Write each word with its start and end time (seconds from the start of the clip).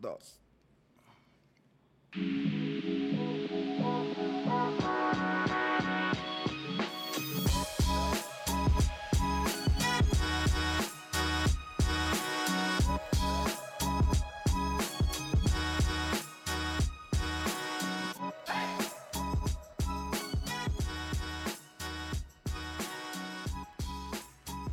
dos. 0.00 0.38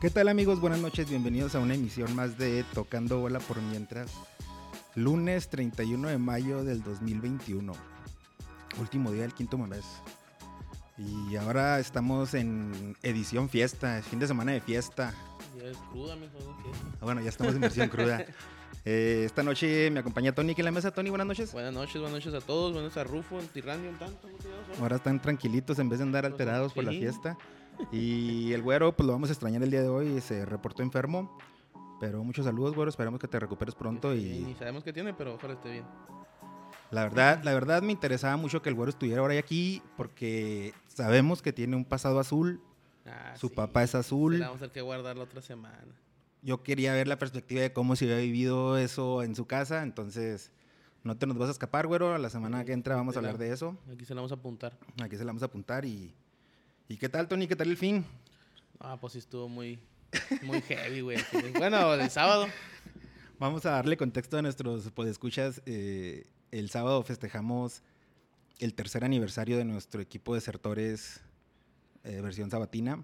¿Qué 0.01 0.11
tal 0.11 0.27
amigos? 0.27 0.59
Buenas 0.59 0.79
noches, 0.79 1.09
bienvenidos 1.09 1.55
a 1.55 1.59
una 1.59 1.73
emisión 1.73 2.15
más 2.15 2.37
de 2.37 2.63
Tocando 2.75 3.19
Bola 3.19 3.39
por 3.39 3.59
Mientras. 3.59 4.11
Lunes 4.95 5.49
31 5.49 6.07
de 6.07 6.17
mayo 6.17 6.63
del 6.63 6.81
2021. 6.81 7.73
Último 8.79 9.11
día 9.11 9.23
del 9.23 9.33
quinto 9.33 9.57
mes. 9.57 9.83
Y 10.97 11.35
ahora 11.35 11.79
estamos 11.79 12.33
en 12.33 12.95
edición 13.03 13.49
fiesta, 13.49 14.01
fin 14.01 14.19
de 14.19 14.27
semana 14.27 14.53
de 14.53 14.61
fiesta. 14.61 15.13
Ya 15.57 15.67
es 15.67 15.77
cruda, 15.91 16.15
mejor. 16.15 16.41
Ah, 17.01 17.03
bueno, 17.05 17.19
ya 17.19 17.27
estamos 17.27 17.53
en 17.55 17.61
versión 17.61 17.89
cruda. 17.89 18.25
Eh, 18.87 19.23
esta 19.25 19.41
noche 19.41 19.89
me 19.89 20.01
acompaña 20.01 20.31
Tony 20.31 20.51
aquí 20.51 20.61
en 20.61 20.65
la 20.65 20.71
mesa. 20.71 20.91
Tony, 20.91 21.09
buenas 21.09 21.25
noches. 21.25 21.51
Buenas 21.53 21.73
noches, 21.73 21.99
buenas 21.99 22.23
noches 22.23 22.35
a 22.35 22.45
todos. 22.45 22.71
Buenas 22.71 22.95
noches 22.95 22.97
a 22.97 23.11
Rufo, 23.11 23.39
el 23.39 23.49
Tirranio, 23.49 23.89
un 23.89 23.97
tanto. 23.97 24.27
¿no? 24.27 24.83
Ahora 24.83 24.97
están 24.97 25.19
tranquilitos 25.19 25.79
en 25.79 25.89
vez 25.89 25.97
de 25.97 26.03
andar 26.03 26.23
alterados 26.23 26.71
por 26.71 26.83
la 26.83 26.91
fiesta. 26.91 27.35
Y 27.91 28.53
el 28.53 28.61
güero, 28.61 28.95
pues 28.95 29.07
lo 29.07 29.13
vamos 29.13 29.29
a 29.29 29.31
extrañar 29.31 29.63
el 29.63 29.71
día 29.71 29.81
de 29.81 29.87
hoy. 29.87 30.21
Se 30.21 30.45
reportó 30.45 30.83
enfermo. 30.83 31.35
Pero 31.99 32.23
muchos 32.23 32.45
saludos, 32.45 32.75
güero. 32.75 32.89
Esperamos 32.89 33.19
que 33.19 33.27
te 33.27 33.39
recuperes 33.39 33.73
pronto. 33.75 34.13
Sí, 34.13 34.39
Y 34.39 34.43
Ni 34.43 34.55
sabemos 34.55 34.83
qué 34.83 34.91
tiene, 34.93 35.13
pero 35.13 35.35
ojalá 35.35 35.53
esté 35.53 35.71
bien. 35.71 35.85
la 36.91 37.03
verdad, 37.03 37.41
la 37.43 37.53
verdad 37.53 37.81
me 37.81 37.91
interesaba 37.91 38.37
mucho 38.37 38.61
que 38.61 38.69
el 38.69 38.75
güero 38.75 38.89
estuviera 38.89 39.21
ahora 39.21 39.37
aquí. 39.39 39.81
Porque 39.97 40.73
sabemos 40.87 41.41
que 41.41 41.53
tiene 41.53 41.75
un 41.75 41.85
pasado 41.85 42.19
azul. 42.19 42.61
Ah, 43.05 43.33
Su 43.37 43.49
sí. 43.49 43.55
papá 43.55 43.83
es 43.83 43.95
azul. 43.95 44.39
la 44.39 44.47
vamos 44.47 44.61
a 44.61 44.65
tener 44.65 44.71
que 44.73 44.81
guardar 44.81 45.15
la 45.17 45.23
otra 45.23 45.41
semana. 45.41 45.85
Yo 46.41 46.63
quería 46.63 46.93
ver 46.93 47.07
la 47.07 47.17
perspectiva 47.17 47.61
de 47.61 47.71
cómo 47.73 47.95
se 47.95 48.05
había 48.05 48.17
vivido 48.17 48.77
eso 48.77 49.23
en 49.23 49.35
su 49.35 49.45
casa. 49.47 49.81
Entonces, 49.83 50.51
no 51.03 51.15
te 51.17 51.25
nos 51.27 51.37
vas 51.37 51.47
a 51.49 51.51
escapar, 51.53 51.87
güero. 51.87 52.13
A 52.13 52.17
la 52.19 52.29
semana 52.29 52.65
que 52.65 52.73
entra 52.73 52.95
vamos 52.95 53.15
a 53.17 53.21
la- 53.21 53.29
hablar 53.29 53.39
de 53.39 53.51
eso. 53.53 53.77
Aquí 53.91 54.05
se 54.05 54.13
la 54.13 54.21
vamos 54.21 54.31
a 54.31 54.35
apuntar. 54.35 54.77
Aquí 55.01 55.15
se 55.17 55.23
la 55.23 55.29
vamos 55.29 55.43
a 55.43 55.47
apuntar. 55.47 55.85
Y, 55.85 56.13
¿y 56.87 56.97
qué 56.97 57.09
tal, 57.09 57.27
Tony? 57.27 57.47
¿Qué 57.47 57.55
tal 57.55 57.69
el 57.69 57.77
fin? 57.77 58.05
Ah, 58.79 58.97
pues 58.99 59.13
sí 59.13 59.19
estuvo 59.19 59.47
muy, 59.47 59.79
muy 60.43 60.61
heavy, 60.61 61.01
güey. 61.01 61.17
Bueno, 61.57 61.93
el 61.93 62.09
sábado. 62.09 62.47
Vamos 63.39 63.65
a 63.65 63.71
darle 63.71 63.97
contexto 63.97 64.37
a 64.37 64.41
nuestros 64.41 64.89
podescuchas. 64.91 65.61
Eh, 65.65 66.27
el 66.51 66.69
sábado 66.69 67.03
festejamos 67.03 67.83
el 68.59 68.73
tercer 68.73 69.03
aniversario 69.03 69.57
de 69.57 69.65
nuestro 69.65 70.01
equipo 70.01 70.33
de 70.33 70.37
desertores 70.37 71.21
eh, 72.05 72.21
versión 72.21 72.49
sabatina. 72.49 73.03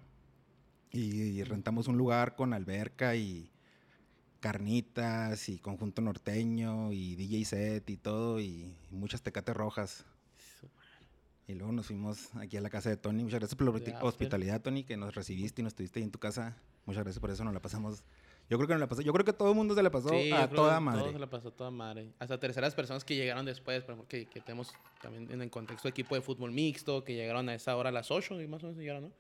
Y, 0.92 1.44
rentamos 1.44 1.88
un 1.88 1.98
lugar 1.98 2.36
con 2.36 2.54
alberca 2.54 3.16
y 3.16 3.52
carnitas 4.40 5.50
y 5.50 5.60
conjunto 5.60 6.02
norteño 6.02 6.92
y 6.92 7.16
DJ 7.16 7.46
set 7.46 7.90
y 7.90 7.98
todo 7.98 8.40
y 8.40 8.76
muchas 8.90 9.22
tecates 9.22 9.56
rojas. 9.56 10.06
Y 11.48 11.56
luego 11.56 11.74
nos 11.74 11.88
fuimos 11.88 12.34
aquí 12.36 12.58
a 12.58 12.62
la 12.62 12.70
casa 12.70 12.90
de 12.90 12.98
Tony. 12.98 13.24
Muchas 13.24 13.40
gracias 13.40 13.58
por 13.58 13.82
la 13.82 14.04
hospitalidad, 14.04 14.62
Tony, 14.62 14.84
que 14.84 14.96
nos 14.98 15.16
recibiste 15.16 15.62
y 15.62 15.64
nos 15.64 15.72
estuviste 15.72 16.00
ahí 16.00 16.04
en 16.04 16.12
tu 16.12 16.20
casa. 16.20 16.58
Muchas 16.86 17.04
gracias 17.04 17.20
por 17.20 17.30
eso, 17.30 17.44
nos 17.44 17.54
la 17.54 17.62
pasamos. 17.62 18.04
Yo 18.50 18.58
creo 18.58 18.68
que 18.68 18.74
nos 18.74 18.82
la 18.82 18.88
pasó. 18.90 19.02
Yo 19.02 19.14
creo 19.14 19.24
que 19.24 19.34
todo 19.34 19.50
el 19.50 19.56
mundo 19.56 19.76
se 19.76 19.84
la 19.84 19.92
pasó 19.92 20.10
Sí, 20.10 20.32
a 20.32 20.50
toda 20.50 20.80
madre. 20.80 21.02
Todo 21.02 21.12
se 21.14 21.20
la 21.20 21.30
pasó 21.30 21.48
a 21.50 21.52
toda 21.52 21.72
madre. 21.72 22.12
Hasta 22.20 22.40
terceras 22.40 22.76
personas 22.76 23.06
que 23.06 23.16
llegaron 23.16 23.46
después, 23.46 23.84
por 23.84 23.94
ejemplo, 23.94 24.08
que, 24.10 24.26
tenemos 24.42 24.74
también 25.02 25.32
en 25.32 25.42
el 25.42 25.50
contexto 25.50 25.88
de 25.88 25.92
equipo 25.92 26.16
de 26.16 26.22
fútbol 26.22 26.52
mixto, 26.52 27.04
que 27.04 27.14
llegaron 27.14 27.48
a 27.50 27.56
esa 27.56 27.76
hora 27.78 27.90
a 27.90 27.92
las 27.94 28.12
8 28.12 28.42
y 28.42 28.48
más 28.48 28.64
o 28.64 28.68
menos 28.68 28.80
llegaron, 28.80 29.04
¿no? 29.04 29.12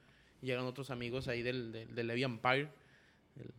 Y 0.41 0.47
llegaron 0.47 0.65
otros 0.67 0.89
amigos 0.89 1.27
ahí 1.27 1.43
del, 1.43 1.71
del, 1.71 1.95
del 1.95 2.07
Levy 2.07 2.23
Empire. 2.23 2.69
el- 3.39 3.53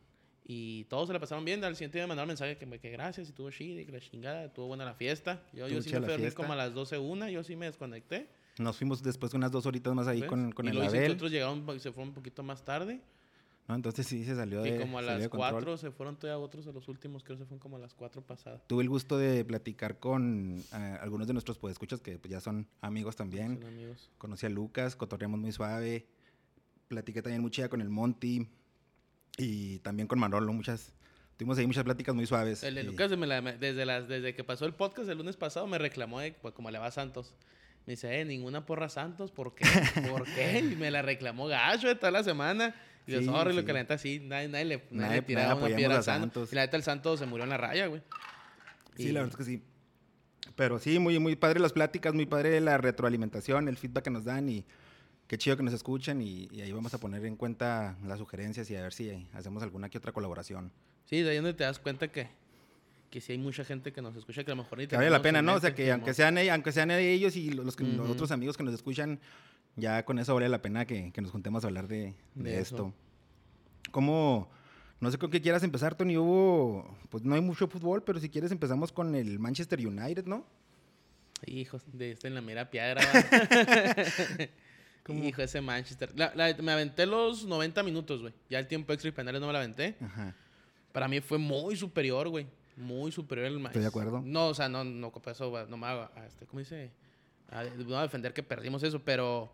y 0.44 0.84
todos 0.84 1.06
se 1.06 1.12
la 1.12 1.20
pasaron 1.20 1.44
bien. 1.44 1.62
Al 1.64 1.76
siguiente 1.76 1.98
día 1.98 2.04
me 2.04 2.08
mandaron 2.08 2.28
mensaje 2.28 2.58
que, 2.58 2.66
que 2.78 2.90
gracias, 2.90 3.28
y 3.28 3.30
estuvo 3.30 3.50
chido, 3.50 3.80
y 3.80 3.86
que 3.86 3.92
la 3.92 4.00
chingada, 4.00 4.44
estuvo 4.44 4.66
buena 4.66 4.84
la 4.84 4.94
fiesta. 4.94 5.40
Yo, 5.52 5.68
yo 5.68 5.80
sí 5.80 5.90
me 5.92 6.00
fui 6.00 6.26
a 6.26 6.34
como 6.34 6.52
a 6.52 6.56
las 6.56 6.74
12, 6.74 6.98
una, 6.98 7.30
yo 7.30 7.44
sí 7.44 7.56
me 7.56 7.66
desconecté. 7.66 8.28
Nos 8.58 8.76
fuimos 8.76 9.02
después 9.02 9.32
unas 9.34 9.50
dos 9.50 9.64
horitas 9.64 9.94
más 9.94 10.06
ahí 10.08 10.20
¿ves? 10.20 10.28
con, 10.28 10.52
con 10.52 10.66
y 10.66 10.70
el 10.70 10.82
Abel. 10.82 11.12
otros 11.12 11.30
llegaron, 11.30 11.64
se 11.80 11.92
fueron 11.92 12.08
un 12.08 12.14
poquito 12.14 12.42
más 12.42 12.64
tarde. 12.64 13.00
¿No? 13.68 13.74
Entonces 13.74 14.06
sí 14.06 14.24
se 14.24 14.34
salió 14.34 14.62
de 14.62 14.76
Y 14.76 14.78
como 14.80 14.98
a 14.98 15.02
las 15.02 15.28
control. 15.28 15.52
4 15.52 15.76
se 15.78 15.90
fueron 15.90 16.16
todavía 16.16 16.38
otros 16.44 16.64
de 16.64 16.72
los 16.72 16.88
últimos, 16.88 17.22
creo 17.22 17.36
que 17.36 17.44
se 17.44 17.46
fueron 17.46 17.60
como 17.60 17.76
a 17.76 17.78
las 17.78 17.94
4 17.94 18.22
pasadas. 18.22 18.62
Tuve 18.66 18.82
el 18.82 18.88
gusto 18.88 19.18
de 19.18 19.44
platicar 19.44 19.98
con 19.98 20.58
eh, 20.72 20.98
algunos 21.00 21.26
de 21.26 21.32
nuestros 21.32 21.58
podescuchas 21.58 22.00
que 22.00 22.18
pues, 22.18 22.30
ya 22.30 22.40
son 22.40 22.66
amigos 22.80 23.16
también. 23.16 23.58
Son 23.60 23.68
amigos. 23.68 24.10
Conocí 24.18 24.46
a 24.46 24.48
Lucas, 24.48 24.96
cotorreamos 24.96 25.38
muy 25.40 25.52
suave. 25.52 26.06
Platiqué 26.88 27.22
también 27.22 27.40
mucha 27.42 27.68
con 27.68 27.80
el 27.80 27.88
Monty 27.88 28.46
y 29.38 29.78
también 29.78 30.06
con 30.08 30.18
Manolo. 30.18 30.52
Muchas, 30.52 30.92
tuvimos 31.36 31.56
ahí 31.58 31.66
muchas 31.66 31.84
pláticas 31.84 32.14
muy 32.14 32.26
suaves. 32.26 32.62
El 32.64 32.74
de 32.74 32.82
y- 32.82 32.86
Lucas, 32.86 33.16
me 33.16 33.26
la- 33.26 33.40
me- 33.40 33.56
desde, 33.56 33.86
las, 33.86 34.08
desde 34.08 34.34
que 34.34 34.44
pasó 34.44 34.66
el 34.66 34.74
podcast 34.74 35.08
el 35.08 35.18
lunes 35.18 35.36
pasado, 35.36 35.66
me 35.66 35.78
reclamó 35.78 36.20
de 36.20 36.32
pues, 36.32 36.52
como 36.54 36.70
le 36.70 36.78
va 36.78 36.86
a 36.86 36.90
Santos. 36.90 37.34
Me 37.86 37.94
dice, 37.94 38.20
eh, 38.20 38.24
ninguna 38.24 38.64
porra 38.64 38.88
Santos, 38.88 39.32
¿por 39.32 39.54
qué? 39.54 39.64
¿Por 40.08 40.24
qué? 40.34 40.58
Y 40.72 40.76
me 40.76 40.90
la 40.90 41.02
reclamó 41.02 41.46
gacho 41.48 41.96
toda 41.96 42.12
la 42.12 42.22
semana. 42.22 42.74
Y 43.06 43.12
Sí, 43.18 43.24
sorry, 43.24 43.52
lo 43.54 43.60
sí. 43.60 43.66
que 43.66 43.72
la 43.72 43.80
neta 43.80 43.98
sí, 43.98 44.20
nadie, 44.20 44.48
nadie 44.48 44.64
le, 44.64 44.76
nadie 44.90 44.96
Nadie- 45.08 45.14
le 45.16 45.22
tiraba 45.22 45.54
nadie 45.54 45.66
una 45.66 45.76
piedra 45.76 45.96
a 45.96 45.98
a 45.98 46.02
Santos. 46.02 46.52
Y 46.52 46.54
la 46.56 46.62
neta 46.62 46.76
el 46.76 46.82
Santos 46.82 47.18
se 47.18 47.26
murió 47.26 47.44
en 47.44 47.50
la 47.50 47.56
raya, 47.56 47.86
güey. 47.86 48.02
Sí, 48.96 49.08
Y- 49.08 49.12
la 49.12 49.20
verdad 49.22 49.38
es 49.40 49.46
que 49.46 49.50
sí. 49.52 49.62
Pero 50.56 50.78
sí, 50.78 50.98
muy, 50.98 51.18
muy 51.18 51.34
padre 51.36 51.60
las 51.60 51.72
pláticas, 51.72 52.14
muy 52.14 52.26
padre 52.26 52.60
la 52.60 52.76
retroalimentación, 52.78 53.68
el 53.68 53.76
feedback 53.76 54.04
que 54.04 54.10
nos 54.10 54.24
dan 54.24 54.48
y 54.48 54.64
qué 55.26 55.38
chido 55.38 55.56
que 55.56 55.62
nos 55.62 55.72
escuchan 55.72 56.20
y, 56.20 56.48
y 56.52 56.60
ahí 56.60 56.72
vamos 56.72 56.92
a 56.94 56.98
poner 56.98 57.24
en 57.24 57.36
cuenta 57.36 57.96
las 58.04 58.18
sugerencias 58.18 58.70
y 58.70 58.76
a 58.76 58.82
ver 58.82 58.92
si 58.92 59.26
hacemos 59.32 59.62
alguna 59.62 59.88
que 59.88 59.98
otra 59.98 60.12
colaboración. 60.12 60.70
Sí, 61.06 61.22
de 61.22 61.30
ahí 61.30 61.36
donde 61.36 61.54
te 61.54 61.64
das 61.64 61.78
cuenta 61.78 62.08
que, 62.08 62.28
que 63.10 63.20
sí 63.20 63.32
hay 63.32 63.38
mucha 63.38 63.64
gente 63.64 63.92
que 63.92 64.02
nos 64.02 64.14
escucha 64.16 64.44
que 64.44 64.50
a 64.50 64.54
lo 64.54 64.62
mejor 64.62 64.78
ni 64.78 64.86
Que 64.86 64.96
vale 64.96 65.10
la 65.10 65.22
pena, 65.22 65.38
en 65.38 65.46
¿no? 65.46 65.54
O 65.54 65.60
sea, 65.60 65.74
que 65.74 65.90
aunque 65.90 66.12
sean, 66.12 66.36
e- 66.38 66.50
aunque 66.50 66.70
sean 66.72 66.90
ellos 66.90 67.34
y 67.36 67.50
los, 67.50 67.74
que- 67.76 67.84
los 67.84 68.10
otros 68.10 68.30
amigos 68.30 68.56
que 68.56 68.62
nos 68.64 68.74
escuchan, 68.74 69.20
ya 69.76 70.04
con 70.04 70.18
eso 70.18 70.34
vale 70.34 70.48
la 70.48 70.62
pena 70.62 70.84
que, 70.86 71.12
que 71.12 71.20
nos 71.22 71.30
juntemos 71.30 71.64
a 71.64 71.66
hablar 71.68 71.88
de, 71.88 72.14
de 72.34 72.58
esto. 72.60 72.92
¿Cómo? 73.90 74.48
No 75.00 75.10
sé 75.10 75.18
con 75.18 75.30
qué 75.30 75.40
quieras 75.40 75.62
empezar, 75.64 75.94
Tony. 75.94 76.16
Hubo, 76.16 76.96
pues 77.10 77.24
no 77.24 77.34
hay 77.34 77.40
mucho 77.40 77.66
fútbol, 77.66 78.02
pero 78.04 78.20
si 78.20 78.28
quieres 78.28 78.52
empezamos 78.52 78.92
con 78.92 79.14
el 79.14 79.38
Manchester 79.38 79.84
United, 79.84 80.26
¿no? 80.26 80.44
Hijos, 81.46 81.82
de 81.92 82.12
este 82.12 82.28
en 82.28 82.34
la 82.36 82.40
mera 82.40 82.70
piedra. 82.70 83.00
Hijo, 85.08 85.42
ese 85.42 85.60
Manchester. 85.60 86.12
La- 86.14 86.32
la- 86.36 86.54
me 86.62 86.70
aventé 86.72 87.06
los 87.06 87.44
90 87.44 87.82
minutos, 87.82 88.20
güey. 88.20 88.32
Ya 88.48 88.60
el 88.60 88.68
tiempo 88.68 88.92
extra 88.92 89.08
y 89.08 89.12
penales 89.12 89.40
no 89.40 89.48
me 89.48 89.52
la 89.52 89.58
aventé. 89.58 89.96
Ajá. 90.00 90.34
Para 90.92 91.08
mí 91.08 91.20
fue 91.20 91.38
muy 91.38 91.74
superior, 91.76 92.28
güey. 92.28 92.46
Muy 92.76 93.10
superior 93.10 93.48
el 93.48 93.54
Estoy 93.66 93.82
de 93.82 93.88
acuerdo. 93.88 94.22
No, 94.24 94.48
o 94.48 94.54
sea, 94.54 94.68
no, 94.68 94.84
no, 94.84 95.10
eso, 95.10 95.66
no 95.68 95.76
me 95.76 95.86
hago, 95.88 96.08
este, 96.26 96.46
¿cómo 96.46 96.60
dice? 96.60 96.90
A, 97.50 97.64
no 97.64 97.98
a 97.98 98.02
defender 98.02 98.32
que 98.32 98.42
perdimos 98.42 98.82
eso, 98.84 99.00
pero... 99.02 99.52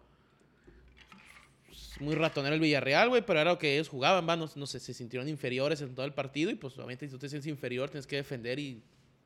es 1.94 2.00
Muy 2.00 2.14
ratonero 2.14 2.54
el 2.54 2.60
Villarreal, 2.60 3.08
güey, 3.08 3.24
pero 3.24 3.40
era 3.40 3.50
lo 3.52 3.58
que 3.58 3.74
ellos 3.74 3.88
jugaban, 3.88 4.28
va, 4.28 4.36
no, 4.36 4.48
no 4.54 4.66
sé, 4.66 4.80
se 4.80 4.94
sintieron 4.94 5.28
inferiores 5.28 5.80
en 5.80 5.94
todo 5.94 6.06
el 6.06 6.12
partido 6.14 6.50
y 6.50 6.54
pues 6.54 6.74
obviamente 6.76 7.06
si 7.06 7.12
tú 7.12 7.18
te 7.18 7.28
sientes 7.28 7.46
inferior 7.48 7.88
tienes 7.90 8.06
que 8.06 8.16
defender 8.16 8.58
y, 8.58 8.82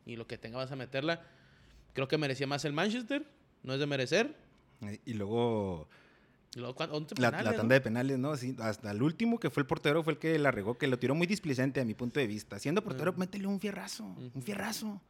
y 0.06 0.16
lo 0.16 0.26
que 0.26 0.38
tenga 0.38 0.58
vas 0.58 0.70
a 0.72 0.76
meterla. 0.76 1.22
Creo 1.94 2.08
que 2.08 2.16
merecía 2.18 2.46
más 2.46 2.64
el 2.64 2.72
Manchester, 2.72 3.26
no 3.62 3.74
es 3.74 3.80
de 3.80 3.86
merecer. 3.86 4.34
Y 5.04 5.12
luego 5.14 5.88
Y 6.56 6.58
luego, 6.58 6.74
¿cuánto- 6.74 6.96
11 6.96 7.14
la, 7.18 7.30
tanda 7.30 7.74
de 7.74 7.80
penales, 7.80 8.18
¿no? 8.18 8.36
Sí, 8.36 8.56
hasta 8.58 8.90
el 8.90 9.02
último 9.02 9.38
que 9.38 9.48
fue 9.50 9.62
el 9.62 9.66
portero 9.66 10.02
fue 10.02 10.14
el 10.14 10.18
que 10.18 10.38
la 10.38 10.50
regó, 10.50 10.76
que 10.78 10.86
lo 10.86 10.98
tiró 10.98 11.14
muy 11.14 11.26
displicente 11.26 11.80
a 11.80 11.84
mi 11.84 11.94
punto 11.94 12.18
de 12.20 12.26
vista. 12.26 12.58
Siendo 12.58 12.82
portero, 12.82 13.12
Mm. 13.12 13.18
métele 13.18 13.46
un 13.46 13.60
fierrazo, 13.60 14.04
un 14.04 14.42
fierrazo. 14.42 15.00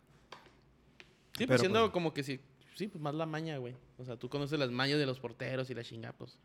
Sí, 1.33 1.39
Pero, 1.39 1.47
pues 1.49 1.61
siendo 1.61 1.81
pues, 1.81 1.93
como 1.93 2.13
que 2.13 2.23
sí, 2.23 2.41
sí, 2.75 2.89
pues 2.89 3.01
más 3.01 3.15
la 3.15 3.25
maña, 3.27 3.57
güey. 3.59 3.75
O 3.99 4.05
sea, 4.05 4.17
tú 4.17 4.29
conoces 4.29 4.59
las 4.59 4.71
mañas 4.71 4.99
de 4.99 5.07
los 5.07 5.19
porteros 5.21 5.71
y 5.71 5.75
la 5.75 5.83
chinga, 5.85 6.13
pues. 6.13 6.37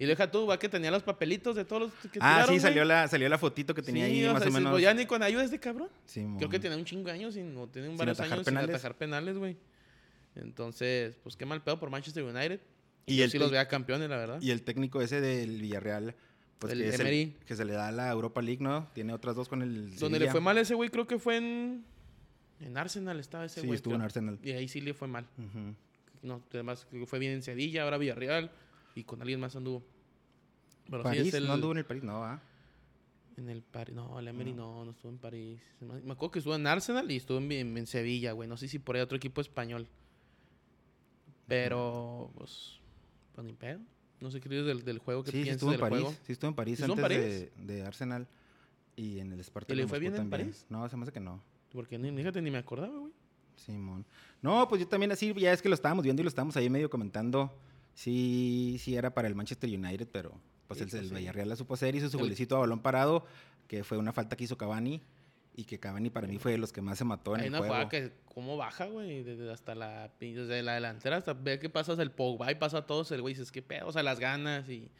Y 0.00 0.06
deja 0.06 0.30
tú, 0.30 0.46
va 0.46 0.58
que 0.58 0.68
tenía 0.68 0.90
los 0.90 1.02
papelitos 1.04 1.54
de 1.54 1.64
todos 1.64 1.82
los 1.82 1.92
que 2.10 2.18
Ah, 2.20 2.42
tiraron, 2.42 2.44
sí, 2.46 2.50
güey. 2.52 2.60
salió 2.60 2.84
la, 2.84 3.06
salió 3.06 3.28
la 3.28 3.36
fotito 3.38 3.74
que 3.74 3.82
tenía 3.82 4.06
Sí, 4.06 4.12
ahí 4.12 4.24
o 4.26 4.32
más 4.32 4.42
sea, 4.42 4.50
o 4.50 4.54
menos. 4.54 4.70
pues 4.72 4.82
ya 4.82 4.94
ni 4.94 5.04
con 5.06 5.22
ayuda 5.22 5.40
de 5.40 5.44
este 5.46 5.60
cabrón. 5.60 5.88
Sí, 6.06 6.26
Creo 6.38 6.48
que 6.48 6.58
tiene 6.58 6.74
un 6.74 6.84
chingo 6.86 7.04
de 7.04 7.12
años 7.12 7.34
sin, 7.34 7.56
o 7.56 7.68
tiene 7.68 7.88
un 7.90 7.96
varios 7.98 8.18
años 8.18 8.42
penales. 8.44 8.66
sin 8.68 8.74
atajar 8.74 8.96
penales, 8.96 9.36
güey. 9.36 9.56
Entonces, 10.36 11.16
pues 11.22 11.36
qué 11.36 11.44
mal 11.44 11.62
pedo 11.62 11.78
por 11.78 11.90
Manchester 11.90 12.22
United. 12.24 12.60
Y 13.06 13.16
Yo 13.16 13.24
el 13.24 13.30
sí 13.30 13.38
los 13.38 13.50
veía 13.50 13.66
campeones, 13.68 14.08
la 14.08 14.16
verdad. 14.16 14.40
Y 14.40 14.50
el 14.50 14.62
técnico 14.62 15.02
ese 15.02 15.20
del 15.20 15.60
Villarreal, 15.60 16.14
pues 16.58 16.72
El 16.72 16.78
que, 16.80 16.88
es 16.88 16.94
el- 16.94 17.00
Emery. 17.02 17.36
que 17.46 17.56
se 17.56 17.64
le 17.64 17.72
da 17.72 17.88
a 17.88 17.92
la 17.92 18.10
Europa 18.10 18.40
League, 18.42 18.62
¿no? 18.62 18.88
Tiene 18.94 19.12
otras 19.12 19.34
dos 19.36 19.48
con 19.48 19.62
el 19.62 19.96
Donde 19.96 20.18
le 20.20 20.30
fue 20.30 20.40
mal 20.40 20.56
ese 20.58 20.74
güey, 20.74 20.88
creo 20.90 21.06
que 21.06 21.18
fue 21.18 21.36
en. 21.36 21.84
En 22.60 22.76
Arsenal 22.76 23.18
estaba 23.18 23.46
ese 23.46 23.60
Sí, 23.62 23.66
güey. 23.66 23.76
estuvo 23.76 23.94
en. 23.94 24.02
Arsenal. 24.02 24.38
Y 24.42 24.52
ahí 24.52 24.68
sí 24.68 24.80
le 24.80 24.94
fue 24.94 25.08
mal. 25.08 25.26
No, 26.22 26.42
además 26.52 26.86
fue 27.06 27.18
bien 27.18 27.32
en 27.32 27.42
Sevilla, 27.42 27.82
ahora 27.84 27.98
Villarreal. 27.98 28.50
Y 28.94 29.04
con 29.04 29.20
alguien 29.20 29.40
más 29.40 29.54
anduvo. 29.56 29.82
Pero 30.90 31.02
sí 31.02 31.04
París, 31.04 31.28
es 31.28 31.34
el. 31.34 31.46
no 31.46 31.52
anduvo 31.52 31.72
en 31.72 31.78
el 31.78 31.84
París, 31.86 32.02
no, 32.02 32.24
¿ah? 32.24 32.40
En 33.36 33.48
el 33.48 33.62
París. 33.62 33.94
No, 33.94 34.18
el 34.18 34.28
Emery 34.28 34.52
no, 34.52 34.84
no 34.84 34.90
estuvo 34.90 35.12
en 35.12 35.18
París. 35.18 35.60
Me 35.80 36.12
acuerdo 36.12 36.30
que 36.32 36.38
estuvo 36.40 36.54
en 36.56 36.66
Arsenal 36.66 37.10
y 37.10 37.16
estuvo 37.16 37.38
en, 37.38 37.50
en- 37.52 37.78
en 37.78 37.86
Sevilla, 37.86 38.32
güey. 38.32 38.48
No 38.48 38.56
sé 38.56 38.68
si 38.68 38.78
por 38.78 38.96
ahí 38.96 39.02
otro 39.02 39.16
equipo 39.16 39.40
español. 39.40 39.86
Pero, 41.46 42.30
pues, 42.36 42.78
pues 43.34 43.46
ni 43.46 43.52
pedo. 43.52 43.80
No 44.20 44.30
sé 44.30 44.40
qué 44.40 44.48
dices 44.48 44.66
del, 44.66 44.84
del 44.84 44.98
juego, 44.98 45.24
qué 45.24 45.30
Sí, 45.30 45.38
sí 45.38 45.42
piensas 45.44 45.56
estuvo 45.56 45.70
en 45.72 45.80
del 45.80 45.80
París. 45.80 46.04
juego. 46.04 46.18
Sí 46.26 46.32
estuvo 46.32 46.48
en 46.50 46.54
París 46.54 46.76
¿Sí 46.78 46.82
estuvo 46.84 46.98
en 46.98 47.04
antes 47.04 47.18
París? 47.18 47.66
De, 47.66 47.74
de 47.74 47.82
Arsenal 47.86 48.28
y 48.96 49.18
en 49.18 49.32
el 49.32 49.42
Spartak 49.42 49.72
¿Y 49.74 49.76
le 49.80 49.86
fue 49.88 49.98
bien 49.98 50.14
en. 50.14 50.28
París? 50.30 50.66
No, 50.68 50.86
se 50.88 50.96
me 50.96 51.02
hace 51.04 51.12
que 51.12 51.20
no. 51.20 51.40
Porque 51.72 51.98
ni, 51.98 52.10
fíjate, 52.14 52.42
ni 52.42 52.50
me 52.50 52.58
acordaba, 52.58 52.98
güey. 52.98 53.12
Simón. 53.56 54.04
No, 54.42 54.68
pues 54.68 54.80
yo 54.82 54.88
también 54.88 55.12
así, 55.12 55.32
ya 55.34 55.52
es 55.52 55.62
que 55.62 55.68
lo 55.68 55.74
estábamos 55.74 56.02
viendo 56.04 56.20
y 56.22 56.24
lo 56.24 56.28
estábamos 56.28 56.56
ahí 56.56 56.68
medio 56.68 56.90
comentando. 56.90 57.52
Sí, 58.00 58.78
sí 58.80 58.96
era 58.96 59.12
para 59.12 59.28
el 59.28 59.34
Manchester 59.34 59.68
United, 59.68 60.08
pero 60.10 60.32
pues 60.68 60.80
el, 60.80 60.88
el 60.98 61.08
sí. 61.10 61.14
Villarreal 61.14 61.50
la 61.50 61.56
supo 61.56 61.74
hacer, 61.74 61.94
hizo 61.94 62.08
su 62.08 62.18
golecito 62.18 62.56
a 62.56 62.60
balón 62.60 62.80
parado, 62.80 63.26
que 63.68 63.84
fue 63.84 63.98
una 63.98 64.14
falta 64.14 64.36
que 64.36 64.44
hizo 64.44 64.56
Cavani 64.56 65.02
y 65.54 65.64
que 65.64 65.78
Cavani 65.78 66.08
para 66.08 66.26
mí 66.26 66.38
fue 66.38 66.52
de 66.52 66.56
los 66.58 66.72
que 66.72 66.80
más 66.80 66.96
se 66.96 67.04
mató 67.04 67.34
en 67.34 67.40
Hay 67.42 67.46
el 67.48 67.50
una 67.52 67.58
juego. 67.58 67.74
jugada 67.74 67.88
que 67.90 68.12
cómo 68.24 68.56
baja, 68.56 68.86
güey, 68.86 69.22
desde 69.22 69.52
hasta 69.52 69.74
la 69.74 70.10
desde 70.18 70.62
la 70.62 70.74
delantera 70.76 71.18
hasta 71.18 71.34
ve 71.34 71.58
que 71.58 71.68
pasas 71.68 71.98
el 71.98 72.10
Pogba 72.10 72.50
y 72.50 72.54
pasa 72.54 72.78
a 72.78 72.86
todos 72.86 73.10
el 73.12 73.20
güey, 73.20 73.34
dices, 73.34 73.52
qué 73.52 73.60
pedo, 73.60 73.88
o 73.88 73.92
sea, 73.92 74.02
las 74.02 74.18
ganas 74.18 74.66
y 74.70 74.90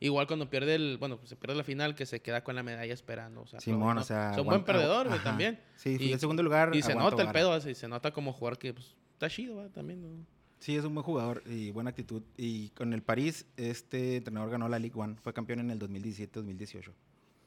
igual 0.00 0.26
cuando 0.26 0.48
pierde 0.48 0.76
el, 0.76 0.96
bueno, 0.96 1.18
pues 1.18 1.28
se 1.28 1.36
pierde 1.36 1.56
la 1.56 1.64
final 1.64 1.94
que 1.94 2.06
se 2.06 2.22
queda 2.22 2.42
con 2.42 2.54
la 2.54 2.62
medalla 2.62 2.94
esperando, 2.94 3.42
o 3.42 3.46
sea, 3.46 3.60
Simón, 3.60 3.96
no, 3.96 4.00
o 4.00 4.04
sea, 4.04 4.32
es 4.32 4.38
un 4.38 4.46
buen 4.46 4.64
perdedor, 4.64 5.08
güey, 5.08 5.22
también. 5.22 5.60
Sí, 5.76 5.98
Y- 6.00 6.12
el 6.12 6.20
segundo 6.20 6.42
lugar. 6.42 6.74
Y 6.74 6.80
se 6.80 6.94
nota 6.94 7.22
el 7.22 7.32
pedo, 7.32 7.52
así, 7.52 7.74
se 7.74 7.86
nota 7.86 8.12
como 8.12 8.32
jugador 8.32 8.58
que 8.58 8.72
pues, 8.72 8.94
está 9.12 9.28
chido, 9.28 9.56
güey, 9.56 9.68
también. 9.68 10.00
¿no? 10.00 10.35
Sí, 10.58 10.76
es 10.76 10.84
un 10.84 10.94
buen 10.94 11.04
jugador 11.04 11.42
y 11.46 11.70
buena 11.70 11.90
actitud. 11.90 12.22
Y 12.36 12.70
con 12.70 12.92
el 12.92 13.02
París, 13.02 13.46
este 13.56 14.16
entrenador 14.16 14.50
ganó 14.50 14.68
la 14.68 14.78
Ligue 14.78 14.98
One, 14.98 15.16
fue 15.22 15.32
campeón 15.32 15.60
en 15.60 15.70
el 15.70 15.78
2017-2018. 15.78 16.92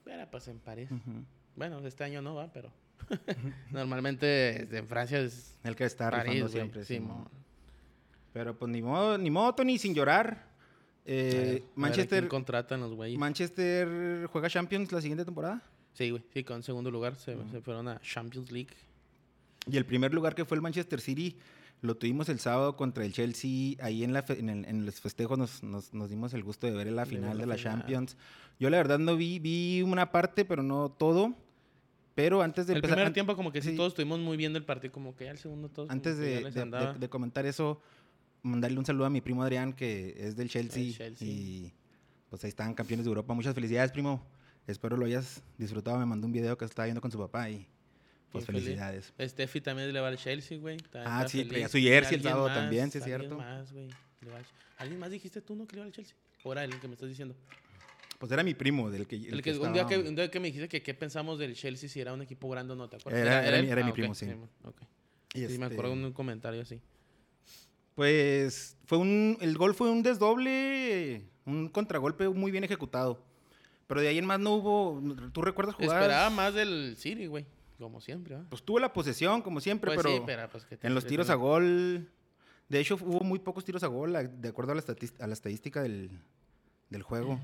Era 0.06 0.30
pues 0.30 0.48
en 0.48 0.60
París. 0.60 0.90
Bueno, 1.56 1.86
este 1.86 2.04
año 2.04 2.22
no 2.22 2.36
va, 2.36 2.52
pero 2.52 2.72
normalmente 3.72 4.64
este, 4.64 4.78
en 4.78 4.88
Francia 4.88 5.20
es 5.20 5.58
El 5.64 5.76
que 5.76 5.86
está 5.86 6.10
París, 6.10 6.34
rifando 6.34 6.50
siempre. 6.50 6.86
Simón. 6.86 7.28
Pero 8.34 8.58
pues 8.58 8.72
ni 8.72 8.82
modo, 8.82 9.18
ni 9.18 9.30
modo, 9.30 9.54
Tony, 9.56 9.78
sin 9.78 9.94
llorar. 9.94 10.48
Eh, 11.06 11.46
ver, 11.52 11.64
Manchester, 11.76 12.28
contratan 12.28 12.80
los 12.80 12.94
güeyes. 12.94 13.18
Manchester 13.18 14.28
juega 14.32 14.50
Champions 14.50 14.92
la 14.92 15.02
siguiente 15.02 15.26
temporada. 15.26 15.62
Sí, 15.94 16.12
güey, 16.12 16.24
sí, 16.34 16.44
con 16.44 16.62
segundo 16.62 16.92
lugar 16.92 17.16
se 17.16 17.36
fueron 17.62 17.88
a 17.88 18.00
Champions 18.02 18.52
League. 18.52 18.74
Y 19.70 19.78
el 19.78 19.86
primer 19.86 20.14
lugar 20.14 20.36
que 20.36 20.46
fue 20.46 20.56
el 20.56 20.62
Manchester 20.62 21.02
City 21.02 21.36
lo 21.82 21.96
tuvimos 21.96 22.28
el 22.30 22.40
sábado 22.40 22.76
contra 22.76 23.06
el 23.06 23.14
Chelsea. 23.14 23.76
Ahí 23.82 24.04
en, 24.04 24.14
la 24.14 24.24
fe- 24.24 24.40
en, 24.40 24.50
el- 24.50 24.66
en 24.66 24.86
los 24.86 25.00
festejos 25.00 25.38
nos, 25.38 25.64
nos- 25.64 25.94
nos 25.94 26.10
dimos 26.10 26.34
el 26.34 26.44
gusto 26.44 26.68
de 26.68 26.74
ver 26.74 26.92
la 26.92 27.06
final 27.06 27.38
la 27.38 27.44
de 27.44 27.48
la 27.48 27.56
final. 27.58 27.78
Champions. 27.80 28.18
Yo 28.60 28.70
la 28.70 28.78
verdad 28.78 29.00
no 29.00 29.16
vi, 29.16 29.40
vi 29.40 29.82
una 29.82 30.12
parte, 30.12 30.44
pero 30.46 30.62
no 30.64 30.90
todo. 30.90 31.34
Pero 32.16 32.42
antes 32.42 32.68
de 32.68 32.74
El 32.74 32.78
empezar, 32.80 32.96
primer 32.96 33.08
an- 33.08 33.14
tiempo 33.14 33.36
como 33.36 33.52
que 33.54 33.62
sí, 33.62 33.70
sí. 33.72 33.76
todos 33.78 33.94
estuvimos 33.94 34.20
muy 34.20 34.36
bien 34.36 34.52
del 34.52 34.66
partido, 34.66 34.92
como 34.92 35.16
que 35.16 35.26
ya 35.26 35.32
el 35.32 35.38
segundo 35.38 35.70
todos 35.70 35.90
antes 35.90 36.18
de, 36.18 36.44
de- 36.52 36.66
de- 36.66 36.94
de 37.00 37.10
comentar 37.10 37.46
eso, 37.46 37.80
mandarle 38.44 38.78
un 38.78 38.86
saludo 38.86 39.06
a 39.06 39.10
mi 39.10 39.22
primo 39.22 39.42
Adrián, 39.44 39.72
que 39.72 40.16
es 40.18 40.36
del 40.36 40.50
Chelsea. 40.50 40.92
Chelsea. 40.92 41.26
Y 41.28 41.74
pues 42.30 42.44
ahí 42.44 42.50
están 42.50 42.74
campeones 42.74 43.06
de 43.06 43.10
Europa. 43.10 43.34
Muchas 43.34 43.56
felicidades, 43.56 43.92
primo. 43.94 44.22
Espero 44.68 44.98
lo 44.98 45.06
hayas 45.06 45.42
disfrutado. 45.58 45.98
Me 45.98 46.06
mandó 46.06 46.28
un 46.28 46.34
video 46.34 46.58
que 46.58 46.66
estaba 46.66 46.86
viendo 46.86 47.00
con 47.02 47.10
su 47.10 47.18
papá 47.18 47.50
y 47.50 47.66
pues 48.32 48.46
Bien 48.46 48.62
feliz. 48.62 48.64
felicidades. 48.80 49.14
Steffi 49.32 49.62
también 49.62 49.92
le 49.92 50.00
va 50.00 50.08
al 50.10 50.18
Chelsea, 50.18 50.58
güey. 50.58 50.78
Ah, 50.94 51.26
sí, 51.28 51.46
traía 51.46 51.68
su 51.68 51.78
jersey 51.80 52.18
el 52.18 52.24
sábado 52.24 52.48
también, 52.48 52.92
sí 52.92 52.98
es 53.00 53.04
alguien 53.04 53.20
cierto. 53.22 53.38
más, 53.38 53.72
güey, 53.74 53.88
va 53.90 54.40
¿Alguien 54.78 55.00
más 55.00 55.12
dijiste 55.12 55.42
tú, 55.42 55.56
no, 55.56 55.68
que 55.68 55.76
le 55.76 55.80
iba 55.82 55.86
al 55.88 55.92
Chelsea? 55.92 56.16
¿O 56.44 56.52
era 56.54 56.64
el 56.64 56.80
que 56.80 56.88
me 56.88 56.94
estás 56.94 57.10
diciendo? 57.10 57.36
Pues 58.18 58.32
era 58.32 58.44
mi 58.44 58.54
primo, 58.54 58.90
del 58.92 59.08
que. 59.08 59.16
El, 59.16 59.42
que, 59.42 59.58
un, 59.58 59.74
día 59.74 59.86
que, 59.86 59.98
un 59.98 60.16
día 60.16 60.30
que 60.30 60.40
me 60.40 60.48
dijiste 60.48 60.68
que 60.70 60.82
qué 60.84 60.94
pensamos 60.94 61.40
del 61.40 61.56
Chelsea, 61.56 61.88
si 61.90 62.00
era 62.02 62.14
un 62.14 62.22
equipo 62.22 62.50
grande 62.50 62.74
o 62.74 62.76
no, 62.76 62.88
¿te 62.90 62.98
acuerdas? 62.98 63.22
Era- 63.22 63.46
era 63.48 63.62
mi- 63.62 63.70
era 63.70 63.84
mi 63.84 63.90
ok, 63.92 63.96
primo, 63.96 64.14
sí. 64.16 64.26
man, 64.28 64.50
ok. 64.64 64.82
y 65.34 65.40
Sí, 65.40 65.46
me 65.58 65.66
este, 65.66 65.66
acuerdo 65.66 65.96
de 65.96 66.06
un 66.06 66.14
comentario 66.14 66.62
así. 66.62 66.82
Pues 67.96 68.78
fue 68.86 68.98
un. 68.98 69.38
El 69.42 69.58
gol 69.58 69.74
fue 69.76 69.90
un 69.90 70.04
desdoble, 70.04 71.24
un 71.46 71.68
contragolpe 71.70 72.30
muy 72.30 72.52
bien 72.52 72.64
ejecutado. 72.64 73.22
Pero 73.88 74.02
de 74.02 74.08
ahí 74.08 74.18
en 74.18 74.26
más 74.26 74.40
no 74.40 74.54
hubo. 74.56 75.02
¿Tú 75.34 75.42
recuerdas 75.42 75.76
jugar? 75.76 76.02
Esperaba 76.04 76.30
más 76.30 76.54
del 76.54 76.96
City, 76.98 77.26
güey. 77.26 77.46
Como 77.80 78.00
siempre, 78.02 78.36
¿verdad? 78.36 78.50
Pues 78.50 78.62
tuvo 78.64 78.78
la 78.80 78.92
posesión, 78.94 79.42
como 79.42 79.62
siempre, 79.62 79.90
Pues 79.94 80.04
pero. 80.06 80.18
sí, 80.18 80.24
pero 80.26 80.50
pues 80.50 80.68
En 80.84 80.94
los 80.94 81.06
tiros 81.08 81.30
a 81.30 81.36
gol. 81.36 82.10
De 82.68 82.80
hecho, 82.80 82.96
hubo 83.02 83.22
muy 83.22 83.40
pocos 83.40 83.64
tiros 83.66 83.82
a 83.84 83.88
gol, 83.88 84.14
de 84.42 84.50
acuerdo 84.50 84.74
a 84.74 84.76
la, 84.76 84.84
a 85.20 85.28
la 85.28 85.34
estadística 85.34 85.82
del, 85.82 86.12
del 86.90 87.02
juego. 87.04 87.40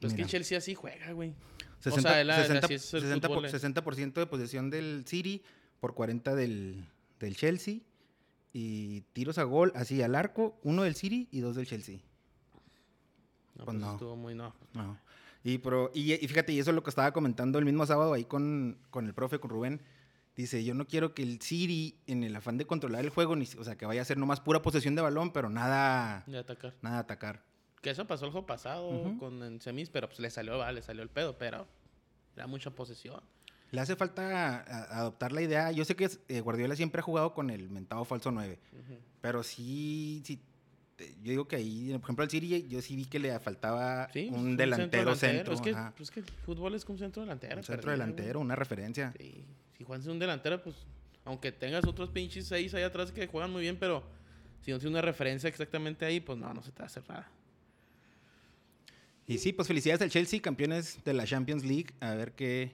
Pues 0.00 0.12
que 0.12 0.18
Mira, 0.18 0.28
Chelsea 0.28 0.58
así 0.58 0.74
juega, 0.74 1.12
güey. 1.12 1.34
60, 1.80 2.08
sea, 2.10 2.20
él 2.20 2.30
a- 2.30 2.36
60 2.42 2.64
así 2.66 2.74
es 2.74 2.94
el 2.94 3.00
60 3.02 3.28
por- 3.28 3.36
fútbol, 3.38 3.50
eh. 3.50 3.52
60% 3.52 4.12
de 4.14 4.26
posesión 4.26 4.70
del 4.70 5.04
City 5.06 5.42
por 5.80 5.94
40 5.94 6.34
del, 6.34 6.86
del 7.20 7.36
Chelsea. 7.36 7.80
Y 8.52 9.00
tiros 9.12 9.38
a 9.38 9.42
gol, 9.42 9.72
así 9.74 10.00
al 10.02 10.14
arco, 10.14 10.58
uno 10.62 10.84
del 10.84 10.94
City 10.94 11.28
y 11.32 11.40
dos 11.40 11.56
del 11.56 11.66
Chelsea. 11.66 11.96
No, 13.56 13.64
Pues 13.64 13.64
pues 13.64 13.76
no. 13.78 13.92
estuvo 13.92 14.16
muy 14.16 14.34
no. 14.34 14.54
No. 14.72 14.98
Y, 15.44 15.58
pero, 15.58 15.90
y, 15.94 16.14
y 16.14 16.26
fíjate, 16.26 16.52
y 16.52 16.58
eso 16.58 16.70
es 16.70 16.74
lo 16.74 16.82
que 16.82 16.88
estaba 16.90 17.12
comentando 17.12 17.58
el 17.58 17.64
mismo 17.66 17.84
sábado 17.86 18.14
ahí 18.14 18.24
con, 18.24 18.78
con 18.90 19.06
el 19.06 19.14
profe, 19.14 19.38
con 19.38 19.50
Rubén. 19.50 19.82
Dice, 20.34 20.64
yo 20.64 20.74
no 20.74 20.86
quiero 20.86 21.14
que 21.14 21.22
el 21.22 21.40
City, 21.40 22.00
en 22.08 22.24
el 22.24 22.34
afán 22.34 22.56
de 22.58 22.66
controlar 22.66 23.04
el 23.04 23.10
juego, 23.10 23.36
ni, 23.36 23.44
o 23.58 23.62
sea, 23.62 23.76
que 23.76 23.86
vaya 23.86 24.02
a 24.02 24.04
ser 24.04 24.16
nomás 24.18 24.40
pura 24.40 24.62
posesión 24.62 24.96
de 24.96 25.02
balón, 25.02 25.32
pero 25.32 25.48
nada, 25.50 26.24
De 26.26 26.38
atacar. 26.38 26.74
nada 26.82 26.98
atacar. 26.98 27.44
Que 27.82 27.90
eso 27.90 28.06
pasó 28.06 28.24
el 28.24 28.32
juego 28.32 28.46
pasado 28.46 28.88
Ujú. 28.88 29.18
con 29.18 29.42
en 29.42 29.60
semis, 29.60 29.90
pero 29.90 30.08
pues 30.08 30.18
le 30.18 30.30
salió, 30.30 30.58
va, 30.58 30.72
le 30.72 30.80
salió 30.82 31.02
el 31.02 31.10
pedo, 31.10 31.36
pero 31.38 31.68
era 32.34 32.46
mucha 32.46 32.70
posesión. 32.70 33.20
Le 33.70 33.80
hace 33.80 33.94
falta 33.96 34.60
a- 34.60 35.00
adoptar 35.00 35.32
la 35.32 35.42
idea. 35.42 35.70
Yo 35.72 35.84
sé 35.84 35.94
que 35.94 36.08
eh, 36.28 36.40
Guardiola 36.40 36.74
siempre 36.74 37.00
ha 37.00 37.02
jugado 37.02 37.34
con 37.34 37.50
el 37.50 37.68
mentado 37.70 38.04
falso 38.06 38.30
9, 38.32 38.58
Ujú. 38.72 38.98
pero 39.20 39.42
sí, 39.42 40.22
sí, 40.24 40.40
yo 40.98 41.30
digo 41.30 41.48
que 41.48 41.56
ahí, 41.56 41.90
por 41.92 42.02
ejemplo, 42.02 42.22
al 42.22 42.30
City 42.30 42.66
yo 42.68 42.80
sí 42.80 42.96
vi 42.96 43.04
que 43.04 43.18
le 43.18 43.38
faltaba 43.40 44.08
Sí, 44.12 44.28
pues, 44.30 44.40
un 44.40 44.56
delantero 44.56 45.14
centro. 45.14 45.54
Es 45.54 45.60
que, 45.60 45.74
pues 45.96 46.10
que 46.10 46.20
el 46.20 46.26
fútbol 46.26 46.74
es 46.74 46.84
como 46.84 46.94
un 46.94 47.00
centro 47.00 47.22
delantero. 47.22 47.56
un 47.56 47.64
centro 47.64 47.90
delantero, 47.90 48.40
una 48.40 48.56
referencia. 48.56 49.12
Sí. 49.18 49.44
Si 49.76 49.84
juegas 49.84 50.06
un 50.06 50.18
delantero, 50.18 50.62
pues 50.62 50.76
aunque 51.24 51.52
tengas 51.52 51.84
otros 51.86 52.10
pinches 52.10 52.46
seis 52.46 52.74
ahí 52.74 52.82
atrás 52.82 53.10
que 53.10 53.26
juegan 53.26 53.50
muy 53.50 53.62
bien, 53.62 53.76
pero 53.78 54.04
si 54.60 54.70
no 54.70 54.78
tienes 54.78 54.92
una 54.92 55.02
referencia 55.02 55.48
exactamente 55.48 56.04
ahí, 56.04 56.20
pues 56.20 56.38
no, 56.38 56.52
no 56.54 56.62
se 56.62 56.70
te 56.70 56.78
va 56.78 56.84
a 56.84 56.86
hacer 56.86 57.02
nada. 57.08 57.30
Y 59.26 59.38
sí, 59.38 59.52
pues 59.52 59.66
felicidades 59.66 60.02
al 60.02 60.10
Chelsea, 60.10 60.40
campeones 60.40 61.02
de 61.04 61.14
la 61.14 61.24
Champions 61.24 61.64
League. 61.64 61.88
A 62.00 62.14
ver 62.14 62.32
qué. 62.32 62.72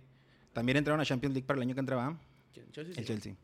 También 0.53 0.77
entraron 0.79 1.01
a 1.01 1.05
Champions 1.05 1.35
League 1.35 1.47
para 1.47 1.59
el 1.59 1.63
año 1.63 1.75
que 1.75 1.81
entraba. 1.81 2.19
Chelsea, 2.73 2.95
El. 2.97 3.05
Chelsea. 3.05 3.35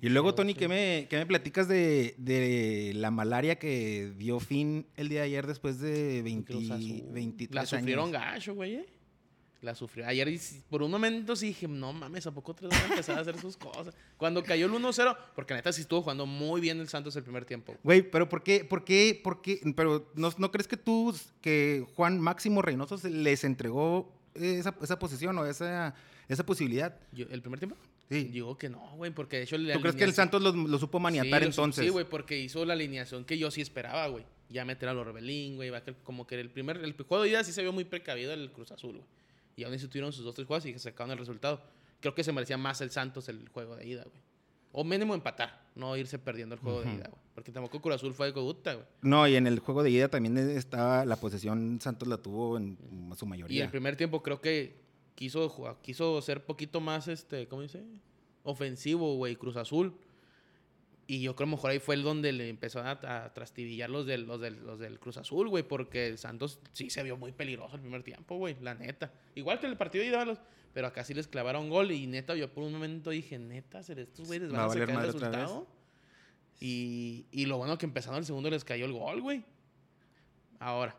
Y 0.00 0.08
luego, 0.08 0.34
Tony. 0.34 0.54
¿qué 0.54 0.68
me, 0.68 1.06
qué 1.08 1.16
me 1.16 1.26
platicas 1.26 1.68
de, 1.68 2.14
de 2.18 2.92
la 2.94 3.10
malaria 3.10 3.58
que 3.58 4.12
dio 4.18 4.40
fin 4.40 4.86
el 4.96 5.08
día 5.08 5.20
de 5.20 5.26
ayer 5.26 5.46
después 5.46 5.78
de 5.80 6.20
20, 6.22 6.52
Cruz 6.52 6.70
Azul. 6.70 7.02
23 7.12 7.54
La 7.54 7.66
sufrieron 7.66 8.08
años? 8.14 8.20
gacho, 8.20 8.54
güey. 8.54 8.74
eh. 8.76 8.86
La 9.62 9.74
sufrió. 9.74 10.06
Ayer 10.06 10.28
por 10.68 10.82
un 10.82 10.90
momento 10.90 11.34
sí 11.36 11.46
dije, 11.46 11.66
no 11.66 11.94
mames, 11.94 12.26
¿a 12.26 12.34
poco 12.34 12.52
vez 12.52 12.68
van 12.70 12.82
a 12.82 12.84
empezar 12.86 13.16
a 13.16 13.22
hacer 13.22 13.38
sus 13.40 13.56
cosas? 13.56 13.94
Cuando 14.18 14.42
cayó 14.42 14.66
el 14.66 14.72
1-0, 14.72 15.16
porque 15.34 15.54
neta 15.54 15.72
sí 15.72 15.80
estuvo 15.80 16.02
jugando 16.02 16.26
muy 16.26 16.60
bien 16.60 16.80
el 16.80 16.88
Santos 16.88 17.16
el 17.16 17.22
primer 17.22 17.46
tiempo. 17.46 17.74
Güey, 17.82 18.02
pero 18.02 18.28
¿por 18.28 18.42
qué? 18.42 18.62
¿Por 18.62 18.84
qué? 18.84 19.18
¿Por 19.24 19.40
qué? 19.40 19.60
Pero 19.74 20.10
¿no, 20.16 20.30
no 20.36 20.50
crees 20.52 20.68
que 20.68 20.76
tú, 20.76 21.16
que 21.40 21.86
Juan 21.96 22.20
Máximo 22.20 22.60
Reynoso 22.60 22.98
les 23.08 23.42
entregó 23.44 24.12
esa, 24.34 24.74
esa 24.82 24.98
posición 24.98 25.38
o 25.38 25.46
esa, 25.46 25.94
esa 26.28 26.44
posibilidad? 26.44 27.00
Yo- 27.12 27.24
¿El 27.30 27.40
primer 27.40 27.58
tiempo? 27.58 27.76
Sí. 28.10 28.24
Digo 28.24 28.56
que 28.58 28.68
no, 28.68 28.96
güey, 28.96 29.10
porque 29.12 29.38
de 29.38 29.42
hecho... 29.44 29.56
la 29.58 29.74
¿Tú 29.74 29.80
crees 29.80 29.96
que 29.96 30.04
el 30.04 30.12
Santos 30.12 30.42
lo, 30.42 30.52
lo 30.52 30.78
supo 30.78 31.00
maniatar 31.00 31.40
Sí, 31.40 31.46
lo 31.46 31.52
su- 31.52 31.60
entonces? 31.62 31.84
Sí, 31.84 31.90
güey, 31.90 32.04
porque 32.08 32.38
hizo 32.38 32.64
la 32.64 32.74
alineación 32.74 33.24
que 33.24 33.38
yo 33.38 33.50
sí 33.50 33.60
esperaba, 33.60 34.06
güey. 34.08 34.24
Ya 34.50 34.64
meter 34.64 34.88
a 34.90 34.94
los 34.94 35.06
Rebelín, 35.06 35.56
güey. 35.56 35.72
Como 36.04 36.26
que 36.26 36.38
el 36.38 36.50
primer... 36.50 36.76
El 36.84 36.92
juego 36.94 37.22
de 37.22 37.30
ida 37.30 37.42
sí 37.44 37.52
se 37.52 37.62
vio 37.62 37.72
muy 37.72 37.84
precavido 37.84 38.32
el 38.34 38.52
Cruz 38.52 38.70
Azul, 38.72 38.96
güey. 38.98 39.06
Y 39.56 39.64
aún 39.64 39.72
así 39.74 39.88
tuvieron 39.88 40.12
sus 40.12 40.24
dos, 40.24 40.34
tres 40.34 40.46
juegos 40.46 40.66
y 40.66 40.78
sacaron 40.78 41.12
el 41.12 41.18
resultado. 41.18 41.62
Creo 42.00 42.14
que 42.14 42.22
se 42.24 42.32
merecía 42.32 42.58
más 42.58 42.80
el 42.82 42.90
Santos 42.90 43.28
el 43.28 43.48
juego 43.48 43.76
de 43.76 43.86
ida, 43.86 44.02
güey. 44.04 44.20
O 44.76 44.82
mínimo 44.84 45.14
empatar, 45.14 45.62
no 45.76 45.96
irse 45.96 46.18
perdiendo 46.18 46.56
el 46.56 46.60
juego 46.60 46.82
de 46.82 46.92
ida, 46.92 47.08
güey. 47.08 47.22
Porque 47.34 47.52
tampoco 47.52 47.80
Cruz 47.80 47.94
Azul 47.94 48.12
fue 48.12 48.26
de 48.26 48.32
coguta, 48.32 48.74
güey. 48.74 48.86
No, 49.02 49.26
y 49.28 49.36
en 49.36 49.46
el 49.46 49.60
juego 49.60 49.82
de 49.84 49.90
ida 49.90 50.08
también 50.08 50.36
estaba 50.36 51.04
la 51.04 51.16
posesión, 51.16 51.80
Santos 51.80 52.08
la 52.08 52.18
tuvo 52.18 52.58
en 52.58 52.76
su 53.16 53.24
Y 53.24 53.28
mayoría. 53.28 53.64
el 53.64 53.70
primer 53.70 53.96
tiempo 53.96 54.22
creo 54.22 54.40
que 54.40 54.83
quiso, 55.14 55.48
jugar- 55.48 55.76
quiso 55.82 56.20
ser 56.22 56.44
poquito 56.44 56.80
más, 56.80 57.08
este, 57.08 57.46
¿cómo 57.48 57.62
dice? 57.62 57.82
Ofensivo, 58.42 59.16
güey, 59.16 59.36
Cruz 59.36 59.56
Azul. 59.56 59.96
Y 61.06 61.20
yo 61.20 61.36
creo 61.36 61.36
que 61.36 61.42
a 61.44 61.46
lo 61.50 61.56
mejor 61.56 61.70
ahí 61.70 61.78
fue 61.80 61.94
el 61.96 62.02
donde 62.02 62.32
le 62.32 62.48
empezó 62.48 62.80
a, 62.80 62.92
a 62.92 63.34
trastibillar 63.34 63.90
los 63.90 64.06
del, 64.06 64.22
los, 64.26 64.40
del, 64.40 64.64
los 64.64 64.78
del 64.78 64.98
Cruz 64.98 65.18
Azul, 65.18 65.48
güey, 65.48 65.62
porque 65.62 66.06
el 66.06 66.16
Santos 66.18 66.60
sí 66.72 66.88
se 66.88 67.02
vio 67.02 67.16
muy 67.18 67.30
peligroso 67.32 67.76
el 67.76 67.82
primer 67.82 68.02
tiempo, 68.02 68.36
güey, 68.36 68.56
la 68.62 68.74
neta. 68.74 69.12
Igual 69.34 69.60
que 69.60 69.66
el 69.66 69.76
partido 69.76 70.02
de 70.02 70.08
ida, 70.10 70.24
los- 70.24 70.38
pero 70.72 70.86
acá 70.86 71.04
sí 71.04 71.12
les 71.14 71.28
clavaron 71.28 71.68
gol 71.68 71.92
y 71.92 72.06
neta, 72.06 72.34
yo 72.34 72.50
por 72.52 72.64
un 72.64 72.72
momento 72.72 73.10
dije, 73.10 73.38
neta, 73.38 73.82
¿será 73.82 74.00
estos 74.02 74.26
güeyes 74.26 74.50
van 74.50 74.60
Va 74.60 74.64
a 74.64 74.68
sacar 74.70 74.88
el 75.04 75.12
resultado? 75.12 75.66
Y, 76.60 77.26
y 77.30 77.46
lo 77.46 77.58
bueno 77.58 77.76
que 77.76 77.84
empezaron 77.84 78.18
el 78.18 78.24
segundo 78.24 78.48
les 78.48 78.64
cayó 78.64 78.86
el 78.86 78.92
gol, 78.92 79.20
güey. 79.20 79.44
Ahora, 80.58 80.96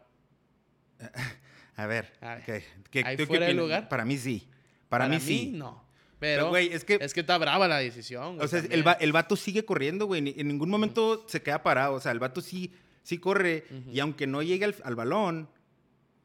A 1.77 1.85
ver, 1.87 2.13
A 2.21 2.35
ver. 2.35 2.43
¿qué- 2.45 2.63
qué- 2.89 3.03
¿Ahí 3.05 3.15
tú 3.17 3.23
qué 3.23 3.27
fuera 3.27 3.45
de 3.45 3.51
opinas? 3.51 3.63
lugar? 3.65 3.89
Para 3.89 4.05
mí 4.05 4.17
sí. 4.17 4.47
Para, 4.89 5.07
mí 5.07 5.19
sí. 5.19 5.51
no. 5.53 5.83
Pero, 6.19 6.47
güey, 6.49 6.71
es 6.71 6.85
que, 6.85 6.97
es 7.01 7.13
que 7.13 7.19
está 7.19 7.37
brava 7.37 7.67
la 7.67 7.77
decisión. 7.79 8.35
güey, 8.35 8.45
o 8.45 8.47
sea, 8.47 8.63
el, 8.69 8.87
va- 8.87 8.93
el 8.93 9.11
vato 9.11 9.35
sigue 9.35 9.65
corriendo, 9.65 10.05
güey. 10.05 10.33
En 10.39 10.47
ningún 10.47 10.69
momento 10.69 11.25
se 11.27 11.41
queda 11.41 11.61
parado. 11.61 11.95
O 11.95 11.99
sea, 11.99 12.11
el 12.13 12.19
vato 12.19 12.39
sí, 12.41 12.73
sí 13.03 13.17
corre. 13.17 13.65
Ujú. 13.69 13.91
Y 13.91 13.99
aunque 13.99 14.25
no 14.25 14.41
llegue 14.41 14.65
al, 14.65 14.75
al 14.83 14.95
balón, 14.95 15.49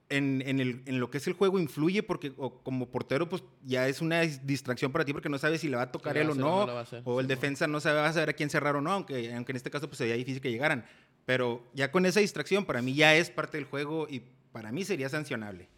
en, 0.09 0.43
en 0.47 0.59
el- 0.61 0.83
en 0.87 0.99
lo 1.01 1.11
que 1.11 1.19
es 1.19 1.27
el 1.27 1.35
juego 1.35 1.59
influye 1.59 2.03
porque 2.03 2.33
o 2.37 2.63
como 2.63 2.91
portero, 2.91 3.29
pues 3.29 3.43
ya 3.65 3.87
es 3.89 4.01
una 4.01 4.23
dis- 4.25 4.41
distracción 4.43 4.91
para 4.93 5.05
ti 5.05 5.13
porque 5.13 5.29
no 5.29 5.39
sabes 5.39 5.61
si 5.61 5.69
le 5.69 5.77
va 5.77 5.83
a 5.83 5.93
tocar 5.93 6.15
Sí, 6.15 6.21
él 6.21 6.31
o 6.31 6.35
no. 6.35 6.63
hacer. 6.79 7.03
O 7.05 7.21
el 7.21 7.27
Sí, 7.27 7.29
defensa 7.29 7.67
no 7.67 7.81
sabe, 7.81 8.01
va 8.01 8.09
a 8.09 8.13
saber 8.13 8.31
a 8.31 8.33
quién 8.33 8.51
cerrar 8.51 8.75
o 8.77 8.81
no, 8.81 8.91
aunque, 8.93 9.33
aunque 9.35 9.53
en 9.53 9.57
este 9.57 9.71
caso 9.71 9.87
pues 9.89 9.99
sería 9.99 10.15
difícil 10.15 10.41
que 10.41 10.51
llegaran. 10.51 10.85
Pero 11.27 11.65
ya 11.75 11.91
con 11.93 12.07
esa 12.07 12.21
distracción, 12.21 12.65
para 12.65 12.81
mí 12.83 12.95
ya 12.95 13.15
es 13.17 13.31
parte 13.31 13.57
del 13.59 13.67
juego 13.67 14.07
y 14.11 14.23
para 14.53 14.73
mí 14.73 14.85
sería 14.85 15.09
sancionable. 15.09 15.69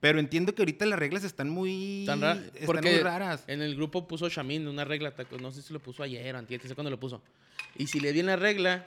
Pero 0.00 0.18
entiendo 0.18 0.54
que 0.54 0.60
ahorita 0.62 0.84
las 0.86 0.98
reglas 0.98 1.24
están 1.24 1.48
muy, 1.48 2.04
Tan 2.06 2.20
ra- 2.20 2.32
están 2.34 2.66
porque 2.66 2.90
muy 2.90 3.00
raras. 3.00 3.44
En 3.46 3.62
el 3.62 3.74
grupo 3.74 4.06
puso 4.06 4.28
Shamin 4.28 4.68
una 4.68 4.84
regla, 4.84 5.14
no 5.40 5.50
sé 5.50 5.62
si 5.62 5.72
lo 5.72 5.80
puso 5.80 6.02
ayer 6.02 6.34
o 6.34 6.38
antier, 6.38 6.60
que 6.60 6.68
sé 6.68 6.74
cuándo 6.74 6.90
lo 6.90 7.00
puso. 7.00 7.22
Y 7.76 7.86
si 7.86 8.00
le 8.00 8.12
di 8.12 8.22
la 8.22 8.36
regla, 8.36 8.86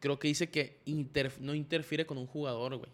creo 0.00 0.18
que 0.18 0.28
dice 0.28 0.50
que 0.50 0.78
no 1.40 1.54
interfiere 1.54 2.04
con 2.04 2.18
un 2.18 2.26
jugador, 2.26 2.76
güey. 2.76 2.90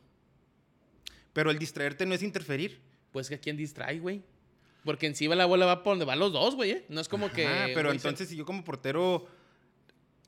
Pero 1.32 1.50
el 1.50 1.58
distraerte 1.58 2.06
no 2.06 2.14
es 2.14 2.22
interferir. 2.22 2.80
Pues 3.12 3.28
que 3.28 3.34
a 3.36 3.38
quién 3.40 3.56
distrae, 3.56 3.98
güey. 3.98 4.22
Porque 4.84 5.06
encima 5.06 5.34
la 5.34 5.46
bola 5.46 5.66
va 5.66 5.82
por 5.82 5.92
donde 5.92 6.04
van 6.04 6.18
los 6.18 6.32
dos, 6.32 6.54
güey, 6.54 6.70
¿eh? 6.70 6.84
No 6.88 7.00
es 7.00 7.08
como 7.08 7.30
que... 7.32 7.46
Ah, 7.46 7.66
pero 7.74 7.90
se- 7.90 7.96
entonces 7.96 8.28
si 8.28 8.36
yo 8.36 8.44
como 8.46 8.62
portero, 8.62 9.26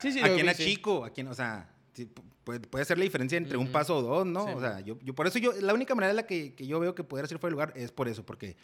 Sí, 0.01 0.11
sí, 0.11 0.19
¿a 0.19 0.33
quién 0.33 0.45
que 0.47 0.53
sí. 0.53 0.63
achico? 0.63 1.05
¿A 1.05 1.11
quién, 1.11 1.27
o 1.27 1.33
sea, 1.33 1.69
sí, 2.03 2.05
pu- 2.13 2.23
puede, 2.43 2.59
puede 2.61 2.85
ser 2.85 2.97
la 2.97 3.03
diferencia 3.03 3.37
entre 3.37 3.57
un 3.57 3.65
Ujú. 3.65 3.71
paso 3.73 3.97
o 3.97 4.01
dos, 4.01 4.25
¿no? 4.25 4.45
Sí, 4.45 4.51
o 4.55 4.59
sea, 4.59 4.79
yo, 4.81 4.97
yo 5.01 5.13
por 5.13 5.27
eso 5.27 5.37
yo, 5.39 5.53
la 5.61 5.73
única 5.73 5.93
manera 5.95 6.11
en 6.11 6.15
la 6.17 6.23
que, 6.25 6.53
que 6.55 6.65
yo 6.67 6.79
veo 6.79 6.95
que 6.95 7.03
poder 7.03 7.25
hacer 7.25 7.37
fuera 7.39 7.49
de 7.51 7.53
lugar 7.53 7.73
es 7.75 7.91
por 7.91 8.07
eso, 8.07 8.25
porque 8.25 8.55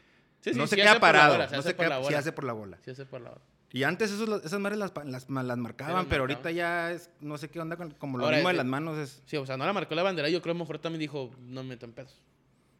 Sí, 0.41 0.51
sí, 0.53 0.57
no 0.59 0.67
se 0.67 0.75
sí 0.75 0.81
queda 0.81 0.99
parado, 0.99 1.33
bola, 1.33 1.49
se 1.49 1.55
no 1.55 1.61
se 1.63 1.75
queda, 1.75 1.97
sí 1.97 2.03
bola. 2.03 2.19
hace 2.19 2.31
por 2.31 2.43
la 2.43 2.53
bola. 2.53 2.77
Sí, 2.85 2.91
hace 2.91 3.05
por 3.05 3.21
la 3.21 3.29
bola. 3.31 3.41
Y 3.71 3.83
antes 3.83 4.11
esos, 4.11 4.29
las- 4.29 4.45
esas 4.45 4.59
madres 4.59 4.77
las, 4.79 4.93
las, 5.05 5.29
las 5.29 5.57
marcaban, 5.57 6.05
pero 6.07 6.21
ahorita 6.23 6.51
ya 6.51 6.91
es, 6.91 7.09
no 7.19 7.37
sé 7.37 7.49
qué 7.49 7.59
onda, 7.59 7.75
con, 7.77 7.91
como 7.91 8.17
lo 8.17 8.25
Ahora, 8.25 8.37
mismo 8.37 8.49
de 8.49 8.55
las 8.55 8.65
manos 8.65 8.97
es... 8.97 9.21
Sí, 9.25 9.37
o 9.37 9.45
sea, 9.45 9.57
no 9.57 9.65
la 9.65 9.73
marcó 9.73 9.95
la 9.95 10.03
bandera. 10.03 10.29
Yo 10.29 10.41
creo 10.41 10.53
que 10.55 10.59
mejor 10.59 10.79
también 10.79 10.99
dijo, 10.99 11.31
no 11.39 11.63
me 11.63 11.69
meto 11.69 11.85
en 11.85 11.93
pedos. 11.93 12.21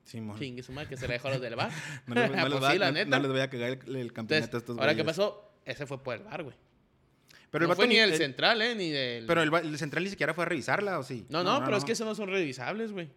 Simón. 0.04 0.38
Chingue 0.38 0.62
su 0.62 0.72
madre, 0.72 0.88
que 0.90 0.98
se 0.98 1.08
la 1.08 1.14
dejó 1.14 1.28
a 1.30 1.32
los 1.32 1.42
del 1.42 1.56
bar. 1.56 1.72
No, 2.08 2.14
les, 2.16 2.30
no 2.30 2.36
les 2.36 2.46
Pues 2.52 2.64
va- 2.64 2.72
sí, 2.72 2.78
la 2.78 2.88
no- 2.88 2.94
neta. 2.94 3.10
no 3.18 3.20
les 3.24 3.32
voy 3.32 3.42
a 3.42 3.50
cagar 3.50 3.70
el, 3.70 3.96
el 3.96 4.14
campeonato 4.14 4.46
Entonces, 4.46 4.54
a 4.54 4.58
estos 4.60 4.78
ahora, 4.78 4.96
¿qué 4.96 5.04
pasó? 5.04 5.52
Ese 5.66 5.86
fue 5.88 5.98
por 6.02 6.14
el 6.16 6.24
bar, 6.24 6.44
güey. 6.44 6.56
Pero 7.56 7.66
el 7.66 7.68
no 7.68 7.70
vato 7.70 7.82
fue 7.82 7.88
ni 7.88 7.96
ni- 7.96 8.00
el 8.02 8.12
el- 8.12 8.18
central, 8.18 8.62
¿eh? 8.62 8.76
Ni 8.76 8.90
del... 8.90 9.26
Pero 9.26 9.42
el, 9.42 9.54
el 9.54 9.78
central 9.78 10.04
ni 10.04 10.10
siquiera 10.10 10.34
fue 10.34 10.44
a 10.44 10.48
revisarla, 10.48 11.00
¿o 11.00 11.04
sí? 11.04 11.26
No, 11.30 11.44
no, 11.44 11.64
pero 11.64 11.78
es 11.78 11.86
que 11.86 11.94
esos 11.94 12.06
no 12.06 12.14
son 12.16 12.30
revisables, 12.30 12.92
güey. 12.92 13.10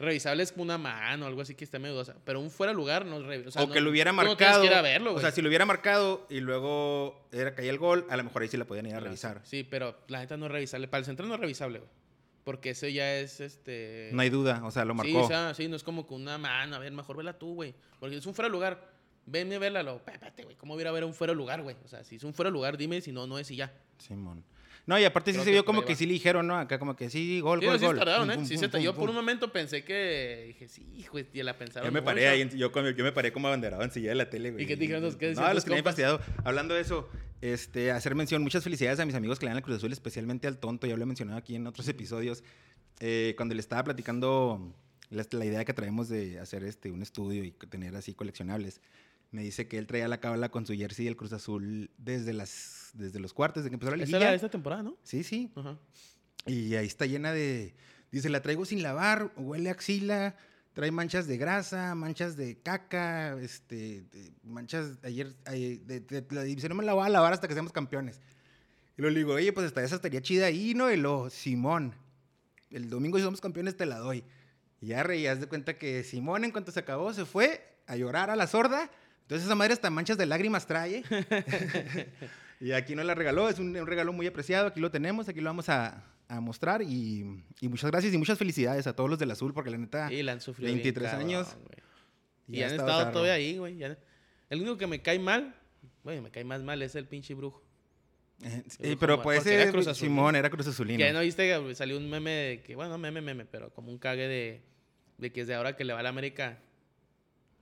Revisables 0.00 0.52
con 0.52 0.62
una 0.62 0.78
mano, 0.78 1.26
algo 1.26 1.40
así 1.40 1.56
que 1.56 1.64
está 1.64 1.80
medio 1.80 1.94
dudosa. 1.94 2.14
Pero 2.24 2.38
un 2.38 2.52
fuera 2.52 2.72
lugar 2.72 3.04
no 3.04 3.16
es 3.18 3.22
revisable. 3.24 3.48
O, 3.48 3.50
sea, 3.50 3.62
o 3.64 3.66
no- 3.66 3.72
que 3.72 3.80
lo 3.80 3.90
hubiera 3.90 4.12
marcado. 4.12 4.60
que 4.60 4.66
ir 4.68 4.74
a 4.74 4.80
verlo, 4.82 5.12
o 5.14 5.18
sea, 5.20 5.32
si 5.32 5.42
lo 5.42 5.48
hubiera 5.48 5.66
marcado 5.66 6.24
y 6.30 6.38
luego 6.38 7.28
era 7.32 7.52
caía 7.56 7.70
el 7.70 7.78
gol, 7.78 8.06
a 8.08 8.16
lo 8.16 8.22
mejor 8.22 8.42
ahí 8.42 8.48
sí 8.48 8.56
la 8.56 8.64
podían 8.64 8.86
ir 8.86 8.94
a 8.94 9.00
revisar. 9.00 9.40
Sí, 9.42 9.64
pero 9.64 9.98
la 10.06 10.20
neta 10.20 10.36
no 10.36 10.46
es 10.46 10.52
revisable. 10.52 10.86
Para 10.86 11.00
el 11.00 11.04
central 11.04 11.28
no 11.28 11.34
es 11.34 11.40
revisable, 11.40 11.80
güey. 11.80 11.90
Porque 12.44 12.70
eso 12.70 12.86
ya 12.86 13.16
es 13.16 13.40
este. 13.40 14.10
No 14.12 14.22
hay 14.22 14.30
duda, 14.30 14.62
o 14.64 14.70
sea, 14.70 14.84
lo 14.84 14.94
marcó. 14.94 15.10
Sí, 15.10 15.16
o 15.16 15.26
sea, 15.26 15.52
sí, 15.54 15.66
no 15.66 15.74
es 15.74 15.82
como 15.82 16.06
con 16.06 16.22
una 16.22 16.38
mano. 16.38 16.76
A 16.76 16.78
ver, 16.78 16.92
mejor 16.92 17.16
vela 17.16 17.36
tú, 17.36 17.54
güey. 17.54 17.74
Porque 17.98 18.16
es 18.16 18.24
un 18.26 18.34
fuera 18.34 18.48
lugar. 18.48 18.96
Venme 19.30 19.56
a 19.56 19.58
verla, 19.58 19.82
lo. 19.82 19.96
Espérate, 19.96 20.42
güey. 20.44 20.56
¿Cómo 20.56 20.74
hubiera 20.74 20.90
a 20.90 20.92
ver 20.92 21.04
un 21.04 21.14
fuera 21.14 21.32
de 21.32 21.36
lugar, 21.36 21.62
güey? 21.62 21.76
O 21.84 21.88
sea, 21.88 22.02
si 22.04 22.16
es 22.16 22.24
un 22.24 22.32
fuera 22.34 22.48
de 22.50 22.52
lugar, 22.54 22.76
dime. 22.76 23.00
Si 23.00 23.12
no, 23.12 23.26
no 23.26 23.38
es 23.38 23.50
y 23.50 23.56
ya. 23.56 23.72
Simón. 23.98 24.44
No, 24.86 24.98
y 24.98 25.04
aparte 25.04 25.32
sí 25.32 25.34
Creo 25.36 25.44
se 25.44 25.50
que 25.50 25.54
vio 25.56 25.64
como 25.66 25.84
que 25.84 25.94
sí 25.94 26.06
le 26.06 26.14
dijeron, 26.14 26.46
¿no? 26.46 26.56
Acá 26.56 26.78
como 26.78 26.96
que 26.96 27.10
sí, 27.10 27.40
gol, 27.40 27.60
Sí, 27.60 27.66
gol, 27.66 27.78
sí 27.78 27.84
gol. 27.84 27.98
tardaron, 27.98 28.30
¿eh? 28.30 28.36
pum, 28.36 28.46
Sí 28.46 28.54
pum, 28.54 28.60
se 28.62 28.68
pum, 28.70 28.80
Yo 28.80 28.94
por 28.94 29.10
un 29.10 29.14
momento 29.16 29.52
pensé 29.52 29.84
que. 29.84 30.44
Dije, 30.46 30.66
sí, 30.68 30.86
hijo, 30.96 31.18
y 31.18 31.42
la 31.42 31.58
pensaron. 31.58 31.86
Yo 31.88 31.92
me 31.92 32.00
paré 32.00 32.26
ahí, 32.28 32.40
en- 32.40 32.50
yo, 32.56 32.72
yo 32.72 33.04
me 33.04 33.12
paré 33.12 33.30
como 33.30 33.48
abanderado 33.48 33.82
en 33.82 33.90
silla 33.90 34.08
de 34.08 34.14
la 34.14 34.30
tele, 34.30 34.50
güey. 34.52 34.64
¿Y 34.64 34.66
qué 34.66 34.76
dijeron 34.76 35.02
los- 35.02 35.18
decían 35.18 35.46
No, 35.46 35.52
los 35.52 35.64
tenía 35.64 35.78
compas? 35.80 35.90
fastidiado. 35.92 36.20
Hablando 36.42 36.74
de 36.74 36.80
eso, 36.80 37.06
este, 37.42 37.90
hacer 37.92 38.14
mención, 38.14 38.42
muchas 38.42 38.64
felicidades 38.64 38.98
a 38.98 39.04
mis 39.04 39.14
amigos 39.14 39.38
que 39.38 39.44
le 39.44 39.50
dan 39.50 39.56
la 39.56 39.62
Cruz 39.62 39.76
Azul, 39.76 39.92
especialmente 39.92 40.46
al 40.48 40.56
tonto, 40.58 40.86
ya 40.86 40.96
lo 40.96 41.02
he 41.02 41.06
mencionado 41.06 41.36
aquí 41.36 41.54
en 41.54 41.66
otros 41.66 41.86
episodios. 41.86 42.42
Eh, 43.00 43.34
cuando 43.36 43.54
le 43.54 43.60
estaba 43.60 43.84
platicando 43.84 44.74
la, 45.10 45.26
la 45.32 45.44
idea 45.44 45.64
que 45.66 45.74
traemos 45.74 46.08
de 46.08 46.38
hacer 46.38 46.64
este, 46.64 46.90
un 46.90 47.02
estudio 47.02 47.44
y 47.44 47.50
tener 47.50 47.94
así 47.94 48.14
coleccionables, 48.14 48.80
me 49.30 49.42
dice 49.42 49.68
que 49.68 49.78
él 49.78 49.86
traía 49.86 50.08
la 50.08 50.20
cábala 50.20 50.48
con 50.50 50.64
su 50.66 50.74
jersey 50.74 51.04
del 51.04 51.16
Cruz 51.16 51.32
Azul 51.32 51.90
desde, 51.98 52.32
las, 52.32 52.90
desde 52.94 53.20
los 53.20 53.32
cuartos, 53.34 53.62
desde 53.62 53.70
que 53.70 53.74
empezó 53.74 53.90
la 53.90 53.96
Esta 53.96 54.06
liguilla. 54.06 54.18
era 54.22 54.30
de 54.30 54.36
esta 54.36 54.50
temporada, 54.50 54.82
¿no? 54.82 54.96
Sí, 55.02 55.22
sí. 55.22 55.50
Y 56.46 56.74
ahí 56.76 56.86
está 56.86 57.06
llena 57.06 57.32
de. 57.32 57.74
Dice, 58.10 58.30
la 58.30 58.40
traigo 58.40 58.64
sin 58.64 58.82
lavar, 58.82 59.32
huele 59.36 59.68
a 59.68 59.72
axila, 59.72 60.34
trae 60.72 60.90
manchas 60.90 61.26
de 61.26 61.36
grasa, 61.36 61.94
manchas 61.94 62.36
de 62.38 62.56
caca, 62.58 63.38
este, 63.40 64.02
de- 64.10 64.32
manchas. 64.44 64.98
Ayer, 65.02 65.34
ay, 65.44 65.76
de, 65.84 66.00
de- 66.00 66.24
la 66.30 66.42
dice, 66.42 66.68
no 66.70 66.74
me 66.74 66.84
la 66.84 66.94
voy 66.94 67.04
a 67.04 67.10
lavar 67.10 67.34
hasta 67.34 67.46
que 67.48 67.54
seamos 67.54 67.72
campeones. 67.72 68.20
Y 68.96 69.02
luego 69.02 69.12
le 69.12 69.18
digo, 69.20 69.34
oye, 69.34 69.52
pues 69.52 69.66
hasta 69.66 69.84
esa 69.84 69.96
estaría 69.96 70.22
chida 70.22 70.46
ahí, 70.46 70.72
¿no? 70.74 70.90
Y 70.90 70.96
lo, 70.96 71.28
Simón, 71.28 71.94
el 72.70 72.88
domingo 72.88 73.18
si 73.18 73.24
somos 73.24 73.42
campeones 73.42 73.76
te 73.76 73.84
la 73.84 73.98
doy. 73.98 74.24
Y 74.80 74.86
ya 74.88 75.02
reías 75.02 75.38
de 75.40 75.46
cuenta 75.48 75.76
que 75.76 76.02
Simón, 76.02 76.44
en 76.44 76.50
cuanto 76.50 76.72
se 76.72 76.80
acabó, 76.80 77.12
se 77.12 77.26
fue 77.26 77.60
a 77.86 77.94
llorar 77.96 78.30
a 78.30 78.36
la 78.36 78.46
sorda. 78.46 78.90
Entonces 79.28 79.44
esa 79.44 79.54
madre 79.54 79.74
hasta 79.74 79.90
manchas 79.90 80.16
de 80.16 80.24
lágrimas 80.24 80.66
trae. 80.66 81.02
y 82.60 82.72
aquí 82.72 82.94
nos 82.94 83.04
la 83.04 83.14
regaló, 83.14 83.50
es 83.50 83.58
un, 83.58 83.76
un 83.76 83.86
regalo 83.86 84.10
muy 84.14 84.26
apreciado, 84.26 84.68
aquí 84.68 84.80
lo 84.80 84.90
tenemos, 84.90 85.28
aquí 85.28 85.42
lo 85.42 85.50
vamos 85.50 85.68
a, 85.68 86.02
a 86.28 86.40
mostrar. 86.40 86.80
Y, 86.80 87.44
y 87.60 87.68
muchas 87.68 87.90
gracias 87.90 88.14
y 88.14 88.16
muchas 88.16 88.38
felicidades 88.38 88.86
a 88.86 88.96
todos 88.96 89.10
los 89.10 89.18
del 89.18 89.30
azul, 89.30 89.52
porque 89.52 89.68
la 89.68 89.76
neta... 89.76 90.10
Y 90.10 90.22
la 90.22 90.32
han 90.32 90.40
sufrido. 90.40 90.72
23 90.72 91.10
bien, 91.10 91.20
años. 91.20 91.48
cabrón, 91.48 91.64
güey. 92.46 92.58
Y 92.58 92.62
han 92.62 92.70
estado 92.70 93.10
todavía 93.12 93.34
ahí, 93.34 93.58
güey. 93.58 93.82
El 93.82 94.60
único 94.62 94.78
que 94.78 94.86
me 94.86 95.02
cae 95.02 95.18
mal, 95.18 95.54
bueno, 96.02 96.22
me 96.22 96.30
cae 96.30 96.44
más 96.44 96.62
mal 96.62 96.80
es 96.80 96.94
el 96.94 97.04
pinche 97.04 97.34
brujo. 97.34 97.62
Eh, 98.78 98.96
pero 98.98 99.20
Cruz 99.20 99.36
Azulino. 99.88 99.94
Simón 99.94 100.36
era 100.36 100.48
Cruz 100.48 100.68
Azulino. 100.68 101.04
Que 101.04 101.12
no 101.12 101.20
viste 101.20 101.46
que 101.46 101.74
salió 101.74 101.98
un 101.98 102.08
meme 102.08 102.30
de 102.30 102.62
que, 102.62 102.76
bueno, 102.76 102.92
no 102.92 102.96
meme, 102.96 103.20
meme, 103.20 103.44
pero 103.44 103.74
como 103.74 103.90
un 103.90 103.98
cague 103.98 104.26
de, 104.26 104.62
de 105.18 105.32
que 105.32 105.42
es 105.42 105.48
de 105.48 105.54
ahora 105.54 105.76
que 105.76 105.84
le 105.84 105.92
va 105.92 106.00
a 106.00 106.02
la 106.02 106.08
América. 106.08 106.62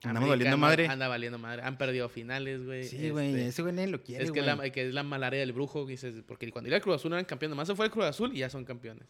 Andamos 0.09 0.29
valiendo 0.29 0.55
anda- 0.55 0.67
madre. 0.67 0.89
Anda 0.89 1.09
valiendo 1.09 1.39
madre. 1.39 1.63
Han 1.63 1.77
perdido 1.79 2.09
finales, 2.09 2.65
güey. 2.65 2.85
Sí, 2.85 3.11
güey, 3.11 3.29
este, 3.31 3.47
ese 3.49 3.63
güey 3.63 3.75
nadie 3.75 3.89
lo 3.89 4.03
quiere, 4.03 4.25
es 4.25 4.33
que 4.33 4.41
es, 4.41 4.47
la, 4.47 4.71
que 4.71 4.89
es 4.89 4.95
la 4.95 5.03
malaria 5.03 5.41
del 5.41 5.53
brujo, 5.53 5.85
dices, 5.87 6.15
porque 6.27 6.51
cuando 6.51 6.69
iba 6.69 6.77
al 6.77 6.83
Cruz 6.83 6.97
Azul 6.97 7.13
eran 7.13 7.25
campeones, 7.25 7.51
nomás 7.51 7.69
se 7.69 7.75
fue 7.75 7.87
el 7.87 7.91
Cruz 7.91 8.05
Azul 8.07 8.35
y 8.35 8.39
ya 8.39 8.51
son 8.51 8.65
campeones. 8.65 9.05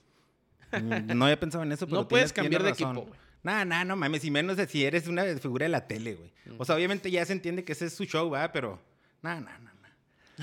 Mm, 0.73 1.17
No 1.17 1.25
había 1.27 1.39
pensado 1.39 1.63
en 1.65 1.73
eso, 1.73 1.87
pero 1.87 2.01
No 2.03 2.09
puedes 2.09 2.33
cambiar 2.33 2.63
de 2.63 2.71
razón. 2.71 2.91
equipo, 2.97 3.07
güey. 3.07 3.21
Nah, 3.43 3.65
nah, 3.65 3.85
no 3.85 3.95
mames, 3.95 4.25
y 4.25 4.31
menos 4.31 4.57
de 4.57 4.67
si 4.67 4.85
eres 4.85 5.07
una 5.07 5.25
figura 5.39 5.65
de 5.65 5.69
la 5.71 5.87
tele, 5.87 6.15
güey. 6.15 6.33
O 6.59 6.65
sea, 6.65 6.75
obviamente 6.75 7.11
ya 7.11 7.25
se 7.25 7.33
entiende 7.33 7.63
que 7.65 7.73
ese 7.73 7.87
es 7.87 7.95
su 7.95 8.05
show, 8.05 8.29
¿verdad? 8.29 8.51
Pero, 8.53 8.81
nah, 9.23 9.39
nah, 9.41 9.59
nah. 9.59 9.71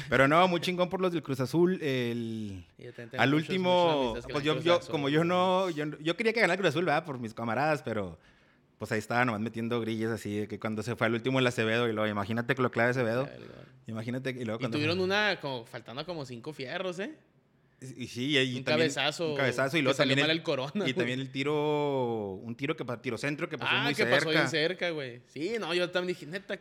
Pero 0.10 0.27
no, 0.27 0.48
muy 0.48 0.60
chingón 0.60 0.89
por 0.89 1.01
los 1.01 1.12
del 1.12 1.22
Cruz 1.22 1.39
Azul. 1.39 1.79
El, 1.83 2.65
al 3.17 3.29
muchos- 3.29 3.48
último, 3.50 4.15
pues 4.31 4.43
yo, 4.43 4.60
yo 4.62 4.79
como 4.89 5.07
yo 5.10 5.24
no, 5.24 5.69
yo, 5.69 5.86
no- 5.86 6.00
yo 6.00 6.15
quería 6.17 6.33
que 6.33 6.39
ganara 6.39 6.53
el 6.55 6.60
Cruz 6.62 6.69
Azul, 6.69 6.86
¿verdad? 6.86 7.05
Por 7.05 7.19
mis 7.19 7.33
camaradas, 7.33 7.83
pero 7.83 8.17
pues 8.77 8.92
ahí 8.92 9.00
estaba 9.00 9.24
nomás 9.25 9.42
metiendo 9.42 9.80
grillas 9.82 10.12
así, 10.12 10.39
de 10.39 10.48
que 10.48 10.60
cuando 10.60 10.84
se 10.84 10.96
fue 10.96 11.08
al 11.08 11.13
último 11.13 11.39
el 11.39 11.48
Acevedo, 11.48 11.88
y 11.88 11.94
luego, 11.94 12.08
imagínate 12.10 12.56
que 12.56 12.62
lo 12.62 12.72
clave 12.72 12.89
Acevedo, 12.92 13.30
imagínate, 13.88 14.32
y 14.32 14.44
luego 14.46 14.58
Y 14.58 14.60
cuando... 14.60 14.77
tuvieron 14.77 15.00
una, 15.00 15.39
como, 15.39 15.65
faltando 15.65 16.06
como 16.06 16.25
cinco 16.25 16.51
fierros, 16.53 17.00
¿eh? 17.00 17.15
Y 17.98 18.08
sí, 18.08 18.27
y, 18.27 18.38
y 18.39 18.58
un 18.58 18.63
también- 18.63 18.89
cabezazo. 18.94 19.32
Un 19.32 19.38
cabezazo, 19.38 19.77
y 19.77 19.82
luego 19.82 19.96
salió 19.98 20.12
también 20.13 20.24
mal 20.27 20.32
el, 20.32 20.38
el 20.38 20.44
corona. 20.44 20.88
y 20.88 20.94
también 20.94 21.20
el 21.20 21.30
tiro, 21.32 22.34
un 22.42 22.56
tiro 22.56 22.75
que 22.77 22.86
pa- 22.86 23.01
tiro 23.01 23.18
centro 23.18 23.50
que 23.50 23.58
pasó 23.58 23.72
ah, 23.75 23.84
muy 23.84 23.92
que 23.94 24.03
cerca. 24.03 24.15
pasó 24.15 24.30
bien 24.30 24.48
cerca, 24.50 24.89
güey. 24.92 25.22
Sí, 25.27 25.56
no, 25.60 25.74
yo 25.74 25.89
también 25.92 26.18
dije, 26.18 26.25
neta. 26.25 26.58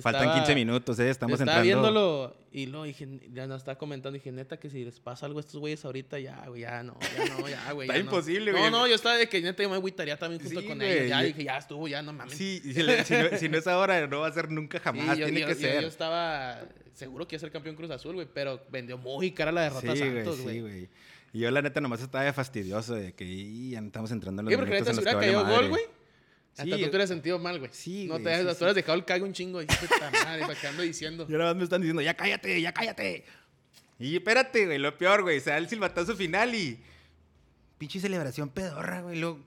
Faltan 0.00 0.22
estaba- 0.22 0.34
15 0.36 0.54
minutos, 0.54 0.98
¿eh? 1.00 1.10
Estamos 1.10 1.40
estaba 1.40 1.58
entrando. 1.62 1.82
viéndolo 1.82 2.36
y 2.52 2.66
luego 2.66 2.84
dije, 2.84 3.08
ya 3.32 3.46
no 3.48 3.56
estaba 3.56 3.76
comentando, 3.76 4.14
dije, 4.14 4.30
neta, 4.30 4.56
que 4.58 4.70
si 4.70 4.84
les 4.84 5.00
pasa 5.00 5.26
algo 5.26 5.38
a 5.38 5.40
estos 5.40 5.56
güeyes 5.58 5.84
ahorita, 5.84 6.18
ya, 6.20 6.44
güey, 6.46 6.60
ya 6.62 6.82
no, 6.84 6.96
ya 7.16 7.34
no, 7.34 7.48
ya, 7.48 7.72
güey. 7.72 7.88
Está 7.88 7.98
ya 7.98 8.04
imposible, 8.04 8.52
güey. 8.52 8.62
No, 8.64 8.70
no, 8.70 8.86
yo 8.86 8.94
estaba 8.94 9.16
de 9.16 9.28
que 9.28 9.40
neta 9.40 9.62
yo 9.64 9.68
me 9.68 9.74
agüitaría 9.74 10.16
también 10.16 10.40
junto 10.42 10.60
Sí, 10.60 10.66
con 10.66 10.80
ellos. 10.80 11.08
Ya 11.08 11.20
yo- 11.22 11.26
dije, 11.26 11.42
ya 11.44 11.58
estuvo, 11.58 11.88
ya 11.88 12.02
no 12.02 12.12
mames. 12.12 12.34
Sí, 12.36 12.60
si, 12.62 12.82
le- 12.84 13.04
si 13.04 13.14
no, 13.14 13.36
si 13.36 13.48
no 13.48 13.58
es 13.58 13.66
ahora, 13.66 14.06
no 14.06 14.20
va 14.20 14.28
a 14.28 14.32
ser 14.32 14.48
nunca 14.50 14.78
Sí, 14.78 14.84
jamás. 14.84 15.18
yo, 15.18 15.24
Tiene 15.26 15.40
yo- 15.40 15.46
que 15.48 15.54
ser. 15.56 15.82
yo 15.82 15.88
estaba 15.88 16.60
seguro 16.94 17.26
que 17.26 17.34
iba 17.34 17.38
a 17.38 17.40
ser 17.40 17.50
campeón 17.50 17.74
Cruz 17.74 17.90
Azul, 17.90 18.14
güey, 18.14 18.28
pero 18.32 18.62
vendió 18.70 18.96
muy 18.96 19.32
cara 19.32 19.50
la 19.50 19.62
derrota 19.62 19.90
a 19.92 19.96
sí, 19.96 20.02
güey, 20.02 20.14
Santos, 20.24 20.36
sí, 20.36 20.60
güey. 20.60 20.88
Y 21.32 21.38
yo, 21.40 21.50
la 21.50 21.62
neta, 21.62 21.80
nomás 21.80 22.00
estaba 22.00 22.32
fastidioso 22.32 22.94
de 22.94 23.12
que 23.12 23.70
ya 23.70 23.80
estamos 23.80 24.10
entrando 24.12 24.40
en 24.42 24.46
los 24.46 24.52
Sí, 24.52 24.56
porque 24.56 24.72
neta, 24.72 24.92
que 24.92 24.98
hubiera 24.98 25.18
caído 25.18 25.46
gol, 25.46 25.68
güey. 25.68 25.82
Hasta 26.62 26.64
Sí, 26.64 26.70
tú 26.70 26.78
te 26.78 26.88
hubieras 26.90 27.08
sentido 27.08 27.38
mal, 27.38 27.58
güey. 27.58 27.70
Sí, 27.72 28.06
No 28.06 28.14
güey, 28.18 28.24
te 28.24 28.30
sí, 28.38 28.44
tú 28.44 28.50
hubieras 28.56 28.74
dejado 28.74 28.94
el 28.98 29.04
cago 29.04 29.24
un 29.24 29.32
chingo. 29.32 29.62
Y 29.62 29.66
puta 29.66 30.10
madre, 30.24 30.42
¿para 30.42 30.54
qué 30.60 30.66
ando 30.66 30.82
diciendo? 30.82 31.26
Y 31.28 31.32
ahora 31.32 31.46
más 31.46 31.56
me 31.56 31.64
están 31.64 31.80
diciendo, 31.80 32.02
ya 32.02 32.14
cállate, 32.14 32.60
ya 32.60 32.72
cállate. 32.72 33.24
Y 33.98 34.16
espérate, 34.16 34.66
güey, 34.66 34.78
lo 34.78 34.96
peor, 34.96 35.22
güey. 35.22 35.40
Se 35.40 35.50
da 35.50 35.58
el 35.58 35.68
silbatazo 35.68 36.16
final 36.16 36.54
y. 36.54 36.78
Pinche 37.78 38.00
celebración 38.00 38.48
pedorra, 38.50 39.00
güey. 39.02 39.18
Lo... 39.18 39.38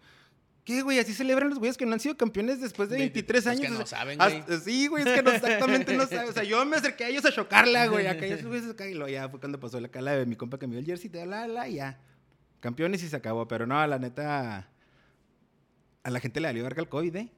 ¿Qué, 0.65 0.81
güey? 0.81 0.97
Así 0.97 1.13
celebran 1.13 1.49
los 1.49 1.59
güeyes 1.59 1.75
que 1.75 1.85
no 1.85 1.93
han 1.93 1.99
sido 1.99 2.15
campeones 2.15 2.61
después 2.61 2.87
de 2.89 2.97
23 2.97 3.39
Es 3.41 3.47
años. 3.47 3.61
que 3.61 3.69
no 3.69 3.79
O 3.81 3.85
sea, 3.85 3.99
saben, 3.99 4.17
güey. 4.17 4.43
Sí, 4.63 4.87
güey, 4.87 5.03
es 5.05 5.13
que 5.13 5.21
no, 5.21 5.31
exactamente 5.31 5.93
no 5.93 6.05
saben. 6.07 6.29
O 6.29 6.31
sea, 6.31 6.43
yo 6.43 6.63
me 6.65 6.77
acerqué 6.77 7.03
a 7.03 7.09
ellos 7.09 7.25
a 7.25 7.31
chocarla, 7.33 7.87
güey. 7.87 8.07
Acá 8.07 8.25
ellos 8.25 8.43
güeyes 8.43 8.69
acá 8.69 8.87
y 8.87 8.93
luego 8.93 9.09
ya 9.09 9.27
fue 9.27 9.39
cuando 9.39 9.59
pasó 9.59 9.79
la 9.81 9.89
cala 9.89 10.13
de 10.13 10.25
mi 10.25 10.35
compa 10.35 10.57
que 10.57 10.65
me 10.67 10.71
dio 10.73 10.79
el 10.79 10.85
jersey, 10.85 11.11
la, 11.25 11.47
la, 11.47 11.67
y 11.67 11.75
ya. 11.75 11.99
Campeones 12.61 13.03
y 13.03 13.09
se 13.09 13.15
acabó. 13.15 13.45
Pero 13.47 13.67
no, 13.67 13.85
la 13.85 13.99
neta. 13.99 14.69
A 16.03 16.09
la 16.09 16.19
gente 16.19 16.39
le 16.39 16.47
valió 16.47 16.63
verga 16.63 16.81
el 16.81 16.89
COVID, 16.89 17.15
¿eh? 17.15 17.29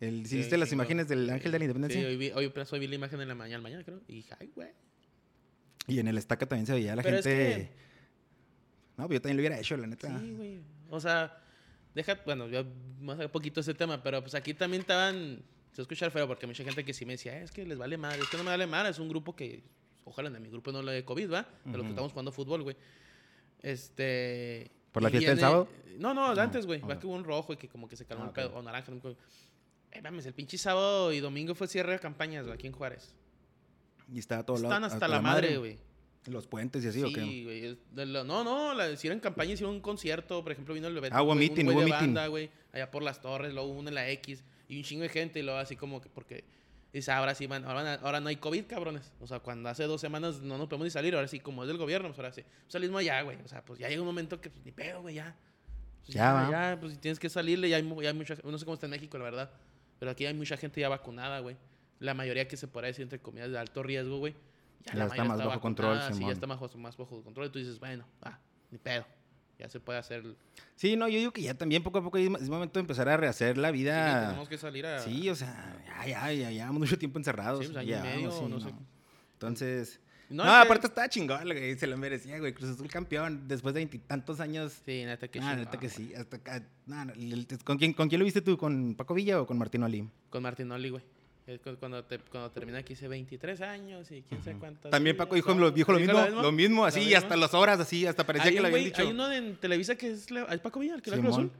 El, 0.00 0.22
¿sí 0.24 0.30
Sí, 0.30 0.36
viste 0.38 0.56
las 0.58 0.68
chingo. 0.68 0.82
imágenes 0.82 1.08
del 1.08 1.28
Ángel 1.30 1.50
de 1.52 1.58
la 1.58 1.64
Independencia? 1.64 2.00
Sí, 2.00 2.06
hoy 2.06 2.16
vi, 2.16 2.30
hoy 2.30 2.52
hoy 2.72 2.78
vi 2.80 2.86
la 2.86 2.94
imagen 2.94 3.20
en 3.20 3.28
la 3.28 3.34
mañana, 3.34 3.62
mañana 3.62 3.82
creo. 3.84 4.00
Y 4.08 4.14
dije, 4.16 4.34
ay, 4.38 4.50
güey. 4.54 4.68
Y 5.86 5.98
en 5.98 6.08
el 6.08 6.18
estaca 6.18 6.46
también 6.46 6.66
se 6.66 6.72
veía 6.74 6.94
la 6.94 7.02
Pero 7.02 7.18
es 7.18 7.24
gente. 7.24 7.54
que- 7.56 7.70
No, 8.96 9.08
pero 9.08 9.14
yo 9.14 9.22
también 9.22 9.36
lo 9.36 9.40
hubiera 9.40 9.58
hecho, 9.58 9.76
la 9.76 9.86
neta. 9.86 10.18
Sí, 10.20 10.32
güey. 10.36 10.60
O 10.90 11.00
sea, 11.00 11.42
deja, 11.94 12.20
bueno, 12.24 12.48
ya 12.48 12.64
más 13.00 13.18
a 13.20 13.30
poquito 13.30 13.60
ese 13.60 13.74
tema, 13.74 14.02
pero 14.02 14.20
pues 14.20 14.34
aquí 14.34 14.54
también 14.54 14.82
estaban, 14.82 15.42
se 15.72 15.82
escuchar 15.82 16.10
feo 16.10 16.26
porque 16.28 16.46
mucha 16.46 16.62
gente 16.64 16.84
que 16.84 16.92
sí 16.92 17.04
me 17.06 17.12
decía, 17.14 17.38
"Eh, 17.40 17.44
es 17.44 17.50
que 17.50 17.64
les 17.66 17.78
vale 17.78 17.96
madre, 17.96 18.20
es 18.22 18.28
que 18.28 18.36
no 18.36 18.44
me 18.44 18.50
vale 18.50 18.66
madre, 18.66 18.90
es 18.90 18.98
un 18.98 19.08
grupo 19.08 19.34
que, 19.34 19.62
ojalá 20.04 20.28
en 20.28 20.42
mi 20.42 20.48
grupo 20.50 20.70
no 20.72 20.82
le 20.82 20.92
dé 20.92 21.04
COVID, 21.04 21.30
¿va? 21.32 21.42
De 21.64 21.72
los 21.72 21.76
Ujú. 21.78 21.82
que 21.84 21.88
estamos 21.90 22.12
jugando 22.12 22.32
fútbol, 22.32 22.62
güey. 22.62 22.76
Este... 23.62 24.70
¿Por 24.92 25.02
la 25.02 25.10
fiesta 25.10 25.30
del 25.30 25.36
viene- 25.36 25.40
sábado? 25.50 25.68
No, 25.98 26.14
no, 26.14 26.34
No, 26.34 26.40
antes, 26.40 26.64
güey. 26.66 26.80
Va 26.80 26.98
que 26.98 27.06
hubo 27.06 27.14
un 27.14 27.24
rojo 27.24 27.52
y 27.52 27.56
que 27.56 27.68
como 27.68 27.88
que 27.88 27.96
se 27.96 28.04
calmó 28.04 28.24
Ah, 28.24 28.28
el 28.28 28.32
pedo, 28.32 28.48
ok. 28.50 28.56
o 28.56 28.62
naranja, 28.62 28.92
no. 28.92 29.00
Eh, 29.90 30.02
mames, 30.02 30.26
el 30.26 30.34
pinche 30.34 30.56
sábado 30.58 31.12
y 31.12 31.20
domingo 31.20 31.54
fue 31.54 31.66
cierre 31.66 31.92
de 31.92 31.98
campañas, 31.98 32.44
güey, 32.44 32.54
aquí 32.54 32.66
en 32.66 32.72
Juárez. 32.72 33.14
Y 34.12 34.18
estaba 34.18 34.44
todo 34.44 34.56
Están 34.56 34.84
hasta 34.84 35.08
la 35.08 35.20
madre, 35.20 35.58
güey. 35.58 35.78
Los 36.26 36.46
puentes 36.46 36.84
y 36.84 36.88
así, 36.88 37.02
¿o 37.02 37.08
qué? 37.08 37.22
Sí, 37.22 37.44
güey. 37.44 37.78
No, 38.06 38.44
no, 38.44 38.74
la, 38.74 38.90
hicieron 38.90 39.18
campaña, 39.18 39.52
hicieron 39.54 39.74
un 39.76 39.80
concierto. 39.80 40.42
Por 40.42 40.52
ejemplo, 40.52 40.74
vino 40.74 40.86
el 40.88 40.96
evento. 40.96 41.16
Ah, 41.16 41.22
hubo 41.22 41.34
meeting, 41.34 41.64
hubo 41.66 41.76
meeting. 41.76 41.90
banda, 41.90 42.26
güey, 42.26 42.50
allá 42.72 42.90
por 42.90 43.02
las 43.02 43.20
torres, 43.22 43.54
luego 43.54 43.68
uno 43.70 43.88
en 43.88 43.94
la 43.94 44.08
X 44.10 44.44
y 44.68 44.76
un 44.76 44.82
chingo 44.84 45.02
de 45.04 45.08
gente. 45.08 45.40
Y 45.40 45.42
luego 45.42 45.58
así 45.58 45.74
como 45.74 46.00
que, 46.00 46.08
porque. 46.10 46.44
Dice, 46.92 47.12
ahora 47.12 47.34
sí, 47.34 47.46
van, 47.46 47.64
ahora, 47.66 47.94
ahora 48.02 48.18
no 48.20 48.28
hay 48.28 48.36
COVID, 48.36 48.64
cabrones. 48.66 49.12
O 49.20 49.26
sea, 49.26 49.40
cuando 49.40 49.68
hace 49.68 49.84
dos 49.84 50.00
semanas 50.00 50.40
no 50.40 50.56
nos 50.56 50.68
podemos 50.68 50.86
ni 50.86 50.90
salir, 50.90 51.14
ahora 51.14 51.28
sí, 51.28 51.38
como 51.38 51.62
es 51.62 51.68
del 51.68 51.76
gobierno, 51.76 52.08
pues 52.08 52.18
ahora 52.18 52.32
sí. 52.32 52.42
Pues 52.42 52.72
salimos 52.72 53.04
ya, 53.04 53.20
güey. 53.22 53.36
O 53.44 53.48
sea, 53.48 53.62
pues 53.64 53.78
ya 53.78 53.88
llega 53.88 54.00
un 54.00 54.06
momento 54.06 54.40
que 54.40 54.48
pues, 54.50 54.64
ni 54.64 54.72
pedo, 54.72 55.02
güey, 55.02 55.16
ya. 55.16 55.36
Pues, 56.06 56.14
Ya 56.14 56.32
va. 56.32 56.50
ya, 56.50 56.80
pues 56.80 56.98
tienes 56.98 57.18
que 57.18 57.28
salirle. 57.28 57.68
Ya 57.68 57.76
hay, 57.76 57.82
ya 58.02 58.08
hay 58.08 58.14
mucha, 58.14 58.36
no 58.42 58.56
sé 58.58 58.64
cómo 58.64 58.74
está 58.74 58.86
en 58.86 58.90
México, 58.92 59.18
la 59.18 59.24
verdad. 59.24 59.50
Pero 59.98 60.10
aquí 60.10 60.24
hay 60.24 60.32
mucha 60.34 60.56
gente 60.56 60.80
ya 60.80 60.88
vacunada, 60.88 61.40
güey. 61.40 61.56
La 61.98 62.14
mayoría 62.14 62.48
que 62.48 62.56
se 62.56 62.68
podrá 62.68 62.86
decir, 62.86 63.02
entre 63.02 63.20
comillas, 63.20 63.50
de 63.50 63.58
alto 63.58 63.82
riesgo, 63.82 64.18
güey. 64.18 64.34
Ya 64.86 64.94
la 64.94 65.06
está 65.06 65.24
más 65.24 65.38
bajo 65.44 65.60
control, 65.60 66.00
Sí, 66.14 66.20
ya 66.20 66.32
está 66.32 66.46
más, 66.46 66.58
bajo- 66.58 66.78
más 66.78 66.96
bajo 66.96 67.22
control. 67.22 67.48
Y 67.48 67.50
tú 67.50 67.58
dices, 67.58 67.78
bueno, 67.78 68.06
ah, 68.22 68.38
ni 68.70 68.78
pedo. 68.78 69.04
Ya 69.58 69.68
se 69.68 69.80
puede 69.80 69.98
hacer. 69.98 70.22
Sí, 70.76 70.94
no, 70.96 71.08
yo 71.08 71.18
digo 71.18 71.32
que 71.32 71.42
ya 71.42 71.54
también 71.54 71.82
poco 71.82 71.98
a 71.98 72.02
poco 72.02 72.16
es 72.18 72.48
momento 72.48 72.78
de 72.78 72.80
empezar 72.82 73.08
a 73.08 73.16
rehacer 73.16 73.58
la 73.58 73.68
Sí, 73.70 73.74
vida. 73.78 74.26
tenemos 74.28 74.48
que 74.48 74.56
salir 74.58 74.86
a. 74.86 75.00
Sí, 75.00 75.28
o 75.28 75.34
sea, 75.34 75.82
ya, 75.84 76.06
ya, 76.06 76.32
ya, 76.32 76.50
llevamos 76.50 76.78
mucho 76.80 76.96
tiempo 76.98 77.18
encerrados. 77.18 77.60
Sí, 77.66 77.72
pues, 77.72 77.78
año 77.78 77.88
y 77.88 77.90
ya, 77.90 78.02
medio, 78.02 78.30
sí, 78.30 78.44
no 78.48 78.60
sé. 78.60 78.68
Entonces. 79.34 80.00
No, 80.30 80.44
No, 80.44 80.50
es 80.50 80.56
que- 80.58 80.62
aparte 80.66 80.86
estaba 80.88 81.08
chingón, 81.08 81.42
güey, 81.44 81.76
se 81.78 81.86
lo 81.86 81.96
merecía, 81.96 82.38
güey. 82.38 82.52
Cruz 82.52 82.68
Azul 82.70 82.88
campeón 82.88 83.48
después 83.48 83.74
de 83.74 83.80
veintitantos 83.80 84.40
años. 84.40 84.74
Sí, 84.84 85.04
neta 85.06 85.26
que 85.26 85.38
Ah, 85.38 85.42
chingón, 85.42 85.56
neta 85.60 85.78
que 85.80 85.88
sí. 85.88 86.12
Hasta 86.14 86.36
el- 87.16 87.46
¿con, 87.64 87.78
quién, 87.78 87.94
¿Con 87.94 88.08
quién 88.08 88.18
lo 88.18 88.26
viste 88.26 88.42
tú? 88.42 88.58
¿Con 88.58 88.94
Paco 88.94 89.14
Villa 89.14 89.40
o 89.40 89.46
con 89.46 89.56
Martín 89.56 89.82
Oli? 89.82 90.06
Con 90.28 90.42
Martín 90.42 90.70
Oli, 90.70 90.90
güey. 90.90 91.02
Cuando, 91.80 92.04
te, 92.04 92.18
cuando 92.18 92.50
terminé 92.50 92.78
aquí 92.78 92.92
hice 92.92 93.08
23 93.08 93.60
años 93.62 94.10
y 94.10 94.22
quién 94.22 94.42
sabe 94.44 94.58
cuántas. 94.58 94.90
También 94.90 95.16
Paco 95.16 95.34
dijo, 95.34 95.54
lo, 95.54 95.70
dijo 95.70 95.92
lo 95.92 95.98
¿Dijo 95.98 96.12
mismo, 96.12 96.42
lo 96.42 96.52
mismo, 96.52 96.84
así, 96.84 97.00
mismo? 97.00 97.16
hasta 97.16 97.36
las 97.36 97.54
horas, 97.54 97.80
así, 97.80 98.04
hasta 98.06 98.24
parecía 98.26 98.48
Hay 98.50 98.54
que 98.56 98.60
lo 98.60 98.66
habían 98.68 98.84
dicho. 98.84 99.00
Hay 99.02 99.08
uno 99.08 99.32
en 99.32 99.56
Televisa 99.56 99.96
que 99.96 100.10
es, 100.12 100.26
es 100.30 100.60
Paco 100.60 100.80
Villa, 100.80 100.94
el 100.96 101.02
que 101.02 101.10
Simón. 101.10 101.26
Azul. 101.32 101.50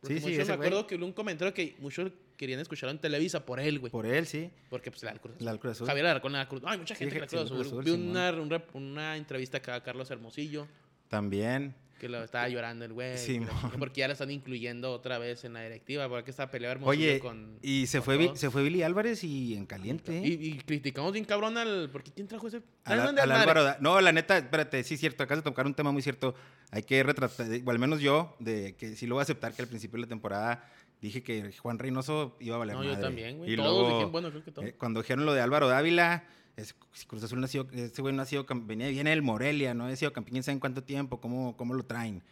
Porque 0.00 0.20
Sí, 0.20 0.26
sí, 0.26 0.34
ese 0.34 0.44
me 0.44 0.52
acuerdo 0.54 0.86
que 0.86 0.94
hubo 0.94 1.04
un 1.06 1.12
comentario 1.12 1.52
que 1.52 1.74
muchos 1.80 2.12
querían 2.36 2.60
escuchar 2.60 2.88
en 2.90 2.98
Televisa 2.98 3.44
por 3.44 3.58
él, 3.58 3.80
güey. 3.80 3.90
Por 3.90 4.06
él, 4.06 4.26
sí. 4.26 4.48
Porque 4.70 4.90
pues 4.92 5.02
el 5.02 5.18
Cruz 5.18 5.34
Azul. 5.36 5.44
La 5.46 5.56
Cruz 5.58 5.72
Azul. 5.72 5.86
Javier 5.88 6.06
Alarcón 6.06 6.32
le 6.32 6.38
da 6.38 6.48
Cruz 6.48 6.62
Hay 6.66 6.78
mucha 6.78 6.94
gente 6.94 7.14
Sí, 7.14 7.20
que 7.20 7.28
sí, 7.28 7.36
Cruz 7.36 7.66
Azul. 7.66 7.82
Vi 7.84 7.90
una, 7.90 8.30
un 8.30 8.48
rep- 8.50 8.68
una 8.74 9.16
entrevista 9.16 9.56
acá 9.58 9.74
a 9.74 9.82
Carlos 9.82 10.08
Hermosillo 10.10 10.68
También. 11.08 11.74
Que 11.98 12.08
lo 12.08 12.22
estaba 12.24 12.48
llorando 12.48 12.84
el 12.84 12.92
güey. 12.92 13.16
chingada, 13.16 13.70
porque 13.78 14.00
ya 14.00 14.06
lo 14.06 14.12
están 14.12 14.30
incluyendo 14.30 14.92
otra 14.92 15.18
vez 15.18 15.44
en 15.44 15.52
la 15.52 15.62
directiva. 15.62 16.08
Porque 16.08 16.30
estaba 16.30 16.50
peleado 16.50 16.72
Hermosillo 16.72 17.10
Oye, 17.10 17.20
con. 17.20 17.58
y 17.60 17.86
se 17.86 17.98
con 17.98 18.04
fue, 18.04 18.26
todo. 18.26 18.36
se 18.36 18.50
fue 18.50 18.62
Billy 18.62 18.82
Álvarez 18.82 19.22
y 19.24 19.54
en 19.54 19.66
caliente. 19.66 20.20
Y, 20.24 20.32
y 20.32 20.58
criticamos 20.58 21.12
bien 21.12 21.24
cabrón 21.24 21.56
al. 21.58 21.90
¿Por 21.90 22.02
qué 22.02 22.12
quién 22.12 22.26
trajo 22.28 22.46
ese? 22.48 22.62
Al. 22.84 23.18
Álvaro 23.18 23.64
Da- 23.64 23.78
No, 23.80 24.00
la 24.00 24.12
neta, 24.12 24.38
espérate, 24.38 24.82
sí 24.84 24.96
cierto, 24.96 25.22
acabas 25.22 25.44
de 25.44 25.50
tocar 25.50 25.66
un 25.66 25.74
tema 25.74 25.92
muy 25.92 26.02
cierto. 26.02 26.34
Hay 26.70 26.82
que 26.82 27.02
retratar, 27.02 27.46
o 27.64 27.70
al 27.70 27.78
menos 27.78 28.00
yo, 28.00 28.36
de 28.38 28.74
que 28.76 28.94
sí 28.96 29.06
lo 29.06 29.14
voy 29.16 29.20
a 29.20 29.22
aceptar 29.22 29.52
que 29.54 29.62
al 29.62 29.68
principio 29.68 29.96
de 29.96 30.02
la 30.02 30.06
temporada 30.08 30.70
dije 31.00 31.22
que 31.22 31.52
Juan 31.58 31.78
Reynoso 31.78 32.36
iba 32.40 32.56
a 32.56 32.58
valer 32.58 32.74
No, 32.76 32.82
yo 32.82 32.90
madre. 32.90 33.02
también, 33.02 33.38
güey. 33.38 33.52
Y 33.52 33.56
Todos 33.56 33.70
luego, 33.70 33.88
dijeron, 33.88 34.12
bueno, 34.12 34.30
creo 34.30 34.44
que 34.44 34.50
todos. 34.52 34.68
eh, 34.68 34.74
cuando 34.76 35.00
dijeron 35.00 35.24
lo 35.24 35.32
de 35.32 35.40
Álvaro 35.40 35.68
Dávila, 35.68 36.24
es- 36.58 36.74
Cruz 37.06 37.22
Azul 37.24 37.40
nació, 37.40 37.66
ese 37.72 38.02
güey 38.02 38.14
no 38.14 38.22
ha 38.22 38.26
sido, 38.26 38.44
venía, 38.48 38.88
viene 38.88 39.10
del 39.10 39.22
Morelia, 39.22 39.74
no 39.74 39.86
ha 39.86 39.96
sido 39.96 40.12
campeón 40.12 40.32
quién 40.32 40.42
sabe 40.42 40.54
en 40.54 40.60
cuánto 40.60 40.82
tiempo, 40.82 41.20
cómo, 41.20 41.56
cómo 41.56 41.74
lo 41.74 41.84
traen. 41.84 42.22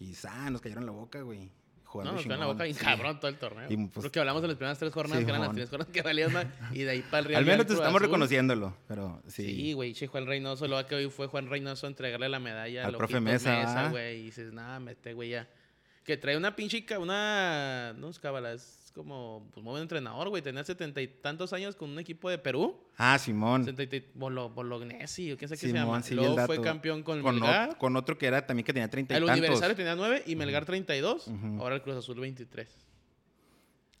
Y 0.00 0.14
sa, 0.14 0.50
nos 0.50 0.60
cayeron 0.60 0.86
la 0.86 0.92
boca, 0.92 1.20
güey. 1.22 1.50
Jugando 1.84 2.10
No, 2.12 2.16
nos 2.18 2.26
caen 2.26 2.40
la 2.40 2.46
boca 2.46 2.64
bien 2.64 2.74
sí. 2.76 2.84
cabrón 2.84 3.20
todo 3.20 3.28
el 3.28 3.38
torneo. 3.38 3.66
Y, 3.70 3.76
pues, 3.76 3.90
Porque 4.02 4.18
hablamos 4.18 4.42
de 4.42 4.48
las 4.48 4.56
primeras 4.56 4.78
tres 4.80 4.92
jornadas, 4.92 5.24
que 5.24 5.30
eran 5.30 5.42
las 5.42 5.52
tres 5.54 5.70
jornadas 5.70 5.92
que 5.92 6.02
valían 6.02 6.32
más. 6.32 6.46
Y 6.72 6.80
de 6.82 6.90
ahí 6.90 7.02
para 7.02 7.18
el 7.20 7.24
Real. 7.26 7.38
Al 7.38 7.44
menos 7.46 7.66
Cruz 7.66 7.78
estamos 7.78 7.94
Azul. 8.00 8.02
reconociéndolo, 8.08 8.76
pero 8.88 9.22
sí. 9.28 9.44
Sí, 9.46 9.72
güey, 9.74 9.94
che, 9.94 10.08
Juan 10.08 10.26
Reynoso, 10.26 10.66
lo 10.66 10.84
que 10.86 10.96
hoy 10.96 11.08
fue 11.08 11.28
Juan 11.28 11.48
Reynoso 11.48 11.86
a 11.86 11.90
entregarle 11.90 12.28
la 12.28 12.40
medalla 12.40 12.86
Al 12.86 12.96
profe 12.96 13.14
Ojitos 13.18 13.22
Mesa, 13.22 13.50
¿verdad? 13.58 13.90
güey. 13.92 14.18
Y 14.18 14.22
dices, 14.24 14.52
nada, 14.52 14.80
mete, 14.80 15.12
güey, 15.14 15.30
ya. 15.30 15.48
Que 16.02 16.16
trae 16.16 16.36
una 16.36 16.56
pinche, 16.56 16.84
una, 16.98 17.92
no 17.96 18.10
es 18.10 18.18
cábala, 18.18 18.52
es 18.54 18.83
como, 18.94 19.50
pues, 19.52 19.62
muy 19.64 19.72
buen 19.72 19.82
entrenador, 19.82 20.28
güey. 20.28 20.40
Tenía 20.42 20.62
setenta 20.64 21.02
y 21.02 21.08
tantos 21.08 21.52
años 21.52 21.74
con 21.74 21.90
un 21.90 21.98
equipo 21.98 22.30
de 22.30 22.38
Perú. 22.38 22.80
Ah, 22.96 23.18
Simón. 23.18 23.64
Setenta 23.64 23.96
y- 23.96 24.08
Bolo, 24.14 24.50
Bolognesi, 24.50 25.32
o 25.32 25.36
qué 25.36 25.48
sé 25.48 25.54
qué 25.56 25.66
se 25.66 25.72
llama. 25.72 26.00
sí, 26.02 26.14
Luego 26.14 26.38
el 26.38 26.46
fue 26.46 26.60
campeón 26.60 27.02
con 27.02 27.18
el 27.18 27.22
con, 27.24 27.34
Melgar. 27.34 27.76
con 27.76 27.96
otro 27.96 28.16
que 28.16 28.26
era 28.26 28.46
también 28.46 28.64
que 28.64 28.72
tenía 28.72 28.88
30 28.88 29.12
y 29.14 29.16
el 29.16 29.24
tantos. 29.24 29.38
Universitario 29.40 29.76
tenía 29.76 29.96
nueve 29.96 30.22
y 30.26 30.36
Melgar 30.36 30.64
32. 30.64 31.26
Ujú. 31.26 31.60
Ahora 31.60 31.74
el 31.74 31.82
Cruz 31.82 31.96
Azul 31.96 32.20
23. 32.20 32.68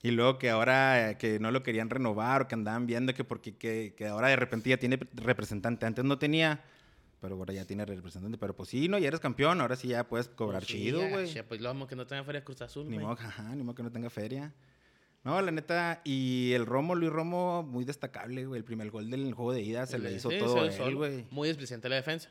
Y 0.02 0.10
luego 0.12 0.38
que 0.38 0.50
ahora 0.50 1.10
eh, 1.10 1.18
que 1.18 1.38
no 1.40 1.50
lo 1.50 1.62
querían 1.62 1.88
renovar 1.90 2.42
o 2.42 2.48
que 2.48 2.54
andaban 2.54 2.86
viendo 2.86 3.14
que 3.14 3.24
porque 3.24 3.56
que, 3.56 3.94
que 3.96 4.06
ahora 4.06 4.28
de 4.28 4.36
repente 4.36 4.70
ya 4.70 4.76
tiene 4.76 4.98
representante. 5.14 5.86
Antes 5.86 6.04
no 6.04 6.18
tenía, 6.18 6.62
pero 7.20 7.36
ahora 7.36 7.52
ya 7.54 7.64
tiene 7.64 7.84
representante. 7.86 8.36
Pero 8.38 8.54
pues 8.54 8.68
sí, 8.68 8.86
no, 8.88 8.98
ya 8.98 9.08
eres 9.08 9.18
campeón, 9.20 9.60
ahora 9.60 9.74
sí 9.76 9.88
ya 9.88 10.04
puedes 10.06 10.28
cobrar 10.28 10.60
Pues 10.60 10.70
sí, 10.70 10.84
chido, 10.84 11.00
güey. 11.08 11.42
Pues 11.48 11.60
lo 11.60 11.68
vamos 11.70 11.88
que 11.88 11.96
no 11.96 12.06
tenga 12.06 12.22
feria 12.22 12.44
Cruz 12.44 12.60
Azul, 12.62 12.88
Ni 12.88 12.98
modo, 12.98 13.12
ajá, 13.12 13.54
ni 13.56 13.64
modo 13.64 13.74
que 13.74 13.82
no 13.82 13.90
tenga 13.90 14.10
feria. 14.10 14.52
No, 15.24 15.40
la 15.40 15.50
neta, 15.50 16.02
y 16.04 16.52
el 16.52 16.66
Romo, 16.66 16.94
Luis 16.94 17.10
Romo, 17.10 17.62
muy 17.62 17.84
destacable, 17.86 18.44
güey. 18.44 18.58
El 18.58 18.64
primer 18.64 18.90
gol 18.90 19.08
del 19.10 19.32
juego 19.32 19.54
de 19.54 19.62
ida 19.62 19.86
se 19.86 19.98
le 19.98 20.12
hizo 20.12 20.30
Sí, 20.30 20.36
todo 20.38 20.70
se 20.70 20.84
él, 20.84 20.96
güey. 20.96 21.24
Muy 21.30 21.48
desplicente 21.48 21.88
la 21.88 21.96
defensa. 21.96 22.28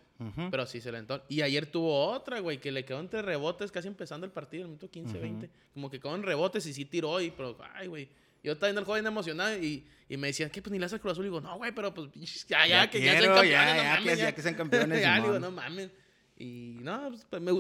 Pero 0.52 0.66
sí 0.68 0.80
se 0.80 0.92
le 0.92 1.00
entró. 1.00 1.24
Y 1.28 1.42
ayer 1.42 1.66
tuvo 1.66 2.12
otra, 2.12 2.40
güey, 2.40 2.60
que 2.62 2.72
le 2.72 2.86
quedó 2.86 3.00
entre 3.00 3.24
rebotes 3.24 3.72
casi 3.72 3.88
empezando 3.88 4.26
el 4.28 4.32
partido, 4.32 4.64
el 4.64 4.68
minuto 4.70 4.90
15, 4.92 5.10
Ujú. 5.12 5.20
20. 5.22 5.50
Como 5.74 5.90
que 5.90 6.00
quedó 6.00 6.14
en 6.16 6.22
rebotes 6.24 6.66
y 6.68 6.74
sí 6.74 6.86
tiró. 6.86 7.20
Y, 7.20 7.32
pero, 7.32 7.58
ay, 7.74 7.88
güey. 7.88 8.08
Yo 8.44 8.52
estaba 8.52 8.68
viendo 8.68 8.82
el 8.82 8.86
joven 8.86 9.08
emocionado 9.08 9.58
y, 9.58 9.86
y 10.08 10.18
me 10.18 10.28
decían, 10.28 10.50
¿qué? 10.52 10.62
Pues 10.62 10.72
ni 10.72 10.78
le 10.78 10.86
hace 10.86 10.96
el 10.96 11.02
Cruz 11.02 11.14
Azul. 11.14 11.26
Y 11.26 11.30
digo, 11.30 11.42
no, 11.42 11.58
güey, 11.58 11.72
pero 11.74 11.94
pues 11.94 12.10
ya, 12.48 12.68
ya, 12.68 12.84
Ya 12.84 12.90
que 12.92 13.02
ya 13.02 13.14
sean 13.20 13.24
campeones, 13.34 13.52
ya, 13.52 13.66
no 13.76 13.76
ya, 13.82 13.90
mames. 13.96 14.04
que- 14.18 14.18
ya 14.22 14.32
que 14.36 14.42
sean 14.44 14.56
campeones, 14.56 15.02
ya, 15.02 15.16
digo, 15.20 15.40
no 15.40 15.50
mames. 15.50 15.90
Y 16.38 16.78
no, 16.82 17.10
pues, 17.30 17.42
me 17.42 17.52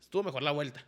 estuvo 0.00 0.22
mejor 0.24 0.42
la 0.42 0.50
vuelta. 0.50 0.84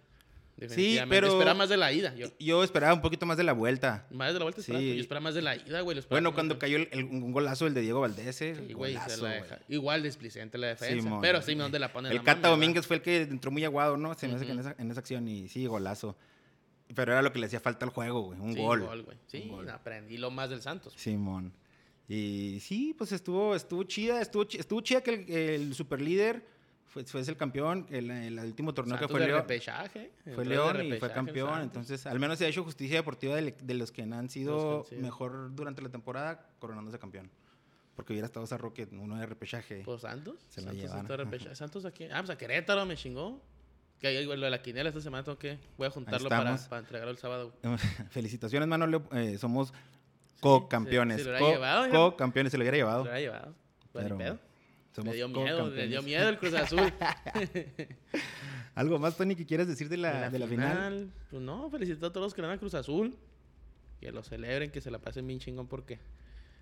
Sí, 0.68 0.98
pero- 1.08 1.28
Esperaba 1.28 1.54
más 1.54 1.68
de 1.68 1.76
la 1.76 1.92
ida. 1.92 2.14
Yo. 2.14 2.28
Yo 2.38 2.62
esperaba 2.64 2.92
un 2.94 3.00
poquito 3.02 3.26
más 3.26 3.36
de 3.36 3.44
la 3.44 3.52
vuelta. 3.52 4.06
Más 4.10 4.32
de 4.32 4.38
la 4.38 4.44
vuelta 4.44 4.60
esperaba. 4.60 4.82
Sí. 4.82 4.94
Yo 4.94 5.00
esperaba 5.00 5.24
más 5.24 5.34
de 5.34 5.42
la 5.42 5.56
ida, 5.56 5.80
güey. 5.80 6.00
Bueno, 6.10 6.34
cuando 6.34 6.58
cayó 6.58 6.76
el, 6.76 6.88
el- 6.92 7.04
un 7.04 7.32
golazo 7.32 7.66
el 7.66 7.74
de 7.74 7.80
Diego 7.82 8.00
Valdés, 8.00 8.36
Sí, 8.36 8.52
güey, 8.74 8.92
se 8.94 8.98
golazo, 9.00 9.22
la 9.24 9.30
deja. 9.30 9.58
Igual 9.68 10.02
desplicente 10.02 10.58
la 10.58 10.68
defensa. 10.68 11.18
Pero 11.20 11.42
sí, 11.42 11.54
¿dónde 11.54 11.78
la 11.78 11.92
ponen? 11.92 12.12
El 12.12 12.18
No 12.18 12.24
Cata 12.24 12.48
mames, 12.48 12.50
Domínguez 12.52 12.86
fue 12.86 12.96
el 12.96 13.02
que 13.02 13.22
entró 13.22 13.50
muy 13.50 13.64
aguado, 13.64 13.96
¿no? 13.96 14.14
Se 14.14 14.28
me 14.28 14.34
hace 14.34 14.46
que 14.46 14.52
en 14.52 14.58
esa, 14.60 14.74
en 14.78 14.90
esa 14.90 15.00
acción 15.00 15.28
y 15.28 15.48
sí, 15.48 15.66
golazo. 15.66 16.16
Pero 16.94 17.12
era 17.12 17.22
lo 17.22 17.32
que 17.32 17.38
le 17.38 17.46
hacía 17.46 17.60
falta 17.60 17.86
al 17.86 17.90
juego, 17.92 18.20
güey. 18.20 18.38
Un. 18.38 18.52
Sí, 18.52 18.60
gol. 18.60 19.02
güey. 19.02 19.16
Sí, 19.26 19.46
gol. 19.48 19.68
aprendí 19.70 20.18
lo 20.18 20.30
más 20.30 20.50
del 20.50 20.60
Santos. 20.60 20.92
Simón. 20.96 21.52
Y 22.08 22.58
sí, 22.60 22.94
pues 22.98 23.12
estuvo, 23.12 23.54
estuvo 23.54 23.84
chida, 23.84 24.20
estuvo, 24.20 24.42
estuvo 24.42 24.80
chida 24.82 25.00
que 25.00 25.14
el, 25.14 25.30
el 25.30 25.74
superlíder 25.74 26.44
fue, 26.92 27.04
fue 27.04 27.20
el 27.22 27.36
campeón, 27.36 27.86
el, 27.90 28.10
el 28.10 28.38
último 28.40 28.74
torneo 28.74 28.96
Santos 28.98 29.08
que 29.08 29.12
fue 29.18 29.26
León. 29.26 29.40
repechaje. 29.40 30.12
Fue 30.34 30.44
León 30.44 30.84
y 30.84 30.92
fue 30.98 31.10
campeón, 31.12 31.48
Santos. 31.50 31.64
entonces 31.64 32.06
al 32.06 32.18
menos 32.20 32.38
se 32.38 32.44
ha 32.44 32.48
hecho 32.48 32.62
justicia 32.64 32.96
deportiva 32.96 33.34
de, 33.36 33.52
de 33.52 33.74
los 33.74 33.90
que 33.92 34.02
han 34.02 34.28
sido 34.28 34.86
mejor 34.98 35.54
durante 35.54 35.80
la 35.82 35.88
temporada 35.88 36.46
coronándose 36.58 36.98
campeón. 36.98 37.30
Porque 37.96 38.12
hubiera 38.14 38.26
estado 38.26 38.46
Zarro 38.46 38.72
que 38.72 38.88
uno 38.92 39.18
de 39.18 39.26
repechaje. 39.26 39.82
Pues 39.84 40.00
Santos. 40.02 40.36
Se 40.48 40.60
Santos 40.62 41.16
repechaje. 41.16 41.54
Santos 41.54 41.84
aquí. 41.84 42.04
Ah, 42.12 42.18
pues 42.20 42.30
a 42.30 42.38
Querétaro 42.38 42.86
me 42.86 42.96
chingó. 42.96 43.40
Que 44.00 44.24
güey, 44.26 44.38
lo 44.38 44.46
de 44.46 44.50
la 44.50 44.60
quiniela 44.62 44.88
esta 44.88 45.00
semana 45.00 45.22
tengo 45.24 45.38
que. 45.38 45.58
Voy 45.76 45.86
a 45.86 45.90
juntarlo 45.90 46.28
para, 46.28 46.56
para 46.68 46.80
entregarlo 46.80 47.10
el 47.10 47.18
sábado. 47.18 47.52
Felicitaciones, 48.10 48.66
Manolo. 48.68 49.02
eh, 49.12 49.36
somos 49.38 49.68
Sí, 49.68 49.74
co-campeones. 50.40 51.18
se- 51.18 51.24
se 51.24 51.30
lo 51.32 51.38
Co- 51.38 51.44
hubiera 51.44 51.58
llevado. 51.86 51.90
Co-campeones, 52.10 52.50
se 52.50 52.58
lo 52.58 52.62
hubiera 52.62 52.74
Se 52.76 52.80
llevado. 52.80 53.04
lo 53.04 53.10
había 53.10 53.20
llevado. 53.20 53.54
Pues 53.92 54.04
Pero 54.04 54.18
pedo. 54.18 54.38
Somos 54.94 55.10
Le 55.12 55.16
dio 55.16 55.28
miedo, 55.28 55.70
le 55.70 55.88
dio 55.88 56.02
miedo 56.02 56.28
el 56.28 56.38
Cruz 56.38 56.52
Azul. 56.54 56.92
¿Algo 58.74 58.98
más, 58.98 59.16
Tony, 59.16 59.34
que 59.34 59.46
quieras 59.46 59.66
decir 59.66 59.88
de 59.88 59.96
la, 59.96 60.30
de 60.30 60.38
la 60.38 60.46
final? 60.46 61.10
Pues 61.30 61.42
no, 61.42 61.70
felicito 61.70 62.06
a 62.06 62.12
todos 62.12 62.26
los 62.26 62.34
que 62.34 62.42
le 62.42 62.48
dan 62.48 62.56
a 62.56 62.60
Cruz 62.60 62.74
Azul. 62.74 63.16
Que 64.00 64.12
lo 64.12 64.22
celebren, 64.22 64.70
que 64.70 64.80
se 64.80 64.90
la 64.90 64.98
pasen 64.98 65.26
bien 65.26 65.38
chingón 65.38 65.66
porque 65.66 65.98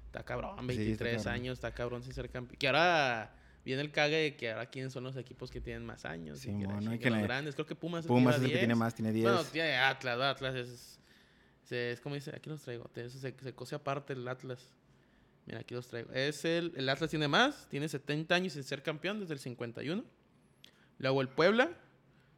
está 0.06 0.22
cabrón, 0.24 0.56
Sí, 0.58 0.62
está 0.62 1.04
23 1.04 1.16
cabrón. 1.16 1.34
años, 1.34 1.52
está 1.54 1.72
cabrón 1.72 2.02
sin 2.02 2.12
ser 2.12 2.28
campeón. 2.30 2.56
Que 2.58 2.68
ahora 2.68 3.34
viene 3.64 3.82
el 3.82 3.90
cague 3.90 4.16
de 4.16 4.36
que 4.36 4.50
ahora 4.52 4.66
quiénes 4.66 4.92
son 4.92 5.04
los 5.04 5.16
equipos 5.16 5.50
que 5.50 5.60
tienen 5.60 5.84
más 5.84 6.04
años. 6.04 6.38
Sí, 6.38 6.50
y 6.50 6.58
que 6.58 6.66
bueno, 6.66 6.98
que 6.98 7.10
los 7.10 7.22
grandes. 7.22 7.54
Creo 7.54 7.66
que 7.66 7.74
Pumas, 7.74 8.06
Pumas 8.06 8.36
es 8.36 8.42
el 8.42 8.48
que 8.48 8.58
tiene 8.58 8.74
10. 8.74 8.78
más, 8.78 8.94
tiene 8.94 9.12
10. 9.12 9.24
Bueno, 9.24 9.44
tiene 9.44 9.76
Atlas. 9.76 10.20
Atlas 10.20 10.54
es, 10.54 11.00
es 11.70 12.00
como 12.00 12.14
dice, 12.14 12.30
aquí 12.34 12.50
los 12.50 12.62
traigo. 12.62 12.88
Se, 12.94 13.10
se 13.10 13.54
cose 13.54 13.74
aparte 13.74 14.12
el 14.12 14.28
Atlas. 14.28 14.68
Mira, 15.50 15.60
aquí 15.62 15.74
los 15.74 15.88
traigo. 15.88 16.12
Es 16.12 16.44
el, 16.44 16.72
el 16.76 16.88
Atlas 16.88 17.10
tiene 17.10 17.26
más, 17.26 17.66
tiene 17.68 17.88
70 17.88 18.32
años 18.36 18.52
sin 18.52 18.62
ser 18.62 18.84
campeón 18.84 19.18
desde 19.18 19.34
el 19.34 19.40
51. 19.40 20.04
Luego 20.98 21.20
el 21.22 21.28
Puebla 21.28 21.76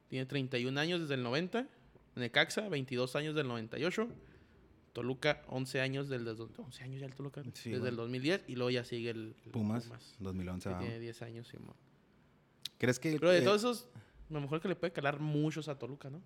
tiene 0.08 0.24
31 0.24 0.80
años 0.80 1.00
desde 1.02 1.14
el 1.14 1.22
90. 1.22 1.66
Necaxa, 2.16 2.68
22 2.70 3.14
años 3.16 3.34
del 3.34 3.48
98. 3.48 4.08
Toluca, 4.94 5.42
11 5.48 5.80
años 5.82 6.08
del... 6.08 6.24
des- 6.24 6.38
11 6.40 6.84
años 6.84 7.00
ya 7.00 7.06
el 7.06 7.14
Toluca. 7.14 7.42
Sí, 7.52 7.70
desde 7.70 7.80
bueno. 7.80 7.88
el 7.88 7.96
2010. 7.96 8.44
Y 8.48 8.54
luego 8.56 8.70
ya 8.70 8.84
sigue 8.84 9.10
el, 9.10 9.34
el 9.44 9.50
Pumas, 9.50 9.90
2011. 10.18 10.68
que 10.70 10.74
tiene 10.76 10.98
10 10.98 11.22
años, 11.22 11.48
Simón. 11.48 11.74
¿Crees 12.78 12.98
que 12.98 13.12
Pero 13.18 13.30
de 13.30 13.38
eh, 13.40 13.42
todos 13.42 13.60
esos, 13.60 13.88
a 14.30 14.32
lo 14.32 14.40
mejor 14.40 14.60
que 14.62 14.68
le 14.68 14.76
puede 14.76 14.92
calar 14.94 15.20
muchos 15.20 15.68
a 15.68 15.78
Toluca, 15.78 16.08
¿no? 16.08 16.22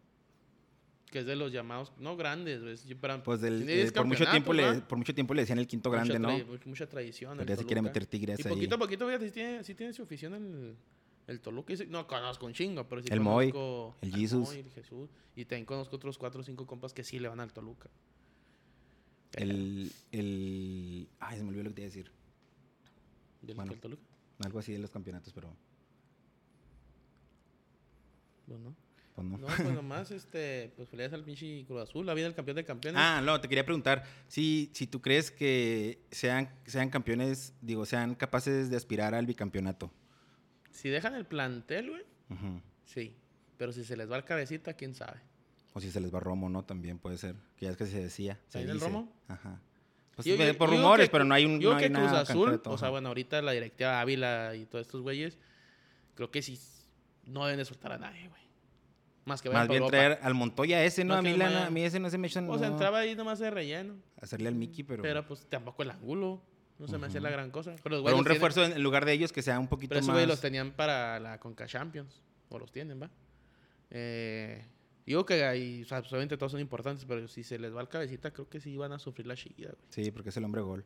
Que 1.10 1.20
es 1.20 1.26
de 1.26 1.36
los 1.36 1.52
llamados, 1.52 1.92
no 1.98 2.16
grandes, 2.16 2.84
pero 3.00 3.22
pues 3.22 3.40
del, 3.40 3.62
eh, 3.62 3.76
10 3.76 3.92
por 3.92 4.06
mucho 4.06 4.28
tiempo 4.28 4.52
le 4.52 4.80
por 4.82 4.98
mucho 4.98 5.14
tiempo 5.14 5.34
le 5.34 5.42
decían 5.42 5.58
el 5.58 5.66
quinto 5.66 5.90
grande, 5.90 6.18
¿no? 6.18 6.30
mucha 6.64 6.88
tradición. 6.88 7.32
el 7.32 7.38
Pero 7.38 7.48
ya 7.50 7.56
se 7.56 7.64
quiere 7.64 7.80
meter 7.80 8.06
Tigres 8.06 8.40
Y 8.40 8.48
ahí. 8.48 8.54
poquito 8.54 8.74
a 8.74 8.78
poquito, 8.78 9.06
fíjate, 9.06 9.26
sí 9.26 9.32
tiene, 9.32 9.64
sí 9.64 9.74
tiene 9.74 9.92
su 9.92 10.02
afición 10.02 10.34
el, 10.34 10.76
el 11.28 11.40
Toluca. 11.40 11.72
No 11.88 12.06
conozco 12.08 12.44
un 12.46 12.52
chingo, 12.54 12.88
pero 12.88 13.02
sí 13.02 13.08
El 13.10 13.20
Moy, 13.20 13.52
conozco 13.52 13.96
el 14.02 14.14
Jesus. 14.14 14.48
Moy, 14.48 14.58
el 14.58 14.70
Jesús. 14.72 15.08
Y 15.36 15.44
también 15.44 15.64
conozco 15.64 15.94
otros 15.96 16.18
4 16.18 16.40
o 16.40 16.44
5 16.44 16.66
compas 16.66 16.92
que 16.92 17.04
sí 17.04 17.18
le 17.20 17.28
van 17.28 17.38
al 17.40 17.52
Toluca. 17.52 17.88
El 19.34 19.92
el 20.10 21.08
ay, 21.20 21.36
se 21.38 21.42
me 21.44 21.50
olvidó 21.50 21.64
lo 21.64 21.70
que 21.70 21.74
te 21.76 21.80
iba 21.82 21.86
a 21.86 21.90
decir. 21.90 22.10
¿Del 23.42 23.54
bueno. 23.54 23.70
del 23.70 23.80
Toluca? 23.80 24.02
Algo 24.44 24.58
así 24.58 24.72
de 24.72 24.78
los 24.80 24.90
campeonatos, 24.90 25.32
pero 25.32 25.54
Pues 28.46 28.58
no. 28.60 28.74
Pues 29.16 29.26
no. 29.26 29.38
No, 29.38 29.46
pues 29.48 29.58
nomás, 29.74 30.10
este, 30.12 30.72
pues 30.76 30.88
felicidades 30.88 31.14
al 31.14 31.24
pinche 31.24 31.64
Cruz 31.66 31.82
Azul, 31.82 32.06
la 32.06 32.14
vida 32.14 32.26
del 32.26 32.34
campeón 32.36 32.56
de 32.56 32.64
campeones. 32.64 33.00
Ah, 33.02 33.20
no, 33.24 33.40
te 33.40 33.48
quería 33.48 33.64
preguntar 33.64 34.04
si, 34.28 34.70
si 34.74 34.86
tú 34.86 35.00
crees 35.02 35.32
que 35.32 35.98
sean, 36.12 36.48
sean 36.66 36.88
campeones, 36.90 37.52
digo, 37.62 37.84
sean 37.86 38.14
capaces 38.14 38.70
de 38.70 38.76
aspirar 38.76 39.14
al 39.14 39.26
bicampeonato. 39.26 39.90
Si 40.70 40.88
dejan 40.90 41.14
el 41.14 41.24
plantel, 41.26 41.90
güey, 41.90 42.04
sí. 42.84 43.16
Pero 43.56 43.72
si 43.72 43.82
se 43.84 43.96
les 43.96 44.08
va 44.10 44.16
el 44.18 44.24
cabecita, 44.24 44.74
quién 44.74 44.94
sabe. 44.94 45.18
O 45.72 45.80
si 45.80 45.90
se 45.90 46.00
les 46.00 46.14
va 46.14 46.20
Romo, 46.20 46.48
¿no? 46.50 46.62
También 46.64 46.98
puede 46.98 47.16
ser. 47.18 47.34
Que 47.56 47.64
ya 47.66 47.70
es 47.70 47.76
que 47.78 47.86
se 47.86 48.02
decía. 48.02 48.38
Se 48.48 48.58
¿Ahí 48.58 48.64
en 48.64 48.70
el. 48.70 48.80
Romo? 48.80 49.10
Ajá. 49.28 49.60
Pues 50.14 50.26
Yo- 50.26 50.36
yo- 50.36 50.56
por 50.58 50.70
yo 50.70 50.76
rumores, 50.76 51.08
que- 51.08 51.12
pero 51.12 51.24
no 51.24 51.34
hay 51.34 51.44
un 51.44 51.60
Yo 51.60 51.72
no 51.72 51.78
que 51.78 51.84
hay 51.84 51.90
Cruz 51.90 52.04
nada 52.04 52.20
Azul, 52.20 52.60
o 52.64 52.78
sea, 52.78 52.88
bueno, 52.90 53.08
ahorita 53.08 53.40
la 53.42 53.52
directiva 53.52 54.00
Ávila 54.00 54.54
y 54.56 54.64
todos 54.66 54.86
estos 54.86 55.00
güeyes, 55.02 55.38
creo 56.14 56.30
que 56.30 56.40
sí 56.42 56.58
no 57.24 57.44
deben 57.44 57.58
de 57.58 57.64
soltar 57.66 57.92
a 57.92 57.98
nadie, 57.98 58.28
güey. 58.28 58.40
Más 59.26 59.42
que 59.42 59.50
Más 59.50 59.68
bien 59.68 59.82
Europa. 59.82 59.90
traer 59.90 60.18
al 60.22 60.32
Montoya 60.34 60.82
ese, 60.84 61.04
¿no? 61.04 61.14
Más 61.14 61.18
A 61.18 61.22
mí, 61.22 61.36
la- 61.36 61.66
a 61.66 61.70
mí 61.70 61.82
ese 61.82 61.98
no 62.00 62.08
se 62.08 62.16
me 62.16 62.28
echan 62.28 62.48
O 62.48 62.56
sea, 62.58 62.68
no, 62.68 62.74
entraba 62.74 63.00
ahí 63.00 63.14
nomás 63.14 63.38
de 63.40 63.50
relleno. 63.50 63.96
hacerle 64.20 64.48
al 64.48 64.54
Mickey, 64.54 64.84
pero... 64.84 65.02
Pero 65.02 65.26
pues 65.26 65.46
tampoco 65.50 65.82
el 65.82 65.90
ángulo. 65.90 66.40
No 66.78 66.86
se 66.88 66.96
me 66.98 67.06
hacía 67.08 67.20
la 67.20 67.30
gran 67.30 67.50
cosa. 67.50 67.74
Pero, 67.82 67.96
los 67.96 68.04
pero 68.04 68.16
un 68.16 68.24
los 68.24 68.24
tienen- 68.24 68.34
refuerzo 68.34 68.64
en, 68.64 68.82
lugar 68.82 69.04
de 69.04 69.12
ellos 69.12 69.32
que 69.32 69.42
sea 69.42 69.58
un 69.58 69.66
poquito 69.66 69.90
Pero 69.90 70.00
esos 70.00 70.08
más... 70.08 70.14
güeyes 70.16 70.28
los 70.28 70.40
tenían 70.40 70.72
para 70.72 71.18
la 71.20 71.40
Conca 71.40 71.66
Champions. 71.66 72.22
O 72.50 72.58
los 72.58 72.70
tienen, 72.70 73.02
¿va? 73.02 73.10
Eh, 73.90 74.64
digo 75.04 75.24
que 75.26 75.44
ahí, 75.44 75.82
o 75.82 75.86
sea, 75.86 76.00
pues, 76.00 76.12
obviamente 76.12 76.36
todos 76.36 76.52
son 76.52 76.60
importantes, 76.60 77.04
pero 77.04 77.26
si 77.28 77.42
se 77.42 77.58
les 77.58 77.74
va 77.74 77.80
el 77.80 77.88
cabecita, 77.88 78.30
creo 78.32 78.48
que 78.48 78.60
sí 78.60 78.76
van 78.76 78.92
a 78.92 78.98
sufrir 78.98 79.26
la 79.26 79.34
chilla, 79.36 79.70
güey. 79.70 79.84
Sí, 79.88 80.10
porque 80.12 80.28
es 80.28 80.36
el 80.36 80.44
hombre 80.44 80.60
gol. 80.62 80.84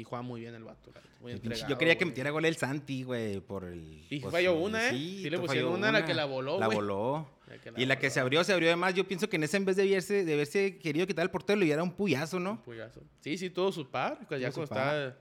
Y 0.00 0.04
juega 0.04 0.22
muy 0.22 0.40
bien 0.42 0.54
el 0.54 0.64
vato. 0.64 0.92
la 1.22 1.30
entregado, 1.32 1.68
yo 1.68 1.76
quería 1.78 1.98
que 1.98 2.04
metiera 2.04 2.30
gol 2.30 2.44
el 2.44 2.56
Santi, 2.56 3.02
güey, 3.02 3.40
por 3.40 3.64
el... 3.64 4.04
Y 4.08 4.20
pues, 4.20 4.32
falló 4.32 4.54
una, 4.54 4.88
¿eh? 4.88 4.90
Sí 4.92 5.28
le 5.28 5.36
to- 5.36 5.42
pusieron 5.42 5.72
falló 5.72 5.78
una, 5.78 5.90
la 5.92 6.04
que 6.04 6.14
la 6.14 6.24
voló, 6.24 6.58
La 6.60 6.66
güey. 6.66 6.76
voló. 6.78 7.28
La 7.48 7.82
Y 7.82 7.86
la 7.86 7.98
que 7.98 8.10
se 8.10 8.20
abrió, 8.20 8.44
se 8.44 8.52
abrió 8.52 8.68
además. 8.68 8.94
Yo 8.94 9.06
pienso 9.08 9.28
que 9.28 9.36
en 9.36 9.42
ese, 9.42 9.56
en 9.56 9.64
vez 9.64 9.76
de 9.76 9.82
haberse, 9.82 10.24
de 10.24 10.34
haberse 10.34 10.78
querido 10.78 11.06
quitar 11.06 11.24
el 11.24 11.30
portero, 11.30 11.58
le 11.58 11.64
diera 11.66 11.82
un 11.82 11.92
puyazo, 11.92 12.38
¿no? 12.38 12.52
Un 12.52 12.58
puyazo. 12.58 13.00
Sí, 13.20 13.36
sí, 13.36 13.50
tuvo 13.50 13.72
su 13.72 13.88
par. 13.90 14.20
pues 14.28 14.40
ya 14.40 14.48
estaba 14.48 15.16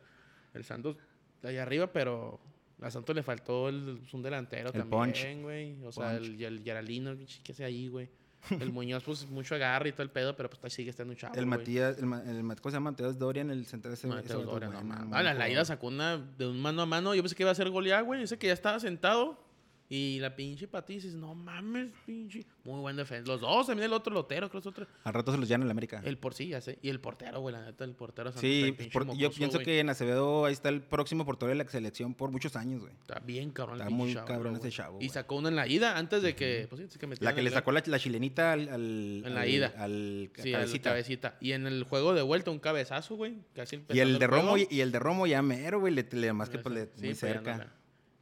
el 0.54 0.64
Santos 0.64 0.98
ahí 1.44 1.58
arriba, 1.58 1.92
pero 1.92 2.40
a 2.82 2.92
Santos 2.92 3.16
le 3.16 3.24
faltó 3.24 3.70
el, 3.70 4.00
un 4.12 4.22
delantero 4.22 4.72
El 4.74 4.88
también, 4.88 5.42
güey. 5.42 5.84
O 5.84 5.92
sea, 5.92 6.18
el, 6.18 6.40
el 6.44 6.64
Yaralino, 6.64 7.16
¿qué 7.44 7.52
hace 7.54 7.64
ahí, 7.64 7.88
güey? 7.88 8.10
El 8.50 8.72
Muñoz, 8.72 9.04
pues 9.04 9.28
mucho 9.30 9.56
agarre 9.56 9.90
y 9.90 9.92
todo 9.92 10.04
el 10.04 10.10
pedo, 10.10 10.36
pero 10.36 10.50
pues 10.50 10.74
sigue 10.74 10.90
estando 10.90 11.12
un 11.12 11.18
chavo. 11.18 11.36
El 11.36 11.46
güey. 11.46 11.60
Matías, 11.60 11.98
el, 11.98 12.06
el, 12.06 12.42
¿cómo 12.62 12.72
se 12.72 12.78
llama? 12.78 12.92
Mateos 12.92 13.18
Dorian, 13.18 13.50
el 13.52 13.66
central 13.66 13.94
ese. 13.94 14.08
Mateo 14.08 14.24
ese 14.26 14.36
vato 14.38 14.52
Doria, 14.52 14.70
no 14.70 14.82
mames. 14.84 15.06
muy 15.08 15.18
Ah, 15.18 15.24
la, 15.24 15.34
la 15.34 15.50
ida 15.50 15.66
sacó 15.66 15.88
una 15.88 16.18
de 16.18 16.48
un 16.48 16.62
mano 16.62 16.82
a 16.82 16.86
mano. 16.86 17.14
Yo 17.14 17.22
pensé 17.24 17.36
que 17.36 17.44
iba 17.44 17.52
a 17.52 17.56
ser 17.56 17.70
gol 17.70 17.86
ya, 17.86 18.02
güey. 18.02 18.22
Yo 18.22 18.28
sé 18.28 18.38
que 18.38 18.48
ya 18.48 18.54
estaba 18.54 18.80
sentado. 18.80 19.47
Y 19.90 20.20
la 20.20 20.36
pinche 20.36 20.68
Pati 20.68 20.96
dices, 20.96 21.14
no 21.16 21.34
mames, 21.34 21.88
pinche. 22.06 22.46
Muy 22.66 22.82
buen 22.82 22.98
defensa. 22.98 23.32
Los 23.32 23.40
dos, 23.40 23.68
también 23.68 23.86
el 23.86 23.94
otro 23.94 24.14
lotero, 24.14 24.50
creo 24.50 24.62
que 24.62 24.68
es 24.68 24.74
otro. 24.74 24.86
Al 25.06 25.14
rato 25.14 25.32
se 25.32 25.38
los 25.38 25.48
llevan 25.48 25.62
en 25.62 25.68
la 25.70 25.72
América. 25.72 26.02
El 26.04 26.18
por 26.18 26.34
sí, 26.34 26.50
ya 26.50 26.60
sé. 26.60 26.78
Y 26.82 26.90
el 26.90 27.00
portero, 27.00 27.40
güey, 27.40 27.54
la 27.54 27.64
neta, 27.64 27.86
el 27.86 27.94
portero. 27.94 28.34
Sí, 28.34 28.76
por- 28.92 29.16
yo 29.16 29.32
pienso 29.32 29.60
güey. 29.60 29.66
que 29.66 29.80
en 29.80 29.90
Acevedo 29.90 30.44
ahí 30.46 30.52
está 30.52 30.68
el 30.68 30.82
próximo 30.82 31.26
portero 31.26 31.48
de 31.50 31.56
la 31.56 31.66
selección 31.70 32.14
por 32.16 32.32
muchos 32.32 32.58
años, 32.58 32.82
güey. 32.82 32.92
Está 33.00 33.20
bien 33.20 33.52
cabrón 33.52 33.76
el 33.78 33.82
Está 33.84 33.90
muy 33.96 34.14
chavo, 34.14 34.28
cabrón 34.28 34.56
güey. 34.58 34.68
ese 34.68 34.76
chavo, 34.76 34.98
Y 35.02 35.08
sacó 35.08 35.36
una 35.38 35.48
en 35.48 35.56
la 35.56 35.68
ida 35.70 35.98
antes 35.98 36.22
de 36.22 36.36
que. 36.36 36.68
Pues 36.70 36.82
sí, 36.92 37.00
que 37.00 37.08
La 37.22 37.34
que 37.34 37.40
el 37.40 37.46
le 37.46 37.52
sacó 37.52 37.72
la, 37.72 37.82
la 37.86 37.98
chilenita 38.00 38.52
al, 38.52 38.68
al- 38.68 39.24
En 39.26 39.34
la 39.36 39.42
al- 39.44 39.50
ida. 39.50 39.74
Al 39.78 40.30
Sí, 40.36 40.52
cabecita. 40.52 40.90
cabecita. 40.90 41.38
Y 41.40 41.54
en 41.54 41.66
el 41.66 41.84
juego 41.86 42.14
de 42.14 42.24
vuelta, 42.24 42.52
un 42.52 42.60
cabezazo, 42.60 43.16
güey. 43.16 43.38
Casi 43.56 43.82
Y 43.94 44.00
el 44.00 44.20
de. 44.20 44.28
Romo, 44.28 44.58
y, 44.58 44.82
el 44.82 44.92
de 44.92 45.00
Romo 45.00 45.28
ya 45.28 45.42
mero, 45.42 45.80
güey, 45.80 45.94
le, 45.94 46.06
le 46.12 46.34
más 46.34 46.50
que 46.50 46.60
pues, 46.60 46.76
le- 46.76 46.86
sí, 46.88 46.92
muy 46.98 47.08
pues 47.10 47.20
cerca. 47.20 47.74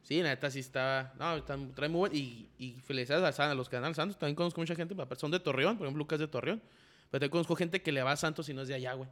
Sí, 0.06 0.22
la 0.22 0.28
neta 0.28 0.50
sí 0.52 0.60
está. 0.60 1.12
No, 1.18 1.34
está, 1.36 1.58
trae 1.74 1.88
muy 1.88 1.98
buen. 1.98 2.14
Y, 2.14 2.48
y 2.58 2.74
felicidades 2.84 3.34
San- 3.34 3.50
a 3.50 3.54
los 3.56 3.68
que 3.68 3.74
al 3.76 3.92
Santos. 3.96 4.16
También 4.16 4.36
conozco 4.36 4.60
mucha 4.60 4.76
gente. 4.76 4.94
Son 5.16 5.32
de 5.32 5.40
Torreón, 5.40 5.76
por 5.76 5.86
ejemplo, 5.86 5.98
Lucas 5.98 6.20
de 6.20 6.28
Torreón. 6.28 6.60
Pero 7.10 7.20
también 7.20 7.30
conozco 7.30 7.56
gente 7.56 7.82
que 7.82 7.90
le 7.90 8.02
va 8.04 8.12
a 8.12 8.16
Santos 8.16 8.48
y 8.48 8.54
no 8.54 8.62
es 8.62 8.68
de 8.68 8.74
allá, 8.74 8.92
güey. 8.92 9.10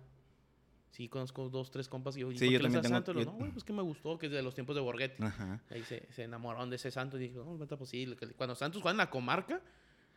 Sí, 0.91 1.09
conozco 1.09 1.49
dos, 1.49 1.73
tres 1.73 1.89
compas. 1.89 2.17
Y 2.17 2.21
yo, 2.21 2.31
¿y 2.31 2.39
Sí, 2.39 2.49
yo 2.49 2.61
también 2.61 2.79
a 2.79 2.83
tengo- 2.83 2.95
Santos? 2.95 3.17
Yo- 3.17 3.25
No, 3.25 3.33
güey, 3.33 3.51
pues 3.51 3.65
que 3.65 3.73
me 3.73 3.83
gustó, 3.83 4.17
que 4.19 4.27
es 4.27 4.33
de 4.33 4.41
los 4.43 4.55
tiempos 4.55 4.77
de 4.77 4.83
Borghetti. 4.83 5.21
Ajá. 5.25 5.61
Ahí 5.71 5.83
se, 5.83 6.07
se 6.13 6.23
enamoraron 6.23 6.71
de 6.71 6.77
ese 6.77 6.93
Santos 6.93 7.21
y 7.21 7.25
dijo, 7.29 7.43
no, 7.45 7.59
neta, 7.59 7.77
pues 7.77 7.91
sí. 7.91 8.15
que- 8.17 8.29
Cuando 8.29 8.55
Santos 8.55 8.81
juega 8.81 8.93
en 8.93 8.99
la 8.99 9.11
comarca, 9.11 9.61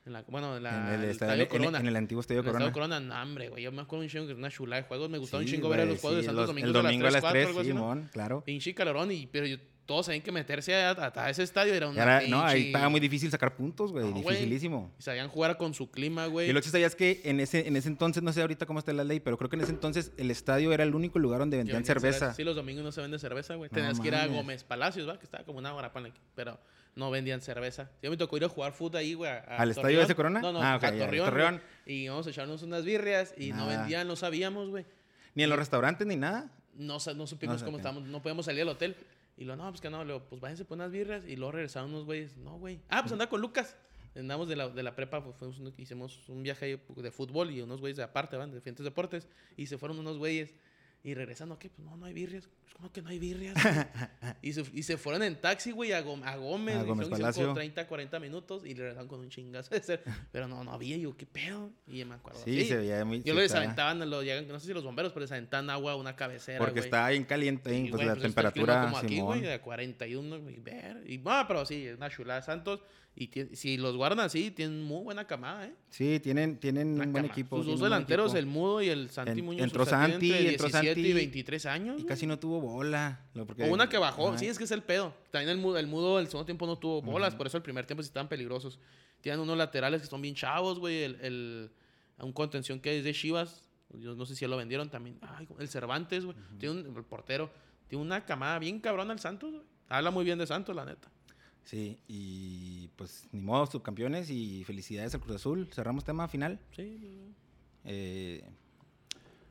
en 0.05 0.13
la, 0.13 0.21
bueno, 0.27 0.57
en, 0.57 0.61
la, 0.63 0.69
en, 0.93 0.99
el 0.99 1.03
el 1.05 1.09
estadio, 1.09 1.31
Estadio 1.41 1.43
en- 1.43 1.49
Corona. 1.65 1.79
en 1.79 1.87
el 1.87 1.95
antiguo 1.95 2.21
Estadio 2.21 2.41
En 2.41 2.45
el 2.45 2.51
Corona. 2.51 2.65
Estadio 2.67 2.73
Corona, 2.87 2.99
no, 2.99 3.23
hombre, 3.23 3.49
güey. 3.49 3.63
Yo 3.63 3.71
me 3.71 3.81
acuerdo 3.81 4.03
un 4.03 4.09
chingo 4.09 4.27
que 4.27 4.33
una 4.35 4.51
chulada 4.51 4.83
de 4.83 4.87
juegos. 4.87 5.09
Me 5.09 5.17
gustaba 5.17 5.41
un 5.41 5.47
Sí, 5.49 5.55
chingo 5.55 5.69
ver 5.69 5.79
a 5.79 5.85
los 5.85 5.99
juegos 5.99 6.17
sí, 6.19 6.21
de 6.21 6.25
Santos 6.27 6.41
los- 6.41 6.47
domingos 6.47 6.67
El 6.67 6.73
domingo 6.83 7.07
a 7.07 7.11
las 7.11 7.21
4, 7.21 7.31
3, 7.33 7.47
algo 7.47 7.59
así, 7.61 7.69
¿no? 7.69 7.75
Simón, 7.75 8.09
claro. 8.13 8.43
Pinche 8.45 8.75
calorón, 8.75 9.11
y, 9.11 9.25
pero 9.25 9.47
yo- 9.47 9.57
todos 9.87 10.05
sabían 10.05 10.21
que 10.21 10.31
meterse 10.31 10.75
a, 10.75 11.29
ese 11.29 11.41
estadio 11.41 11.73
era 11.73 11.87
una 11.87 12.03
Era- 12.03 12.21
no, 12.27 12.43
ahí 12.43 12.67
estaba 12.67 12.89
muy 12.89 12.99
difícil 12.99 13.31
sacar 13.31 13.55
puntos, 13.55 13.91
güey. 13.91 14.05
No, 14.05 14.11
dificilísimo. 14.15 14.93
Y 14.99 15.01
sabían 15.01 15.29
jugar 15.29 15.57
con 15.57 15.73
su 15.73 15.89
clima, 15.89 16.27
güey. 16.27 16.49
Y 16.49 16.53
lo 16.53 16.61
que 16.61 16.69
sabías 16.69 16.93
que 16.93 17.21
en 17.23 17.39
ese, 17.39 17.67
en 17.67 17.75
ese 17.75 17.87
entonces, 17.87 18.21
no 18.21 18.31
sé 18.33 18.41
ahorita 18.41 18.65
cómo 18.67 18.77
está 18.79 18.93
la 18.93 19.03
ley, 19.03 19.19
pero 19.19 19.37
creo 19.37 19.49
que 19.49 19.55
en 19.55 19.61
ese 19.63 19.71
entonces 19.71 20.11
el 20.17 20.29
estadio 20.29 20.71
era 20.73 20.83
el 20.83 20.93
único 20.93 21.17
lugar 21.17 21.39
donde 21.39 21.57
vendían 21.57 21.83
cerveza. 21.83 22.33
Sí, 22.35 22.43
los 22.43 22.55
domingos 22.55 22.83
no 22.83 22.91
se 22.91 23.01
vende 23.01 23.17
cerveza, 23.17 23.55
güey. 23.55 23.69
No 23.71 23.75
Tenías 23.75 23.99
que 23.99 24.07
ir 24.09 24.15
a. 24.15 24.27
Gómez 24.27 24.63
Palacios, 24.63 25.07
¿va? 25.09 25.17
Que 25.17 25.25
estaba 25.25 25.43
como 25.45 25.57
una 25.59 25.73
hora, 25.73 25.91
ponle, 25.93 26.11
pero 26.35 26.59
no 26.95 27.09
vendían 27.09 27.39
cerveza. 27.41 27.89
Yo 28.03 28.09
me 28.09 28.17
tocó 28.17 28.35
ir 28.37 28.43
a 28.43 28.49
jugar 28.49 28.73
fútbol 28.73 28.97
ahí, 28.97 29.13
güey. 29.13 29.31
¿Al 29.31 29.69
estadio 29.69 29.83
Torreón. 29.99 30.03
ese 30.03 30.15
Corona? 30.15 30.41
No, 30.41 30.51
no, 30.51 30.61
Ah, 30.61 30.73
a 30.75 30.79
ya, 30.79 31.09
Torreón. 31.23 31.61
Y 31.85 32.09
vamos 32.09 32.27
a 32.27 32.31
echarnos 32.31 32.61
unas 32.61 32.83
birrias 32.83 33.33
y 33.37 33.53
no 33.53 33.67
vendían, 33.67 34.05
no 34.07 34.15
sabíamos, 34.17 34.69
güey. 34.69 34.85
Ni 35.33 35.43
en 35.43 35.49
los 35.49 35.57
restaurantes 35.59 36.05
ni 36.05 36.17
nada. 36.17 36.51
no, 36.75 36.97
no 37.15 37.27
supimos 37.27 37.61
No 37.61 37.65
cómo 37.65 37.77
estábamos, 37.77 38.03
no 38.03 38.21
podíamos 38.21 38.45
salir 38.45 38.59
del 38.59 38.69
hotel. 38.69 38.95
Y 39.37 39.45
lo, 39.45 39.55
no, 39.55 39.69
pues 39.69 39.81
que 39.81 39.89
no, 39.89 40.03
pues 40.27 40.41
váyanse 40.41 40.65
por 40.65 40.75
unas 40.77 40.91
birras. 40.91 41.23
Y 41.27 41.35
luego 41.35 41.51
regresaron 41.53 41.91
unos 41.91 42.05
güeyes, 42.05 42.35
no, 42.37 42.57
güey. 42.57 42.79
Ah, 42.89 43.01
pues 43.01 43.11
anda 43.11 43.29
con 43.29 43.39
Lucas. 43.39 43.77
Andamos 44.15 44.47
de 44.47 44.55
la, 44.55 44.67
de 44.69 44.81
la 44.81 44.95
prepa, 44.95 45.23
pues, 45.23 45.35
fuimos 45.35 45.61
hicimos 45.77 46.27
un 46.27 46.41
viaje 46.41 46.81
de 46.95 47.11
fútbol 47.11 47.51
y 47.51 47.61
unos 47.61 47.79
güeyes 47.79 47.97
de 47.97 48.03
aparte, 48.03 48.35
van, 48.35 48.49
de 48.49 48.55
diferentes 48.57 48.83
deportes. 48.83 49.27
Y 49.55 49.67
se 49.67 49.77
fueron 49.77 49.99
unos 49.99 50.17
güeyes. 50.17 50.55
Y 51.07 51.13
regresando, 51.13 51.57
¿qué? 51.57 51.69
Pues 51.69 51.87
no, 51.87 51.95
no 51.95 52.05
hay 52.05 52.11
birrias. 52.11 52.49
Pues, 52.63 52.73
¿Cómo 52.73 52.91
que 52.91 53.01
no 53.01 53.07
hay 53.07 53.17
birrias? 53.17 53.55
y, 54.41 54.51
se, 54.51 54.65
y 54.73 54.83
se 54.83 54.97
fueron 54.97 55.23
en 55.23 55.39
taxi, 55.39 55.71
güey, 55.71 55.93
a, 55.93 56.03
Gom- 56.03 56.21
a 56.25 56.35
Gómez. 56.35 56.75
A 56.75 56.83
Gómez 56.83 57.07
creo 57.07 57.17
que 57.17 57.21
hicieron 57.21 57.21
Palacio. 57.21 57.43
como 57.43 57.55
30, 57.55 57.87
40 57.87 58.19
minutos. 58.19 58.65
Y 58.65 58.73
le 58.73 58.81
regresaron 58.81 59.07
con 59.07 59.21
un 59.21 59.29
chingazo 59.29 59.73
de 59.73 59.81
ser. 59.81 60.03
Pero 60.33 60.49
no, 60.49 60.65
no 60.65 60.73
había. 60.73 60.97
Yo, 60.97 61.15
¿qué 61.15 61.25
pedo? 61.25 61.71
Y 61.87 62.03
me 62.03 62.15
acuerdo. 62.15 62.41
Sí, 62.43 62.65
se 62.65 62.75
veía 62.75 63.05
muy. 63.05 63.23
Yo 63.23 63.33
sí 63.35 63.39
les 63.39 63.55
aventaban, 63.55 64.09
lo, 64.09 64.21
llegan, 64.21 64.49
no 64.49 64.59
sé 64.59 64.67
si 64.67 64.73
los 64.73 64.83
bomberos, 64.83 65.13
pero 65.13 65.21
les 65.21 65.31
aventaban 65.31 65.69
agua 65.69 65.93
a 65.93 65.95
una 65.95 66.17
cabecera. 66.17 66.59
Porque 66.59 66.81
güey. 66.81 66.83
estaba 66.87 67.07
bien 67.07 67.23
caliente, 67.23 67.69
ahí, 67.69 67.77
Y, 67.77 67.89
pues 67.89 67.91
güey, 67.93 68.07
la 68.07 68.13
pues, 68.15 68.25
está 68.25 68.41
el 68.41 68.51
clima 68.51 68.73
temperatura, 68.73 68.91
como 68.91 68.97
aquí, 68.97 69.19
güey, 69.21 69.41
de 69.49 69.61
41, 69.61 70.41
güey, 70.41 70.59
ver. 70.59 71.03
Y, 71.05 71.19
bueno, 71.19 71.45
pero 71.47 71.65
sí, 71.65 71.87
una 71.87 72.09
chulada 72.09 72.41
Santos. 72.41 72.81
Y 73.19 73.31
si 73.55 73.77
los 73.77 73.95
guardan 73.97 74.19
así, 74.19 74.51
tienen 74.51 74.83
muy 74.83 75.03
buena 75.03 75.25
camada, 75.25 75.65
¿eh? 75.65 75.73
Sí, 75.89 76.19
tienen, 76.19 76.59
tienen 76.59 76.89
Una 76.93 77.05
un 77.05 77.11
buen 77.13 77.25
equipo. 77.25 77.57
Sus 77.57 77.65
dos 77.65 77.79
delanteros, 77.81 78.35
el 78.35 78.45
Mudo 78.45 78.79
y 78.83 78.89
el 78.89 79.09
Santi 79.09 79.39
En- 79.39 79.45
Muñoz. 79.45 79.63
entró 79.63 79.87
Santi, 79.87 80.31
entre 80.31 80.49
entró 80.51 80.67
17 80.67 80.71
Santi 80.93 81.01
y 81.09 81.13
23 81.13 81.65
años. 81.65 81.99
Y 81.99 82.05
casi 82.05 82.27
no 82.27 82.37
tuvo 82.37 82.61
bola. 82.61 83.25
porque- 83.47 83.63
O 83.63 83.73
una 83.73 83.89
que 83.89 83.97
bajó. 83.97 84.37
Sí, 84.37 84.45
es 84.45 84.59
que 84.59 84.65
es 84.65 84.71
el 84.71 84.83
pedo. 84.83 85.15
También 85.31 85.49
el 85.49 85.57
mudo, 85.57 85.79
el 85.79 85.87
mudo 85.87 86.19
el 86.19 86.27
segundo 86.27 86.45
tiempo 86.45 86.67
no 86.67 86.77
tuvo 86.77 87.01
bolas. 87.01 87.33
Por 87.33 87.47
eso 87.47 87.57
el 87.57 87.63
primer 87.63 87.87
tiempo 87.87 88.03
sí 88.03 88.07
estaban 88.07 88.29
peligrosos. 88.29 88.77
Tienen 89.21 89.39
unos 89.41 89.57
laterales 89.57 90.01
que 90.01 90.07
son 90.07 90.21
bien 90.21 90.35
chavos, 90.35 90.77
güey. 90.77 91.01
El, 91.01 91.15
el, 91.21 91.71
un 92.19 92.33
contención 92.33 92.79
que 92.79 92.99
es 92.99 93.03
de 93.03 93.13
Chivas. 93.15 93.63
Yo 93.95 94.13
no 94.13 94.27
sé 94.27 94.35
si 94.35 94.45
lo 94.45 94.57
vendieron 94.57 94.91
también. 94.91 95.17
Ay, 95.21 95.47
el 95.57 95.67
Cervantes, 95.69 96.23
güey. 96.23 96.37
Tiene 96.59 96.81
un 96.81 96.95
el 96.95 97.03
portero. 97.03 97.49
Tiene 97.87 98.03
una 98.03 98.25
camada 98.25 98.59
bien 98.59 98.79
cabrona 98.79 99.11
el 99.13 99.19
Santos, 99.19 99.53
güey. 99.53 99.63
Habla 99.89 100.11
muy 100.11 100.23
bien 100.23 100.37
de 100.37 100.45
Santos, 100.45 100.75
la 100.75 100.85
neta. 100.85 101.09
Sí, 101.67 101.99
y 102.07 102.87
pues 102.95 103.27
ni 103.33 103.41
modo, 103.41 103.65
subcampeones 103.65 104.29
y 104.29 104.63
felicidades 104.63 105.13
al 105.13 105.19
Cruz 105.19 105.35
Azul. 105.35 105.67
Cerramos 105.73 106.05
tema 106.05 106.29
final. 106.29 106.61
Sí, 106.73 106.97
sí, 106.97 107.09
sí. 107.09 107.33
Eh, 107.83 108.41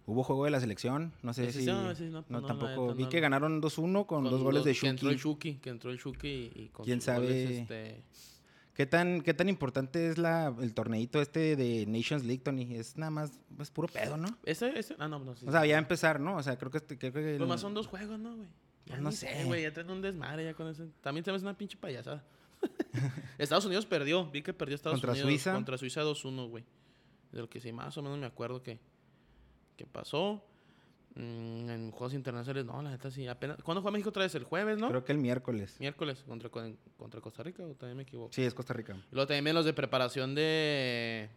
hubo 0.06 0.22
juego 0.22 0.46
de 0.46 0.50
la 0.50 0.58
selección, 0.60 1.12
no 1.22 1.34
sé 1.34 1.52
Sí, 1.52 1.60
si... 1.60 1.66
no, 1.66 1.94
sí, 1.94 2.04
no, 2.04 2.22
no, 2.22 2.24
no, 2.30 2.40
la 2.40 2.46
tampoco. 2.46 2.94
Vi 2.94 3.06
que 3.10 3.20
ganaron 3.20 3.60
2-1 3.60 4.06
con, 4.06 4.24
dos 4.24 4.42
goles 4.42 4.64
de 4.64 4.74
Que 4.74 4.88
entró 4.88 5.10
el 5.10 5.16
Shuki. 5.18 5.50
Shuki, 5.50 5.60
que 5.60 5.68
entró 5.70 5.90
el 5.90 5.98
Shuki 5.98 6.28
y, 6.28 6.52
y 6.62 6.68
con 6.70 6.84
¿Quién 6.86 7.00
goles, 7.00 7.04
sabe? 7.04 7.60
este, 7.60 8.02
¿Qué 8.72 8.86
tan, 8.86 9.20
¿Qué 9.20 9.34
tan 9.34 9.48
importante 9.50 10.08
es 10.08 10.16
la, 10.16 10.54
el 10.58 10.72
torneito 10.72 11.20
este 11.20 11.54
de 11.56 11.84
Nations 11.86 12.24
League, 12.24 12.42
Tony? 12.42 12.76
Es 12.76 12.96
nada 12.96 13.10
más, 13.10 13.38
es 13.60 13.70
puro 13.70 13.88
pedo, 13.88 14.16
¿no? 14.16 14.28
ese, 14.44 14.78
ese, 14.78 14.94
ah, 14.98 15.08
no, 15.08 15.18
no, 15.18 15.34
sí. 15.36 15.46
O 15.46 15.52
sea, 15.52 15.66
ya 15.66 15.76
empezar, 15.76 16.18
¿no? 16.20 16.36
O 16.36 16.42
sea, 16.42 16.56
creo 16.56 16.70
que... 16.70 16.78
este- 16.78 16.96
Creo 16.96 17.12
que 17.12 17.32
el- 17.32 17.36
Pues 17.38 17.48
más 17.48 17.60
son 17.60 17.74
dos 17.74 17.86
juegos, 17.86 18.18
¿no, 18.18 18.36
güey? 18.36 18.48
Ya 18.86 18.98
no 18.98 19.12
sé. 19.12 19.44
güey. 19.44 19.62
Ya 19.62 19.72
traen 19.72 19.90
un 19.90 20.00
desmadre 20.00 20.44
ya 20.44 20.54
con 20.54 20.68
eso. 20.68 20.86
También 21.00 21.24
te 21.24 21.32
ves 21.32 21.42
una 21.42 21.56
pinche 21.56 21.76
payasada. 21.76 22.24
Estados 23.38 23.64
Unidos 23.64 23.86
perdió. 23.86 24.30
Vi 24.30 24.42
que 24.42 24.52
perdió 24.52 24.74
Estados 24.74 24.96
¿Contra 25.00 25.12
Unidos. 25.12 25.28
Suiza? 25.28 25.52
Contra 25.54 25.78
Suiza 25.78 26.02
2-1, 26.02 26.48
güey. 26.48 26.64
De 27.32 27.40
lo 27.40 27.48
que 27.48 27.60
sí, 27.60 27.72
más 27.72 27.96
o 27.98 28.02
menos 28.02 28.18
me 28.18 28.26
acuerdo 28.26 28.62
que, 28.62 28.78
que 29.76 29.86
pasó. 29.86 30.42
Mm, 31.16 31.70
en 31.70 31.90
juegos 31.92 32.12
internacionales, 32.12 32.66
no, 32.66 32.80
la 32.82 32.90
neta 32.90 33.10
sí. 33.10 33.26
Apenas, 33.26 33.62
¿Cuándo 33.62 33.80
juega 33.80 33.92
México 33.92 34.10
otra 34.10 34.22
vez? 34.22 34.34
El 34.34 34.44
jueves, 34.44 34.78
¿no? 34.78 34.88
Creo 34.88 35.04
que 35.04 35.12
el 35.12 35.18
miércoles. 35.18 35.76
Miércoles 35.80 36.22
contra, 36.26 36.50
contra 36.50 37.20
Costa 37.20 37.42
Rica, 37.42 37.62
o 37.64 37.74
también 37.74 37.96
me 37.96 38.02
equivoco. 38.02 38.32
Sí, 38.32 38.42
es 38.42 38.54
Costa 38.54 38.74
Rica. 38.74 38.94
Y 39.10 39.14
luego 39.14 39.26
también 39.26 39.56
los 39.56 39.64
de 39.64 39.72
preparación 39.72 40.34
de. 40.34 41.30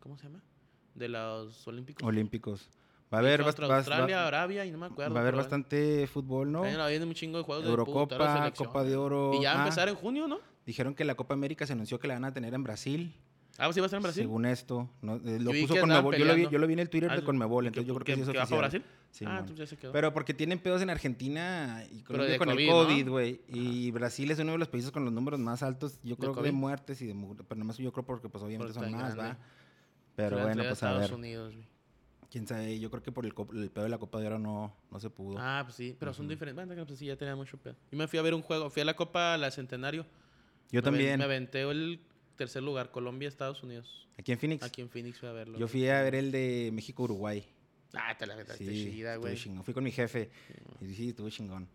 ¿Cómo 0.00 0.16
se 0.16 0.24
llama? 0.24 0.42
De 0.94 1.08
los 1.08 1.66
Olímpicos. 1.68 2.06
Olímpicos. 2.06 2.68
Va 3.12 3.18
a 3.18 3.20
haber, 3.20 3.42
Contra 3.42 3.66
bast- 3.66 3.70
bas- 3.70 3.76
Australia, 3.78 4.18
va, 4.18 4.26
Arabia 4.28 4.64
y 4.64 4.70
no 4.70 4.78
me 4.78 4.86
acuerdo. 4.86 5.12
va 5.14 5.20
a 5.20 5.22
haber 5.22 5.34
bastante 5.34 6.06
fútbol, 6.06 6.52
¿no? 6.52 6.62
Viene 6.62 7.04
un 7.04 7.14
chingo 7.14 7.38
de 7.38 7.44
juegos 7.44 7.66
Eurocopa. 7.66 8.52
Copa 8.56 8.84
de 8.84 8.96
Oro. 8.96 9.32
Y 9.34 9.42
ya 9.42 9.54
va 9.54 9.60
a 9.60 9.62
Ah, 9.62 9.66
empezar 9.66 9.88
en 9.88 9.96
junio, 9.96 10.28
¿no? 10.28 10.38
Dijeron 10.64 10.94
que 10.94 11.04
la 11.04 11.16
Copa 11.16 11.34
América 11.34 11.66
se 11.66 11.72
anunció 11.72 11.98
que 11.98 12.06
la 12.06 12.14
van 12.14 12.24
a 12.26 12.32
tener 12.32 12.54
en 12.54 12.62
Brasil. 12.62 13.12
Ah, 13.58 13.64
pues 13.64 13.74
sí 13.74 13.80
va 13.80 13.86
a 13.86 13.88
estar 13.88 13.98
en 13.98 14.02
Brasil. 14.04 14.22
Según 14.22 14.46
esto. 14.46 14.88
¿no? 15.02 15.16
Eh, 15.16 15.38
lo 15.40 15.52
Yo 15.52 15.66
puso 15.66 15.80
Conmebol. 15.80 16.14
Yo 16.16 16.24
lo, 16.24 16.24
vi, 16.24 16.28
peleando. 16.30 16.50
yo 16.50 16.58
lo 16.60 16.66
vi 16.68 16.72
en 16.74 16.78
el 16.78 16.88
Twitter 16.88 17.10
de 17.10 17.24
Conmebol, 17.24 17.64
¿que- 17.64 17.68
entonces 17.68 17.88
yo 17.88 17.94
creo 17.94 18.04
que, 18.04 18.12
que- 18.12 18.16
sí 18.16 18.22
es 18.22 18.28
oficial. 18.28 18.58
Brasil? 18.60 18.84
Sí, 19.10 19.24
ah, 19.26 19.38
entonces 19.40 19.58
ya 19.58 19.66
se 19.66 19.76
quedó. 19.76 19.90
Pero 19.92 20.14
porque 20.14 20.32
tienen 20.32 20.60
pedos 20.60 20.80
en 20.80 20.88
Argentina 20.88 21.84
y 21.90 21.96
de 21.98 22.38
con 22.38 22.48
el 22.50 22.68
COVID, 22.70 23.08
güey. 23.08 23.40
Y 23.48 23.90
Brasil 23.90 24.30
es 24.30 24.38
uno 24.38 24.52
de 24.52 24.58
los 24.58 24.68
países 24.68 24.92
con 24.92 25.04
los 25.04 25.12
números 25.12 25.40
más 25.40 25.64
altos, 25.64 25.98
yo 26.04 26.16
creo 26.16 26.32
que 26.32 26.42
de 26.42 26.52
muertes 26.52 27.02
y 27.02 27.06
de 27.06 27.14
Pero 27.48 27.58
nomás 27.58 27.76
yo 27.76 27.92
creo 27.92 28.04
porque 28.06 28.28
pues 28.28 28.42
obviamente 28.44 28.72
Por 28.72 28.82
son 28.84 28.92
más, 28.92 29.14
grande. 29.16 29.34
¿va? 29.34 29.38
Pero 30.14 30.38
bueno, 30.38 30.54
pues 30.54 30.68
a 30.68 30.72
Estados 30.72 31.00
ver. 31.00 31.14
Unidos, 31.14 31.54
güey. 31.54 31.66
Quién 32.30 32.46
sabe, 32.46 32.78
yo 32.78 32.90
creo 32.90 33.02
que 33.02 33.10
por 33.10 33.26
el, 33.26 33.34
el 33.54 33.70
pedo 33.70 33.84
de 33.84 33.90
la 33.90 33.98
Copa 33.98 34.20
de 34.20 34.28
Oro 34.28 34.38
no, 34.38 34.72
no 34.90 35.00
se 35.00 35.10
pudo. 35.10 35.36
Ah, 35.38 35.62
pues 35.64 35.74
sí, 35.74 35.96
pero 35.98 36.14
son 36.14 36.28
diferentes. 36.28 36.64
Bueno, 36.64 36.86
pues 36.86 36.98
sí, 36.98 37.06
ya 37.06 37.16
tenía 37.16 37.34
mucho 37.34 37.58
pedo. 37.58 37.74
Yo 37.90 37.98
me 37.98 38.06
fui 38.06 38.18
a 38.20 38.22
ver 38.22 38.34
un 38.34 38.42
juego, 38.42 38.70
fui 38.70 38.82
a 38.82 38.84
la 38.84 38.94
Copa 38.94 39.36
La 39.36 39.50
Centenario. 39.50 40.06
yo 40.70 40.78
Me 40.78 40.82
también. 40.82 41.18
Me 41.18 41.24
aventé 41.24 41.62
el 41.62 42.00
tercer 42.36 42.62
lugar, 42.62 42.92
Colombia, 42.92 43.28
Estados 43.28 43.62
Unidos. 43.64 44.08
Aquí 44.16 44.30
en 44.30 44.38
Phoenix. 44.38 44.62
Aquí 44.62 44.80
en 44.80 44.88
Phoenix 44.88 45.18
fui 45.18 45.28
a 45.28 45.32
verlo. 45.32 45.58
Yo 45.58 45.66
fui 45.66 45.88
a 45.88 46.02
ver 46.02 46.14
el 46.14 46.30
de 46.30 46.70
México-Uruguay. 46.72 47.44
Ah, 47.94 48.16
te 48.16 48.26
la 48.26 48.34
aventaste 48.34 48.64
Sí, 48.64 48.92
chida, 48.92 49.16
güey. 49.16 49.36
Fui 49.36 49.74
con 49.74 49.82
mi 49.82 49.90
jefe 49.90 50.30
y 50.80 50.94
sí, 50.94 51.08
estuvo 51.08 51.28
chingón. 51.30 51.68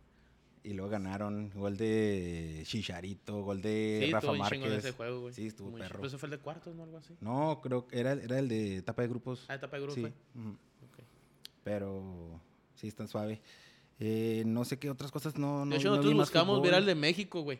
Y 0.65 0.73
luego 0.73 0.89
ganaron 0.89 1.51
gol 1.54 1.78
de 1.78 2.63
Chicharito, 2.65 3.43
gol 3.43 3.62
de 3.62 4.01
Sí, 4.06 4.12
Rafa 4.12 4.34
Márquez. 4.34 4.71
ese 4.73 4.91
juego, 4.93 5.21
güey. 5.21 5.34
Sí, 5.34 5.45
estuvo 5.45 5.69
Muy 5.69 5.80
perro. 5.80 5.89
chido. 5.91 5.99
Pues 5.99 6.12
ese 6.12 6.17
fue 6.17 6.28
el 6.28 6.32
de 6.32 6.38
cuartos, 6.39 6.75
¿no? 6.75 6.84
Algo 6.84 6.97
así. 6.97 7.15
No, 7.21 7.60
creo 7.62 7.86
que 7.88 7.99
era, 7.99 8.13
era 8.13 8.39
el 8.39 8.47
de 8.49 8.78
etapa 8.78 9.04
de 9.04 9.08
grupos. 9.10 9.45
Ah, 9.47 9.56
etapa 9.56 9.78
de 9.78 9.84
grupo 9.84 9.95
sí. 9.95 10.01
fue. 10.01 10.12
Pero 11.63 12.41
sí, 12.75 12.88
está 12.88 13.08
suave. 13.08 13.41
Eh, 13.99 14.43
no 14.45 14.65
sé 14.65 14.80
qué 14.80 14.89
otras 14.89 15.12
cosas 15.12 15.38
no. 15.38 15.65
no 15.65 15.71
de 15.71 15.78
hecho, 15.78 15.89
no 15.89 15.97
nosotros 15.97 16.15
buscamos 16.15 16.62
ver 16.62 16.73
al 16.73 16.86
de 16.86 16.95
México, 16.95 17.41
güey. 17.41 17.60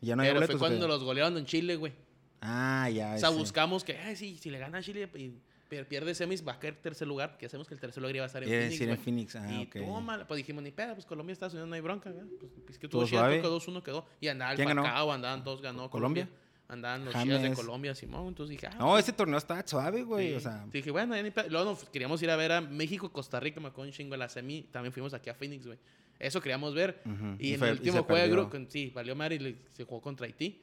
Ya 0.00 0.14
no 0.14 0.22
hay 0.22 0.28
Pero 0.28 0.40
fue 0.40 0.46
boletos. 0.46 0.54
¿o 0.54 0.58
qué? 0.58 0.68
cuando 0.70 0.88
los 0.88 1.02
golearon 1.04 1.38
en 1.38 1.46
Chile, 1.46 1.76
güey. 1.76 1.92
Ah, 2.40 2.88
ya. 2.92 3.14
O 3.14 3.18
sea, 3.18 3.30
buscamos 3.30 3.84
que, 3.84 3.96
ay, 3.96 4.16
sí, 4.16 4.36
si 4.38 4.50
le 4.50 4.58
gana 4.58 4.78
a 4.78 4.82
Chile 4.82 5.10
y 5.14 5.40
pierde 5.68 6.14
semis, 6.14 6.46
va 6.46 6.52
a 6.52 6.58
caer 6.58 6.76
tercer 6.76 7.06
lugar, 7.06 7.36
que 7.38 7.46
hacemos 7.46 7.68
que 7.68 7.74
el 7.74 7.80
tercer 7.80 8.00
lugar 8.02 8.16
iba 8.16 8.24
a 8.24 8.26
estar 8.26 8.42
en 8.42 8.48
a 8.48 8.52
Phoenix, 8.52 8.80
en. 8.80 8.98
Phoenix. 8.98 9.36
Ah, 9.36 9.52
y 9.52 9.62
ok. 9.66 9.76
toma, 9.86 10.24
pues 10.26 10.38
dijimos, 10.38 10.62
ni 10.62 10.70
pedo, 10.70 10.94
pues 10.94 11.06
Colombia, 11.06 11.32
Estados 11.32 11.52
Unidos, 11.54 11.68
no 11.68 11.74
hay 11.74 11.80
bronca, 11.80 12.10
güey. 12.10 12.24
Pues, 12.38 12.52
es 12.70 12.78
que 12.78 12.86
Estuvo 12.86 13.02
tuvo 13.02 13.04
chido, 13.06 13.20
suave. 13.20 13.40
creo 13.40 13.58
que 13.60 13.66
2-1 13.66 13.82
quedó. 13.82 14.06
Y 14.20 14.28
andaba 14.28 14.52
el. 14.52 14.58
Falcao, 14.64 15.12
andaban 15.12 15.44
todos, 15.44 15.60
ganó 15.62 15.90
¿Colombia? 15.90 16.24
Colombia. 16.24 16.44
Andaban 16.70 17.04
los 17.06 17.14
chivas 17.14 17.28
de 17.40 17.44
James. 17.48 17.58
Colombia, 17.58 17.94
Simón. 17.94 18.28
Entonces 18.28 18.50
dije, 18.50 18.66
ah, 18.66 18.76
No, 18.78 18.90
pues, 18.90 19.04
ese 19.04 19.12
torneo 19.14 19.38
está 19.38 19.66
suave, 19.66 20.02
güey. 20.02 20.28
sí. 20.30 20.34
O 20.34 20.40
sea, 20.40 20.66
Dije, 20.70 20.90
bueno, 20.90 21.16
ya 21.16 21.22
ni 21.22 21.30
pedo. 21.30 21.48
Luego 21.48 21.70
nos 21.70 21.88
queríamos 21.88 22.22
ir 22.22 22.30
a 22.30 22.36
ver 22.36 22.52
a 22.52 22.60
México, 22.60 23.10
Costa 23.10 23.40
Rica, 23.40 23.58
me 23.60 23.68
acuerdo 23.68 23.88
un 23.88 23.94
chingo 23.94 24.12
de 24.12 24.18
la 24.18 24.28
semi. 24.28 24.62
También 24.70 24.92
fuimos 24.92 25.14
aquí 25.14 25.30
a 25.30 25.34
Phoenix, 25.34 25.66
güey. 25.66 25.78
Eso 26.18 26.40
queríamos 26.42 26.74
ver. 26.74 27.00
ujú, 27.06 27.36
Y, 27.38 27.52
en 27.54 27.58
fue- 27.58 27.68
el 27.68 27.74
último 27.78 28.02
juego 28.04 28.50
sí, 28.68 28.90
valió 28.94 29.14
madre 29.16 29.36
y 29.36 29.58
se 29.72 29.84
jugó 29.84 30.00
contra 30.02 30.26
Haití. 30.26 30.60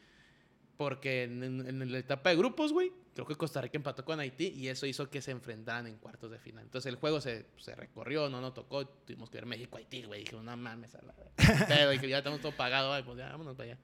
Porque 0.78 1.24
en, 1.24 1.92
la 1.92 1.98
etapa 1.98 2.32
de 2.32 2.36
grupos, 2.36 2.74
güey, 2.74 2.92
creo 3.14 3.26
que 3.26 3.36
Costa 3.36 3.62
Rica 3.62 3.78
empató 3.78 4.04
con 4.04 4.20
Haití 4.20 4.48
y 4.48 4.68
eso 4.68 4.86
hizo 4.86 5.10
que 5.10 5.22
se 5.22 5.32
enfrentaran 5.32 5.88
en 5.88 5.98
cuartos 5.98 6.32
de 6.32 6.38
final. 6.38 6.66
Entonces 6.66 6.92
el 6.92 6.98
juego 6.98 7.22
se, 7.22 7.46
se 7.58 7.76
recorrió, 7.76 8.30
no 8.30 8.42
nos 8.42 8.54
tocó, 8.54 8.86
tuvimos 8.86 9.30
que 9.30 9.38
ver 9.38 9.46
México-Haití, 9.46 10.04
güey. 10.04 10.22
Dijimos, 10.22 10.44
no 10.44 10.58
mames, 10.58 10.96
a 10.96 11.02
la 11.02 11.14
Pero 11.68 11.92
dije, 11.92 12.10
ya 12.10 12.22
tenemos 12.22 12.42
todo 12.42 12.52
pagado, 12.52 13.04
pues 13.06 13.18
ya, 13.18 13.30
vámonos 13.30 13.56
para 13.56 13.72
allá. 13.72 13.80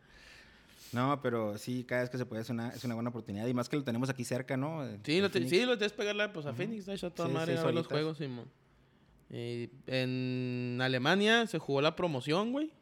No, 0.91 1.21
pero 1.21 1.57
sí, 1.57 1.85
cada 1.85 2.01
vez 2.01 2.09
que 2.09 2.17
se 2.17 2.25
puede 2.25 2.41
es 2.41 2.49
una, 2.49 2.69
es 2.69 2.83
una 2.83 2.95
buena 2.95 3.09
oportunidad. 3.09 3.47
Y 3.47 3.53
más 3.53 3.69
que 3.69 3.77
lo 3.77 3.83
tenemos 3.83 4.09
aquí 4.09 4.25
cerca, 4.25 4.57
¿no? 4.57 4.85
Sí, 5.03 5.21
lo, 5.21 5.31
te, 5.31 5.47
sí, 5.47 5.65
lo 5.65 5.77
tienes 5.77 5.93
que 5.93 5.97
pegarle 5.97 6.27
pues, 6.29 6.45
a 6.45 6.53
Phoenix, 6.53 6.87
hecho, 6.87 7.07
a 7.07 7.09
toda 7.11 7.29
Sí, 7.29 7.33
madre 7.33 7.57
a 7.57 7.63
ver 7.63 7.73
los 7.73 7.87
juegos, 7.87 8.17
Simón. 8.17 8.49
Eh, 9.29 9.69
en 9.87 10.79
Alemania 10.81 11.47
se 11.47 11.57
jugó 11.57 11.81
la 11.81 11.95
promoción, 11.95 12.51
güey. 12.51 12.73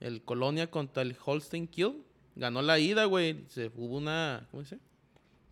El 0.00 0.22
Colonia 0.22 0.70
contra 0.70 1.02
el 1.02 1.16
Holstein 1.24 1.66
Kiel. 1.66 2.04
Ganó 2.36 2.62
la 2.62 2.78
ida, 2.78 3.04
güey. 3.04 3.44
Se 3.48 3.70
hubo 3.76 3.96
una. 3.96 4.46
¿Cómo 4.50 4.62
dice? 4.62 4.78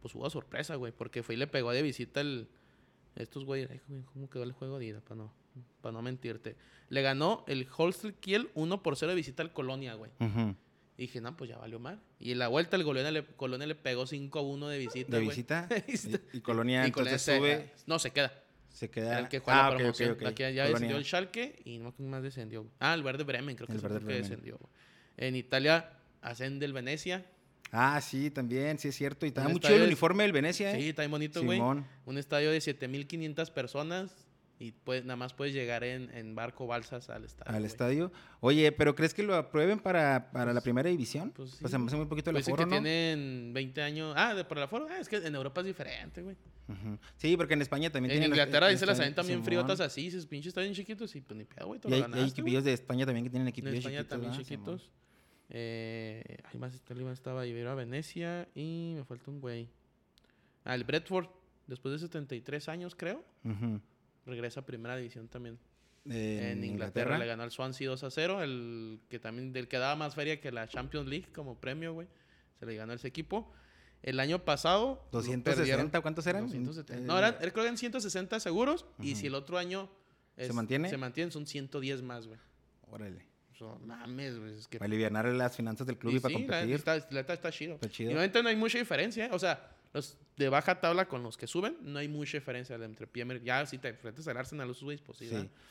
Pues 0.01 0.15
hubo 0.15 0.29
sorpresa, 0.31 0.75
güey. 0.77 0.93
Porque 0.93 1.23
fue 1.23 1.35
y 1.37 1.39
le 1.39 1.47
pegó 1.47 1.71
de 1.73 1.83
visita 1.83 2.21
el. 2.21 2.49
Estos 3.15 3.45
güeyes. 3.45 3.69
Güey, 3.89 4.03
¿Cómo 4.13 4.29
quedó 4.31 4.43
el 4.43 4.53
juego 4.53 4.79
de 4.79 4.87
ida? 4.87 5.01
Para 5.01 5.17
no, 5.17 5.33
para 5.81 5.93
no 5.93 6.03
mentirte. 6.03 6.57
Le 6.89 7.03
ganó 7.03 7.45
el 7.47 7.67
Holstein 7.77 8.15
Kiel 8.21 8.51
1 8.55 8.83
por 8.83 8.97
0 8.97 9.11
de 9.11 9.17
visita 9.17 9.43
al 9.43 9.53
Colonia, 9.53 9.95
güey. 9.95 10.11
Y 10.99 11.03
dije, 11.03 11.21
no, 11.21 11.37
pues 11.37 11.49
ya 11.51 11.57
valió 11.59 11.79
mal. 11.79 12.01
Y 12.21 12.33
en 12.33 12.39
la 12.39 12.49
vuelta 12.49 12.77
el 12.77 12.85
Colonia 12.85 13.11
le, 13.11 13.25
Colonia 13.25 13.67
le 13.67 13.75
pegó 13.75 14.07
5 14.07 14.39
a 14.39 14.43
1 14.43 14.69
de 14.69 14.79
visita. 14.79 15.17
De 15.19 15.23
visita. 15.23 15.69
Y, 16.33 16.37
y 16.39 16.41
Colonia, 16.41 16.83
Y 16.83 16.87
entonces 16.87 17.23
se- 17.23 17.39
sube, 17.39 17.73
No, 17.87 17.99
se 17.99 18.11
queda. 18.13 18.33
se 18.69 18.91
queda. 18.91 19.19
el 19.19 19.29
que 19.29 19.39
juega 19.41 19.67
ah, 19.69 19.71
la. 19.71 19.89
Aquí 19.89 20.05
ya 20.05 20.15
Colonia. 20.17 20.65
descendió 20.69 20.97
el 20.99 21.05
Schalke 21.05 21.63
y 21.65 21.79
no 21.79 21.95
más 21.99 22.23
descendió. 22.23 22.67
Ah, 22.79 22.95
el 22.95 23.03
Verde 23.03 23.25
Bremen, 23.25 23.57
creo 23.57 23.67
que 23.67 23.73
El 23.75 23.79
Werder 23.81 23.93
el 23.97 23.99
que 24.01 24.05
Bremen. 24.07 24.23
descendió. 24.23 24.59
En 25.17 25.37
Italia 25.37 25.91
asciende 26.23 26.65
el 26.65 26.73
Venecia. 26.73 27.27
Ah, 27.71 28.01
sí, 28.01 28.31
también, 28.31 28.79
sí 28.79 28.89
es 28.89 28.97
cierto. 28.97 29.25
Y 29.27 29.31
chido 29.33 29.49
estadio 29.49 29.77
el 29.77 29.83
uniforme 29.85 30.25
del 30.25 30.33
Venecia, 30.33 30.73
¿eh? 30.73 30.81
Sí, 30.81 30.89
está 30.91 31.03
bien 31.03 31.11
bonito, 31.11 31.43
güey. 31.43 31.61
Un 31.61 32.19
estadio 32.19 32.51
de 32.51 32.61
7500 32.61 33.51
personas 33.51 34.29
y 34.63 34.71
pues, 34.71 35.05
nada 35.05 35.17
más 35.17 35.33
puedes 35.33 35.53
llegar 35.53 35.83
en, 35.83 36.09
en 36.15 36.37
barco 36.37 36.69
balsas 36.69 37.11
al 37.11 37.25
estadio. 37.25 37.57
Al 37.57 37.65
estadio. 37.65 38.13
Oye, 38.39 38.71
¿pero 38.71 38.95
crees 38.95 39.13
que 39.13 39.25
lo 39.25 39.35
aprueben 39.35 39.81
para, 39.81 40.31
para 40.31 40.53
la 40.53 40.61
primera 40.61 40.89
división? 40.89 41.33
pues 41.35 41.57
Pues, 41.59 41.59
sí. 41.59 41.69
se 41.69 41.79
me 41.79 41.87
hace 41.87 41.97
muy 41.97 42.07
poquito 42.07 42.31
el 42.31 42.35
Pues 42.35 42.47
aforo, 42.47 42.63
que 42.63 42.67
¿no? 42.67 42.81
tienen 42.83 43.53
20 43.55 43.83
años. 43.83 44.15
Ah, 44.17 44.35
de 44.35 44.45
por 44.45 44.59
el 44.59 44.63
aforo. 44.65 44.87
Ah, 44.89 44.99
es 45.01 45.09
que 45.09 45.17
en 45.17 45.35
Europa 45.35 45.63
es 45.63 45.67
diferente, 45.67 46.23
güey. 46.23 46.37
Sí, 47.17 47.37
porque 47.37 47.55
en 47.55 47.63
España 47.63 47.91
también 47.91 48.13
En 48.13 48.21
tienen... 48.21 48.31
Inglaterra 48.31 48.69
en 48.69 48.75
dice 48.75 48.87
las 48.87 49.01
avientan 49.01 49.27
bien 49.27 49.43
friotas 49.43 49.81
así. 49.81 50.11
Sus 50.13 50.27
pinches 50.27 50.49
están 50.49 50.63
bien 50.63 50.75
chiquitos 50.75 51.15
y 51.17 51.23
pues 51.23 51.37
ni 51.37 51.45
pedo, 51.45 51.67
güey. 51.67 51.81
Y 51.89 51.95
hay, 51.95 52.05
hay 52.13 52.29
equipillos 52.29 52.63
de 52.63 52.73
España 52.73 53.05
también 53.05 53.25
que 53.25 53.31
tienen 53.31 53.49
En 53.49 53.53
equipillos 53.53 53.79
España 53.79 53.99
chiquitos, 53.99 54.11
también 54.11 54.31
¿verdad? 54.33 54.47
Simón. 54.47 54.77
chiquitos. 54.79 55.02
Eh, 55.55 56.39
hay 56.45 56.59
más 56.59 56.75
Italia 56.75 57.13
estaba 57.13 57.47
Ibero 57.47 57.71
a 57.71 57.75
Venecia 57.75 58.49
y 58.55 58.95
me 58.97 59.05
falta 59.05 59.31
un 59.31 59.39
güey. 59.39 59.69
Ah, 60.65 60.75
el 60.75 60.85
Bradford, 60.85 61.27
después 61.67 61.93
de 61.93 61.99
73 61.99 62.71
años, 62.71 62.95
creo, 62.95 63.23
Ujú. 63.45 63.79
regresa 64.25 64.61
a 64.61 64.67
primera 64.67 64.97
división 64.97 65.29
también. 65.29 65.59
En, 66.07 66.13
En, 66.13 66.65
Inglaterra, 66.65 67.19
le 67.19 67.27
ganó 67.27 67.43
al 67.43 67.51
Swansea 67.51 67.91
2 67.91 68.03
a 68.03 68.11
0, 68.11 68.43
el 68.43 69.01
que 69.11 69.19
también 69.19 69.53
del 69.53 69.69
que 69.69 69.77
daba 69.77 69.95
más 69.95 70.15
feria 70.15 70.41
que 70.41 70.51
la 70.51 70.67
Champions 70.67 71.07
League 71.07 71.29
como 71.35 71.61
premio, 71.61 71.93
güey. 71.93 72.09
Se 72.59 72.65
le 72.65 72.75
ganó 72.75 72.93
a 72.93 72.97
ese 72.97 73.09
equipo. 73.09 73.53
El 74.03 74.19
año 74.19 74.45
pasado 74.45 75.07
lo 75.13 75.19
260, 75.19 75.55
perdieron. 75.55 76.03
¿cuántos 76.03 76.27
eran? 76.27 76.47
270. 76.47 77.07
No, 77.07 77.19
eran, 77.19 77.35
creo 77.35 77.53
que 77.53 77.61
eran 77.61 77.77
160 77.77 78.41
seguros 78.41 78.87
y 79.01 79.17
si 79.17 79.27
el 79.27 79.35
otro 79.35 79.59
año 79.59 79.91
¿Se 80.37 80.53
mantiene? 80.53 80.89
Se 80.89 80.97
mantiene, 80.97 81.31
son 81.31 81.47
110 81.47 82.03
más, 82.03 82.27
güey. 82.27 82.39
Órale. 82.91 83.32
So, 83.63 83.79
mames, 83.87 84.41
güey, 84.41 84.59
es 84.59 84.67
que 84.67 84.79
Para 84.81 84.87
aliviar 84.89 85.13
las 85.13 85.55
finanzas 85.57 85.87
del 85.87 85.97
club 85.97 86.15
y, 86.15 86.17
y 86.17 86.19
para 86.21 86.35
sí, 86.35 86.41
competir. 86.41 86.75
está, 86.75 86.97
la 86.97 87.05
neta 87.11 87.33
está 87.35 87.53
chido. 87.53 87.75
Está 87.75 87.89
chido. 87.89 88.11
Y 88.11 88.15
no 88.43 88.49
hay 88.49 88.57
mucha 88.57 88.77
diferencia, 88.77 89.27
¿eh? 89.27 89.31
O 89.31 89.39
sea, 89.39 89.71
los 89.93 90.19
de 90.37 90.49
baja 90.49 90.81
tabla 90.81 91.07
con 91.07 91.23
los 91.23 91.37
que 91.37 91.47
suben, 91.47 91.77
no 91.83 92.01
hay 92.01 92.09
mucha 92.09 92.39
diferencia 92.39 92.75
entre 92.75 93.07
Premier. 93.07 93.41
Ya 93.45 93.65
si 93.67 93.79
te 93.79 93.91
enfrentas 93.91 94.27
al 94.27 94.37
Arsenal, 94.37 94.67
los 94.67 94.83
güeyes, 94.83 95.01
pues 95.01 95.19
sí. 95.19 95.31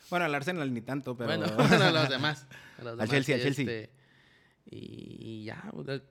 Bueno, 0.10 0.24
al 0.26 0.34
Arsenal 0.34 0.74
ni 0.74 0.80
tanto, 0.82 1.18
pero... 1.18 1.28
Bueno, 1.38 1.54
bueno, 1.54 1.84
a 1.84 1.92
los 1.92 2.08
demás. 2.10 2.48
A 2.80 2.84
los 2.86 2.92
demás, 2.98 3.10
Chelsea, 3.10 3.36
al 3.36 3.42
Chelsea. 3.42 3.66
este, 3.66 3.90
Y, 4.70 5.18
y 5.42 5.44
ya, 5.44 5.62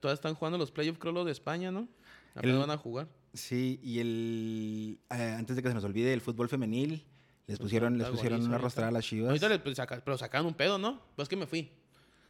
todas 0.01 0.19
están 0.19 0.35
jugando 0.35 0.59
los 0.59 0.71
playoffs, 0.73 0.99
creo, 0.99 1.15
los 1.15 1.25
de 1.25 1.33
España, 1.33 1.71
¿no? 1.71 1.89
Apenas 2.35 2.55
El- 2.57 2.61
van 2.61 2.71
a 2.73 2.77
jugar. 2.77 3.09
Sí, 3.33 3.81
y 3.83 4.01
el... 4.01 4.99
eh, 5.11 5.35
antes 5.39 5.57
de 5.57 5.63
que 5.63 5.69
se 5.69 5.75
nos 5.75 5.85
olvide, 5.85 6.13
el 6.13 6.21
fútbol 6.21 6.51
femenil, 6.51 7.07
les 7.47 7.59
pusieron, 7.59 7.99
les 7.99 8.09
pusieron 8.09 8.43
una 8.45 8.57
arrastrada 8.57 8.89
a 8.89 8.93
las 8.93 9.05
chivas. 9.05 9.29
Ahorita 9.31 9.49
les, 9.49 9.59
pues, 9.59 9.77
saca- 9.77 10.01
pero 10.05 10.17
sacaron 10.19 10.47
un 10.47 10.55
pedo, 10.55 10.79
¿no? 10.79 11.01
Pues 11.17 11.29
que 11.29 11.37
me 11.37 11.47
fui. 11.47 11.71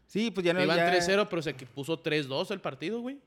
Sí, 0.06 0.30
pues 0.30 0.44
ya 0.44 0.52
no 0.52 0.62
Iban 0.62 0.76
ya 0.76 0.86
3-0, 0.92 1.28
pero 1.28 1.40
se 1.42 1.54
que 1.54 1.66
puso 1.66 2.02
3-2 2.02 2.50
el 2.50 2.60
partido, 2.60 3.00
güey. 3.00 3.18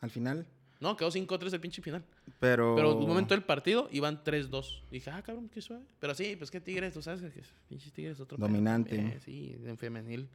Al 0.00 0.10
final. 0.10 0.46
No, 0.80 0.94
quedó 0.96 1.10
5-3 1.10 1.54
el 1.54 1.60
pinche 1.60 1.80
final. 1.80 2.04
Pero. 2.38 2.74
Pero 2.76 2.92
en 2.92 2.98
un 2.98 3.08
momento 3.08 3.32
del 3.34 3.42
partido 3.42 3.88
iban 3.92 4.22
3-2. 4.22 4.82
Dije, 4.90 5.08
ah, 5.10 5.22
cabrón, 5.22 5.48
qué 5.48 5.62
suave. 5.62 5.84
Pero 5.98 6.14
sí, 6.14 6.36
pues 6.36 6.50
que 6.50 6.60
Tigres, 6.60 6.92
tú 6.92 7.00
sabes 7.00 7.22
que 7.22 7.42
pinche 7.68 7.90
Tigres 7.90 8.16
es 8.16 8.20
otro. 8.20 8.36
pedo 8.36 8.46
Dominante. 8.46 8.96
también, 8.96 9.20
Sí, 9.22 9.56
en 9.64 9.78
femenil. 9.78 10.28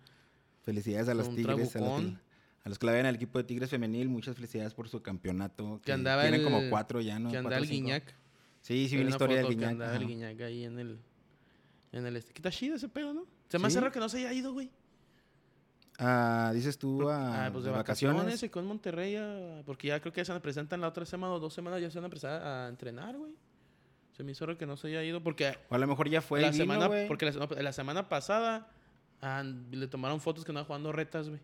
Felicidades 0.64 1.10
a 1.10 1.14
los 1.14 1.28
Un 1.28 1.36
Tigres. 1.36 1.56
A 1.56 1.60
los, 1.60 1.70
trabucón. 1.72 2.20
a 2.64 2.70
los 2.70 2.80
que 2.80 2.86
la 2.88 2.92
ven 2.94 3.06
al 3.06 3.16
equipo 3.16 3.38
de 3.38 3.44
Tigres 3.44 3.70
Femenil, 3.70 4.10
muchas 4.10 4.36
felicidades 4.36 4.74
por 4.74 4.90
su 4.90 5.02
campeonato. 5.04 5.80
Que 5.86 5.92
andaba 5.92 6.24
Tienen 6.24 6.42
el- 6.42 6.46
como 6.46 6.68
cuatro 6.72 7.02
ya, 7.02 7.20
¿no? 7.20 7.30
que 7.30 7.38
andaba 7.38 7.58
Cuatro, 7.58 7.64
el 7.66 7.70
cinco. 7.70 7.86
Guiñac. 7.88 8.16
Sí, 8.62 8.88
sí, 8.88 8.96
vi 8.96 9.02
una 9.02 9.12
historia 9.12 9.38
del 9.38 9.48
Guiñac. 9.48 9.70
andaba 9.72 9.96
el. 9.96 10.08
Guiñac 10.08 10.40
ahí 10.42 10.64
en 10.66 10.80
el. 10.80 11.00
En 11.92 12.06
el 12.06 12.16
este. 12.16 12.32
¿Qué 12.34 12.40
está 12.40 12.52
chido 12.52 12.76
ese 12.76 12.88
pedo, 12.90 13.14
no? 13.14 13.26
Se 13.50 13.58
me 13.58 13.64
Sí. 13.64 13.74
hace 13.74 13.80
raro 13.82 13.92
que 13.92 14.00
no 14.00 14.08
se 14.10 14.18
haya 14.20 14.32
ido, 14.34 14.54
güey. 14.54 14.70
Ah, 16.00 16.52
dices 16.54 16.78
tú 16.80 17.10
a 17.10 17.46
Ah, 17.46 17.52
pues 17.52 17.64
de 17.64 17.70
vacaciones. 17.72 18.40
se 18.40 18.50
quedó 18.50 18.62
en 18.62 18.68
Monterrey. 18.68 19.16
ah, 19.18 19.62
porque 19.66 19.88
ya 19.90 20.00
creo 20.00 20.12
que 20.14 20.24
ya 20.24 20.26
se 20.34 20.40
presentan 20.40 20.82
la 20.82 20.88
otra 20.88 21.06
semana 21.06 21.34
o 21.34 21.40
dos 21.40 21.54
semanas. 21.54 21.82
Ya 21.82 21.92
se 21.92 21.98
van 22.00 22.06
a 22.06 22.08
empezar 22.08 22.42
a 22.44 22.68
entrenar, 22.70 23.18
güey. 23.18 23.34
Se 24.16 24.24
me 24.24 24.32
hizo 24.32 24.46
raro 24.46 24.58
que 24.58 24.66
no 24.66 24.78
se 24.78 24.88
haya 24.88 25.04
ido. 25.04 25.22
Porque 25.22 25.58
O 25.70 25.76
a 25.76 25.78
lo 25.78 25.88
mejor 25.88 26.10
ya 26.10 26.22
fue. 26.22 26.42
la 26.42 26.50
vino, 26.52 26.64
semana. 26.64 26.90
porque 27.08 27.26
la, 27.26 27.32
no, 27.34 27.48
la 27.48 27.74
semana 27.74 28.10
pasada. 28.10 28.68
ah, 29.22 29.44
le 29.44 29.88
tomaron 29.88 30.20
fotos 30.22 30.44
que 30.44 30.52
andaba 30.52 30.66
jugando 30.66 30.92
retas, 30.92 31.30
güey. 31.30 31.42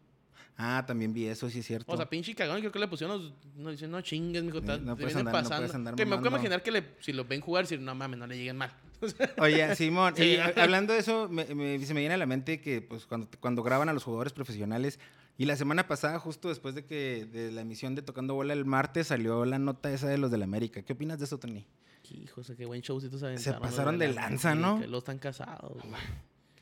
Ah, 0.57 0.83
también 0.87 1.13
vi 1.13 1.25
eso, 1.25 1.49
sí 1.49 1.59
es 1.59 1.65
cierto. 1.67 1.91
O 1.91 1.97
sea, 1.97 2.09
pinche 2.09 2.33
cagón, 2.33 2.59
creo 2.59 2.71
que 2.71 2.79
le 2.79 2.87
pusieron 2.87 3.21
los, 3.23 3.33
no 3.55 3.69
dicen, 3.71 3.91
no 3.91 4.01
chingues, 4.01 4.43
mijo, 4.43 4.59
Sí, 4.59 4.65
ta- 4.65 4.77
no 4.77 4.95
puedes 4.95 5.15
andar- 5.15 5.25
no 5.25 5.31
pasando. 5.31 5.57
puedes 5.57 5.75
andar 5.75 5.95
que 5.95 6.05
me 6.05 6.15
puedo 6.17 6.29
imaginar 6.29 6.63
que 6.63 6.71
le, 6.71 6.83
si 6.99 7.13
los 7.13 7.27
ven 7.27 7.41
jugar, 7.41 7.63
decir, 7.65 7.79
no 7.79 7.93
mames, 7.95 8.17
no 8.19 8.25
le 8.27 8.37
lleguen 8.37 8.57
mal. 8.57 8.73
Oye, 9.39 9.75
Simón, 9.75 10.13
Sí. 10.17 10.37
hablando 10.55 10.93
de 10.93 10.99
eso, 10.99 11.29
me- 11.29 11.45
me- 11.53 11.83
se 11.85 11.93
me 11.93 11.99
viene 11.99 12.15
a 12.15 12.17
la 12.17 12.25
mente 12.25 12.59
que 12.61 12.81
pues, 12.81 13.05
cuando, 13.05 13.27
cuando 13.39 13.61
graban 13.63 13.89
a 13.89 13.93
los 13.93 14.03
jugadores 14.03 14.33
profesionales, 14.33 14.99
y 15.39 15.45
la 15.45 15.55
semana 15.55 15.87
pasada, 15.87 16.17
justo 16.17 16.49
después 16.49 16.73
de 16.73 16.85
que 16.85 17.27
de 17.31 17.51
la 17.51 17.61
emisión 17.61 17.93
de 17.93 18.01
Tocando 18.01 18.33
Bola 18.33 18.53
el 18.53 18.65
martes, 18.65 19.07
salió 19.07 19.45
la 19.45 19.59
nota 19.59 19.91
esa 19.91 20.07
de 20.07 20.17
los 20.17 20.31
del 20.31 20.41
América. 20.41 20.81
¿Qué 20.81 20.93
opinas 20.93 21.19
de 21.19 21.25
eso, 21.25 21.37
Tony? 21.37 21.67
Hijo, 22.09 22.41
qué 22.57 22.65
buen 22.65 22.81
showcito 22.81 23.19
se 23.19 23.25
aventaron. 23.27 23.61
los 23.61 23.69
pasaron 23.69 23.99
de 23.99 24.07
la 24.07 24.21
lanza, 24.21 24.55
¿no? 24.55 24.79
que 24.79 24.87
Los 24.87 24.99
están 24.99 25.19
casados, 25.19 25.73
güey. 25.83 26.01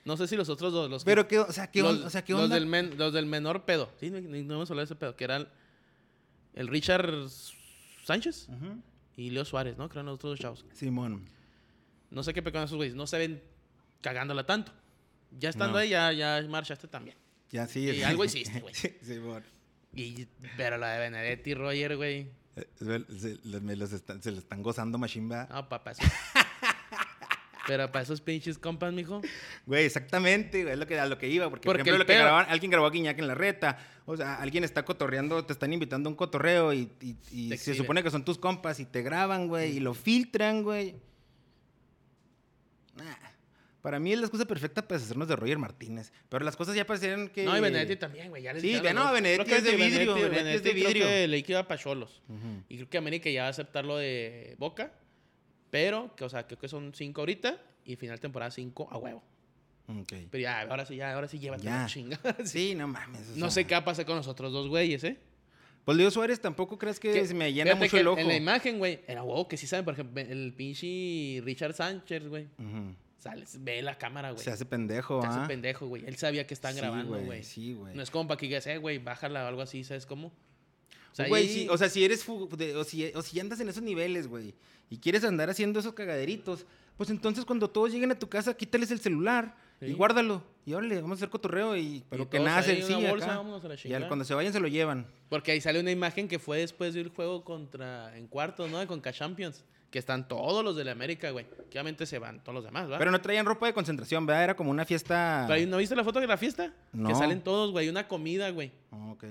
No 0.06 0.16
sé 0.18 0.28
si 0.28 0.36
los 0.36 0.50
otros 0.50 0.72
dos, 0.72 0.90
los 0.90 1.04
que- 1.04 1.10
Pero, 1.12 1.28
¿qué, 1.28 1.40
o 1.40 1.52
sea, 1.52 1.70
¿qué, 1.72 1.82
los, 1.82 1.98
on- 2.00 2.04
o 2.06 2.10
sea, 2.10 2.24
¿qué 2.24 2.34
los 2.34 2.44
onda? 2.44 2.56
del 2.56 2.68
men- 2.68 2.98
los 2.98 3.12
del 3.12 3.26
menor 3.26 3.66
pedo. 3.66 3.92
Sí, 4.00 4.10
ni- 4.12 4.44
no 4.44 4.54
hemos 4.56 4.70
hablado 4.70 4.86
de 4.88 4.94
ese 4.94 4.96
pedo. 4.96 5.16
Que 5.16 5.24
eran 5.24 5.48
el 6.54 6.68
Richard 6.68 7.10
Sánchez 8.06 8.48
y 9.18 9.32
Leo 9.32 9.46
Suárez, 9.46 9.78
¿no? 9.78 9.90
Creo 9.90 10.04
que 10.04 10.06
los 10.06 10.16
otros 10.16 10.32
dos 10.34 10.40
chavos. 10.40 10.66
Simón. 10.74 11.28
No 12.12 12.22
sé 12.24 12.34
qué 12.34 12.42
pedo 12.44 12.54
con 12.54 12.64
esos 12.64 12.78
güeyes. 12.78 12.96
No 12.96 13.08
se 13.08 13.18
ven 13.18 13.44
cagándola 14.02 14.46
tanto. 14.46 14.72
Ya 15.38 15.50
estando 15.50 15.74
No. 15.74 15.80
ahí, 15.80 15.90
ya, 15.90 16.12
ya 16.14 16.42
marchaste 16.48 16.88
también. 16.88 17.18
Ya 17.52 17.68
sí. 17.68 17.82
Y 17.90 18.04
algo 18.04 18.24
hiciste, 18.26 18.60
güey. 18.62 18.74
Sí, 18.76 18.96
Simón. 19.02 19.44
Y, 19.94 20.26
pero 20.58 20.78
la 20.78 20.92
de 20.94 21.00
Benedetti 21.00 21.54
Roger, 21.56 21.98
güey. 21.98 22.28
Eh, 22.58 22.68
Se, 22.76 23.20
se- 23.20 23.40
los 23.76 23.92
están, 23.92 24.22
se 24.22 24.32
lo 24.32 24.38
están 24.38 24.62
gozando, 24.62 24.98
Machimba. 24.98 25.48
No, 25.52 25.68
papá. 25.68 25.92
eso- 25.92 26.04
pero 27.68 27.92
para 27.92 28.04
esos 28.04 28.22
pinches 28.22 28.58
compas, 28.58 28.94
mijo. 28.94 29.22
Güey, 29.66 29.86
exactamente, 29.86 30.62
güey, 30.64 30.74
es 30.74 30.80
lo 30.80 30.86
que, 30.88 31.00
a 31.00 31.06
lo 31.06 31.18
que 31.18 31.28
iba. 31.28 31.50
Porque, 31.50 31.66
Porque 31.66 31.84
por 31.84 31.88
ejemplo, 31.88 31.98
lo 32.00 32.06
que 32.06 32.14
grababan, 32.16 32.46
alguien 32.50 32.72
grabó 32.72 32.88
a 32.88 32.92
Guiñac 32.92 33.18
en 33.20 33.28
la 33.28 33.36
reta. 33.36 33.78
O 34.06 34.16
sea, 34.16 34.36
alguien 34.36 34.64
está 34.64 34.86
cotorreando, 34.86 35.44
te 35.46 35.54
están 35.54 35.74
invitando 35.74 36.08
a 36.10 36.12
un 36.12 36.16
cotorreo 36.16 36.74
y, 36.74 36.92
y- 37.02 37.18
y 37.32 37.50
Te 37.50 37.58
se 37.58 37.74
supone 37.74 38.04
que 38.04 38.12
son 38.12 38.24
tus 38.24 38.38
compas 38.38 38.80
y 38.80 38.86
te 38.86 39.02
graban, 39.02 39.48
güey, 39.48 39.78
y 39.78 39.80
lo 39.80 39.94
filtran, 39.94 40.62
güey. 40.64 40.96
Nah. 42.96 43.04
Para 43.82 44.00
mí 44.00 44.12
es 44.14 44.18
la 44.18 44.26
excusa 44.26 44.46
perfecta 44.46 44.88
para 44.88 45.00
hacernos 45.00 45.28
de 45.28 45.36
Roger 45.36 45.60
Martínez. 45.60 46.12
Pero 46.30 46.44
las 46.44 46.56
cosas 46.56 46.76
ya 46.76 46.88
parecieron 46.88 47.30
que. 47.30 47.44
No, 47.44 47.56
y 47.56 47.62
Benedetti 47.62 47.98
también, 47.98 48.30
güey. 48.30 48.42
Ya 48.42 48.60
Sí, 48.60 48.74
los 48.80 48.94
no. 48.96 49.12
Benedetti 49.14 49.44
Creo 49.46 49.58
es 49.58 49.64
de 49.64 49.76
vidrio, 49.76 50.16
Benedetti 50.16 50.56
es 50.56 50.64
de 50.64 50.72
creo 50.72 50.88
vidrio. 50.88 51.06
que 51.06 51.28
le 51.28 51.46
iba 51.48 51.68
para 51.68 51.80
Cholos. 51.82 52.22
Y 52.68 52.78
creo 52.78 52.90
que 52.90 52.98
América 52.98 53.30
ya 53.30 53.42
va 53.42 53.48
a 53.48 53.52
aceptar 53.52 53.86
lo 53.86 53.98
de 53.98 54.56
Boca. 54.58 54.92
Pero, 55.70 56.16
que, 56.16 56.24
o 56.24 56.30
sea, 56.30 56.46
creo 56.48 56.60
que 56.60 56.68
son 56.68 56.94
cinco 56.94 57.22
ahorita. 57.22 57.58
Y 57.86 57.96
final 57.98 58.20
temporada 58.20 58.50
cinco 58.52 58.88
a 58.92 58.98
huevo. 58.98 59.24
Ok. 59.88 60.14
Pero 60.32 60.42
ya, 60.42 60.62
ahora 60.62 60.86
sí, 60.86 60.96
ya, 60.96 61.14
ahora 61.14 61.28
sí 61.28 61.38
llévate 61.38 61.64
Ya. 61.64 61.86
chinga. 61.88 62.20
Sí, 62.46 62.74
no 62.76 62.88
mames. 62.88 63.30
No 63.36 63.46
sea. 63.48 63.64
sé 63.64 63.68
qué 63.68 63.76
va 63.76 63.82
a 63.82 63.86
pasar 63.86 64.06
con 64.06 64.16
los 64.16 64.28
otros 64.28 64.52
dos 64.52 64.68
güeyes, 64.68 65.04
¿eh? 65.04 65.18
Pues 65.84 65.96
Leo 65.98 66.10
Suárez 66.10 66.42
tampoco 66.42 66.80
crees 66.80 67.00
que, 67.00 67.12
Que- 67.14 67.28
se 67.28 67.36
me 67.36 67.54
llena 67.54 67.76
mucho 67.76 67.92
que 67.92 68.00
el 68.00 68.08
ojo. 68.08 68.20
En 68.20 68.28
la 68.28 68.36
imagen, 68.36 68.80
güey, 68.80 69.02
era 69.08 69.22
huevo 69.22 69.48
que 69.48 69.56
sí 69.58 69.68
saben, 69.68 69.86
por 69.86 69.94
ejemplo, 69.94 70.20
el 70.20 70.52
pinche 70.58 71.42
Richard 71.46 71.74
Sánchez, 71.76 72.28
güey. 72.28 72.46
Ujú. 72.58 72.96
Sale, 73.20 73.46
ve 73.60 73.82
la 73.84 73.96
cámara, 73.96 74.32
güey. 74.32 74.44
Se 74.44 74.50
hace 74.50 74.66
pendejo, 74.66 75.22
Se 75.22 75.28
hace 75.28 75.48
pendejo, 75.48 75.88
güey. 75.88 76.04
Él 76.08 76.16
sabía 76.18 76.48
que 76.48 76.56
están 76.56 76.74
Sí, 76.74 76.80
grabando, 76.80 77.20
güey. 77.20 77.44
Sí, 77.44 77.74
güey. 77.74 77.94
No 77.96 78.02
es 78.02 78.10
como 78.10 78.28
para 78.28 78.40
que 78.40 78.48
digas, 78.48 78.66
eh, 78.66 78.78
güey, 78.80 78.98
bájala 78.98 79.44
o 79.46 79.48
algo 79.48 79.62
así, 79.62 79.84
¿sabes 79.84 80.08
cómo? 80.08 80.32
O 81.16 81.18
sea, 81.18 81.28
Güey, 81.30 81.48
sí, 81.48 81.68
o 81.70 81.78
sea, 81.78 81.88
si 81.88 82.04
eres 82.04 82.26
o, 82.28 82.84
si, 82.84 83.06
o 83.16 83.22
si 83.22 83.40
andas 83.40 83.60
en 83.62 83.70
esos 83.70 83.82
niveles, 83.82 84.28
güey, 84.28 84.54
y 84.90 84.98
quieres 84.98 85.24
andar 85.24 85.50
haciendo 85.50 85.80
esos 85.80 85.94
cagaderitos, 85.94 86.66
pues 86.98 87.10
entonces 87.10 87.46
cuando 87.46 87.70
todos 87.70 87.90
lleguen 87.92 88.12
a 88.12 88.20
tu 88.20 88.28
casa, 88.28 88.54
quítales 88.56 88.92
el 88.92 89.00
celular 89.00 89.56
y 89.80 89.88
Sí. 89.88 89.94
guárdalo. 89.94 90.44
Y 90.66 90.74
órale, 90.74 90.96
vamos 91.02 91.18
a 91.18 91.20
hacer 91.20 91.30
cotorreo 91.30 91.78
y 91.78 92.04
pero 92.10 92.24
Y 92.24 92.28
que 92.28 92.40
nada 92.40 92.62
sencilla 92.64 93.10
bolsa, 93.12 93.36
acá. 93.36 93.78
Y 93.86 93.94
al- 93.94 94.08
cuando 94.08 94.26
se 94.26 94.34
vayan 94.34 94.52
se 94.52 94.60
lo 94.60 94.68
llevan. 94.68 95.08
Porque 95.30 95.52
ahí 95.54 95.62
sale 95.62 95.80
una 95.80 95.92
imagen 95.92 96.28
que 96.28 96.38
fue 96.40 96.58
después 96.60 96.94
del 96.94 97.10
juego 97.10 97.44
contra 97.46 98.16
en 98.18 98.28
cuartos, 98.28 98.70
¿no? 98.70 98.80
De 98.80 98.88
Conca 98.88 99.14
Champions. 99.14 99.64
Que 99.92 100.00
están 100.00 100.28
todos 100.28 100.64
los 100.66 100.76
de 100.76 100.84
la 100.84 100.92
América, 100.92 101.30
güey. 101.32 101.46
Que 101.70 101.78
obviamente 101.78 102.06
se 102.06 102.20
van 102.20 102.42
todos 102.44 102.56
los 102.56 102.64
demás, 102.66 102.84
¿verdad? 102.84 103.00
Pero 103.00 103.12
no 103.12 103.22
traían 103.22 103.46
ropa 103.46 103.68
de 103.68 103.74
concentración, 103.74 104.26
¿verdad? 104.26 104.44
Era 104.44 104.56
como 104.58 104.70
una 104.72 104.84
fiesta. 104.84 105.48
¿no 105.68 105.78
viste 105.78 105.96
la 105.96 106.04
foto 106.04 106.20
de 106.20 106.28
la 106.28 106.36
fiesta? 106.38 106.74
No. 106.92 107.08
Que 107.08 107.16
salen 107.16 107.42
todos, 107.42 107.72
güey. 107.72 107.88
Una 107.88 108.06
comida, 108.08 108.50
güey. 108.50 108.72
Oh, 108.92 109.12
ok. 109.12 109.24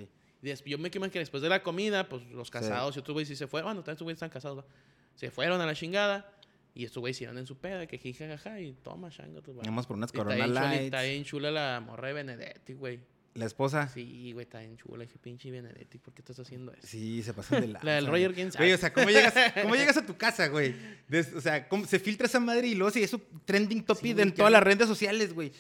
Yo 0.67 0.79
me 0.79 0.91
queman 0.91 1.11
que 1.11 1.19
después 1.19 1.43
de 1.43 1.49
la 1.49 1.63
comida, 1.63 2.09
pues 2.09 2.27
los 2.31 2.51
casados 2.51 2.97
y 2.97 2.99
otros 2.99 3.15
güeyes 3.15 3.29
sí 3.29 3.37
se 3.37 3.47
fueron. 3.47 3.69
Bueno, 3.69 3.81
también 3.81 3.95
estos 3.95 4.05
güeyes 4.05 4.17
están 4.17 4.31
casados, 4.31 4.59
¿va? 4.59 4.65
Se 5.15 5.31
fueron 5.31 5.61
a 5.61 5.67
la 5.67 5.75
chingada. 5.75 6.31
Y 6.77 6.85
estos 6.85 7.01
güeyes 7.01 7.17
hicieron 7.17 7.39
en 7.39 7.47
su 7.47 7.57
pedo, 7.57 7.79
de 7.79 7.87
que 7.87 7.99
jija, 7.99 8.27
jaja, 8.27 8.61
y 8.61 8.73
toma, 8.73 9.09
chango, 9.09 9.41
va. 9.41 9.63
Vamos 9.65 9.87
por 9.87 9.97
unas 9.97 10.11
Corona 10.11 10.47
Lights. 10.47 10.83
Está 10.83 11.03
bien 11.03 11.25
chula 11.25 11.53
la 11.53 11.81
morra 11.81 12.09
de 12.09 12.15
Benedetti, 12.15 12.73
güey. 12.73 12.99
La 13.35 13.47
esposa. 13.47 13.89
Sí, 13.89 14.33
güey, 14.33 14.45
está 14.45 14.61
bien 14.61 14.77
chula. 14.77 15.05
Dije, 15.05 15.19
pinche 15.19 15.51
Benedetti, 15.51 15.99
¿por 15.99 16.15
qué 16.15 16.23
estás 16.23 16.39
haciendo 16.41 16.73
eso? 16.73 16.87
Sí, 16.87 17.23
se 17.23 17.33
pasan 17.33 17.61
de 17.61 17.67
lanza. 17.69 17.85
La 17.87 17.95
del. 17.95 18.07
Roger, 18.07 18.35
sabe. 18.53 18.65
Güey, 18.65 18.73
o 18.73 18.79
sea, 18.79 18.93
¿cómo 18.93 19.09
llegas, 19.09 19.35
cómo 19.63 19.75
llegas 19.77 19.97
a 19.97 20.07
tu 20.07 20.17
casa, 20.17 20.49
güey? 20.49 20.75
O 21.37 21.41
sea, 21.41 21.69
¿cómo 21.69 21.85
se 21.85 21.99
filtra 21.99 22.27
esa 22.27 22.41
madre 22.41 22.69
y 22.69 22.75
luego 22.75 22.93
si 22.93 23.03
eso 23.03 23.21
trending 23.45 23.85
topic 23.85 24.17
Sí, 24.17 24.23
en 24.23 24.35
todas 24.35 24.53
las 24.53 24.63
redes 24.63 24.89
sociales, 24.89 25.33
güey? 25.33 25.53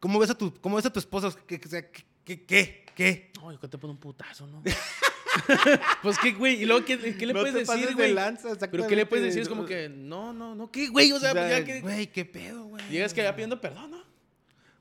¿Cómo 0.00 0.18
ves 0.18 0.30
a 0.30 0.38
tu, 0.38 0.54
cómo 0.60 0.76
ves 0.76 0.86
a 0.86 0.92
tu 0.92 0.98
esposa? 1.00 1.36
¿Qué, 1.46 1.60
qué, 1.60 1.66
o 1.66 1.70
sea, 1.70 1.90
qué, 1.90 2.04
qué, 2.26 2.44
qué, 2.44 2.84
qué? 2.94 3.30
No, 3.40 3.52
yo 3.52 3.60
que 3.60 3.68
te 3.68 3.78
pone 3.78 3.92
un 3.92 3.98
putazo, 4.00 4.46
¿no? 4.46 4.62
pues 6.02 6.18
qué, 6.18 6.32
güey. 6.32 6.62
Y 6.62 6.66
luego, 6.66 6.84
¿qué, 6.84 6.98
qué 6.98 7.26
le 7.26 7.32
No 7.32 7.40
puedes 7.40 7.54
te 7.54 7.60
decir, 7.72 7.88
de 7.88 7.94
güey? 7.94 8.12
lanza, 8.12 8.50
Pero 8.70 8.86
¿qué 8.86 8.96
le 8.96 9.06
puedes 9.06 9.24
decir? 9.26 9.42
Es 9.42 9.48
como 9.48 9.64
que, 9.64 9.88
no, 9.88 10.32
no, 10.32 10.54
no, 10.54 10.70
¿qué, 10.70 10.88
güey? 10.88 11.12
O 11.12 11.20
sea, 11.20 11.32
pues 11.32 11.48
ya 11.48 11.64
que. 11.64 11.80
Güey, 11.80 12.08
qué 12.08 12.24
pedo, 12.24 12.64
güey. 12.64 12.84
Llegas 12.90 13.14
que 13.14 13.22
ya 13.22 13.34
pidiendo 13.34 13.60
perdón, 13.60 13.92
¿no? 13.92 14.06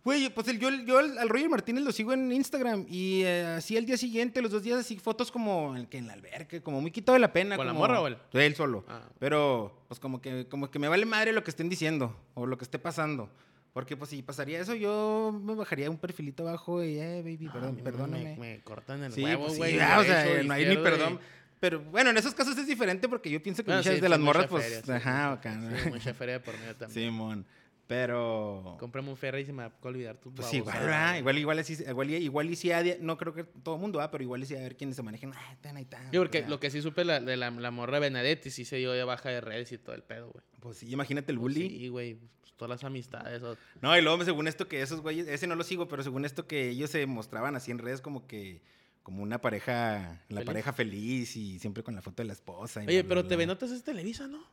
Güey, 0.04 0.30
pues 0.30 0.48
el- 0.50 0.60
yo, 0.60 0.70
yo 0.86 1.00
al, 1.00 1.18
al 1.18 1.30
Roger 1.30 1.50
Martínez 1.50 1.84
lo 1.84 1.92
sigo 1.92 2.14
en 2.14 2.32
Instagram 2.32 2.86
y 2.88 3.24
eh, 3.24 3.56
así 3.58 3.76
al 3.76 3.88
día 3.88 3.98
siguiente, 3.98 4.40
los 4.40 4.52
dos 4.52 4.62
días, 4.62 4.78
así 4.80 4.98
fotos 4.98 5.32
como 5.32 5.76
el 5.76 5.88
que 5.88 5.98
en 5.98 6.06
la 6.06 6.14
alberca, 6.14 6.62
como 6.62 6.80
muy 6.80 6.92
quitado 6.92 7.16
de 7.16 7.22
la 7.22 7.34
pena. 7.34 7.58
¿Con 7.58 7.66
la 7.66 7.74
morra 7.74 8.00
o 8.02 8.08
él? 8.08 8.18
Él 8.34 8.56
solo. 8.56 8.86
Ah. 8.88 9.02
Pero, 9.18 9.84
pues 9.88 10.00
como 10.00 10.22
que, 10.22 10.48
como 10.48 10.70
que 10.70 10.78
me 10.78 10.88
vale 10.88 11.06
madre 11.08 11.34
lo 11.34 11.44
que 11.44 11.50
estén 11.50 11.70
diciendo 11.70 12.16
o 12.36 12.46
lo 12.46 12.56
que 12.56 12.66
esté 12.66 12.78
pasando. 12.78 13.32
Porque, 13.76 13.98
pues, 13.98 14.10
si 14.10 14.22
pasaría 14.22 14.62
eso, 14.62 14.74
yo 14.74 15.38
me 15.44 15.54
bajaría 15.54 15.90
un 15.90 15.98
perfilito 15.98 16.48
abajo 16.48 16.82
y, 16.82 16.98
eh, 16.98 17.22
baby, 17.22 17.48
Ah, 17.50 17.54
perdón, 17.54 17.76
mí 17.76 17.82
perdóname. 17.82 18.24
Me, 18.24 18.38
me 18.38 18.60
cortan 18.62 19.04
el 19.04 19.12
sí, 19.12 19.22
huevo, 19.22 19.42
pues, 19.48 19.54
sí, 19.56 19.58
güey. 19.60 19.80
ah, 19.82 20.00
o 20.00 20.04
sea, 20.06 20.44
no 20.44 20.54
hay 20.54 20.66
ni 20.66 20.78
perdón. 20.78 21.16
y- 21.16 21.20
Pero 21.60 21.82
bueno, 21.82 22.10
en 22.12 22.18
esos 22.18 22.34
casos 22.34 22.58
es 22.58 22.68
diferente 22.68 23.10
porque 23.10 23.30
yo 23.30 23.44
pienso 23.44 23.64
que 23.64 23.72
Bueno, 23.72 23.80
muchas 23.82 23.96
sí, 23.96 24.00
de 24.00 24.08
las 24.08 24.20
morras, 24.22 24.48
pues, 24.48 24.64
feria, 24.64 24.82
sí, 24.82 24.92
ajá, 24.94 25.32
acá. 25.34 25.60
sí, 25.84 25.90
mucha 25.90 26.14
feria 26.14 26.42
por 26.42 26.58
medio 26.58 26.74
también. 26.78 27.10
Simón. 27.12 27.46
Pero. 27.88 28.78
Cómprame 28.80 29.10
un 29.10 29.18
Ferrari 29.18 29.44
y 29.44 29.46
se 29.46 29.52
me 29.52 29.64
va 29.68 29.74
a 29.82 29.88
olvidar 29.88 30.16
tu 30.18 30.34
Pues 30.34 30.54
igual, 30.54 30.80
¿verdad? 30.80 31.10
güey. 31.10 31.20
igual, 31.20 31.38
igual, 31.38 31.60
así, 31.60 31.74
igual, 31.86 32.10
igual 32.12 32.50
y 32.50 32.56
de- 32.56 32.98
no 33.02 33.18
creo 33.18 33.34
que 33.34 33.44
todo 33.44 33.76
el 33.76 33.82
mundo 33.82 34.00
va, 34.00 34.10
pero 34.10 34.24
igual 34.24 34.42
y 34.42 34.46
sí 34.46 34.56
a 34.56 34.60
ver 34.62 34.78
quiénes 34.78 34.96
se 34.96 35.04
manejen. 35.04 35.34
Ah, 35.36 35.56
tan, 35.62 35.84
tan, 35.86 36.12
Yo 36.14 36.22
porque 36.22 36.42
ya. 36.42 36.48
lo 36.50 36.62
que 36.62 36.72
sí 36.72 36.82
supe 36.82 37.04
la, 37.04 37.20
de 37.20 37.36
la, 37.38 37.52
la 37.52 37.72
morra 37.72 38.00
Benedetti 38.00 38.49
sí 38.52 38.64
se 38.64 38.78
dio 38.78 38.93
de 38.93 39.04
baja 39.04 39.30
de 39.30 39.41
redes 39.41 39.72
y 39.74 39.78
todo 39.78 39.93
el 39.95 40.02
pedo, 40.02 40.30
güey. 40.32 40.43
Pues 40.62 40.78
sí, 40.78 40.89
imagínate 40.89 41.32
el 41.34 41.38
Pues 41.39 41.54
bully. 41.56 41.70
Sí, 41.70 41.88
güey. 41.89 42.18
Todas 42.58 42.70
las 42.70 42.84
amistades. 42.84 43.41
o- 43.43 43.58
No, 43.82 43.97
y 43.97 44.01
luego 44.01 44.24
según 44.24 44.47
esto 44.47 44.68
que 44.68 44.82
esos 44.82 45.01
güeyes, 45.01 45.28
ese 45.28 45.47
no 45.47 45.56
lo 45.56 45.64
sigo, 45.64 45.88
pero 45.88 46.03
según 46.03 46.26
esto 46.26 46.47
que 46.47 46.70
ellos 46.70 46.89
se 46.89 47.06
mostraban 47.06 47.56
así 47.56 47.72
en 47.72 47.80
redes 47.80 48.01
como 48.01 48.28
que 48.28 48.62
como 49.03 49.22
una 49.22 49.39
pareja, 49.39 50.20
la 50.30 50.38
¿Feliz? 50.38 50.45
pareja 50.45 50.74
feliz 50.74 51.36
y 51.36 51.60
siempre 51.60 51.84
con 51.84 51.93
la 51.93 52.01
foto 52.01 52.24
de 52.24 52.28
la 52.28 52.34
esposa. 52.34 52.84
y 52.84 52.88
Oye, 52.88 53.01
bla, 53.03 53.10
pero 53.10 53.22
bla, 53.22 53.30
TV 53.30 53.45
bla. 53.45 53.53
Notas 53.53 53.70
es 53.72 53.84
Televisa, 53.84 54.28
¿no? 54.28 54.43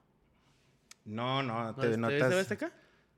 No, 1.04 1.42
no, 1.42 1.64
¿No 1.68 1.74
TV 1.74 1.92
es 1.92 1.98
Notas. 1.98 2.28
TV 2.28 2.40
Azteca? 2.40 2.72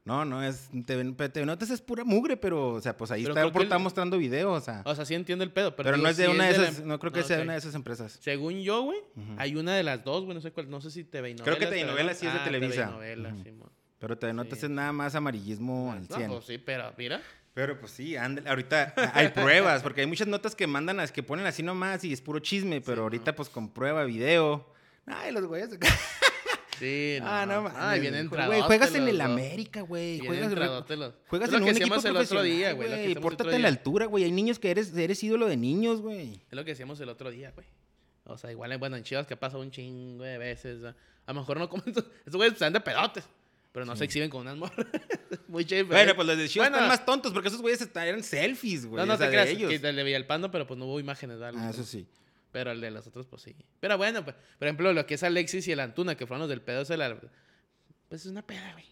No, 0.04 0.24
no, 0.24 0.42
es 0.44 0.68
TV, 0.86 1.12
TV 1.30 1.46
Notas 1.46 1.70
es 1.70 1.80
pura 1.80 2.04
mugre, 2.04 2.36
pero 2.36 2.68
o 2.74 2.80
sea, 2.80 2.96
pues 2.96 3.10
ahí 3.10 3.22
Pero 3.22 3.32
está, 3.32 3.40
creo 3.40 3.52
que 3.52 3.62
está 3.64 3.76
el- 3.76 3.82
mostrando 3.82 4.18
videos, 4.18 4.62
o 4.62 4.64
sea. 4.64 4.82
O 4.84 4.94
sea, 4.94 5.04
sí 5.06 5.14
entiendo 5.14 5.42
el 5.44 5.50
pedo, 5.50 5.74
pero... 5.74 5.88
pero 5.90 5.96
no 5.96 6.08
es 6.08 6.16
de 6.18 6.26
sí 6.26 6.30
una 6.30 6.44
de 6.46 6.58
la- 6.58 6.68
esas, 6.68 6.84
no 6.84 6.98
creo 6.98 7.10
que 7.12 7.20
Ah, 7.20 7.24
sea 7.24 7.36
de 7.38 7.42
una 7.42 7.52
de 7.54 7.58
esas 7.58 7.74
empresas. 7.74 8.18
Según 8.22 8.60
yo, 8.62 8.82
güey, 8.82 9.00
hay 9.38 9.56
una 9.56 9.74
de 9.74 9.82
las 9.82 10.04
dos, 10.04 10.24
güey, 10.24 10.34
no 10.34 10.40
sé 10.42 10.52
cuál, 10.52 10.68
no 10.70 10.80
sé 10.82 10.90
si 10.90 11.04
TV 11.04 11.30
y 11.30 11.34
Creo 11.36 11.58
que 11.58 11.64
novelas, 11.64 11.70
TV 11.70 11.80
y 11.80 11.84
novela 11.84 12.14
sí 12.14 12.26
es 12.26 12.32
de 12.34 12.38
Ah, 12.38 12.44
Televisa. 12.44 12.96
TV. 12.98 13.42
Simón. 13.42 13.70
Pero 14.06 14.18
te 14.18 14.32
notas 14.34 14.58
Sí. 14.58 14.66
es 14.66 14.70
nada 14.70 14.92
más 14.92 15.14
amarillismo 15.14 15.92
al 15.92 16.06
No, 16.08 16.16
100. 16.16 16.30
pues 16.30 16.44
sí, 16.44 16.58
pero 16.58 16.92
mira. 16.98 17.22
Pero 17.54 17.78
pues 17.80 17.92
sí, 17.92 18.16
ándale, 18.16 18.50
ahorita 18.50 18.92
hay 19.14 19.28
pruebas, 19.28 19.82
porque 19.82 20.02
hay 20.02 20.06
muchas 20.06 20.26
notas 20.28 20.54
que 20.54 20.66
mandan, 20.66 21.00
a- 21.00 21.06
que 21.06 21.22
ponen 21.22 21.46
así 21.46 21.62
nomás 21.62 22.04
y 22.04 22.12
es 22.12 22.20
puro 22.20 22.38
chisme, 22.40 22.80
pero 22.82 23.02
ahorita 23.04 23.34
pues 23.34 23.48
con 23.48 23.72
prueba, 23.72 24.04
video. 24.04 24.70
Ay, 25.06 25.32
los 25.32 25.46
güeyes. 25.46 25.70
Sí, 26.78 27.18
no. 27.20 27.28
Ah, 27.28 27.46
no 27.46 27.62
mames. 27.62 27.78
Ay, 27.80 28.00
bien 28.00 28.12
güey. 28.14 28.22
entradote 28.24 28.56
Güey, 28.56 28.66
juegas 28.66 28.94
en 28.96 29.06
el. 29.06 29.20
América, 29.20 29.82
güey. 29.82 30.18
Juegas, 30.18 30.52
juegas 31.28 31.52
en 31.52 31.62
un 31.62 31.68
equipo 31.68 31.94
el 32.04 32.16
otro 32.16 32.42
día, 32.42 32.72
güey, 32.72 33.14
Pórtate 33.14 33.54
a 33.54 33.58
la 33.60 33.68
altura, 33.68 34.06
güey. 34.06 34.24
Hay 34.24 34.32
niños 34.32 34.58
que 34.58 34.72
eres, 34.72 34.92
eres 34.96 35.22
ídolo 35.22 35.46
de 35.46 35.56
niños, 35.56 36.00
güey. 36.00 36.42
Es 36.50 36.52
lo 36.52 36.64
que 36.64 36.72
decíamos 36.72 36.98
el 36.98 37.08
otro 37.10 37.30
día, 37.30 37.52
güey. 37.52 37.66
O 38.24 38.36
sea, 38.36 38.50
igual, 38.50 38.76
bueno, 38.78 38.96
en 38.96 39.04
Chivas 39.04 39.26
que 39.26 39.36
pasa 39.36 39.56
un 39.56 39.70
chingo 39.70 40.24
de 40.24 40.36
veces. 40.36 40.80
¿no? 40.80 40.88
A 40.88 41.32
lo 41.32 41.40
mejor 41.40 41.58
no 41.58 41.68
comen. 41.68 41.84
Estos 41.86 42.06
estos 42.26 42.34
güeyes 42.36 42.54
están 42.54 42.72
de 42.72 42.80
pedotes. 42.80 43.24
Pero 43.74 43.86
no 43.86 43.96
se 43.96 44.04
exhiben 44.04 44.30
con 44.30 44.42
unas 44.42 44.56
morras. 44.56 44.86
Muy 45.48 45.64
chévere. 45.64 45.88
Bueno, 45.88 46.14
pues 46.14 46.28
los 46.28 46.38
de 46.38 46.48
Chivas 46.48 46.68
Bueno. 46.70 46.76
están 46.76 46.88
más 46.96 47.04
tontos 47.04 47.32
porque 47.32 47.48
esos 47.48 47.60
güeyes 47.60 47.90
eran 47.96 48.22
selfies, 48.22 48.86
güey. 48.86 49.00
No, 49.04 49.04
no 49.04 49.18
te 49.18 49.24
de 49.24 49.30
creas. 49.30 49.48
ellos. 49.48 49.68
Que 49.68 49.92
le 49.92 50.02
veía 50.04 50.16
el 50.16 50.26
pando, 50.26 50.48
pero 50.52 50.64
pues 50.64 50.78
no 50.78 50.86
hubo 50.86 51.00
imágenes. 51.00 51.40
¿verdad? 51.40 51.60
Ah, 51.60 51.70
eso 51.70 51.82
sí. 51.82 52.06
Pero 52.52 52.70
el 52.70 52.80
de 52.80 52.92
los 52.92 53.04
otros, 53.08 53.26
pues 53.26 53.42
sí. 53.42 53.56
Pero 53.80 53.98
bueno, 53.98 54.22
pues, 54.24 54.36
por 54.60 54.68
ejemplo, 54.68 54.92
lo 54.92 55.04
que 55.06 55.14
es 55.14 55.24
Alexis 55.24 55.66
y 55.66 55.72
el 55.72 55.80
Antuna, 55.80 56.16
que 56.16 56.24
fueron 56.24 56.42
los 56.42 56.48
del 56.48 56.62
pedo, 56.62 56.82
es 56.82 56.88
la... 56.90 57.18
pues 58.08 58.20
es 58.24 58.26
una 58.30 58.46
peda, 58.46 58.72
güey. 58.74 58.84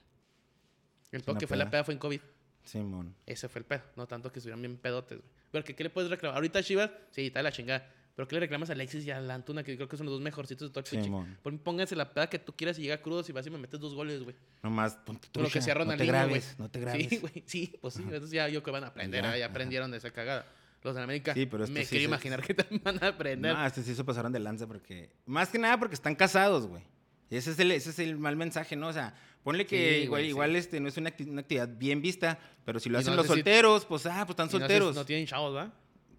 El 1.12 1.20
pedo 1.20 1.30
una 1.34 1.38
que 1.38 1.46
fue 1.46 1.56
la 1.56 1.70
peda. 1.70 1.84
fue 1.84 1.94
en 1.94 2.00
COVID. 2.00 2.20
Simón. 2.64 3.14
Ese 3.24 3.48
fue 3.48 3.60
el 3.60 3.64
pedo. 3.66 3.82
No 3.94 4.08
tanto 4.08 4.32
que 4.32 4.40
estuvieran 4.40 4.62
bien 4.62 4.78
pedotes, 4.78 5.18
güey. 5.18 5.30
Pero 5.52 5.64
que, 5.64 5.76
¿qué 5.76 5.84
le 5.84 5.90
puedes 5.90 6.10
reclamar? 6.10 6.36
Ahorita 6.38 6.60
Chivas, 6.60 6.90
sí, 7.12 7.26
está 7.28 7.38
de 7.38 7.42
la 7.44 7.52
chingada. 7.52 7.88
Pero 8.14 8.28
¿qué 8.28 8.34
le 8.36 8.40
reclamas 8.40 8.68
a 8.68 8.74
Alexis 8.74 9.06
y 9.06 9.10
a 9.10 9.20
la 9.22 9.34
Antuna, 9.34 9.62
que 9.62 9.74
creo 9.76 9.88
que 9.88 9.96
son 9.96 10.04
los 10.06 10.12
dos 10.14 10.20
mejorcitos 10.22 10.70
de. 10.72 11.10
Por 11.42 11.52
mí, 11.52 11.58
pónganse 11.58 11.96
la 11.96 12.12
peda 12.12 12.28
que 12.28 12.38
tú 12.38 12.54
quieras 12.54 12.78
y 12.78 12.82
llega 12.82 12.98
crudo 13.00 13.22
si 13.22 13.32
vas 13.32 13.46
y 13.46 13.50
me 13.50 13.56
metes 13.58 13.80
dos 13.80 13.94
goles, 13.94 14.22
güey. 14.22 14.36
Nomás 14.62 14.96
ponte 14.96 15.28
Con 15.32 15.42
lo 15.44 15.48
que 15.48 15.60
trucha, 15.60 15.64
sea 15.64 15.74
No 15.74 15.78
te 15.80 15.84
Ronaldinho, 15.84 16.12
grabes, 16.12 16.54
no 16.58 16.70
te 16.70 16.80
grabes. 16.80 17.08
Sí, 17.08 17.16
güey. 17.18 17.42
Sí, 17.46 17.72
pues 17.80 17.94
sí. 17.94 18.02
Entonces 18.02 18.30
ya 18.30 18.48
yo 18.48 18.62
que 18.62 18.70
van 18.70 18.84
a 18.84 18.88
aprender, 18.88 19.24
Ya, 19.38 19.46
aprendieron 19.46 19.90
de 19.90 19.96
esa 19.96 20.10
cagada. 20.10 20.46
Los 20.82 20.94
de 20.96 21.02
América, 21.02 21.32
Sí, 21.32 21.46
pero 21.46 21.62
esto 21.64 21.72
me 21.72 21.84
sí 21.84 21.90
quiero 21.90 22.04
imaginar 22.06 22.42
que 22.42 22.54
también 22.54 22.82
van 22.84 23.02
a 23.02 23.08
aprender. 23.08 23.54
No, 23.54 23.64
este 23.66 23.82
sí 23.84 23.94
se 23.94 24.02
pasaron 24.04 24.32
de 24.32 24.40
lanza 24.40 24.66
porque... 24.66 25.10
Más 25.26 25.48
que 25.48 25.56
nada 25.58 25.78
porque 25.78 25.94
están 25.94 26.16
casados, 26.16 26.66
güey. 26.66 26.82
Ese 27.30 27.52
es 27.52 27.58
el, 27.60 27.70
ese 27.70 27.90
es 27.90 27.98
el 28.00 28.18
mal 28.18 28.36
mensaje, 28.36 28.74
¿no? 28.76 28.88
O 28.88 28.92
sea, 28.92 29.14
ponle 29.44 29.64
que 29.64 29.76
Sí, 29.78 29.94
igual, 30.02 30.08
güey, 30.08 30.24
sí. 30.24 30.28
igual 30.30 30.56
este, 30.56 30.80
no 30.80 30.88
es 30.88 30.96
una, 30.98 31.10
acti- 31.16 31.28
una 31.30 31.40
actividad 31.42 31.68
bien 31.78 32.02
vista, 32.02 32.38
pero 32.64 32.78
si 32.80 32.90
lo 32.90 32.98
Y 32.98 33.00
hacen 33.00 33.12
no 33.12 33.16
los 33.18 33.26
si- 33.26 33.32
solteros, 33.32 33.86
pues, 33.86 34.04
ah, 34.06 34.24
pues 34.26 34.30
están 34.30 34.46
no 34.48 34.50
si- 34.50 34.58
solteros. 34.58 34.94
No, 34.96 35.06
tienen 35.06 35.24
chavos, 35.26 35.54
¿verdad? 35.54 35.72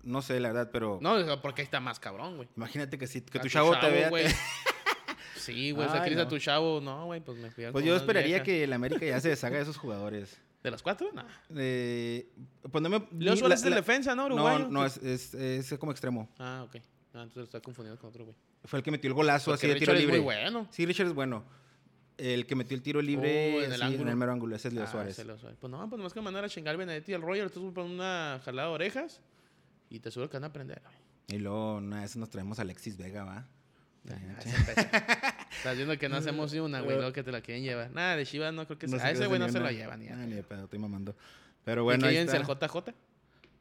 No 0.04 0.22
sé, 0.22 0.40
la 0.40 0.50
verdad, 0.50 0.70
pero... 0.72 1.00
No, 1.02 1.42
porque 1.42 1.62
ahí 1.62 1.66
está 1.66 1.80
más 1.80 2.00
cabrón, 2.00 2.36
güey. 2.36 2.50
Imagínate 2.58 2.98
que, 2.98 3.08
si, 3.08 3.22
que 3.22 3.40
tu 3.40 3.48
chavo, 3.50 3.78
te 3.80 3.90
vea... 3.90 4.10
güey. 4.10 4.26
Sí, 5.36 5.72
güey. 5.72 5.88
A 5.90 6.06
no. 6.10 6.28
tu 6.28 6.38
chavo. 6.40 6.80
No, 6.80 7.06
güey, 7.08 7.20
pues 7.20 7.38
me 7.38 7.52
fui 7.52 7.66
a 7.66 7.72
Pues 7.74 7.84
yo 7.84 7.96
esperaría 7.98 8.28
viejas. 8.28 8.46
que 8.46 8.64
el 8.64 8.72
América 8.72 9.06
ya 9.06 9.20
se 9.20 9.28
deshaga 9.36 9.58
de 9.58 9.64
esos 9.64 9.76
jugadores. 9.78 10.40
¿De 10.64 10.72
los 10.72 10.82
cuatro? 10.82 11.10
No. 11.14 11.26
Eh, 11.58 12.30
pues 12.72 12.82
no 12.82 12.90
me... 12.90 13.06
Leo 13.20 13.36
Suárez 13.36 13.60
es 13.60 13.64
de 13.66 13.70
la- 13.72 13.76
defensa, 13.78 14.16
¿no? 14.16 14.30
No, 14.30 14.36
Uruguayo. 14.36 14.70
no, 14.70 14.86
es, 14.86 14.96
es, 15.04 15.34
es 15.34 15.78
como 15.78 15.92
extremo. 15.92 16.30
Ah, 16.40 16.64
ok. 16.66 16.78
Ah, 17.14 17.24
entonces 17.24 17.44
está 17.44 17.60
confundido 17.60 17.98
con 18.00 18.10
otro, 18.10 18.24
güey. 18.24 18.38
Fue 18.64 18.80
el 18.80 18.84
que 18.84 18.92
metió 18.92 19.10
el 19.10 19.14
golazo 19.16 19.52
Porque 19.52 19.66
así 19.66 19.74
de 19.74 19.80
tiro 19.80 19.92
Richard 19.92 19.96
es 19.98 20.02
libre. 20.02 20.18
muy 20.20 20.24
bueno. 20.24 20.68
Sí, 20.72 20.86
Richard 20.86 21.08
es 21.08 21.14
bueno. 21.14 21.44
El 22.18 22.46
que 22.46 22.56
metió 22.56 22.78
el 22.78 22.82
tiro 22.84 23.02
libre 23.02 23.56
Oh, 23.58 23.64
en 23.64 23.74
el 23.74 23.82
así, 23.82 23.94
ángulo. 23.96 24.16
mero 24.16 24.32
ángulo, 24.32 24.56
ese 24.56 24.70
es 24.70 24.74
Leo 24.74 24.84
Ah, 24.86 24.88
Suárez. 24.88 25.12
ese 25.20 25.26
Leo 25.26 25.38
Suárez. 25.38 25.58
Pues 25.60 25.70
no, 25.70 25.78
pues 25.90 25.98
nomás 25.98 26.14
que 26.14 26.22
mandar 26.22 26.46
a 26.46 26.50
chingar 26.50 26.78
Benedetti 26.78 27.12
y 27.12 27.16
al 27.16 27.22
Roger. 27.22 27.50
Tú 27.50 27.74
pones 27.74 27.92
una 27.92 28.40
jalada 28.46 28.70
de 28.70 28.74
orejas 28.76 29.20
y 29.94 30.00
te 30.00 30.10
aseguro 30.10 30.30
que 30.30 30.38
van 30.38 30.46
a 30.46 30.48
aprender. 30.48 30.82
Y 31.28 31.38
luego 31.38 31.76
una 31.76 32.02
vez 32.02 32.16
nos 32.16 32.30
traemos 32.30 32.58
a 32.60 32.64
Alexis 32.64 32.98
Vega, 32.98 33.24
¿va? 33.24 33.46
Estás 35.58 35.76
viendo 35.78 35.98
que 35.98 36.10
no 36.10 36.16
hacemos 36.18 36.52
ni 36.52 36.60
una, 36.60 36.82
güey, 36.82 36.98
luego 36.98 37.14
que 37.14 37.24
te 37.24 37.32
la 37.32 37.42
quieren 37.42 37.64
llevar. 37.64 37.92
Nada, 37.92 38.16
de 38.18 38.26
Chivas 38.26 38.54
no 38.54 38.66
creo 38.66 38.78
que 38.80 38.88
sea. 38.88 39.06
A 39.06 39.12
ese 39.12 39.28
güey 39.28 39.40
no 39.40 39.48
se 39.50 39.60
lo 39.60 39.70
llevan 39.72 40.00
ni 40.00 40.10
a 40.10 40.14
Ah, 40.16 40.26
ni 40.26 40.34
de 40.34 40.44
pedo, 40.44 40.64
estoy 40.66 40.80
mamando. 40.80 41.16
Pero 41.64 41.82
¿Y 41.82 41.84
bueno, 41.86 42.02
que 42.02 42.08
ahí 42.08 42.14
llévense 42.16 42.38
está. 42.38 42.66
el 42.66 42.72
JJ 42.72 42.94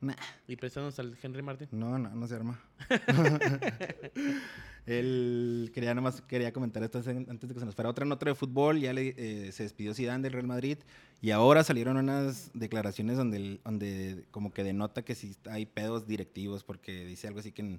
Nah, 0.01 0.15
y 0.49 0.57
préstanos 0.57 0.99
al 0.99 1.17
Henry 1.23 1.43
Martin. 1.43 1.69
no, 1.71 1.97
no, 1.97 2.09
no 2.09 2.27
se 2.27 2.35
arma. 2.35 2.61
Él 4.87 5.71
quería 5.73 5.95
nomás 5.95 6.21
quería 6.23 6.53
comentar 6.53 6.83
esto 6.83 6.99
antes 6.99 7.17
antes 7.29 7.49
de 7.49 7.55
que 7.55 7.61
se 7.61 7.67
nos 7.67 7.75
fuera 7.77 7.89
otra 7.89 8.05
nota 8.05 8.27
de 8.27 8.35
fútbol. 8.35 8.81
Ya 8.81 8.93
le, 8.93 9.15
eh, 9.17 9.53
se 9.53 9.63
despidió 9.63 9.95
Zidane 9.95 10.23
del 10.25 10.33
Real 10.33 10.47
Madrid 10.49 10.79
y 11.23 11.31
ahora 11.31 11.65
salieron 11.65 11.97
unas 11.97 12.51
declaraciones 12.53 13.17
donde, 13.17 13.61
donde 13.65 14.27
como 14.31 14.53
que 14.53 14.63
denota 14.65 15.03
que 15.03 15.15
sí 15.15 15.35
hay 15.49 15.65
pedos 15.65 16.07
directivos 16.07 16.65
porque 16.65 17.07
dice 17.07 17.29
algo 17.29 17.39
así 17.41 17.53
que 17.53 17.79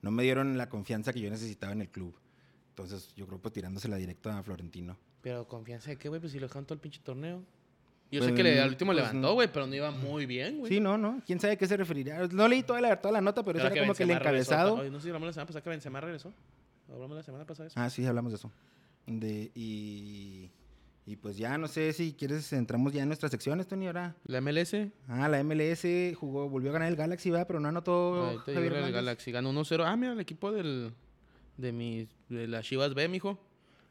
no 0.00 0.10
me 0.10 0.22
dieron 0.22 0.56
la 0.56 0.68
confianza 0.70 1.12
que 1.12 1.20
yo 1.20 1.28
necesitaba 1.28 1.72
en 1.72 1.82
el 1.82 1.88
club. 1.90 2.14
Entonces 2.70 3.12
yo 3.16 3.26
creo 3.26 3.38
pues 3.40 3.52
tirándosela 3.52 3.96
directa 3.96 4.38
a 4.38 4.42
Florentino. 4.42 4.96
Pero 5.22 5.46
confianza 5.46 5.90
de 5.90 5.96
qué, 5.96 6.08
güey, 6.08 6.20
pues 6.20 6.32
si 6.32 6.38
lo 6.38 6.46
dejaron 6.46 6.64
todo 6.66 6.74
el 6.74 6.80
pinche 6.80 7.00
torneo. 7.02 7.42
Yo 8.10 8.20
Pues, 8.20 8.30
sé 8.30 8.34
que 8.36 8.42
le, 8.44 8.60
al 8.60 8.68
último 8.68 8.92
pues, 8.92 8.98
levantó, 9.04 9.34
güey, 9.34 9.50
pero 9.52 9.66
no 9.66 9.74
iba 9.74 9.90
muy 9.90 10.26
bien, 10.26 10.58
güey. 10.58 10.70
Sí, 10.72 10.78
no, 10.78 10.96
no. 10.96 11.20
¿Quién 11.26 11.40
sabe 11.40 11.54
a 11.54 11.56
qué 11.56 11.66
se 11.66 11.76
referiría? 11.76 12.28
No 12.30 12.46
leí 12.46 12.62
toda 12.62 12.80
la, 12.80 13.00
toda 13.00 13.10
la 13.12 13.20
nota, 13.20 13.42
pero 13.42 13.58
eso 13.58 13.66
Ahora 13.66 13.74
era 13.76 13.84
como 13.86 13.94
que 13.96 14.02
el 14.04 14.08
regresó, 14.10 14.52
encabezado. 14.54 14.90
no 14.90 14.98
sé 14.98 15.04
si 15.04 15.08
hablamos 15.08 15.26
la 15.26 15.32
semana 15.32 15.46
pasada 15.46 15.62
que 15.62 15.70
Benzema 15.70 16.00
regresó. 16.00 16.32
Hablamos 16.92 17.16
la 17.16 17.22
semana 17.24 17.44
pasada 17.46 17.64
de 17.64 17.68
eso. 17.68 17.80
Ah, 17.80 17.90
sí, 17.90 18.04
hablamos 18.06 18.30
de 18.32 18.36
eso. 18.36 18.52
De, 19.06 19.50
y, 19.54 20.50
y 21.06 21.16
pues 21.16 21.36
ya, 21.36 21.58
no 21.58 21.68
sé 21.68 21.92
si 21.92 22.14
quieres, 22.14 22.50
entramos 22.54 22.92
ya 22.92 23.02
en 23.02 23.08
nuestras 23.08 23.30
secciones, 23.30 23.66
Tony, 23.66 23.86
ahora. 23.86 24.16
La 24.24 24.40
MLS, 24.40 24.74
Ah, 25.06 25.28
la 25.28 25.42
MLS 25.44 25.84
jugó, 26.16 26.48
volvió 26.48 26.70
a 26.70 26.72
ganar 26.72 26.88
el 26.88 26.96
Galaxy, 26.96 27.28
va, 27.30 27.46
pero 27.46 27.60
no 27.60 27.68
anotó 27.68 28.26
ahí 28.30 28.38
te 28.46 28.54
Javier 28.54 28.72
el. 28.74 28.92
Galaxy 28.92 29.30
ganó 29.30 29.52
1-0. 29.52 29.84
Ah, 29.86 29.96
mira, 29.96 30.12
el 30.14 30.20
equipo 30.20 30.50
del, 30.50 30.94
de, 31.58 31.72
mis, 31.72 32.08
de 32.30 32.48
las 32.48 32.64
Chivas 32.64 32.94
B, 32.94 33.06
mijo. 33.08 33.38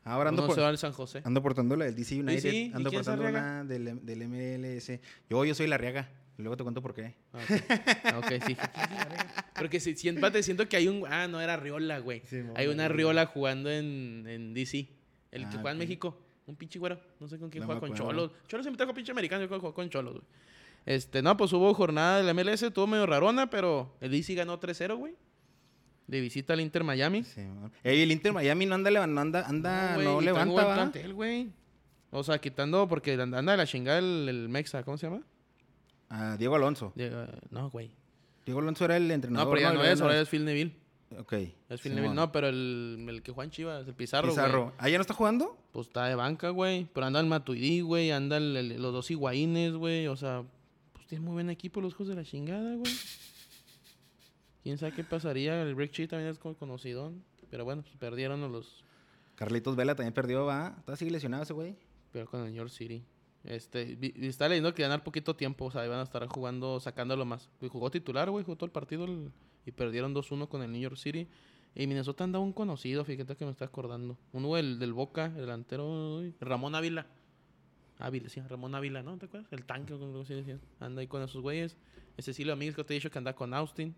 Ahora 0.03 0.30
ando, 0.30 0.47
1-0 0.47 0.55
por, 0.55 0.59
al 0.64 0.78
San 0.80 0.91
José. 0.91 1.22
ando 1.24 1.41
portando 1.43 1.76
la 1.76 1.86
del 1.86 1.95
DC 1.95 2.20
United, 2.20 2.41
sí, 2.51 2.72
¿y 2.72 2.76
ando 2.76 2.91
portando 2.91 3.28
una 3.28 3.64
del, 3.64 4.03
del 4.03 4.28
MLS. 4.28 4.99
Yo, 5.30 5.45
yo 5.45 5.53
soy 5.53 5.68
la 5.68 5.78
Riaga, 5.78 6.09
luego 6.38 6.57
te 6.57 6.64
cuento 6.64 6.82
por 6.82 6.95
qué. 6.95 7.16
Ah, 7.32 7.39
ok. 7.43 7.64
Ah, 8.05 8.20
ok, 8.20 8.45
sí. 8.45 8.57
Porque 9.55 9.80
si, 9.80 9.95
si 9.95 10.09
empate, 10.09 10.41
siento 10.41 10.68
que 10.68 10.78
hay 10.78 10.88
un... 10.88 11.05
Ah, 11.07 11.28
no, 11.28 11.39
era 11.39 11.57
Riola, 11.57 11.99
güey. 11.99 12.24
Sí, 12.26 12.41
hay 12.55 12.68
una 12.68 12.89
Riola 12.89 13.28
jugando 13.28 13.70
en, 13.70 14.26
en 14.28 14.53
DC. 14.55 14.89
El 15.32 15.47
que 15.47 15.55
juega 15.55 15.72
en. 15.72 15.78
México. 15.78 16.23
Un 16.46 16.56
pinche 16.56 16.78
güero. 16.80 17.00
No 17.20 17.28
sé 17.28 17.39
con 17.39 17.50
quién 17.50 17.62
No 17.62 17.66
juega 17.68 17.80
con. 17.82 17.94
Cholos. 17.94 18.32
Cholos 18.48 18.64
siempre 18.66 18.78
trajo 18.78 18.94
pinche 18.94 19.12
americano. 19.12 19.41
Yo 19.41 19.48
creo 19.48 19.60
que 19.60 19.62
jugó 19.62 19.74
con 19.74 19.89
Cholos, 19.89 20.14
güey. 20.14 20.26
Este, 20.86 21.22
no, 21.22 21.38
pues 21.38 21.54
hubo 21.54 21.74
jornada 21.74 22.18
de 22.18 22.24
la 22.24 22.34
MLS. 22.34 22.64
Estuvo 22.64 22.88
medio 22.88 23.06
rarona, 23.06 23.50
pero 23.50 23.96
el 24.02 24.12
DC 24.12 24.34
ganó 24.36 24.60
3-0, 24.60 24.98
güey. 24.98 25.16
De 26.08 26.20
visita 26.20 26.52
al 26.54 26.60
Inter 26.60 26.84
Miami. 26.84 27.24
Sí, 27.24 27.41
Ey, 27.84 28.02
el 28.02 28.12
Inter 28.12 28.34
Miami 28.34 28.66
no 28.66 28.76
anda, 28.76 28.91
no 29.08 29.22
anda, 29.22 29.48
anda, 29.48 29.96
no, 29.98 30.18
trae 30.18 30.22
levanta, 30.22 30.66
va. 30.66 30.74
plantel, 30.76 31.14
güey. 31.14 31.50
O 32.12 32.24
sea, 32.24 32.39
quitando... 32.39 32.88
Porque 32.89 33.14
anda 33.14 33.41
de 33.41 33.58
la 33.58 33.66
chingada 33.66 34.00
el, 34.00 34.28
el 34.28 34.50
Mexa. 34.50 34.84
¿Cómo 34.84 34.98
se 34.98 35.08
llama? 35.08 35.22
Ah, 36.10 36.36
Diego 36.38 36.56
Alonso. 36.56 36.91
Llega- 36.96 37.30
No, 37.50 37.70
güey. 37.70 37.91
Diego 38.46 38.60
Alonso 38.60 38.84
era 38.84 38.98
el 38.98 39.10
entrenador. 39.10 39.48
No, 39.48 39.54
pero 39.54 39.62
ya 39.70 39.74
no 39.74 39.82
Era 39.82 39.94
es. 39.94 40.02
Ahora 40.02 40.20
es 40.20 40.28
Phil 40.28 40.44
Neville. 40.44 40.76
Ok. 41.20 41.34
Es 41.34 41.82
Phil 41.82 41.91
Simón. 41.91 41.95
Neville. 41.95 42.14
No, 42.16 42.32
pero 42.32 42.47
el, 42.49 43.05
el 43.09 43.22
que 43.24 43.32
juega 43.32 43.45
en 43.45 43.51
Chivas, 43.51 43.88
el 43.88 43.93
Pizarro, 43.93 44.30
Pizarro. 44.30 44.64
güey. 44.66 44.76
¿Ah, 44.78 44.89
ya 44.89 44.97
no 44.97 45.01
está 45.01 45.14
jugando? 45.14 45.57
Pues 45.72 45.88
está 45.88 46.05
de 46.07 46.16
banca, 46.16 46.49
güey. 46.49 46.88
Pero 46.93 47.05
anda 47.07 47.20
el 47.20 47.28
Matuidi, 47.28 47.82
güey. 47.82 48.11
Anda 48.11 48.38
el- 48.38 48.55
el- 48.57 48.82
los 48.82 48.93
dos 48.93 49.09
Higuaínes, 49.11 49.74
güey. 49.76 50.07
O 50.07 50.16
sea, 50.16 50.43
pues 50.93 51.07
tiene 51.07 51.24
muy 51.24 51.34
buen 51.34 51.49
equipo 51.49 51.82
los 51.82 51.93
hijos 51.93 52.07
de 52.07 52.16
la 52.16 52.24
chingada, 52.24 52.76
güey. 52.76 52.93
¿Quién 54.64 54.78
sabe 54.78 54.93
qué 54.93 55.03
pasaría? 55.03 55.61
El 55.61 55.76
Rick 55.76 55.91
Chi 55.91 56.07
también 56.07 56.30
es 56.32 56.39
como 56.39 56.55
conocido. 56.55 57.11
Pero 57.49 57.66
bueno, 57.66 57.82
pues 57.84 57.95
perdieron 57.97 58.43
a 58.43 58.47
los... 58.47 58.84
Carlitos 59.36 59.76
Vela 59.76 59.95
también 59.95 60.14
perdió, 60.14 60.45
va. 60.45 60.76
Está 60.80 60.93
así 60.93 61.09
lesionado 61.09 61.43
ese 61.43 61.53
güey. 61.53 61.76
Pero 62.11 62.28
con 62.28 62.39
el 62.41 62.47
New 62.47 62.55
York 62.55 62.70
City. 62.70 63.03
Este, 63.43 63.97
está 64.26 64.47
leyendo 64.47 64.74
que 64.74 64.84
ganar 64.84 65.03
poquito 65.03 65.36
tiempo. 65.36 65.66
O 65.66 65.72
sea, 65.72 65.86
iban 65.86 65.99
a 65.99 66.03
estar 66.03 66.26
jugando, 66.28 66.80
sacándolo 66.80 67.26
más. 67.26 67.49
Y 67.61 67.68
jugó 67.68 67.91
titular, 67.91 68.30
güey. 68.30 68.45
Jugó 68.45 68.55
todo 68.55 68.68
el 68.68 68.72
partido 68.72 69.03
el- 69.05 69.32
y 69.66 69.72
perdieron 69.72 70.14
2-1 70.14 70.47
con 70.47 70.61
el 70.61 70.72
New 70.72 70.82
York 70.82 70.97
City. 70.97 71.28
Y 71.76 71.88
Minnesota 71.88 72.24
anda 72.24 72.39
un 72.39 72.53
conocido, 72.53 73.03
fíjate 73.03 73.36
que 73.36 73.45
me 73.45 73.51
está 73.51 73.66
acordando. 73.66 74.18
Uno 74.32 74.53
del, 74.55 74.78
del 74.78 74.93
Boca, 74.93 75.26
el 75.26 75.36
delantero, 75.38 76.22
Ramón 76.39 76.76
Ávila. 76.76 77.07
Ávila, 77.99 78.30
sí, 78.30 78.41
Ramón 78.41 78.76
Ávila, 78.76 79.01
¿no? 79.01 79.18
¿Te 79.18 79.26
acuerdas? 79.26 79.51
El 79.51 79.66
tanque, 79.66 79.97
como 79.97 80.20
así 80.22 80.34
decían. 80.34 80.59
Anda 80.80 81.01
ahí 81.01 81.07
con 81.07 81.22
esos 81.24 81.41
güeyes. 81.41 81.78
Ese 82.18 82.32
Cecilio 82.32 82.53
Amigos 82.53 82.76
que 82.76 82.84
te 82.84 82.93
he 82.93 82.95
dicho 82.95 83.09
que 83.09 83.18
anda 83.18 83.34
con 83.34 83.53
Austin, 83.53 83.95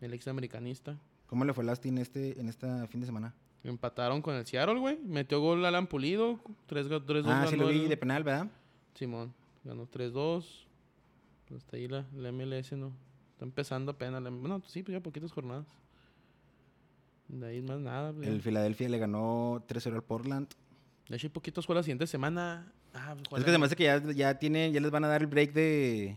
el 0.00 0.14
ex 0.14 0.28
americanista. 0.28 0.96
¿Cómo 1.26 1.44
le 1.44 1.52
fue 1.52 1.62
a 1.64 1.66
Lastin 1.66 1.98
este, 1.98 2.40
en 2.40 2.48
esta 2.48 2.86
fin 2.86 3.00
de 3.00 3.06
semana? 3.06 3.34
Empataron 3.64 4.22
con 4.22 4.34
el 4.34 4.46
Seattle, 4.46 4.78
güey. 4.78 4.98
Metió 5.04 5.40
gol 5.40 5.64
Alan 5.66 5.86
Pulido. 5.88 6.40
3-2 6.70 7.24
ah, 7.26 7.46
sí 7.50 7.56
lo 7.56 7.68
vi 7.68 7.80
el- 7.82 7.88
de 7.90 7.96
penal, 7.98 8.24
¿verdad? 8.24 8.50
Simón, 8.94 9.34
ganó 9.64 9.86
3-2. 9.86 10.64
Hasta 11.54 11.76
ahí 11.76 11.86
la, 11.88 12.06
la 12.14 12.32
MLS 12.32 12.72
no. 12.72 12.92
Está 13.38 13.44
empezando 13.44 13.92
apenas. 13.92 14.20
la- 14.20 14.30
bueno, 14.30 14.60
sí, 14.66 14.82
pues 14.82 14.94
ya 14.94 15.00
poquitas 15.00 15.30
jornadas. 15.30 15.64
De 17.28 17.46
ahí 17.46 17.62
más 17.62 17.78
nada. 17.78 18.12
pues. 18.12 18.26
El 18.26 18.42
Philadelphia 18.42 18.88
le 18.88 18.98
ganó 18.98 19.62
3-0 19.68 19.94
al 19.94 20.02
Portland. 20.02 20.48
De 21.08 21.14
hecho, 21.14 21.28
hay 21.28 21.30
poquitos 21.32 21.64
juegos 21.64 21.82
la 21.82 21.84
siguiente 21.84 22.08
semana. 22.08 22.72
Ah, 22.92 23.14
pues, 23.30 23.40
Es 23.44 23.48
que 23.48 23.56
me 23.58 23.66
hace 23.66 23.76
que 23.76 23.84
ya, 23.84 24.02
ya 24.12 24.36
tienen, 24.40 24.72
ya 24.72 24.80
les 24.80 24.90
van 24.90 25.04
a 25.04 25.08
dar 25.08 25.20
el 25.20 25.28
break 25.28 25.52
de, 25.52 26.16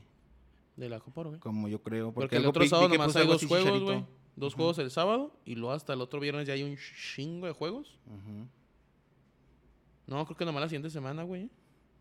De 0.75 0.89
la 0.89 0.99
Copa 0.99 1.21
güey. 1.21 1.39
como 1.39 1.67
yo 1.67 1.79
creo. 1.83 2.11
Porque 2.11 2.37
el 2.37 2.41
algo 2.41 2.49
otro 2.49 2.65
sábado 2.65 2.89
nomás 2.89 3.15
hay 3.15 3.27
dos 3.27 3.45
juegos, 3.45 3.83
güey. 3.83 4.03
Dos 4.35 4.55
juegos 4.55 4.79
el 4.79 4.89
sábado. 4.89 5.31
Y 5.45 5.53
luego 5.53 5.73
hasta 5.73 5.93
el 5.93 6.01
otro 6.01 6.19
viernes 6.19 6.47
ya 6.47 6.53
hay 6.53 6.63
un 6.63 6.75
chingo 6.75 7.45
de 7.45 7.53
juegos. 7.53 7.99
No, 10.07 10.25
creo 10.25 10.35
que 10.37 10.45
nomás 10.45 10.61
la 10.61 10.69
siguiente 10.69 10.89
semana, 10.89 11.21
güey. 11.21 11.51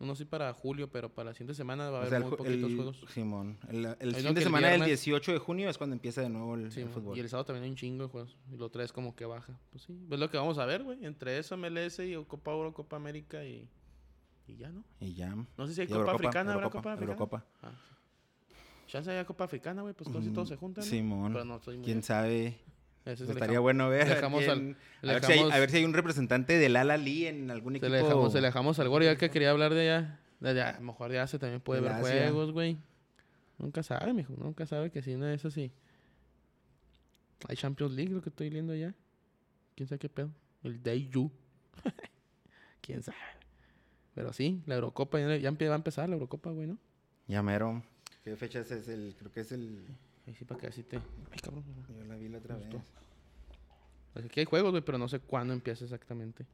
Uno 0.01 0.15
sí 0.15 0.25
para 0.25 0.51
julio, 0.53 0.89
pero 0.91 1.09
para 1.13 1.29
la 1.29 1.33
siguiente 1.33 1.53
semana 1.53 1.83
va 1.89 1.89
a 1.89 1.91
O 1.91 1.97
haber 1.97 2.09
sea, 2.09 2.19
muy 2.21 2.31
poquitos 2.31 2.69
el- 2.71 2.75
juegos. 2.75 3.05
Simón. 3.13 3.57
El, 3.69 3.85
el 3.99 4.15
fin 4.15 4.33
de 4.33 4.41
semana 4.41 4.67
del 4.69 4.81
viernes- 4.81 4.87
18 4.87 5.31
de 5.33 5.37
junio 5.37 5.69
es 5.69 5.77
cuando 5.77 5.93
empieza 5.95 6.21
de 6.21 6.29
nuevo 6.29 6.55
el, 6.55 6.71
Sí, 6.71 6.83
fútbol. 6.85 7.15
y 7.17 7.19
el 7.21 7.29
sábado 7.29 7.45
también 7.45 7.65
hay 7.65 7.69
un 7.69 7.75
chingo 7.75 8.03
de 8.05 8.09
juegos. 8.09 8.35
Y 8.51 8.57
lo 8.57 8.69
traes 8.69 8.91
como 8.91 9.15
que 9.15 9.25
baja. 9.25 9.59
Pues 9.69 9.83
sí, 9.83 9.95
es 10.09 10.19
lo 10.19 10.29
que 10.29 10.37
vamos 10.37 10.57
a 10.57 10.65
ver, 10.65 10.83
güey. 10.83 11.05
Entre 11.05 11.37
eso, 11.37 11.55
MLS 11.55 11.99
y 11.99 12.15
Copa 12.25 12.51
Oro, 12.53 12.73
Copa 12.73 12.95
América 12.95 13.45
y, 13.45 13.69
y 14.47 14.55
ya, 14.57 14.69
¿no? 14.71 14.83
Y 14.99 15.13
ya. 15.13 15.35
No 15.57 15.67
sé 15.67 15.73
si 15.75 15.81
hay 15.81 15.87
Copa 15.87 15.99
Eurocopa, 15.99 16.15
Africana, 16.27 16.53
¿habrá 16.53 16.69
Copa 16.69 16.93
Africana? 16.93 17.01
Eurocopa. 17.11 17.45
Ah, 17.61 17.71
sí. 17.87 18.55
Chance 18.87 19.11
haya 19.11 19.25
Copa 19.25 19.43
Africana, 19.45 19.83
güey, 19.83 19.93
pues 19.93 20.09
casi 20.09 20.31
todos 20.31 20.49
se 20.49 20.55
juntan. 20.57 20.83
¿no? 20.83 20.89
Simón. 20.89 21.31
Pero 21.31 21.45
no 21.45 21.55
estoy 21.57 21.77
muy... 21.77 21.85
Quién 21.85 22.01
sabe. 22.03 22.57
Se 23.03 23.11
Estaría 23.23 23.59
bueno 23.59 23.89
ver. 23.89 24.03
a 24.03 24.15
dejamos 24.15 24.47
al- 24.47 24.59
quién- 24.59 24.77
le 25.01 25.09
a, 25.09 25.13
ver 25.15 25.23
si 25.25 25.31
hay, 25.31 25.37
dejamos- 25.39 25.53
a 25.55 25.59
ver 25.59 25.69
si 25.71 25.77
hay 25.77 25.85
un 25.85 25.93
representante 25.93 26.57
del 26.59 26.75
Ala 26.75 26.97
Lee 26.97 27.25
en 27.27 27.49
algún 27.49 27.73
Se 27.73 27.77
equipo. 27.79 27.91
le 27.91 27.97
dejamos, 28.03 28.31
se 28.33 28.41
le 28.41 28.47
dejamos 28.47 28.77
al 28.79 28.89
Gori, 28.89 29.05
ya 29.05 29.15
que 29.17 29.29
quería 29.31 29.49
hablar 29.49 29.73
de 29.73 29.81
allá. 29.89 30.19
De 30.39 30.49
allá, 30.51 30.69
A 30.69 30.79
lo 30.79 30.85
mejor 30.85 31.11
ya 31.11 31.25
se 31.27 31.39
también 31.39 31.61
puede 31.61 31.81
ver 31.81 31.91
Asia. 31.93 32.03
juegos, 32.23 32.51
güey. 32.51 32.77
Nunca 33.57 33.81
sabe, 33.83 34.13
mijo. 34.13 34.33
Nunca 34.37 34.65
sabe 34.65 34.91
que 34.91 35.01
si 35.01 35.15
no 35.15 35.27
es 35.27 35.43
así. 35.45 35.71
Hay 37.47 37.55
Champions 37.57 37.93
League, 37.93 38.11
lo 38.13 38.21
que 38.21 38.29
estoy 38.29 38.49
viendo 38.49 38.75
ya. 38.75 38.93
¿Quién 39.75 39.87
sabe 39.87 39.99
qué 39.99 40.09
pedo? 40.09 40.29
El 40.63 40.81
Daiju. 40.83 41.31
¿Quién 42.81 43.01
sabe? 43.03 43.17
Pero 44.13 44.33
sí, 44.33 44.61
la 44.65 44.75
Eurocopa 44.75 45.19
ya, 45.19 45.51
va 45.51 45.73
a 45.73 45.75
empezar 45.75 46.07
la 46.09 46.15
Eurocopa, 46.15 46.51
güey, 46.51 46.67
¿no? 46.67 46.77
Ya 47.27 47.41
mero. 47.41 47.83
¿Qué 48.23 48.35
fecha 48.35 48.59
es 48.59 48.71
el? 48.87 49.15
Creo 49.17 49.31
que 49.31 49.39
es 49.41 49.51
el. 49.51 49.85
Ahí 50.27 50.35
sí, 50.35 50.45
para 50.45 50.59
que 50.59 50.67
así 50.67 50.83
te... 50.83 50.97
Ay, 50.97 51.39
cabrón. 51.41 51.63
Yo 51.97 52.05
la 52.05 52.15
vi 52.15 52.29
la 52.29 52.37
otra 52.37 52.55
vez. 52.55 52.67
Pues 54.13 54.25
aquí 54.25 54.41
hay 54.41 54.45
juegos, 54.45 54.71
güey, 54.71 54.83
pero 54.83 54.97
no 54.97 55.07
sé 55.07 55.19
cuándo 55.19 55.53
empieza 55.53 55.83
exactamente. 55.85 56.45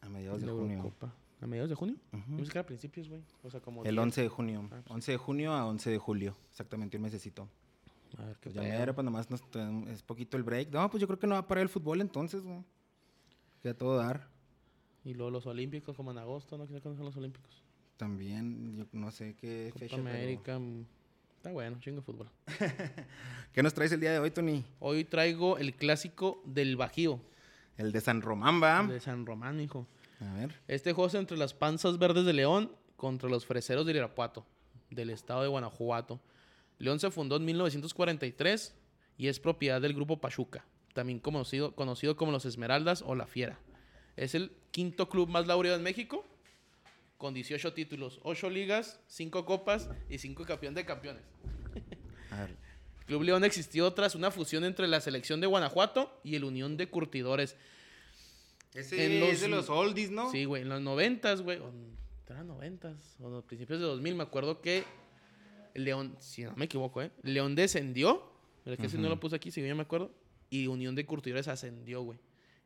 A 0.00 0.08
mediados 0.08 0.42
de 0.42 0.48
junio. 0.48 0.92
¿A 1.40 1.46
mediados 1.46 1.70
de 1.70 1.74
junio? 1.74 1.96
Yo 2.12 2.36
pensé 2.36 2.52
que 2.52 2.58
era 2.58 2.60
a 2.60 2.66
principios, 2.66 3.08
güey. 3.08 3.22
O 3.42 3.50
sea, 3.50 3.60
como... 3.60 3.84
El 3.84 3.96
10. 3.96 4.02
11 4.04 4.22
de 4.22 4.28
junio. 4.28 4.68
Ah, 4.70 4.80
pues. 4.84 4.90
11 4.90 5.12
de 5.12 5.18
junio 5.18 5.52
a 5.52 5.66
11 5.66 5.90
de 5.90 5.98
julio. 5.98 6.36
Exactamente 6.50 6.96
un 6.96 7.02
mesecito. 7.02 7.48
A 8.18 8.24
ver 8.26 8.36
qué 8.36 8.50
Pues 8.50 8.54
ya 8.54 8.62
mero, 8.62 8.94
pues 8.94 9.04
nomás 9.04 9.30
nos 9.30 9.42
es 9.88 10.02
poquito 10.02 10.36
el 10.36 10.42
break. 10.44 10.70
No, 10.70 10.88
pues 10.90 11.00
yo 11.00 11.06
creo 11.06 11.18
que 11.18 11.26
no 11.26 11.34
va 11.34 11.40
a 11.40 11.48
parar 11.48 11.62
el 11.62 11.68
fútbol 11.68 12.00
entonces, 12.00 12.42
güey. 12.42 12.62
Que 13.62 13.70
a 13.70 13.74
todo 13.76 13.96
dar. 13.96 14.28
Y 15.04 15.14
luego 15.14 15.30
los 15.30 15.46
Olímpicos, 15.46 15.96
como 15.96 16.12
en 16.12 16.18
agosto, 16.18 16.56
¿no? 16.56 16.66
¿Quién 16.66 16.80
son 16.80 17.04
los 17.04 17.16
Olímpicos? 17.16 17.62
También, 17.96 18.76
yo 18.76 18.86
no 18.92 19.10
sé 19.10 19.34
qué 19.34 19.70
Copa 19.72 19.80
fecha. 19.80 19.96
América. 19.96 20.60
Está 21.42 21.50
bueno, 21.50 21.76
chingo 21.80 21.96
de 21.96 22.02
fútbol. 22.02 22.28
¿Qué 23.52 23.64
nos 23.64 23.74
traes 23.74 23.90
el 23.90 23.98
día 23.98 24.12
de 24.12 24.20
hoy, 24.20 24.30
Tony? 24.30 24.64
Hoy 24.78 25.02
traigo 25.02 25.58
el 25.58 25.74
clásico 25.74 26.40
del 26.44 26.76
Bajío, 26.76 27.18
El 27.76 27.90
de 27.90 28.00
San 28.00 28.22
Román, 28.22 28.62
va. 28.62 28.84
de 28.84 29.00
San 29.00 29.26
Román, 29.26 29.58
hijo. 29.58 29.88
A 30.20 30.32
ver. 30.34 30.54
Este 30.68 30.92
juego 30.92 31.08
es 31.08 31.14
entre 31.14 31.36
las 31.36 31.52
Panzas 31.52 31.98
Verdes 31.98 32.26
de 32.26 32.32
León 32.32 32.70
contra 32.94 33.28
los 33.28 33.44
Freseros 33.44 33.84
de 33.86 33.90
Irapuato, 33.90 34.46
del 34.90 35.10
estado 35.10 35.42
de 35.42 35.48
Guanajuato. 35.48 36.20
León 36.78 37.00
se 37.00 37.10
fundó 37.10 37.38
en 37.38 37.44
1943 37.44 38.76
y 39.18 39.26
es 39.26 39.40
propiedad 39.40 39.80
del 39.80 39.94
grupo 39.94 40.20
Pachuca, 40.20 40.64
también 40.94 41.18
conocido, 41.18 41.74
conocido 41.74 42.14
como 42.14 42.30
los 42.30 42.44
Esmeraldas 42.44 43.02
o 43.04 43.16
La 43.16 43.26
Fiera. 43.26 43.58
Es 44.14 44.36
el 44.36 44.52
quinto 44.70 45.08
club 45.08 45.28
más 45.28 45.48
laureado 45.48 45.76
en 45.76 45.82
México, 45.82 46.24
con 47.22 47.34
18 47.34 47.72
títulos, 47.72 48.18
8 48.24 48.50
ligas, 48.50 48.98
5 49.06 49.44
copas 49.46 49.88
y 50.10 50.18
5 50.18 50.44
campeón 50.44 50.74
de 50.74 50.84
campeones. 50.84 51.22
A 52.32 52.40
ver. 52.40 52.56
Club 53.06 53.22
León 53.22 53.44
existió 53.44 53.92
tras 53.92 54.16
una 54.16 54.32
fusión 54.32 54.64
entre 54.64 54.88
la 54.88 55.00
selección 55.00 55.40
de 55.40 55.46
Guanajuato 55.46 56.18
y 56.24 56.34
el 56.34 56.42
Unión 56.42 56.76
de 56.76 56.88
Curtidores. 56.88 57.54
Ese 58.74 59.04
En 59.06 59.20
los- 59.20 59.28
es 59.28 59.40
de 59.42 59.46
los 59.48 59.70
oldies, 59.70 60.10
¿no? 60.10 60.32
Sí, 60.32 60.46
güey, 60.46 60.62
en 60.62 60.68
los 60.68 60.80
noventas, 60.80 61.42
güey, 61.42 61.58
o 61.60 61.68
en- 61.68 61.96
eran 62.28 62.48
noventas, 62.48 62.96
o 63.20 63.26
en 63.28 63.34
los 63.34 63.44
principios 63.44 63.78
de 63.78 63.86
2000, 63.86 64.16
me 64.16 64.24
acuerdo 64.24 64.60
que 64.60 64.82
León, 65.74 66.16
si 66.18 66.42
no 66.42 66.56
me 66.56 66.64
equivoco, 66.64 67.02
¿eh? 67.02 67.12
León 67.22 67.54
descendió, 67.54 68.32
pero 68.64 68.74
es 68.74 68.80
que 68.80 68.88
si 68.88 68.98
no 68.98 69.08
lo 69.08 69.20
puse 69.20 69.36
aquí, 69.36 69.52
si 69.52 69.64
yo 69.64 69.76
me 69.76 69.82
acuerdo, 69.82 70.10
y 70.50 70.66
Unión 70.66 70.96
de 70.96 71.06
Curtidores 71.06 71.46
ascendió, 71.46 72.02
güey. 72.02 72.18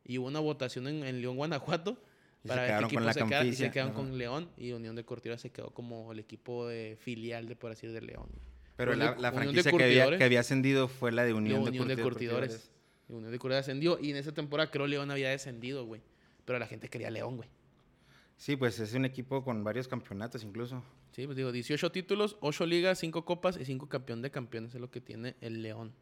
Y 0.06 0.16
hubo 0.16 0.28
una 0.28 0.40
votación 0.40 0.88
en, 0.88 1.04
en 1.04 1.20
León, 1.20 1.36
Guanajuato, 1.36 1.98
Y 2.46 2.48
se 2.48 2.54
para 2.54 2.62
ver 2.62 2.66
qué 2.68 2.72
quedaron 2.72 2.88
con 2.90 2.96
equipo 2.98 3.06
la 3.06 3.12
se 3.12 3.18
queda- 3.20 3.26
y 3.26 3.30
campicia, 3.30 3.66
se 3.66 3.72
quedaron 3.72 3.92
ajá. 3.92 4.00
con 4.00 4.18
León, 4.18 4.50
y 4.56 4.72
Unión 4.72 4.96
de 4.96 5.04
Curtidores 5.04 5.40
se 5.42 5.50
quedó 5.50 5.70
como 5.70 6.12
el 6.12 6.18
equipo 6.18 6.66
de 6.68 6.96
filial, 7.00 7.46
de 7.48 7.56
por 7.56 7.72
así 7.72 7.86
decir, 7.86 8.00
de 8.00 8.06
León. 8.06 8.28
Pero 8.76 8.92
Unión 8.92 9.06
la, 9.06 9.14
de- 9.14 9.22
de 9.22 9.32
franquicia 9.36 9.62
que 9.62 9.68
había, 9.84 9.86
Curtidores. 9.86 10.18
que 10.18 10.24
había 10.24 10.40
ascendido 10.40 10.88
fue 10.88 11.12
la 11.12 11.24
de 11.24 11.32
Unión, 11.34 11.62
Unión 11.62 11.88
de 11.88 11.96
Curti- 11.96 12.02
Curtidores. 12.02 12.70
Y 13.08 13.12
Unión 13.12 13.30
de 13.32 13.38
Curtidores 13.38 13.64
ascendió, 13.66 13.98
y 14.00 14.10
en 14.10 14.16
esa 14.16 14.32
temporada 14.32 14.70
creo 14.70 14.86
León 14.86 15.10
había 15.10 15.30
descendido, 15.30 15.84
güey. 15.86 16.00
Pero 16.44 16.58
la 16.58 16.66
gente 16.66 16.88
quería 16.88 17.10
León, 17.10 17.36
güey. 17.36 17.48
Sí, 18.36 18.54
pues 18.56 18.78
es 18.80 18.92
un 18.94 19.04
equipo 19.06 19.42
con 19.44 19.64
varios 19.64 19.88
campeonatos 19.88 20.44
incluso. 20.44 20.82
Sí, 21.12 21.24
pues 21.24 21.36
digo, 21.38 21.50
18 21.52 21.90
títulos, 21.90 22.36
8 22.40 22.66
ligas, 22.66 22.98
5 22.98 23.24
copas 23.24 23.56
y 23.56 23.64
5 23.64 23.88
campeón 23.88 24.20
de 24.20 24.30
campeones 24.30 24.74
es 24.74 24.80
lo 24.80 24.90
que 24.90 25.00
tiene 25.00 25.36
el 25.40 25.62
León. 25.62 25.92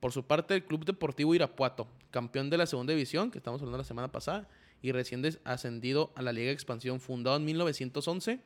Por 0.00 0.12
su 0.12 0.26
parte, 0.26 0.54
el 0.54 0.64
Club 0.64 0.84
Deportivo 0.84 1.34
Irapuato, 1.34 1.88
campeón 2.10 2.50
de 2.50 2.58
la 2.58 2.66
segunda 2.66 2.92
división, 2.92 3.30
que 3.30 3.38
estamos 3.38 3.60
hablando 3.62 3.78
la 3.78 3.84
semana 3.84 4.08
pasada, 4.12 4.48
y 4.82 4.92
recién 4.92 5.22
ascendido 5.44 6.12
a 6.14 6.22
la 6.22 6.32
Liga 6.32 6.46
de 6.46 6.52
Expansión, 6.52 7.00
fundado 7.00 7.36
en 7.36 7.44
1911, 7.44 8.40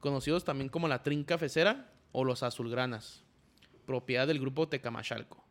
conocidos 0.00 0.44
también 0.44 0.68
como 0.68 0.88
la 0.88 1.02
Trinca 1.02 1.38
Fecera 1.38 1.92
o 2.12 2.24
los 2.24 2.42
Azulgranas, 2.42 3.24
propiedad 3.86 4.26
del 4.26 4.40
grupo 4.40 4.68
Tecamachalco. 4.68 5.44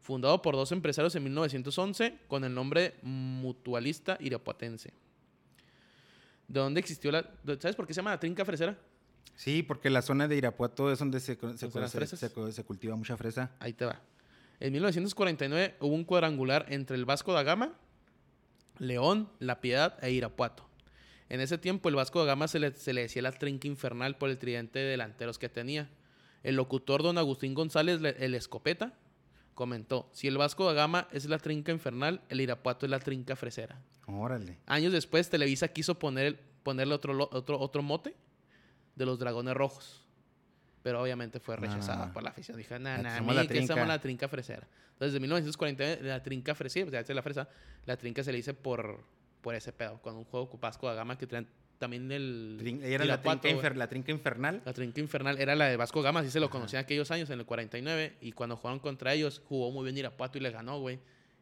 Fundado 0.00 0.40
por 0.42 0.54
dos 0.54 0.72
empresarios 0.72 1.14
en 1.16 1.24
1911 1.24 2.18
con 2.28 2.44
el 2.44 2.54
nombre 2.54 2.94
Mutualista 3.02 4.16
Irapuatense. 4.20 4.92
¿De 6.46 6.60
dónde 6.60 6.80
existió 6.80 7.12
la... 7.12 7.30
¿Sabes 7.60 7.76
por 7.76 7.86
qué 7.86 7.92
se 7.92 7.98
llama 7.98 8.10
la 8.10 8.20
Trinca 8.20 8.44
Fresera? 8.44 8.78
Sí, 9.34 9.62
porque 9.62 9.90
la 9.90 10.02
zona 10.02 10.26
de 10.26 10.36
Irapuato 10.36 10.90
es 10.90 10.98
donde 10.98 11.20
se, 11.20 11.38
se 11.56 12.64
cultiva 12.64 12.96
mucha 12.96 13.16
fresa. 13.16 13.52
Ahí 13.60 13.72
te 13.72 13.84
va. 13.84 14.00
En 14.60 14.72
1949 14.72 15.76
hubo 15.80 15.94
un 15.94 16.04
cuadrangular 16.04 16.66
entre 16.70 16.96
el 16.96 17.04
Vasco 17.04 17.32
da 17.32 17.42
Gama, 17.42 17.74
León, 18.78 19.28
La 19.38 19.60
Piedad 19.60 20.02
e 20.04 20.10
Irapuato. 20.12 20.64
En 21.28 21.40
ese 21.40 21.58
tiempo 21.58 21.88
el 21.88 21.94
Vasco 21.94 22.20
da 22.20 22.24
Gama 22.26 22.48
se 22.48 22.58
le, 22.58 22.72
se 22.72 22.92
le 22.92 23.02
decía 23.02 23.22
la 23.22 23.32
trinca 23.32 23.66
infernal 23.68 24.16
por 24.16 24.30
el 24.30 24.38
tridente 24.38 24.78
de 24.78 24.86
delanteros 24.86 25.38
que 25.38 25.48
tenía. 25.48 25.90
El 26.42 26.56
locutor 26.56 27.02
don 27.02 27.18
Agustín 27.18 27.52
González, 27.54 28.00
le- 28.00 28.16
el 28.24 28.34
escopeta, 28.34 28.94
comentó, 29.54 30.08
si 30.12 30.28
el 30.28 30.38
Vasco 30.38 30.64
da 30.66 30.72
Gama 30.72 31.08
es 31.12 31.26
la 31.28 31.38
trinca 31.38 31.72
infernal, 31.72 32.22
el 32.28 32.40
Irapuato 32.40 32.86
es 32.86 32.90
la 32.90 33.00
trinca 33.00 33.36
fresera. 33.36 33.82
Órale. 34.06 34.58
Años 34.66 34.92
después, 34.92 35.28
Televisa 35.28 35.68
quiso 35.68 35.98
poner, 35.98 36.40
ponerle 36.62 36.94
otro, 36.94 37.28
otro, 37.32 37.58
otro 37.58 37.82
mote 37.82 38.14
de 38.94 39.04
los 39.04 39.18
dragones 39.18 39.54
rojos. 39.54 40.06
Pero 40.88 41.02
obviamente 41.02 41.38
fue 41.38 41.54
rechazada 41.56 42.10
por 42.12 42.22
la 42.22 42.30
afición. 42.30 42.56
Dije, 42.56 42.78
nah, 42.78 42.94
Ah, 42.94 43.02
nah, 43.02 43.18
somos 43.18 43.34
la 43.34 43.42
que 43.46 43.54
somos 43.56 43.66
trinca". 43.68 43.86
la 43.86 44.00
trinca 44.00 44.26
fresera. 44.28 44.66
Entonces, 44.92 45.12
desde 45.12 45.20
1949, 45.20 46.08
la 46.08 46.22
trinca 46.22 46.54
fresera, 46.54 46.86
o 46.86 46.90
sea, 46.90 47.00
esta 47.00 47.12
es 47.12 47.16
la 47.16 47.22
fresa, 47.22 47.48
la 47.84 47.96
trinca 47.98 48.24
se 48.24 48.32
le 48.32 48.38
dice 48.38 48.54
por, 48.54 49.00
por 49.42 49.54
ese 49.54 49.72
pedo. 49.74 50.00
Con 50.00 50.16
un 50.16 50.24
juego 50.24 50.48
Vasco 50.58 50.86
da 50.86 50.94
Gama 50.94 51.18
que 51.18 51.26
traen 51.26 51.46
también 51.78 52.10
el. 52.10 52.56
Trin- 52.58 52.82
Era 52.82 53.04
la 53.04 53.20
trinca, 53.20 53.40
güey. 53.42 53.54
infer- 53.54 53.74
la 53.76 53.86
trinca 53.88 54.12
infernal. 54.12 54.62
La 54.64 54.72
trinca 54.72 55.00
infernal 55.00 55.38
era 55.38 55.54
la 55.54 55.66
de 55.66 55.76
Vasco 55.76 56.00
Gama, 56.00 56.20
así 56.20 56.30
se 56.30 56.40
lo 56.40 56.48
conocía 56.48 56.78
en 56.78 56.84
aquellos 56.84 57.10
años, 57.10 57.28
en 57.30 57.38
el 57.38 57.44
49. 57.44 58.14
Y 58.22 58.32
cuando 58.32 58.56
jugaron 58.56 58.78
contra 58.80 59.12
ellos, 59.12 59.42
jugó 59.46 59.70
muy 59.70 59.84
bien 59.84 59.96
Irapuato 59.98 60.38
y 60.38 60.40
le 60.40 60.50
ganó, 60.50 60.80
güey. 60.80 60.98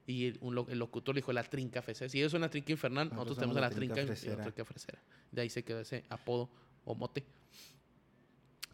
Y 0.09 0.27
el, 0.27 0.39
un 0.41 0.67
el 0.71 0.79
locutor 0.79 1.15
le 1.15 1.21
dijo 1.21 1.33
la 1.33 1.43
trinca 1.45 1.83
fresera. 1.83 2.09
Si 2.09 2.19
ellos 2.19 2.33
son 2.33 2.41
la 2.43 2.49
trinca 2.51 2.73
infernal, 2.73 3.09
Nosotros 3.11 3.39
nosotros 3.39 3.39
tenemos 3.39 3.57
a 3.57 3.61
la 3.61 3.71
trinca 3.71 4.01
y 4.03 4.29
la 4.37 4.43
trinca 4.43 4.65
fresera. 4.65 4.99
De 5.33 5.43
ahí 5.43 5.51
se 5.51 5.63
quedó 5.65 5.81
ese 5.81 6.05
apodo 6.11 6.49
o 6.85 6.95
mote. 6.95 7.25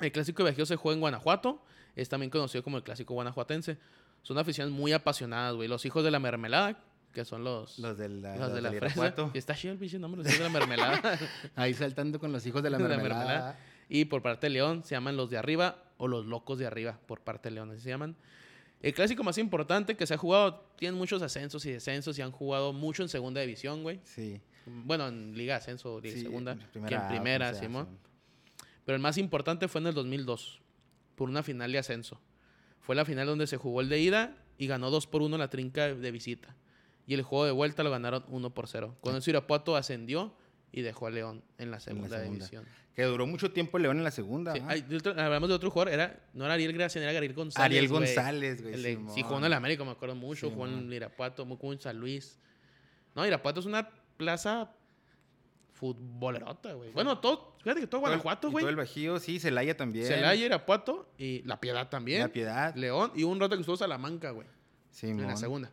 El 0.03 0.13
clásico 0.13 0.43
de 0.45 0.51
Bajío 0.51 0.67
se 0.67 0.77
juega 0.77 0.95
en 0.95 1.01
Guanajuato. 1.01 1.63
Es 1.97 2.09
también 2.09 2.31
conocido 2.31 2.63
como 2.65 2.77
el 2.77 2.83
clásico 2.83 3.15
guanajuatense. 3.15 3.79
Son 4.23 4.37
aficiones 4.39 4.73
muy 4.73 4.93
apasionadas, 4.93 5.55
güey. 5.55 5.69
Los 5.69 5.85
hijos 5.85 6.05
de 6.05 6.11
la 6.11 6.19
mermelada, 6.19 6.79
que 7.13 7.25
son 7.25 7.45
los, 7.45 7.79
Los 7.79 7.99
de 7.99 8.09
la, 8.09 8.33
los 8.37 8.47
los 8.47 8.55
de 8.55 8.61
la 8.63 8.73
fresa. 8.73 9.15
Y 9.35 9.39
está 9.39 9.55
chido 9.55 9.73
el 9.75 9.79
pinche 9.79 9.99
nombre, 9.99 10.23
los 10.23 10.27
hijos 10.33 10.39
de 10.45 10.51
la 10.51 10.59
mermelada. 10.59 11.19
Ahí 11.57 11.75
saltando 11.75 12.19
con 12.19 12.33
los 12.33 12.45
hijos 12.47 12.63
de 12.63 12.71
la 12.71 12.79
De 12.79 12.85
la 12.85 12.89
mermelada. 12.91 13.25
mermelada. 13.25 13.59
Y 13.89 14.07
por 14.07 14.23
parte 14.23 14.47
de 14.47 14.51
León 14.51 14.85
se 14.85 14.95
llaman 14.95 15.17
los 15.17 15.29
de 15.31 15.37
arriba 15.39 15.83
o 15.99 16.09
los 16.09 16.25
locos 16.27 16.59
de 16.59 16.67
arriba, 16.67 16.99
por 17.07 17.21
parte 17.21 17.49
de 17.51 17.57
León, 17.57 17.71
así 17.71 17.81
se 17.83 17.91
llaman. 17.91 18.17
El 18.81 18.95
clásico 18.95 19.23
más 19.23 19.39
importante 19.39 19.97
que 19.97 20.07
se 20.07 20.15
ha 20.15 20.19
jugado, 20.19 20.65
tienen 20.77 20.99
muchos 20.99 21.23
ascensos 21.23 21.65
y 21.67 21.71
descensos 21.73 22.19
y 22.19 22.23
han 22.23 22.33
jugado 22.33 22.73
mucho 22.73 23.03
en 23.03 23.09
segunda 23.09 23.41
división, 23.41 23.83
güey. 23.83 24.01
Sí. 24.05 24.41
Bueno, 24.67 25.07
en 25.09 25.37
Liga 25.37 25.57
Ascenso, 25.57 26.01
Liga 26.01 26.15
sí, 26.17 26.23
Segunda, 26.23 26.57
primera 26.73 26.89
que 26.89 26.95
en 26.95 27.09
primera, 27.09 27.55
Simón. 27.55 27.87
sí. 27.91 28.09
Pero 28.85 28.97
el 28.97 29.03
más 29.03 29.19
importante 29.19 29.69
fue 29.69 29.81
en 29.81 29.89
el 29.89 29.95
2002, 29.95 30.61
por 31.15 31.29
una 31.29 31.43
final 31.43 31.71
de 31.73 31.79
ascenso. 31.79 32.21
Fue 32.81 32.97
la 32.97 33.05
final 33.05 33.27
donde 33.27 33.47
se 33.47 33.57
jugó 33.57 33.81
el 33.81 33.89
de 33.89 34.01
ida 34.01 34.37
y 34.59 34.67
ganó 34.67 34.91
2 34.91 35.07
por 35.07 35.23
1 35.23 35.39
la 35.39 35.49
trinca 35.51 35.95
de 35.95 36.11
visita. 36.11 36.57
Y 37.07 37.15
el 37.15 37.23
juego 37.23 37.45
de 37.45 37.53
vuelta 37.53 37.83
lo 37.83 37.91
ganaron 37.91 38.25
1 38.29 38.51
por 38.55 38.67
0. 38.69 38.97
Con 39.01 39.17
eso 39.17 39.31
Irapuato 39.31 39.77
ascendió 39.77 40.35
y 40.73 40.83
dejó 40.83 41.07
a 41.07 41.11
León 41.11 41.43
en 41.59 41.71
la 41.71 41.81
segunda, 41.81 42.09
segunda. 42.19 42.31
división. 42.47 42.65
Que 42.95 43.05
duró 43.05 43.27
mucho 43.27 43.51
tiempo 43.53 43.79
León 43.79 43.99
en 43.99 44.05
la 44.05 44.11
segunda. 44.11 44.53
Sí, 44.53 44.61
¿ah? 44.63 44.67
hay- 44.69 44.83
de 44.83 44.97
otro- 44.97 45.13
hablamos 45.19 45.49
de 45.49 45.55
otro 45.55 45.71
jugador, 45.71 45.93
era, 45.95 46.21
no 46.35 46.45
era 46.45 46.55
Ariel 46.55 46.73
Gracián, 46.73 47.03
era 47.05 47.17
Ariel 47.17 47.33
González. 47.35 47.65
Ariel. 47.65 47.89
González, 47.89 48.63
güey. 48.63 48.97
Sí, 49.15 49.23
jugó 49.23 49.39
en 49.39 49.45
el 49.45 49.53
América, 49.53 49.85
me 49.85 49.93
acuerdo 49.93 50.15
mucho. 50.15 50.47
Sí, 50.49 50.53
jugó 50.53 50.67
en. 50.67 50.93
Irapuato, 50.93 51.45
muy 51.47 51.57
en 51.73 51.81
San 51.81 51.99
Luis. 51.99 52.39
No, 53.15 53.27
Irapuato 53.27 53.61
es 53.61 53.67
una 53.67 53.89
plaza 54.17 54.73
futbolerota, 55.83 56.75
güey. 56.75 56.93
Bueno, 56.93 57.19
todo, 57.19 57.57
fíjate 57.59 57.81
que 57.81 57.87
todo 57.89 58.03
Guanajuato, 58.03 58.53
güey. 58.53 58.63
Todo 58.63 58.71
el 58.71 58.77
Bajío, 58.77 59.19
sí, 59.19 59.41
Celaya 59.41 59.77
también. 59.77 60.07
Celaya, 60.07 60.45
Irapuato 60.47 61.09
y 61.19 61.43
La 61.43 61.61
Piedad 61.61 61.89
también. 61.89 62.21
La 62.21 62.29
Piedad. 62.29 62.73
León 62.77 63.11
y 63.17 63.25
un 63.25 63.41
rato 63.41 63.57
que 63.57 63.63
estuvo 63.63 63.77
Salamanca, 63.77 64.31
güey. 64.31 64.47
En 65.03 65.21
la 65.27 65.37
segunda. 65.37 65.73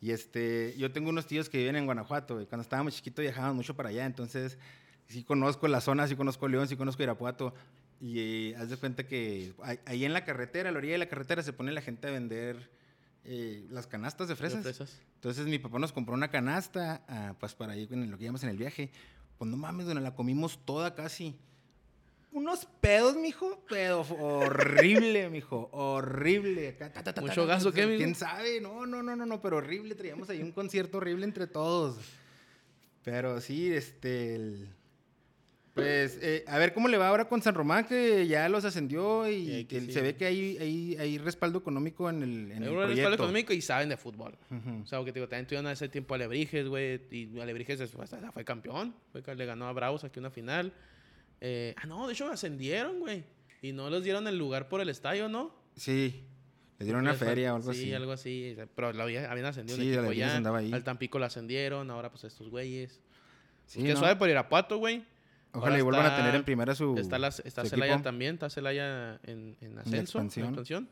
Y 0.00 0.10
este, 0.12 0.74
yo 0.78 0.90
tengo 0.90 1.10
unos 1.10 1.26
tíos 1.26 1.50
que 1.50 1.58
viven 1.58 1.76
en 1.76 1.84
Guanajuato, 1.84 2.34
güey. 2.34 2.46
Cuando 2.46 2.62
estábamos 2.62 2.94
chiquitos 2.94 3.22
viajábamos 3.22 3.56
mucho 3.56 3.74
para 3.76 3.90
allá, 3.90 4.06
entonces 4.06 4.56
sí 5.06 5.22
conozco 5.22 5.68
la 5.68 5.82
zona, 5.82 6.08
sí 6.08 6.16
conozco 6.16 6.48
León, 6.48 6.66
sí 6.66 6.76
conozco 6.76 7.02
Irapuato. 7.02 7.52
Y 8.00 8.20
eh, 8.52 8.56
haz 8.56 8.70
de 8.70 8.78
cuenta 8.78 9.06
que 9.06 9.52
ahí- 9.62 9.80
ahí 9.84 10.04
en 10.06 10.14
la 10.14 10.24
carretera, 10.24 10.70
a 10.70 10.72
la 10.72 10.78
orilla 10.78 10.92
de 10.94 10.98
la 10.98 11.08
carretera, 11.08 11.42
se 11.42 11.52
pone 11.52 11.72
la 11.72 11.82
gente 11.82 12.08
a 12.08 12.10
vender 12.10 12.70
eh, 13.24 13.66
las 13.70 13.86
canastas 13.86 14.28
de 14.28 14.36
fresas. 14.36 14.64
De 14.64 14.72
fresas. 14.72 14.98
Entonces 15.16 15.46
mi 15.46 15.58
papá 15.58 15.78
nos 15.78 15.92
compró 15.92 16.14
una 16.14 16.28
canasta, 16.30 17.02
ah, 17.08 17.34
pues 17.40 17.54
para 17.54 17.74
ir 17.76 17.92
en 17.92 18.08
lo 18.10 18.16
que 18.18 18.24
llamamos 18.24 18.44
en 18.44 18.50
el 18.50 18.56
viaje. 18.58 18.90
Pues 19.38 19.50
no 19.50 19.56
mames, 19.56 19.86
donde 19.86 20.00
la 20.02 20.14
comimos 20.14 20.58
toda 20.64 20.94
casi. 20.94 21.36
Unos 22.32 22.66
pedos, 22.80 23.16
mijo, 23.16 23.64
pero 23.68 24.00
horrible, 24.00 25.28
mijo, 25.30 25.68
horrible. 25.72 26.76
¿Mucho 26.78 27.02
ta, 27.02 27.12
ta, 27.14 27.44
gas 27.46 27.64
o 27.64 27.72
qué, 27.72 27.86
mijo? 27.86 27.98
¿Quién 27.98 28.14
sabe? 28.14 28.60
No, 28.60 28.84
no, 28.86 29.02
no, 29.02 29.16
no, 29.16 29.24
no, 29.26 29.40
pero 29.40 29.56
horrible. 29.58 29.94
Traíamos 29.94 30.28
ahí 30.28 30.42
un 30.42 30.52
concierto 30.52 30.98
horrible 30.98 31.24
entre 31.24 31.46
todos. 31.46 31.96
Pero 33.04 33.40
sí, 33.40 33.72
este, 33.72 34.34
el- 34.34 34.68
pues, 35.76 36.18
eh, 36.22 36.42
a 36.48 36.58
ver 36.58 36.72
cómo 36.74 36.88
le 36.88 36.96
va 36.98 37.08
ahora 37.08 37.28
con 37.28 37.40
San 37.42 37.54
Román, 37.54 37.84
que 37.86 38.26
ya 38.26 38.48
los 38.48 38.64
ascendió 38.64 39.30
y, 39.30 39.64
que 39.66 39.80
sí. 39.82 39.92
se 39.92 40.00
ve 40.00 40.16
que 40.16 40.24
hay, 40.26 40.56
hay, 40.58 40.96
hay 40.98 41.18
respaldo 41.18 41.58
económico 41.58 42.08
en 42.10 42.22
el, 42.22 42.50
en 42.50 42.62
Hay 42.62 42.68
el 42.68 42.74
un 42.74 42.78
respaldo 42.78 42.86
proyecto. 42.94 43.14
económico 43.14 43.52
y 43.52 43.60
saben 43.60 43.88
de 43.90 43.96
fútbol. 43.96 44.36
O 44.82 44.86
sea, 44.86 44.98
porque 44.98 45.12
te 45.12 45.20
digo, 45.20 45.28
también 45.28 45.46
tuvieron 45.46 45.66
hace 45.68 45.88
tiempo 45.88 46.14
a 46.14 46.16
Alebrijes, 46.16 46.66
güey. 46.66 47.00
Y 47.10 47.38
Alebrijes 47.38 47.78
es- 47.80 47.94
hasta 47.94 48.32
fue 48.32 48.44
campeón. 48.44 48.94
Fue 49.12 49.22
que 49.22 49.34
le 49.34 49.44
ganó 49.46 49.68
a 49.68 49.72
Bravos 49.72 50.02
aquí 50.02 50.18
una 50.18 50.30
final. 50.30 50.72
Eh, 51.40 51.74
ah, 51.76 51.86
no, 51.86 52.06
de 52.06 52.14
hecho 52.14 52.26
ascendieron, 52.28 52.98
güey. 53.00 53.22
Y 53.62 53.72
no 53.72 53.90
les 53.90 54.02
dieron 54.02 54.26
el 54.26 54.38
lugar 54.38 54.68
por 54.68 54.80
el 54.80 54.88
estadio, 54.88 55.28
¿no? 55.28 55.54
Sí, 55.76 56.24
le 56.78 56.84
dieron 56.84 57.02
una 57.02 57.12
feria 57.14 57.52
o 57.52 57.56
algo 57.56 57.72
sí, 57.74 57.80
así. 57.82 57.92
algo 57.92 58.12
así. 58.12 58.56
Pero 58.74 58.92
lo 58.94 59.02
había- 59.02 59.30
habían 59.30 59.46
ascendido 59.46 59.76
Sí, 59.78 59.82
un 59.94 60.12
ya. 60.14 60.56
ahí. 60.56 60.72
Al 60.72 60.84
Tampico 60.84 61.18
lo 61.18 61.26
ascendieron. 61.26 61.90
Ahora, 61.90 62.10
pues, 62.10 62.24
estos 62.24 62.48
güeyes. 62.48 63.00
Sí, 63.66 63.82
que 63.82 63.92
¿no? 63.92 63.98
suave 63.98 64.16
por 64.16 64.30
Irapuato, 64.30 64.78
güey. 64.78 65.04
Ojalá 65.58 65.78
y 65.78 65.82
vuelvan 65.82 66.04
a 66.04 66.08
está- 66.08 66.18
tener 66.18 66.34
en 66.34 66.44
primera 66.44 66.74
su. 66.74 66.96
Está, 66.98 67.18
las, 67.18 67.40
está 67.40 67.62
su 67.62 67.70
Celaya 67.70 67.92
equipo. 67.94 68.04
también. 68.04 68.34
Está 68.34 68.50
Celaya 68.50 69.18
en, 69.24 69.56
en 69.60 69.78
ascenso. 69.78 70.18
En 70.18 70.26
expansión. 70.26 70.46
expansión. 70.48 70.88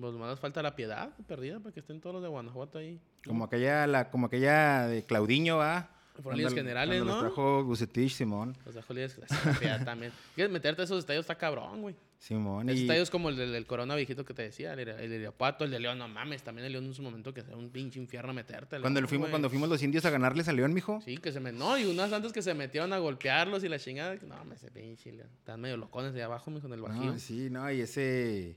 Pues 0.00 0.14
más 0.14 0.40
falta 0.40 0.62
la 0.62 0.74
piedad 0.76 1.10
perdida 1.26 1.60
para 1.60 1.72
que 1.72 1.80
estén 1.80 2.00
todos 2.00 2.14
los 2.14 2.22
de 2.22 2.28
Guanajuato 2.28 2.78
ahí. 2.78 3.00
Como 3.26 3.44
aquella, 3.44 3.86
la, 3.86 4.10
como 4.10 4.26
aquella 4.26 4.86
de 4.86 5.04
Claudiño, 5.04 5.58
va. 5.58 5.90
Fueron 6.22 6.38
líderes 6.38 6.54
generales, 6.56 7.00
Los 7.00 7.08
¿no? 7.08 7.20
trajo 7.20 7.64
Bucetich, 7.64 8.12
Simón. 8.12 8.56
Los 8.64 8.74
dejó 8.76 8.94
líderes 8.94 9.18
la 9.44 9.52
piedad 9.58 9.84
también. 9.84 10.12
Quieres 10.34 10.52
meterte 10.52 10.82
a 10.82 10.84
esos 10.84 11.00
estadios 11.00 11.24
está 11.24 11.34
cabrón, 11.34 11.82
güey. 11.82 11.96
Simón. 12.18 12.68
Y, 12.70 12.82
estadios 12.82 13.10
como 13.10 13.28
el 13.28 13.36
del, 13.36 13.52
del 13.52 13.66
Corona 13.66 13.94
viejito 13.94 14.24
que 14.24 14.32
te 14.32 14.42
decía, 14.42 14.72
el, 14.72 14.84
de- 14.84 15.04
el 15.04 15.12
Irapuato, 15.12 15.64
el 15.64 15.70
de 15.70 15.78
León, 15.80 15.98
no 15.98 16.08
mames, 16.08 16.42
también 16.42 16.64
el 16.66 16.72
León 16.72 16.86
en 16.86 16.94
su 16.94 17.02
momento 17.02 17.34
que 17.34 17.42
sea 17.42 17.54
un 17.56 17.68
pinche 17.70 17.98
infierno 18.00 18.32
meterte. 18.32 18.80
cuando, 18.80 19.00
le 19.00 19.06
fuimos, 19.06 19.28
cuando 19.28 19.50
fuimos 19.50 19.68
los 19.68 19.82
indios 19.82 20.04
a 20.06 20.10
ganarles 20.10 20.48
a 20.48 20.52
León, 20.52 20.72
mijo. 20.72 21.00
Sí, 21.04 21.18
que 21.18 21.32
se 21.32 21.40
me... 21.40 21.52
No, 21.52 21.76
y 21.78 21.84
unas 21.84 22.12
antes 22.12 22.32
que 22.32 22.40
se 22.40 22.54
metieron 22.54 22.92
a 22.94 22.98
golpearlos 22.98 23.62
y 23.64 23.68
la 23.68 23.78
chingada. 23.78 24.16
que 24.18 24.26
No, 24.26 24.42
me 24.44 24.54
ese 24.54 24.70
pinche 24.70 25.12
León. 25.12 25.28
Están 25.38 25.60
medio 25.60 25.76
locones 25.76 26.14
de 26.14 26.22
abajo, 26.22 26.50
mijo, 26.50 26.66
en 26.66 26.72
el 26.72 26.80
bajío. 26.80 27.04
No, 27.12 27.18
sí, 27.18 27.50
no, 27.50 27.70
y 27.70 27.82
ese, 27.82 28.56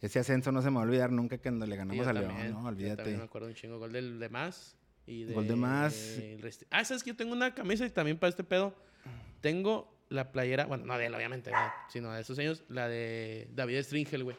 ese 0.00 0.18
ascenso 0.20 0.52
no 0.52 0.62
se 0.62 0.70
me 0.70 0.76
va 0.76 0.82
a 0.82 0.84
olvidar 0.84 1.10
nunca 1.10 1.36
cuando 1.38 1.66
le 1.66 1.74
ganamos 1.76 2.04
yo 2.04 2.10
a 2.10 2.14
también, 2.14 2.28
León, 2.28 2.42
yo 2.46 2.52
no, 2.60 2.64
también 2.66 2.90
olvídate. 2.92 3.16
me 3.16 3.24
acuerdo 3.24 3.48
un 3.48 3.54
chingo. 3.54 3.78
Gol 3.80 3.92
del 3.92 4.20
de 4.20 4.28
más. 4.28 4.76
Y 5.06 5.24
de, 5.24 5.34
Gol 5.34 5.48
de 5.48 5.56
más. 5.56 6.20
ah, 6.70 6.84
¿sabes 6.84 7.02
que 7.02 7.10
Yo 7.10 7.16
tengo 7.16 7.32
una 7.32 7.52
camisa 7.54 7.84
y 7.84 7.90
también 7.90 8.16
para 8.18 8.28
este 8.30 8.44
pedo. 8.44 8.72
Tengo 9.40 9.92
la 10.10 10.30
playera, 10.32 10.66
bueno, 10.66 10.84
no 10.84 10.98
de 10.98 11.06
él, 11.06 11.14
obviamente, 11.14 11.50
¿verdad? 11.50 11.72
sino 11.88 12.12
de 12.12 12.20
esos 12.20 12.38
años, 12.38 12.62
la 12.68 12.88
de 12.88 13.48
David 13.52 13.78
Stringel, 13.82 14.24
güey. 14.24 14.36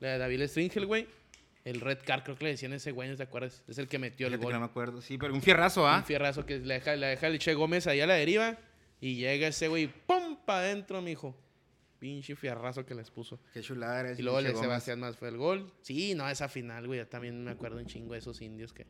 La 0.00 0.08
de 0.12 0.18
David 0.18 0.42
Stringel, 0.48 0.86
güey. 0.86 1.06
El 1.64 1.80
Red 1.80 1.98
Car, 2.04 2.24
creo 2.24 2.36
que 2.36 2.44
le 2.44 2.50
decían 2.50 2.72
ese 2.72 2.90
güey, 2.90 3.08
¿no 3.08 3.16
te 3.16 3.22
acuerdas? 3.22 3.62
Es 3.68 3.78
el 3.78 3.86
que 3.86 3.98
metió 3.98 4.26
el 4.26 4.32
Fíjate 4.32 4.40
que 4.40 4.44
gol. 4.46 4.52
no 4.54 4.60
me 4.60 4.66
acuerdo. 4.66 5.00
Sí, 5.00 5.16
pero 5.16 5.32
un 5.32 5.40
fierrazo, 5.42 5.86
¿ah? 5.86 5.98
Un 5.98 6.04
fierrazo 6.04 6.44
que 6.44 6.58
le 6.58 6.74
deja, 6.74 6.96
le 6.96 7.06
deja 7.06 7.28
el 7.28 7.38
Che 7.38 7.54
Gómez 7.54 7.86
ahí 7.86 8.00
a 8.00 8.06
la 8.06 8.14
deriva. 8.14 8.58
Y 9.00 9.16
llega 9.16 9.46
ese 9.46 9.68
güey, 9.68 9.86
¡pum! 9.86 10.36
pa' 10.44 10.58
adentro, 10.58 11.00
mijo. 11.00 11.36
Pinche 12.00 12.34
fierrazo 12.34 12.84
que 12.84 12.94
les 12.96 13.10
puso. 13.12 13.38
Qué 13.52 13.60
chulada 13.60 14.00
era 14.00 14.10
ese 14.10 14.20
Y 14.20 14.24
luego 14.24 14.38
el 14.40 14.44
de 14.44 14.50
pinche 14.50 14.66
Gómez. 14.66 14.82
Sebastián 14.82 15.00
más 15.00 15.16
fue 15.16 15.28
el 15.28 15.36
gol. 15.36 15.72
Sí, 15.82 16.14
no, 16.16 16.28
esa 16.28 16.48
final, 16.48 16.88
güey. 16.88 16.98
Yo 16.98 17.06
también 17.06 17.44
me 17.44 17.52
acuerdo 17.52 17.78
un 17.78 17.86
chingo 17.86 18.14
de 18.14 18.18
esos 18.18 18.40
indios 18.42 18.72
que. 18.72 18.86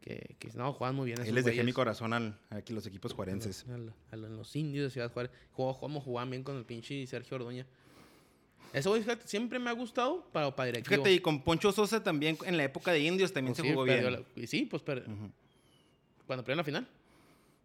Que, 0.00 0.34
que 0.38 0.48
no, 0.54 0.72
jugaban 0.72 0.96
muy 0.96 1.06
bien. 1.06 1.20
Esos 1.20 1.34
les 1.34 1.44
dejé 1.44 1.56
güeyes. 1.58 1.66
mi 1.66 1.72
corazón 1.74 2.12
al, 2.14 2.38
aquí 2.48 2.72
los 2.72 2.86
equipos 2.86 3.12
juarenses. 3.12 3.66
A, 3.68 3.76
lo- 3.76 3.92
a 4.10 4.16
lo- 4.16 4.26
a 4.28 4.30
los 4.30 4.56
indios 4.56 4.84
de 4.84 4.90
Ciudad 4.90 5.12
Juárez. 5.12 5.30
Jugó, 5.52 5.78
cómo 5.78 6.00
jugaban 6.00 6.30
bien 6.30 6.42
con 6.42 6.56
el 6.56 6.64
pinche 6.64 7.06
Sergio 7.06 7.36
Ordoña. 7.36 7.66
Ese 8.72 8.88
güey, 8.88 9.02
fíjate, 9.02 9.26
siempre 9.28 9.58
me 9.58 9.68
ha 9.68 9.72
gustado 9.74 10.24
para, 10.32 10.54
para 10.54 10.66
directivo. 10.66 10.94
Fíjate, 10.94 11.12
y 11.12 11.18
con 11.20 11.42
Poncho 11.42 11.70
Sosa 11.72 12.02
también 12.02 12.38
en 12.46 12.56
la 12.56 12.64
época 12.64 12.92
de 12.92 13.00
indios 13.00 13.32
también 13.32 13.52
Pues 13.54 13.62
se 13.62 13.68
sí, 13.68 13.74
jugó 13.74 13.84
perdió 13.84 14.08
bien. 14.08 14.24
la- 14.36 14.42
y 14.42 14.46
sí, 14.46 14.64
pues 14.70 14.82
per- 14.82 15.00
Ujú. 15.06 15.30
cuando 16.26 16.44
perdieron 16.44 16.58
la 16.58 16.64
final. 16.64 16.88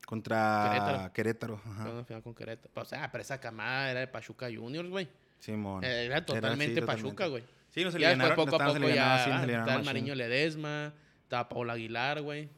Contra 0.05 0.69
Querétaro. 0.73 1.13
Querétaro. 1.13 1.61
ajá. 1.65 1.93
La 1.93 2.03
final 2.03 2.21
con 2.23 2.35
Querétaro. 2.35 2.69
O 2.75 2.85
sea, 2.85 3.11
pero 3.11 3.21
esa 3.21 3.39
camada 3.39 3.89
era 3.91 3.99
de 4.01 4.07
Pachuca 4.07 4.47
Juniors, 4.53 4.89
güey. 4.89 5.07
Simón. 5.39 5.83
Era 5.83 6.25
totalmente 6.25 6.81
sí, 6.81 6.85
Pachuca, 6.85 7.27
güey. 7.27 7.43
Sí, 7.69 7.83
no 7.83 7.91
se 7.91 7.99
le 7.99 8.07
ganaron. 8.07 8.35
poco 8.35 8.55
a 8.55 8.65
poco, 8.67 8.87
ya 8.89 9.39
se 9.41 9.47
le. 9.47 9.83
Mariño 9.83 10.15
Ledesma, 10.15 10.93
estaba 11.25 11.49
Paula 11.49 11.73
Aguilar, 11.73 12.21
güey. 12.21 12.49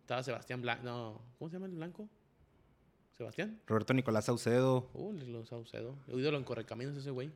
Estaba 0.00 0.22
Sebastián 0.22 0.62
Blanco. 0.62 0.82
No, 0.84 1.20
¿cómo 1.38 1.48
se 1.50 1.56
llama 1.56 1.66
el 1.66 1.72
blanco? 1.72 2.08
¿Sebastián? 3.16 3.60
Roberto 3.66 3.92
Nicolás 3.94 4.24
Saucedo. 4.24 4.88
Uh, 4.94 5.12
los 5.12 5.48
Saucedo. 5.48 5.94
He 6.08 6.14
oído 6.14 6.34
en 6.34 6.42
Correcaminos 6.44 6.96
ese 6.96 7.10
güey. 7.10 7.30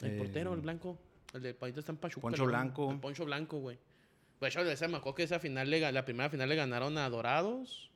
El 0.00 0.10
Eh, 0.12 0.18
portero, 0.18 0.52
el 0.52 0.60
blanco. 0.60 0.98
El 1.32 1.42
de 1.42 1.54
Paito 1.54 1.80
está 1.80 1.92
en 1.92 1.98
Pachuca. 1.98 2.22
Poncho. 2.22 2.44
Blanco. 2.44 2.90
El 2.92 3.00
Poncho 3.00 3.24
Blanco, 3.24 3.58
güey. 3.58 3.78
Pues 4.38 4.52
yo 4.52 4.60
esa 4.60 4.86
me 4.88 4.98
acuerdo 4.98 5.14
que 5.16 5.22
esa 5.22 5.38
final, 5.38 5.70
le 5.70 5.90
la 5.90 6.04
primera 6.04 6.28
final 6.28 6.48
le 6.48 6.56
ganaron 6.56 6.98
a 6.98 7.08
Dorados. 7.08 7.90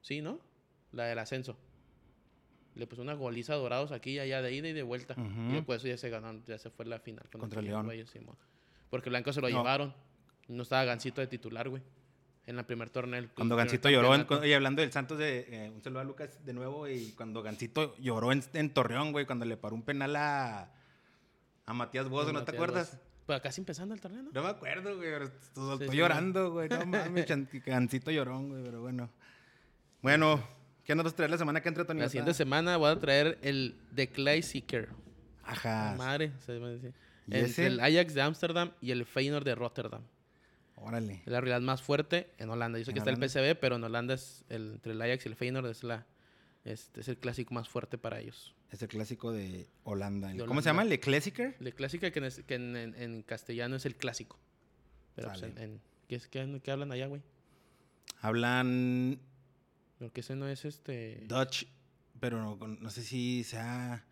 Sí, 0.00 0.22
¿no? 0.22 0.38
La 0.92 1.04
del 1.04 1.18
ascenso. 1.18 1.56
Le 2.74 2.86
puso 2.86 3.02
una 3.02 3.12
goliza 3.12 3.52
a 3.52 3.56
Dorados 3.56 3.92
aquí 3.92 4.12
y 4.12 4.18
allá 4.18 4.40
de 4.40 4.54
ida 4.54 4.68
y 4.68 4.72
de 4.72 4.82
vuelta. 4.82 5.14
Ujú. 5.18 5.50
Y 5.50 5.52
después 5.52 5.82
ya 5.82 5.96
se 5.98 6.08
ganó, 6.08 6.42
ya 6.46 6.56
se 6.58 6.70
fue 6.70 6.86
la 6.86 6.98
final. 6.98 7.28
con 7.30 7.42
Contra 7.42 7.60
aquellos 7.60 7.84
León. 7.86 8.06
Simón. 8.06 8.36
Porque 8.88 9.10
Blanco 9.10 9.32
se 9.34 9.42
lo 9.42 9.50
No. 9.50 9.58
llevaron. 9.58 9.94
No 10.52 10.62
estaba 10.62 10.84
Gancito 10.84 11.20
de 11.20 11.26
titular, 11.26 11.68
güey. 11.68 11.82
En 12.44 12.56
la 12.56 12.66
primer 12.66 12.90
torneo. 12.90 13.20
el 13.20 13.28
Cuando 13.30 13.54
Gancito 13.54 13.88
lloró, 13.88 14.14
en, 14.14 14.26
y 14.44 14.52
hablando 14.52 14.82
del 14.82 14.90
Santos, 14.90 15.16
de, 15.16 15.46
eh, 15.48 15.70
un 15.70 15.80
saludo 15.82 16.00
a 16.00 16.04
Lucas 16.04 16.44
de 16.44 16.52
nuevo, 16.52 16.88
y 16.88 17.12
cuando 17.12 17.40
Gancito 17.42 17.96
lloró 17.98 18.32
en, 18.32 18.42
en 18.54 18.70
Torreón, 18.74 19.12
güey, 19.12 19.26
cuando 19.26 19.44
le 19.44 19.56
paró 19.56 19.76
un 19.76 19.82
penal 19.82 20.16
a, 20.16 20.72
a 21.66 21.72
Matías 21.72 22.08
Bozo, 22.08 22.32
¿no 22.32 22.40
te 22.40 22.52
Matías 22.52 22.54
acuerdas? 22.54 22.90
Bozo. 22.92 23.02
Pero 23.26 23.40
casi 23.42 23.60
empezando 23.60 23.94
el 23.94 24.00
torneo, 24.00 24.22
¿no? 24.24 24.30
No 24.32 24.42
me 24.42 24.48
acuerdo, 24.48 24.96
güey, 24.96 25.08
pero 25.10 25.24
estoy 25.26 25.88
Sí, 25.88 25.96
llorando, 25.96 26.50
güey, 26.50 26.68
no 26.68 26.84
mames, 26.84 27.26
Gancito 27.64 28.10
llorón, 28.10 28.48
güey, 28.48 28.64
pero 28.64 28.80
bueno. 28.80 29.08
Bueno, 30.02 30.42
¿qué 30.84 30.96
nos 30.96 31.04
vas 31.04 31.12
a 31.12 31.16
traer 31.16 31.30
la 31.30 31.38
semana 31.38 31.60
que 31.60 31.68
entra, 31.68 31.84
Tony? 31.84 32.00
La 32.00 32.08
siguiente 32.08 32.34
semana 32.34 32.76
voy 32.76 32.90
a 32.90 32.98
traer 32.98 33.38
el 33.42 33.76
The 33.94 34.08
Clay 34.08 34.42
Seeker. 34.42 34.88
Ajá, 35.44 35.94
Madre, 35.96 36.32
se 36.44 36.58
me 36.58 36.74
dice. 36.74 36.92
¿Y 37.28 37.36
El, 37.36 37.54
el 37.58 37.80
Ajax 37.80 38.14
de 38.14 38.22
Ámsterdam 38.22 38.72
y 38.80 38.90
el 38.90 39.06
Feyenoord 39.06 39.44
de 39.44 39.54
Rotterdam. 39.54 40.02
Órale. 40.82 41.22
Es 41.24 41.32
la 41.32 41.40
realidad 41.40 41.60
más 41.60 41.82
fuerte 41.82 42.30
en 42.38 42.50
Holanda. 42.50 42.78
Yo 42.78 42.84
sé 42.84 42.92
que 42.92 42.98
está 42.98 43.10
Holanda. 43.10 43.26
el 43.26 43.30
PSV, 43.30 43.60
pero 43.60 43.76
en 43.76 43.84
Holanda 43.84 44.14
es 44.14 44.44
el, 44.48 44.72
entre 44.74 44.92
el 44.92 45.02
Ajax 45.02 45.26
y 45.26 45.28
el 45.28 45.36
Feyenoord 45.36 45.66
es, 45.66 45.82
la, 45.84 46.06
este 46.64 47.00
es 47.00 47.08
el 47.08 47.18
clásico 47.18 47.54
más 47.54 47.68
fuerte 47.68 47.98
para 47.98 48.20
ellos. 48.20 48.54
Es 48.70 48.80
el 48.82 48.88
clásico 48.88 49.32
de 49.32 49.68
Holanda. 49.84 50.28
De 50.32 50.44
¿Cómo 50.46 50.62
se 50.62 50.66
llama? 50.70 50.82
¿El 50.82 50.98
Classicer? 51.00 51.56
El 51.60 51.74
clásico 51.74 52.10
que, 52.10 52.18
en, 52.18 52.24
es- 52.24 52.42
que 52.42 52.54
en, 52.54 52.76
en- 52.76 52.94
en 52.94 53.22
castellano 53.22 53.76
es 53.76 53.84
el 53.86 53.96
clásico. 53.96 54.38
Pero 55.14 55.28
pues, 55.28 55.42
¿qué, 56.08 56.14
es, 56.16 56.26
qué, 56.28 56.60
qué 56.62 56.70
hablan 56.70 56.90
allá, 56.92 57.06
güey? 57.06 57.20
Hablan 58.20 59.18
Porque 59.98 60.20
ese 60.20 60.36
no 60.36 60.48
es 60.48 60.64
este... 60.64 61.24
Dutch, 61.26 61.66
pero 62.20 62.40
no, 62.40 62.56
no 62.66 62.90
sé 62.90 63.02
si 63.02 63.44
sea... 63.44 64.04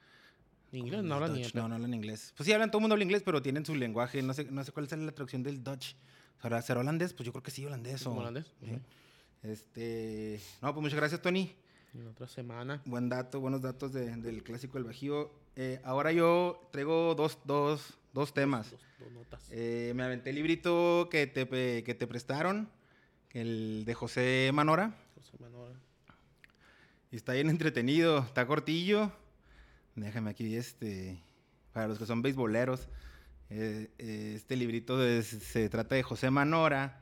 Inglés, 0.72 1.02
no 1.02 1.14
hablan 1.16 1.34
de 1.34 1.50
No, 1.54 1.68
no 1.68 1.74
hablan 1.74 1.94
inglés. 1.94 2.32
Pues 2.36 2.46
sí, 2.46 2.52
hablan, 2.52 2.70
todo 2.70 2.78
el 2.78 2.82
mundo 2.82 2.94
habla 2.94 3.02
inglés, 3.04 3.22
pero 3.24 3.42
tienen 3.42 3.66
su 3.66 3.74
lenguaje. 3.74 4.22
No 4.22 4.32
sé, 4.34 4.44
no 4.44 4.62
sé 4.62 4.70
cuál 4.70 4.86
es 4.86 4.92
la 4.92 5.10
traducción 5.12 5.42
del 5.42 5.64
Dutch. 5.64 5.96
¿Será, 6.42 6.80
holandés? 6.80 7.12
Pues 7.12 7.26
yo 7.26 7.32
creo 7.32 7.42
que 7.42 7.50
sí, 7.50 7.64
holandés. 7.66 8.06
o- 8.06 8.12
holandés. 8.14 8.46
sí. 8.60 8.78
Este... 9.42 10.40
No, 10.60 10.72
pues 10.74 10.82
muchas 10.82 10.98
gracias, 10.98 11.22
Tony. 11.22 11.54
En 11.94 12.06
otra 12.06 12.26
semana. 12.28 12.82
Buen 12.84 13.08
dato, 13.08 13.40
buenos 13.40 13.62
datos 13.62 13.92
de- 13.92 14.14
del 14.16 14.42
clásico 14.42 14.74
del 14.78 14.84
Bajío. 14.84 15.30
Eh, 15.56 15.80
ahora 15.84 16.12
yo 16.12 16.68
traigo 16.72 17.14
dos, 17.14 17.38
dos, 17.44 17.98
dos 18.12 18.32
temas. 18.32 18.70
Dos, 18.70 18.80
dos 18.98 19.12
notas. 19.12 19.48
Eh, 19.50 19.92
me 19.96 20.02
aventé 20.04 20.30
el 20.30 20.36
librito 20.36 21.08
que 21.10 21.26
te, 21.26 21.46
que 21.82 21.94
te 21.94 22.06
prestaron, 22.06 22.70
el 23.32 23.84
de 23.86 23.94
José 23.94 24.50
Manora. 24.54 24.94
José 25.16 25.36
Manuel. 25.40 25.74
Y 27.10 27.16
está 27.16 27.32
bien 27.32 27.50
entretenido, 27.50 28.20
está 28.20 28.46
cortillo. 28.46 29.10
Déjame 29.96 30.30
aquí, 30.30 30.54
este, 30.54 31.20
para 31.72 31.88
los 31.88 31.98
que 31.98 32.06
son 32.06 32.22
beisboleros, 32.22 32.88
eh, 33.50 33.90
eh, 33.98 34.32
este 34.36 34.56
librito 34.56 34.98
se 35.22 35.68
trata 35.68 35.96
de 35.96 36.02
José 36.02 36.30
Manora. 36.30 37.00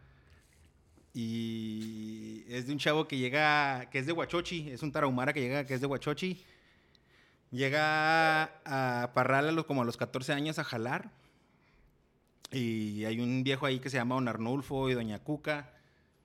Y 1.14 2.44
es 2.48 2.66
de 2.66 2.72
un 2.72 2.78
chavo 2.78 3.08
que 3.08 3.18
llega, 3.18 3.88
que 3.90 3.98
es 3.98 4.06
de 4.06 4.12
Huachochi, 4.12 4.70
es 4.70 4.82
un 4.82 4.92
tarahumara 4.92 5.32
que 5.32 5.40
llega, 5.40 5.64
que 5.66 5.74
es 5.74 5.80
de 5.80 5.86
Huachochi. 5.86 6.44
Llega 7.50 8.44
a 8.64 9.12
Parral 9.14 9.48
a 9.48 9.52
los, 9.52 9.64
como 9.64 9.82
a 9.82 9.84
los 9.84 9.96
14 9.96 10.32
años 10.32 10.58
a 10.58 10.64
jalar. 10.64 11.10
Y 12.50 13.04
hay 13.04 13.20
un 13.20 13.42
viejo 13.42 13.66
ahí 13.66 13.80
que 13.80 13.90
se 13.90 13.96
llama 13.96 14.14
Don 14.14 14.28
Arnulfo 14.28 14.88
y 14.88 14.94
Doña 14.94 15.18
Cuca. 15.18 15.72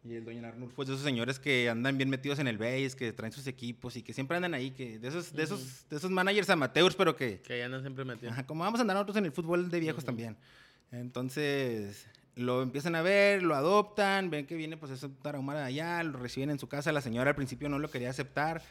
Y 0.06 0.16
el 0.16 0.26
Doña 0.26 0.48
Arnulfo 0.50 0.82
es 0.82 0.90
de 0.90 0.96
esos 0.96 1.06
señores 1.06 1.40
que 1.40 1.70
andan 1.70 1.98
bien 1.98 2.10
metidos 2.10 2.38
en 2.40 2.48
el 2.48 2.58
base, 2.58 2.92
que 2.98 3.14
traen 3.14 3.32
sus 3.32 3.48
equipos 3.48 3.96
y 3.96 4.02
que 4.04 4.14
siempre 4.14 4.36
andan 4.36 4.54
ahí, 4.54 4.72
que 4.72 5.00
de 5.00 5.08
esos, 5.08 5.32
de 5.34 5.44
esos, 5.44 5.86
de 5.90 5.96
esos 5.96 6.12
managers 6.12 6.50
amateurs, 6.50 6.94
pero 6.96 7.16
que... 7.16 7.40
Que 7.40 7.64
andan 7.64 7.82
siempre 7.82 8.04
metidos. 8.04 8.34
Ajá, 8.34 8.46
como 8.46 8.64
vamos 8.66 8.80
a 8.80 8.82
andar 8.82 8.96
nosotros 8.96 9.16
en 9.18 9.26
el 9.26 9.32
fútbol 9.32 9.70
de 9.72 9.80
viejos 9.80 10.04
también. 10.04 10.36
Entonces, 10.92 12.08
lo 12.36 12.62
empiezan 12.62 12.96
a 12.96 13.02
ver, 13.02 13.44
lo 13.44 13.56
adoptan, 13.56 14.30
ven 14.30 14.46
que 14.46 14.56
viene 14.56 14.78
pues 14.78 14.92
ese 14.92 15.10
tarahumara 15.22 15.66
allá, 15.66 16.04
lo 16.04 16.18
reciben 16.20 16.50
en 16.50 16.60
su 16.60 16.68
casa. 16.68 16.92
La 16.92 17.02
señora 17.02 17.30
al 17.32 17.36
principio 17.36 17.70
no 17.70 17.80
lo 17.80 17.90
quería 17.90 18.10
aceptar. 18.10 18.62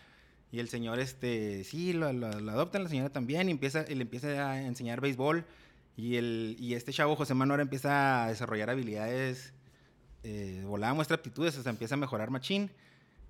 Y 0.51 0.59
el 0.59 0.69
señor, 0.69 0.99
este, 1.01 1.65
sí, 1.65 1.93
lo, 1.95 2.13
lo- 2.13 2.41
lo 2.41 2.53
adoptan, 2.53 2.83
la 2.85 2.89
señora 2.91 3.09
también, 3.11 3.49
y, 3.49 3.53
empieza, 3.53 3.85
y 3.89 3.95
le 3.95 4.03
empieza 4.03 4.51
a 4.51 4.63
enseñar 4.63 5.01
béisbol. 5.01 5.45
Y, 5.97 6.17
el, 6.17 6.57
y 6.59 6.75
este 6.75 6.93
chavo, 6.93 7.17
José 7.17 7.33
Manuel, 7.35 7.61
empieza 7.61 8.25
a 8.25 8.29
desarrollar 8.29 8.69
habilidades, 8.71 9.53
eh, 10.23 10.63
volada, 10.67 10.95
muestra 10.95 11.17
aptitudes, 11.17 11.57
o 11.59 11.63
sea, 11.63 11.71
empieza 11.71 11.95
a 11.95 11.99
mejorar 11.99 12.31
machín. 12.31 12.71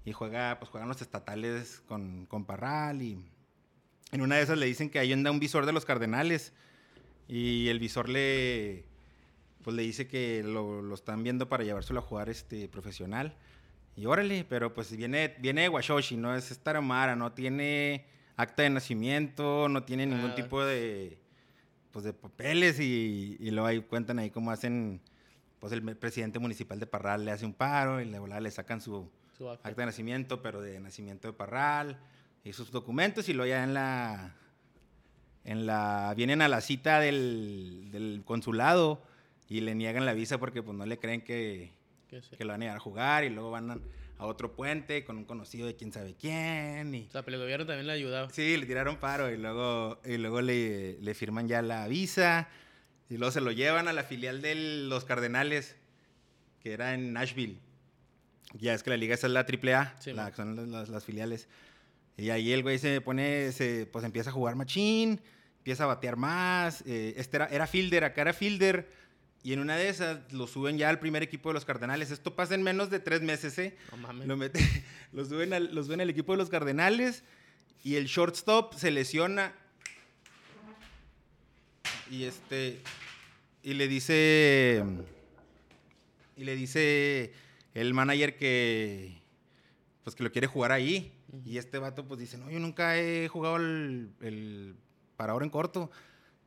Y 0.05 0.13
juega, 0.13 0.59
pues 0.59 0.71
juegan 0.71 0.89
los 0.89 1.01
estatales 1.01 1.83
con, 1.87 2.27
con 2.27 2.45
Parral. 2.45 3.03
Y 3.03 3.19
en 4.11 4.21
una 4.21 4.37
de 4.37 4.43
esas 4.43 4.59
le 4.59 4.67
dicen 4.67 4.91
que 4.91 4.99
ahí 4.99 5.13
anda 5.13 5.31
un 5.31 5.39
visor 5.39 5.65
de 5.65 5.73
los 5.73 5.85
Cardenales. 5.85 6.53
Y 7.29 7.69
el 7.69 7.79
visor 7.79 8.09
le, 8.09 8.85
pues 9.63 9.77
le 9.77 9.83
dice 9.83 10.09
que 10.09 10.43
lo, 10.43 10.83
lo 10.83 10.95
están 10.95 11.23
viendo 11.23 11.49
para 11.49 11.65
llevárselo 11.65 12.01
a 12.01 12.03
jugar 12.03 12.29
este, 12.29 12.69
profesional. 12.69 13.37
Y 13.97 14.07
órale, 14.07 14.45
pero 14.49 14.73
pues 14.73 14.95
viene, 14.97 15.37
viene 15.39 15.63
de 15.63 15.69
Washoshi, 15.69 16.17
no 16.17 16.35
es 16.35 16.59
Tarahumara, 16.59 17.15
no 17.15 17.33
tiene 17.33 18.07
acta 18.37 18.63
de 18.63 18.71
nacimiento, 18.71 19.69
no 19.69 19.85
tiene 19.85 20.07
ningún 20.07 20.31
Nada. 20.31 20.35
tipo 20.35 20.65
de, 20.65 21.19
pues 21.91 22.05
de 22.05 22.13
papeles 22.13 22.81
y, 22.81 23.37
y 23.39 23.51
luego 23.51 23.67
ahí 23.67 23.81
cuentan 23.81 24.19
ahí 24.19 24.31
cómo 24.31 24.51
hacen, 24.51 25.01
pues 25.63 25.73
el 25.73 25.97
presidente 25.97 26.41
municipal 26.41 26.81
de 26.81 26.89
Parral 26.89 27.25
le 27.25 27.31
hace 27.31 27.47
un 27.47 27.53
paro 27.55 28.01
y 28.01 28.05
volada 28.19 28.41
le 28.41 28.51
sacan 28.51 28.81
su 28.81 29.09
Su 29.39 29.49
acta. 29.49 29.69
acta 29.69 29.83
de 29.83 29.87
nacimiento, 29.87 30.43
pero 30.43 30.61
de 30.61 30.81
nacimiento 30.81 31.29
de 31.29 31.35
Parral 31.35 32.01
y 32.43 32.53
sus 32.53 32.73
documentos 32.73 33.29
y 33.29 33.33
luego 33.33 33.49
ya 33.49 33.63
en 33.63 33.73
la, 33.73 34.35
en 35.45 35.65
la, 35.65 36.15
vienen 36.17 36.43
a 36.43 36.49
la 36.49 36.61
cita 36.63 36.99
del, 36.99 37.91
del 37.93 38.23
consulado 38.25 39.05
y 39.49 39.61
le 39.61 39.77
niegan 39.77 40.05
la 40.05 40.15
visa 40.15 40.39
porque 40.39 40.65
pues 40.65 40.77
no 40.77 40.85
le 40.85 40.99
creen 40.99 41.21
que, 41.21 41.71
que 42.09 42.45
lo 42.45 42.51
van 42.51 42.63
a 42.63 42.65
llevar 42.65 42.77
a 42.79 42.81
jugar 42.81 43.23
y 43.23 43.31
luego 43.31 43.53
van 43.53 43.71
a, 43.71 43.79
a 44.19 44.27
otro 44.27 44.57
puente 44.57 45.05
con 45.05 45.17
un 45.17 45.25
conocido 45.25 45.69
de 45.69 45.77
quién 45.77 45.93
sabe 45.93 46.17
quién 46.19 46.93
y 46.93 47.07
O 47.09 47.13
sea, 47.13 47.23
pero 47.25 47.37
el 47.37 47.43
gobierno 47.45 47.67
también 47.67 47.87
le 47.87 47.93
ayudaba. 47.93 48.31
sí, 48.31 48.57
le 48.57 48.67
tiraron 48.67 48.97
paro 48.97 49.31
y 49.31 49.37
luego, 49.37 50.01
y 50.05 50.17
luego 50.17 50.41
le, 50.41 50.99
le 51.01 51.15
firman 51.15 51.47
ya 51.47 51.63
la 51.63 51.87
visa 51.87 52.49
y 53.13 53.19
luego 53.19 53.31
se 53.31 53.41
lo 53.41 53.51
llevan 53.53 53.89
a 53.89 53.93
la 53.93 54.05
filial 54.05 54.41
de 54.43 54.55
los 54.55 55.05
Cardenales 55.05 55.77
que 56.63 56.73
era 56.73 56.95
en 56.95 57.13
Nashville. 57.13 57.59
Ya 58.55 58.75
es 58.75 58.83
que 58.83 58.91
la 58.91 58.97
liga 58.97 59.15
esa 59.15 59.27
es 59.27 59.33
la 59.33 59.41
AAA, 59.47 59.97
Sí, 60.01 60.13
la, 60.13 60.33
son 60.35 60.57
las, 60.57 60.69
las- 60.69 60.89
las 60.89 61.05
filiales. 61.05 61.49
Y 62.17 62.31
ahí 62.31 62.53
el 62.53 62.63
güey 62.63 62.79
se 62.79 63.01
pone, 63.01 63.51
se, 63.53 63.87
pues 63.87 64.05
empieza 64.05 64.31
a 64.31 64.33
jugar 64.33 64.55
machín, 64.55 65.21
empieza 65.59 65.85
a 65.85 65.87
batear 65.89 66.17
más. 66.17 66.83
eh, 66.87 67.15
este 67.17 67.37
era, 67.39 67.47
era 67.47 67.67
fielder, 67.67 68.05
acá 68.05 68.21
era 68.23 68.33
fielder. 68.33 68.91
Y 69.43 69.53
en 69.55 69.59
una 69.59 69.77
de 69.77 69.89
esas 69.89 70.33
lo 70.33 70.47
suben 70.47 70.79
ya 70.79 70.89
al 70.89 71.01
primer 71.01 71.23
equipo 71.25 71.49
de 71.49 71.55
los 71.55 71.65
Cardenales. 71.65 72.11
Esto 72.13 72.37
pasa 72.37 72.55
en 72.55 72.63
menos 72.63 72.91
de 72.91 73.01
tres 73.01 73.23
meses, 73.23 73.59
¿eh? 73.59 73.77
No 73.91 73.97
mames. 73.97 74.29
Lo, 74.29 74.37
mete, 74.37 74.61
lo, 75.13 75.25
suben 75.25 75.53
al, 75.53 75.75
lo 75.75 75.83
suben 75.83 76.01
al 76.01 76.11
equipo 76.11 76.33
de 76.33 76.39
los 76.39 76.49
Cardenales 76.51 77.25
y 77.83 77.97
el 77.97 78.07
shortstop 78.07 78.75
se 78.75 78.91
lesiona. 78.93 79.53
Y 82.11 82.25
este. 82.25 82.81
Y 83.63 83.75
le 83.75 83.89
dice. 83.89 84.85
Y 86.37 86.45
le 86.45 86.57
dice 86.57 87.33
el 87.75 87.95
manager 87.95 88.37
que. 88.37 89.21
Pues 90.05 90.17
que 90.17 90.25
lo 90.25 90.33
quiere 90.33 90.47
jugar 90.47 90.73
ahí. 90.73 91.13
Y 91.45 91.59
este 91.59 91.79
vato 91.79 92.07
pues 92.07 92.21
dice: 92.21 92.39
No, 92.39 92.51
yo 92.51 92.59
nunca 92.59 92.99
he 92.99 93.29
jugado 93.29 93.57
el, 93.57 94.11
el 94.21 94.75
parador 95.17 95.43
en 95.43 95.51
corto. 95.51 95.91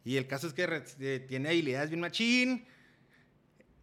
Y 0.03 0.17
el 0.17 0.27
caso 0.27 0.47
es 0.47 0.53
que 0.53 0.83
eh, 0.99 1.19
tiene 1.27 1.49
habilidades 1.49 1.89
bien 1.89 2.01
machín. 2.01 2.65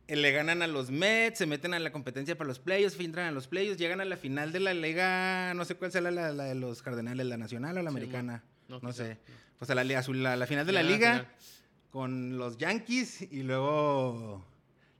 Eh, 0.06 0.16
Le 0.16 0.30
ganan 0.30 0.62
a 0.62 0.66
los 0.68 0.90
Mets, 0.90 1.38
se 1.38 1.46
meten 1.46 1.74
a 1.74 1.80
la 1.80 1.90
competencia 1.90 2.38
para 2.38 2.46
los 2.48 2.60
playoffs, 2.60 2.98
entran 3.00 3.26
a 3.26 3.32
los 3.32 3.48
playoffs, 3.48 3.78
llegan 3.78 4.00
a 4.00 4.04
la 4.04 4.16
final 4.16 4.52
de 4.52 4.60
la 4.60 4.74
liga, 4.74 5.52
no 5.54 5.64
sé 5.64 5.74
cuál 5.74 5.90
será 5.90 6.10
la, 6.10 6.32
la 6.32 6.44
de 6.44 6.54
los 6.54 6.82
Cardenales, 6.82 7.26
la 7.26 7.36
nacional 7.36 7.76
o 7.78 7.82
la 7.82 7.90
Sí, 7.90 7.96
americana, 7.96 8.44
no, 8.68 8.92
sé. 8.92 9.18
Pues 9.58 9.70
a 9.70 9.74
la, 9.74 9.82
liga 9.84 10.00
azul, 10.00 10.22
la, 10.22 10.36
la 10.36 10.46
final 10.46 10.66
de 10.66 10.72
la 10.72 10.82
liga 10.82 11.12
final. 11.12 11.28
Con 11.92 12.38
los 12.38 12.56
Yankees 12.58 13.22
y 13.30 13.42
luego 13.44 14.44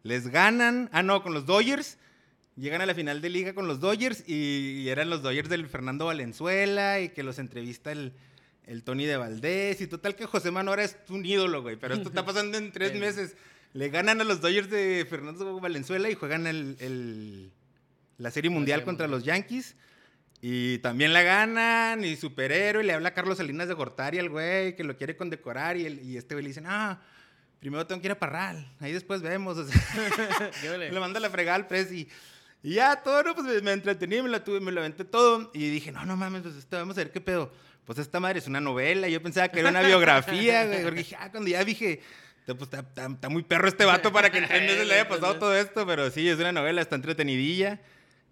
les 0.04 0.28
ganan, 0.28 0.88
ah 0.92 1.02
no, 1.02 1.22
con 1.22 1.34
los 1.34 1.46
Dodgers. 1.46 1.98
Llegan 2.56 2.82
a 2.82 2.86
la 2.86 2.94
final 2.94 3.22
de 3.22 3.30
liga 3.30 3.54
con 3.54 3.66
los 3.66 3.80
Dodgers 3.80 4.24
y, 4.28 4.82
y 4.82 4.88
eran 4.90 5.08
los 5.08 5.22
Dodgers 5.22 5.48
del 5.48 5.66
Fernando 5.68 6.04
Valenzuela 6.06 7.00
y 7.00 7.08
que 7.08 7.22
los 7.22 7.38
entrevista 7.38 7.90
el, 7.92 8.12
el 8.66 8.82
Tony 8.84 9.06
de 9.06 9.16
Valdés 9.16 9.80
y 9.80 9.86
total 9.86 10.14
que 10.16 10.26
José 10.26 10.50
Manuel 10.50 10.80
es 10.80 10.98
un 11.08 11.24
ídolo, 11.24 11.62
güey, 11.62 11.76
pero 11.76 11.94
esto 11.94 12.10
está 12.10 12.26
pasando 12.26 12.58
en 12.58 12.70
tres 12.70 12.92
meses. 13.00 13.36
Le 13.72 13.88
ganan 13.88 14.20
a 14.20 14.24
los 14.24 14.42
Dodgers 14.42 14.68
de 14.68 15.06
Fernando 15.08 15.58
Valenzuela 15.60 16.10
y 16.10 16.14
juegan 16.14 16.46
el, 16.46 16.76
el- 16.80 17.50
la 18.18 18.30
Serie 18.30 18.50
Mundial 18.50 18.84
contra 18.84 19.08
los 19.08 19.24
Yankees. 19.24 19.74
Y 20.44 20.78
también 20.78 21.12
la 21.12 21.22
ganan, 21.22 22.04
y 22.04 22.16
superhéroe, 22.16 22.82
y 22.82 22.86
le 22.86 22.92
habla 22.94 23.10
a 23.10 23.14
Carlos 23.14 23.38
Salinas 23.38 23.68
de 23.68 23.74
Gortari 23.74 24.18
al 24.18 24.28
güey, 24.28 24.74
que 24.74 24.82
lo 24.82 24.96
quiere 24.96 25.16
condecorar, 25.16 25.76
y, 25.76 25.86
el- 25.86 26.00
y 26.04 26.16
este 26.16 26.34
güey 26.34 26.42
le 26.42 26.48
dice, 26.48 26.60
no, 26.60 26.98
primero 27.60 27.86
tengo 27.86 28.00
que 28.00 28.08
ir 28.08 28.12
a 28.12 28.18
Parral, 28.18 28.68
ahí 28.80 28.92
después 28.92 29.22
vemos. 29.22 29.56
O 29.56 29.64
sea, 29.68 29.80
le 30.78 30.98
manda 31.00 31.20
la 31.20 31.30
fregada 31.30 31.54
al 31.56 31.68
Prezi. 31.68 32.08
Y 32.64 32.74
ya, 32.74 32.96
todo, 32.96 33.22
¿no? 33.22 33.34
Pues 33.36 33.46
me, 33.46 33.60
me 33.60 33.72
entretení, 33.72 34.20
me 34.20 34.28
la 34.28 34.42
tuve, 34.42 34.58
me 34.60 34.72
lo 34.72 34.80
aventé 34.80 35.04
todo. 35.04 35.50
Y 35.54 35.68
dije, 35.70 35.90
no, 35.92 36.04
no 36.04 36.16
mames, 36.16 36.42
pues 36.42 36.56
esto, 36.56 36.76
vamos 36.76 36.96
a 36.96 37.00
ver 37.02 37.12
qué 37.12 37.20
pedo. 37.20 37.52
Pues 37.84 37.98
esta 38.00 38.18
madre 38.20 38.38
es 38.40 38.46
una 38.48 38.60
novela. 38.60 39.08
Yo 39.08 39.20
pensaba 39.22 39.48
que 39.48 39.60
era 39.60 39.70
una 39.70 39.82
biografía, 39.82 40.66
güey. 40.66 40.82
Porque 40.82 40.98
dije, 40.98 41.16
ah, 41.18 41.30
cuando 41.32 41.50
ya 41.50 41.64
dije, 41.64 42.00
pues 42.46 42.62
está, 42.62 42.80
está- 42.80 43.06
está 43.06 43.28
muy 43.28 43.42
perro 43.44 43.66
este 43.68 43.84
vato 43.84 44.12
para 44.12 44.30
que 44.30 44.38
en 44.38 44.46
tres 44.48 44.62
meses 44.62 44.86
le 44.86 44.94
haya 44.94 45.08
pasado 45.08 45.38
todo 45.38 45.56
esto. 45.56 45.84
Pero 45.86 46.08
sí, 46.10 46.28
es 46.28 46.38
una 46.38 46.52
novela, 46.52 46.80
está 46.82 46.94
entretenidilla. 46.94 47.80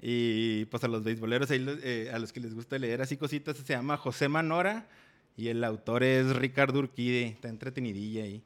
Y 0.01 0.65
pues 0.67 0.83
a 0.85 0.89
los 0.89 1.05
beisboleros, 1.05 1.51
ahí, 1.51 1.65
eh, 1.83 2.11
a 2.13 2.19
los 2.19 2.33
que 2.33 2.41
les 2.41 2.55
gusta 2.55 2.79
leer 2.79 3.03
así 3.03 3.17
cositas, 3.17 3.57
se 3.57 3.73
llama 3.73 3.97
José 3.97 4.29
Manora. 4.29 4.89
Y 5.37 5.49
el 5.49 5.63
autor 5.65 6.03
es 6.03 6.35
Ricardo 6.37 6.79
Urquide. 6.79 7.27
Está 7.27 7.49
entretenidilla 7.49 8.25
ahí. 8.25 8.43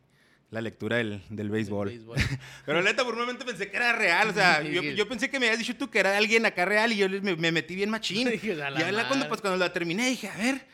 La 0.50 0.60
lectura 0.60 0.96
del, 0.98 1.20
del 1.30 1.50
béisbol. 1.50 1.88
Béisbol. 1.88 2.16
Pero 2.66 2.82
neta, 2.82 3.04
por 3.04 3.14
un 3.14 3.20
momento 3.20 3.44
pensé 3.44 3.70
que 3.70 3.76
era 3.76 3.92
real. 3.92 4.28
O 4.30 4.32
sea, 4.32 4.62
yo, 4.68 4.82
yo 4.82 5.08
pensé 5.08 5.30
que 5.30 5.38
me 5.40 5.46
habías 5.46 5.58
dicho 5.58 5.76
tú 5.76 5.90
que 5.90 5.98
era 6.00 6.16
alguien 6.16 6.44
acá 6.46 6.64
real 6.64 6.92
y 6.92 6.96
yo 6.96 7.08
me, 7.08 7.34
me 7.36 7.50
metí 7.52 7.74
bien 7.74 7.90
machín. 7.90 8.28
Y 8.42 8.50
"A 8.50 8.70
la 8.70 8.80
ya 8.80 8.92
la- 8.92 9.02
cuando, 9.08 9.16
madre". 9.24 9.28
pues, 9.28 9.40
cuando 9.40 9.58
la 9.58 9.72
terminé 9.72 10.08
dije, 10.08 10.28
a 10.28 10.36
ver. 10.36 10.66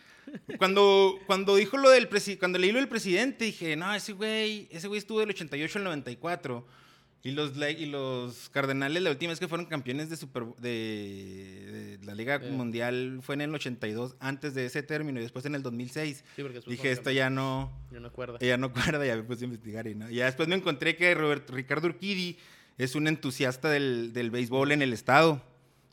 Cuando, 0.59 1.19
cuando 1.27 1.57
dijo 1.57 1.77
lo 1.77 1.91
del 1.91 2.09
presi- 2.09 2.39
cuando 2.39 2.59
leí 2.59 2.71
lo 2.73 2.79
del 2.79 2.89
presidente, 2.89 3.47
dije, 3.47 3.75
no, 3.77 3.93
ese 3.95 4.13
güey, 4.13 4.69
ese 4.71 4.87
güey 4.87 4.99
estuvo 4.99 5.19
del 5.21 5.31
88 5.31 5.79
al 5.79 5.85
94. 5.85 6.67
Y 7.23 7.33
los, 7.33 7.53
y 7.57 7.85
los 7.87 8.49
Cardenales, 8.49 9.03
la 9.03 9.11
última 9.11 9.31
vez 9.31 9.39
que 9.41 9.47
fueron 9.49 9.67
campeones 9.67 10.09
de, 10.09 10.17
super, 10.17 10.45
de, 10.59 11.99
de 11.99 12.07
la 12.07 12.15
Liga 12.15 12.41
Sí. 12.41 12.47
Mundial 12.51 13.19
fue 13.23 13.35
en 13.35 13.43
el 13.43 13.55
82, 13.55 14.17
antes 14.21 14.55
de 14.55 14.65
ese 14.65 14.83
término, 14.83 15.21
y 15.21 15.23
después 15.23 15.45
en 15.45 15.55
el 15.55 15.63
2006. 15.63 16.25
Sí, 16.35 16.43
Dije, 16.67 16.91
esto 16.91 17.11
ya 17.11 17.29
no, 17.29 17.71
Yo 17.93 18.01
no 18.01 18.09
acuerdo. 18.09 18.39
ella 18.41 18.57
no 18.57 18.69
acuerda, 18.69 19.05
ya 19.05 19.17
me 19.17 19.23
puse 19.25 19.45
a 19.45 19.49
investigar 19.49 19.87
y 19.87 19.95
no. 19.95 20.11
Y 20.11 20.15
ya 20.17 20.25
después 20.27 20.49
me 20.49 20.55
encontré 20.55 20.97
que 20.97 21.15
Roberto, 21.15 21.53
Ricardo 21.53 21.89
Urquidi 21.89 22.39
es 22.79 22.95
un 22.95 23.07
entusiasta 23.07 23.69
del, 23.69 24.13
del 24.15 24.31
béisbol 24.31 24.73
en 24.73 24.81
el 24.81 24.95
estado, 24.95 25.43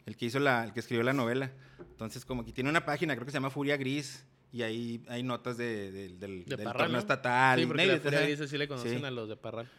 el 0.06 0.16
que 0.16 0.28
hizo 0.28 0.40
la, 0.40 0.64
el 0.64 0.72
que 0.72 0.80
escribió 0.80 1.04
la 1.04 1.12
novela. 1.14 1.52
Entonces, 1.92 2.24
como 2.24 2.46
que 2.46 2.54
tiene 2.54 2.70
una 2.70 2.86
página, 2.86 3.16
creo 3.16 3.26
que 3.26 3.32
se 3.32 3.36
llama 3.38 3.50
Furia 3.50 3.76
Gris, 3.76 4.24
y 4.54 4.62
ahí 4.62 5.04
hay 5.10 5.24
notas 5.24 5.58
de, 5.58 5.92
de- 5.92 6.08
del, 6.16 6.46
De 6.46 6.56
del 6.56 6.64
Parral, 6.64 6.74
torneo 6.84 6.92
¿no? 6.94 7.00
estatal. 7.00 7.60
Sí, 7.60 7.66
porque 7.66 7.84
y- 7.84 7.88
la 7.88 8.00
Furia 8.00 8.22
Gris 8.22 8.50
sí 8.50 8.58
le 8.58 8.68
conocen 8.70 9.00
sí. 9.00 9.04
a 9.04 9.12
los 9.12 9.28
de 9.28 9.36
Parral. 9.36 9.70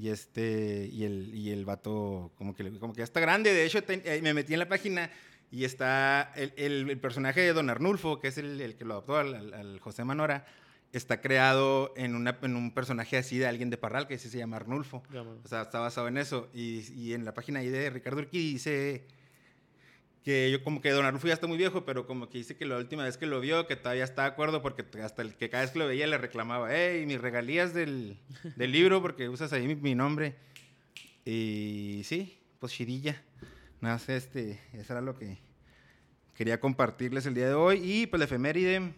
Y 0.00 0.10
este, 0.10 0.88
y 0.92 1.02
el, 1.04 1.34
y 1.34 1.50
el 1.50 1.64
vato, 1.64 2.30
como 2.38 2.54
que, 2.54 2.70
como 2.78 2.92
que 2.92 2.98
ya 2.98 3.04
está 3.04 3.18
grande. 3.20 3.52
De 3.52 3.64
hecho, 3.66 3.82
te- 3.82 4.00
eh, 4.16 4.22
me 4.22 4.32
metí 4.32 4.52
en 4.52 4.60
la 4.60 4.68
página 4.68 5.10
y 5.50 5.64
está 5.64 6.32
el, 6.36 6.52
el- 6.56 6.88
el 6.88 6.98
personaje 7.00 7.40
de 7.40 7.52
Don 7.52 7.68
Arnulfo, 7.68 8.20
que 8.20 8.28
es 8.28 8.38
el, 8.38 8.60
el 8.60 8.76
que 8.76 8.84
lo 8.84 8.94
adoptó 8.94 9.16
al, 9.16 9.34
al- 9.34 9.54
al 9.54 9.80
José 9.80 10.04
Manora, 10.04 10.46
está 10.92 11.20
creado 11.20 11.92
en, 11.96 12.14
una, 12.14 12.38
en 12.42 12.54
un 12.54 12.72
personaje 12.72 13.16
así 13.18 13.38
de 13.38 13.46
alguien 13.48 13.70
de 13.70 13.76
Parral, 13.76 14.06
que 14.06 14.18
sí 14.18 14.28
se 14.30 14.38
llama 14.38 14.56
Arnulfo. 14.56 15.02
Ya. 15.12 15.22
O 15.22 15.48
sea, 15.48 15.62
está 15.62 15.80
basado 15.80 16.06
en 16.06 16.16
eso. 16.16 16.48
Y, 16.54 16.90
y 16.94 17.12
en 17.14 17.24
la 17.24 17.34
página 17.34 17.58
ahí 17.60 17.68
de 17.68 17.90
Ricardo 17.90 18.20
Urquidi 18.20 18.52
dice 18.52 19.04
que 20.28 20.50
yo 20.50 20.62
como 20.62 20.82
que 20.82 20.90
Don 20.90 21.06
Arnulfo 21.06 21.26
ya 21.26 21.32
está 21.32 21.46
muy 21.46 21.56
viejo, 21.56 21.86
pero 21.86 22.06
como 22.06 22.28
que 22.28 22.36
dice 22.36 22.54
que 22.54 22.66
la 22.66 22.76
última 22.76 23.02
vez 23.02 23.16
que 23.16 23.24
lo 23.24 23.40
vio, 23.40 23.66
que 23.66 23.76
todavía 23.76 24.04
está 24.04 24.24
de 24.24 24.28
acuerdo, 24.28 24.60
porque 24.60 24.84
hasta 25.02 25.22
el 25.22 25.34
que 25.34 25.48
cada 25.48 25.62
vez 25.62 25.70
que 25.70 25.78
lo 25.78 25.86
veía 25.86 26.06
le 26.06 26.18
reclamaba, 26.18 26.68
hey, 26.70 27.06
mis 27.06 27.18
regalías 27.18 27.72
del, 27.72 28.18
del 28.56 28.70
libro, 28.70 29.00
porque 29.00 29.30
usas 29.30 29.54
ahí 29.54 29.66
mi, 29.66 29.74
mi 29.74 29.94
nombre. 29.94 30.36
Y 31.24 32.02
sí, 32.04 32.38
pues 32.58 32.74
chidilla. 32.74 33.22
Nada 33.80 33.98
este, 34.08 34.60
eso 34.74 34.92
era 34.92 35.00
lo 35.00 35.16
que 35.16 35.38
quería 36.34 36.60
compartirles 36.60 37.24
el 37.24 37.32
día 37.32 37.48
de 37.48 37.54
hoy. 37.54 37.80
Y 37.82 38.06
pues 38.06 38.18
la 38.18 38.26
efeméride, 38.26 38.92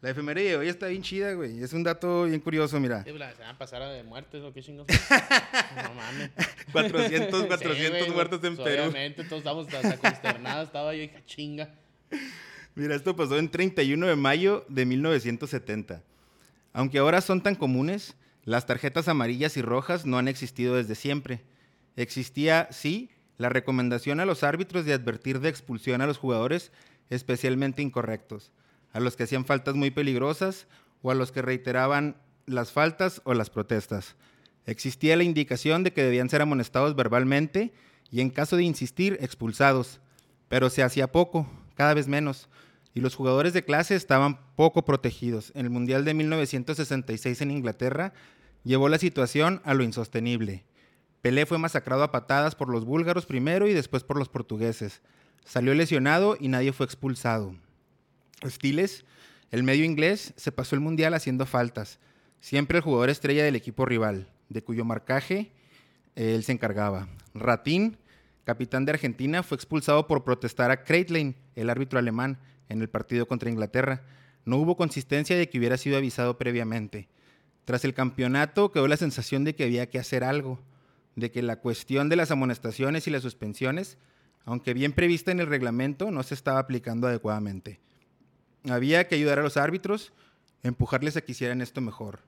la 0.00 0.10
efeméride 0.10 0.50
de 0.50 0.56
hoy 0.56 0.68
está 0.68 0.86
bien 0.86 1.02
chida, 1.02 1.32
güey. 1.34 1.62
Es 1.62 1.72
un 1.72 1.82
dato 1.82 2.24
bien 2.24 2.40
curioso, 2.40 2.78
mira. 2.78 3.02
Sí, 3.04 3.12
la- 3.12 3.32
se 3.34 3.42
van 3.42 3.54
a 3.54 3.58
pasar 3.58 3.82
a 3.82 3.88
de 3.88 4.02
muertes 4.04 4.42
o 4.42 4.52
qué 4.52 4.62
chingos. 4.62 4.86
no 5.82 5.94
mames. 5.94 6.30
400, 6.72 7.40
Sí, 7.42 7.46
400 7.48 7.90
güey, 8.00 8.10
muertos 8.12 8.44
en 8.44 8.56
pues, 8.56 8.68
Perú. 8.68 8.82
Obviamente, 8.84 9.24
todos 9.24 9.38
estábamos 9.38 9.72
hasta 9.74 9.96
consternados. 9.98 10.66
Estaba 10.66 10.94
yo, 10.94 11.02
hija 11.02 11.24
chinga. 11.26 11.74
Mira, 12.74 12.94
esto 12.94 13.16
pasó 13.16 13.38
en 13.38 13.50
31 13.50 14.06
de 14.06 14.16
mayo 14.16 14.64
de 14.68 14.86
1970. 14.86 16.02
Aunque 16.72 16.98
ahora 16.98 17.20
son 17.20 17.42
tan 17.42 17.56
comunes, 17.56 18.14
las 18.44 18.66
tarjetas 18.66 19.08
amarillas 19.08 19.56
y 19.56 19.62
rojas 19.62 20.06
no 20.06 20.16
han 20.18 20.28
existido 20.28 20.76
desde 20.76 20.94
siempre. 20.94 21.40
Existía, 21.96 22.68
sí, 22.70 23.10
la 23.36 23.48
recomendación 23.48 24.20
a 24.20 24.26
los 24.26 24.44
árbitros 24.44 24.84
de 24.84 24.92
advertir 24.92 25.40
de 25.40 25.48
expulsión 25.48 26.00
a 26.02 26.06
los 26.06 26.18
jugadores 26.18 26.70
especialmente 27.10 27.82
incorrectos, 27.82 28.52
a 28.98 29.00
los 29.00 29.14
que 29.14 29.22
hacían 29.22 29.44
faltas 29.44 29.76
muy 29.76 29.92
peligrosas 29.92 30.66
o 31.02 31.12
a 31.12 31.14
los 31.14 31.30
que 31.30 31.40
reiteraban 31.40 32.16
las 32.46 32.72
faltas 32.72 33.22
o 33.24 33.32
las 33.32 33.48
protestas. 33.48 34.16
Existía 34.66 35.16
la 35.16 35.22
indicación 35.22 35.84
de 35.84 35.92
que 35.92 36.02
debían 36.02 36.28
ser 36.28 36.42
amonestados 36.42 36.96
verbalmente 36.96 37.72
y 38.10 38.20
en 38.20 38.30
caso 38.30 38.56
de 38.56 38.64
insistir, 38.64 39.16
expulsados. 39.20 40.00
Pero 40.48 40.68
se 40.68 40.82
hacía 40.82 41.12
poco, 41.12 41.48
cada 41.76 41.94
vez 41.94 42.08
menos, 42.08 42.48
y 42.92 43.00
los 43.00 43.14
jugadores 43.14 43.52
de 43.52 43.64
clase 43.64 43.94
estaban 43.94 44.40
poco 44.56 44.84
protegidos. 44.84 45.52
El 45.54 45.70
Mundial 45.70 46.04
de 46.04 46.14
1966 46.14 47.40
en 47.40 47.52
Inglaterra 47.52 48.12
llevó 48.64 48.88
la 48.88 48.98
situación 48.98 49.60
a 49.64 49.74
lo 49.74 49.84
insostenible. 49.84 50.64
Pelé 51.22 51.46
fue 51.46 51.58
masacrado 51.58 52.02
a 52.02 52.10
patadas 52.10 52.56
por 52.56 52.68
los 52.68 52.84
búlgaros 52.84 53.26
primero 53.26 53.68
y 53.68 53.74
después 53.74 54.02
por 54.02 54.18
los 54.18 54.28
portugueses. 54.28 55.02
Salió 55.44 55.72
lesionado 55.72 56.36
y 56.40 56.48
nadie 56.48 56.72
fue 56.72 56.84
expulsado. 56.84 57.54
Stiles, 58.44 59.04
el 59.50 59.62
medio 59.62 59.84
inglés, 59.84 60.32
se 60.36 60.52
pasó 60.52 60.76
el 60.76 60.80
Mundial 60.80 61.14
haciendo 61.14 61.46
faltas. 61.46 61.98
Siempre 62.40 62.78
el 62.78 62.84
jugador 62.84 63.10
estrella 63.10 63.44
del 63.44 63.56
equipo 63.56 63.84
rival, 63.84 64.28
de 64.48 64.62
cuyo 64.62 64.84
marcaje 64.84 65.50
eh, 66.14 66.34
él 66.34 66.44
se 66.44 66.52
encargaba. 66.52 67.08
Ratín, 67.34 67.96
capitán 68.44 68.84
de 68.84 68.92
Argentina, 68.92 69.42
fue 69.42 69.56
expulsado 69.56 70.06
por 70.06 70.24
protestar 70.24 70.70
a 70.70 70.84
Kreitlein, 70.84 71.34
el 71.54 71.70
árbitro 71.70 71.98
alemán, 71.98 72.38
en 72.68 72.80
el 72.80 72.88
partido 72.88 73.26
contra 73.26 73.50
Inglaterra. 73.50 74.02
No 74.44 74.56
hubo 74.56 74.76
consistencia 74.76 75.36
de 75.36 75.48
que 75.48 75.58
hubiera 75.58 75.76
sido 75.76 75.96
avisado 75.96 76.38
previamente. 76.38 77.08
Tras 77.64 77.84
el 77.84 77.94
campeonato 77.94 78.72
quedó 78.72 78.88
la 78.88 78.96
sensación 78.96 79.44
de 79.44 79.54
que 79.54 79.64
había 79.64 79.90
que 79.90 79.98
hacer 79.98 80.24
algo, 80.24 80.60
de 81.16 81.30
que 81.30 81.42
la 81.42 81.56
cuestión 81.56 82.08
de 82.08 82.16
las 82.16 82.30
amonestaciones 82.30 83.06
y 83.06 83.10
las 83.10 83.22
suspensiones, 83.22 83.98
aunque 84.44 84.72
bien 84.72 84.92
prevista 84.92 85.32
en 85.32 85.40
el 85.40 85.46
reglamento, 85.48 86.10
no 86.10 86.22
se 86.22 86.34
estaba 86.34 86.60
aplicando 86.60 87.06
adecuadamente. 87.06 87.80
Había 88.68 89.06
que 89.08 89.14
ayudar 89.14 89.38
a 89.38 89.42
los 89.42 89.56
árbitros, 89.56 90.12
empujarles 90.62 91.16
a 91.16 91.20
que 91.20 91.32
hicieran 91.32 91.60
esto 91.60 91.80
mejor. 91.80 92.20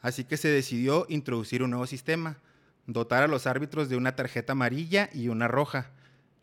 Así 0.00 0.24
que 0.24 0.36
se 0.36 0.48
decidió 0.48 1.06
introducir 1.08 1.62
un 1.62 1.70
nuevo 1.70 1.86
sistema, 1.86 2.38
dotar 2.86 3.22
a 3.22 3.28
los 3.28 3.46
árbitros 3.46 3.88
de 3.88 3.96
una 3.96 4.16
tarjeta 4.16 4.52
amarilla 4.52 5.10
y 5.12 5.28
una 5.28 5.48
roja. 5.48 5.90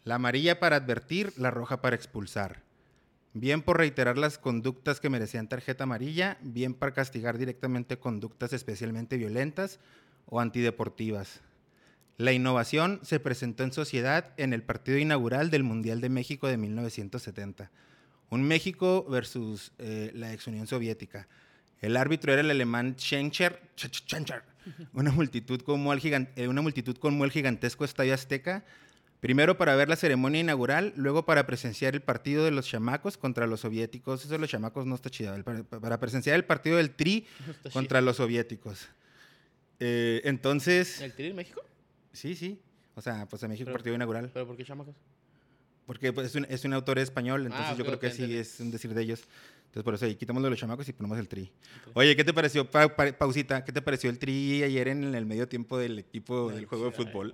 La 0.04 0.16
amarilla 0.16 0.60
para 0.60 0.78
advertir, 0.78 1.34
la 1.38 1.52
roja 1.52 1.82
para 1.82 1.96
expulsar. 1.96 2.64
Bien 3.34 3.62
por 3.62 3.78
reiterar 3.78 4.18
las 4.18 4.38
conductas 4.38 5.00
que 5.00 5.10
merecían 5.10 5.50
tarjeta 5.50 5.84
amarilla, 5.84 6.38
bien 6.42 6.74
para 6.74 6.94
castigar 6.94 7.38
directamente 7.38 8.00
conductas 8.00 8.54
especialmente 8.54 9.18
violentas 9.18 9.80
o 10.26 10.40
antideportivas. 10.40 11.42
La 12.18 12.32
innovación 12.32 13.00
se 13.04 13.20
presentó 13.20 13.64
en 13.64 13.74
sociedad 13.74 14.34
en 14.38 14.54
el 14.54 14.64
partido 14.64 14.98
inaugural 14.98 15.52
del 15.52 15.64
Mundial 15.64 16.02
de 16.02 16.10
México 16.10 16.48
de 16.48 16.58
1970. 16.58 17.70
Un 18.30 18.44
México 18.44 19.06
versus 19.10 19.72
eh, 19.80 20.12
la 20.14 20.34
ex 20.34 20.48
Unión 20.48 20.68
Soviética. 20.68 21.28
El 21.80 21.96
árbitro 21.96 22.32
era 22.34 22.42
el 22.42 22.50
alemán 22.52 22.96
Schencher, 22.98 23.62
una 24.94 25.12
multitud, 25.12 25.62
como 25.62 25.94
el 25.94 26.00
gigan- 26.02 26.30
eh, 26.36 26.48
una 26.48 26.62
multitud 26.62 26.98
como 26.98 27.24
el 27.24 27.32
gigantesco 27.32 27.86
estadio 27.86 28.14
azteca, 28.14 28.66
primero 29.22 29.58
para 29.58 29.76
ver 29.76 29.88
la 29.88 29.96
ceremonia 29.96 30.42
inaugural, 30.42 30.92
luego 30.98 31.26
para 31.26 31.46
presenciar 31.46 31.94
el 31.96 32.02
partido 32.02 32.44
de 32.44 32.52
los 32.52 32.68
chamacos 32.68 33.18
contra 33.18 33.48
los 33.48 33.62
soviéticos. 33.62 34.22
Eso 34.26 34.34
de 34.34 34.40
los 34.40 34.50
chamacos 34.50 34.86
no 34.86 34.96
está 34.96 35.10
chido. 35.10 35.42
para, 35.44 35.64
para 35.64 36.00
presenciar 36.00 36.36
el 36.36 36.44
partido 36.46 36.78
del 36.78 36.90
Tri 36.92 37.26
No 37.66 37.72
contra 37.72 38.02
los 38.02 38.18
soviéticos. 38.18 38.88
Eh, 39.80 40.22
entonces. 40.26 41.00
¿El 41.02 41.14
Tri 41.14 41.28
en 41.28 41.36
México? 41.36 41.62
sí, 42.12 42.36
sí. 42.36 42.60
O 42.96 43.02
sea, 43.02 43.28
pues 43.28 43.44
en 43.44 43.50
México 43.52 43.66
Pero- 43.68 43.78
partido 43.78 43.96
inaugural. 43.96 44.32
¿Pero 44.34 44.48
por 44.48 44.58
qué 44.58 44.66
chamacos? 44.66 44.96
Porque 45.88 46.14
pues, 46.14 46.28
es, 46.28 46.36
un, 46.36 46.46
es 46.50 46.64
un 46.66 46.74
autor 46.74 47.00
español, 47.00 47.46
entonces 47.48 47.68
Ah, 47.72 47.76
yo 47.78 47.86
creo 47.86 47.98
que 48.00 48.12
sí 48.12 48.36
es 48.38 48.60
un 48.60 48.70
decir 48.72 48.94
de 48.94 49.02
ellos. 49.02 49.22
Entonces 49.68 49.84
por 49.84 49.94
eso 49.96 50.06
ahí 50.06 50.16
quitamos 50.16 50.44
de 50.44 50.50
los 50.50 50.60
chamacos 50.60 50.88
y 50.90 50.94
ponemos 50.94 51.18
el 51.18 51.28
tri. 51.28 51.50
Oye, 51.94 52.16
¿qué 52.16 52.24
te 52.24 52.34
pareció, 52.34 52.70
pa- 52.70 52.94
pa- 52.96 53.12
pausita, 53.14 53.64
qué 53.66 53.72
te 53.72 53.82
pareció 53.82 54.10
el 54.10 54.20
tri 54.20 54.62
ayer 54.64 54.90
en 54.90 55.16
el 55.16 55.26
medio 55.26 55.48
tiempo 55.48 55.78
del 55.80 55.98
equipo 56.00 56.52
del 56.52 56.66
juego 56.66 56.86
de 56.86 56.92
fútbol? 56.92 57.34